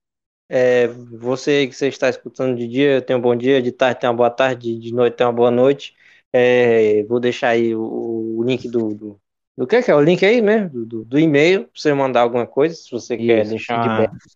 É, 0.47 0.87
você 0.87 1.51
aí 1.51 1.67
que 1.67 1.75
você 1.75 1.87
está 1.87 2.09
escutando 2.09 2.55
de 2.55 2.67
dia, 2.67 3.01
tenha 3.01 3.17
um 3.17 3.21
bom 3.21 3.35
dia, 3.35 3.61
de 3.61 3.71
tarde, 3.71 3.99
tenha 3.99 4.11
uma 4.11 4.17
boa 4.17 4.29
tarde, 4.29 4.77
de 4.77 4.93
noite, 4.93 5.15
tenha 5.15 5.27
uma 5.27 5.35
boa 5.35 5.49
noite. 5.51 5.95
É, 6.37 7.03
vou 7.03 7.19
deixar 7.19 7.49
aí 7.49 7.73
o, 7.73 8.35
o 8.37 8.43
link 8.43 8.67
do, 8.67 8.93
do. 8.93 9.19
Do 9.57 9.65
que 9.65 9.81
que 9.81 9.89
é? 9.89 9.95
O 9.95 10.01
link 10.01 10.25
aí 10.25 10.41
mesmo? 10.41 10.67
Do, 10.69 10.85
do, 10.85 11.05
do 11.05 11.17
e-mail, 11.17 11.61
pra 11.61 11.71
você 11.73 11.93
mandar 11.93 12.21
alguma 12.21 12.45
coisa, 12.45 12.75
se 12.75 12.91
você 12.91 13.15
quer 13.15 13.43
Isso, 13.43 13.51
deixar. 13.51 13.81
feedback. 13.81 14.27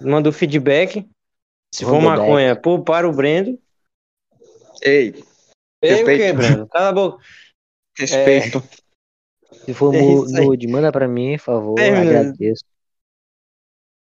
Manda 0.00 0.28
o 0.28 0.32
feedback. 0.32 1.08
Se 1.72 1.84
for 1.84 1.94
o 1.94 2.00
maconha, 2.00 2.56
pô, 2.56 2.82
para 2.82 3.08
o 3.08 3.12
Brendo. 3.12 3.56
Ei, 4.82 5.14
Ei, 5.80 6.02
o 6.02 6.06
que, 6.06 6.32
Brendo? 6.32 6.66
Cala 6.66 6.88
a 6.88 6.92
boca. 6.92 7.24
respeito. 7.96 8.60
Se 9.64 9.72
for 9.72 9.94
É 9.94 10.02
isso 10.02 10.36
aí. 10.36 10.44
nude, 10.44 10.66
manda 10.66 10.90
pra 10.90 11.06
mim, 11.06 11.36
por 11.36 11.44
favor. 11.44 11.74
Termina. 11.76 12.20
Agradeço. 12.20 12.64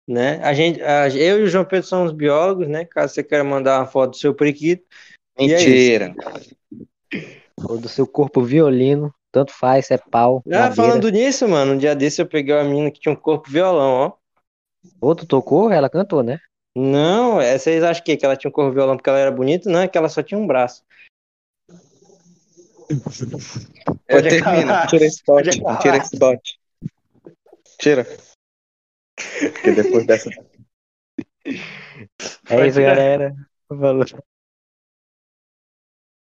Né? 0.07 0.41
A 0.43 0.53
gente, 0.55 0.81
a- 0.81 1.07
eu 1.09 1.39
e 1.39 1.43
o 1.43 1.47
João 1.47 1.63
Pedro 1.65 1.87
somos 1.87 2.11
biólogos, 2.11 2.67
né? 2.67 2.83
Caso 2.83 3.13
você 3.13 3.23
queira 3.23 3.43
mandar 3.43 3.79
uma 3.79 3.85
foto 3.85 4.11
do 4.11 4.17
seu 4.17 4.33
periquito. 4.33 4.83
E 5.39 5.53
é. 5.53 5.57
Mentira. 5.57 6.15
Ou 7.63 7.77
do 7.77 7.89
seu 7.89 8.07
corpo 8.07 8.41
violino. 8.41 9.13
Tanto 9.31 9.53
faz, 9.53 9.89
é 9.91 9.97
pau. 9.97 10.43
Ah, 10.45 10.49
madeira. 10.49 10.75
falando 10.75 11.09
nisso, 11.09 11.47
mano, 11.47 11.73
um 11.73 11.77
dia 11.77 11.95
desse 11.95 12.21
eu 12.21 12.25
peguei 12.25 12.53
uma 12.53 12.65
menina 12.65 12.91
que 12.91 12.99
tinha 12.99 13.13
um 13.13 13.15
corpo 13.15 13.49
violão, 13.49 13.91
ó. 13.91 14.13
Outro 14.99 15.25
tocou, 15.25 15.71
ela 15.71 15.89
cantou, 15.89 16.21
né? 16.21 16.39
Não, 16.75 17.39
é, 17.39 17.57
vocês 17.57 17.83
acham 17.83 18.03
que, 18.03 18.17
que 18.17 18.25
ela 18.25 18.35
tinha 18.35 18.49
um 18.49 18.53
corpo 18.53 18.73
violão 18.73 18.97
porque 18.97 19.09
ela 19.09 19.19
era 19.19 19.31
bonita? 19.31 19.69
Não, 19.69 19.79
é 19.79 19.87
que 19.87 19.97
ela 19.97 20.09
só 20.09 20.21
tinha 20.21 20.37
um 20.37 20.47
braço. 20.47 20.83
Pode 24.07 24.29
termina. 24.29 24.81
acabar. 24.81 24.87
Tira 24.87 25.05
esse 25.05 25.21
acabar. 25.21 25.79
Tira 25.79 25.97
esse 25.97 26.17
bot. 26.17 26.59
Tira. 27.79 28.05
Porque 29.53 29.71
depois 29.71 30.05
dessa. 30.05 30.29
É 31.45 32.67
isso, 32.67 32.81
galera. 32.81 33.33
Falou. 33.67 34.05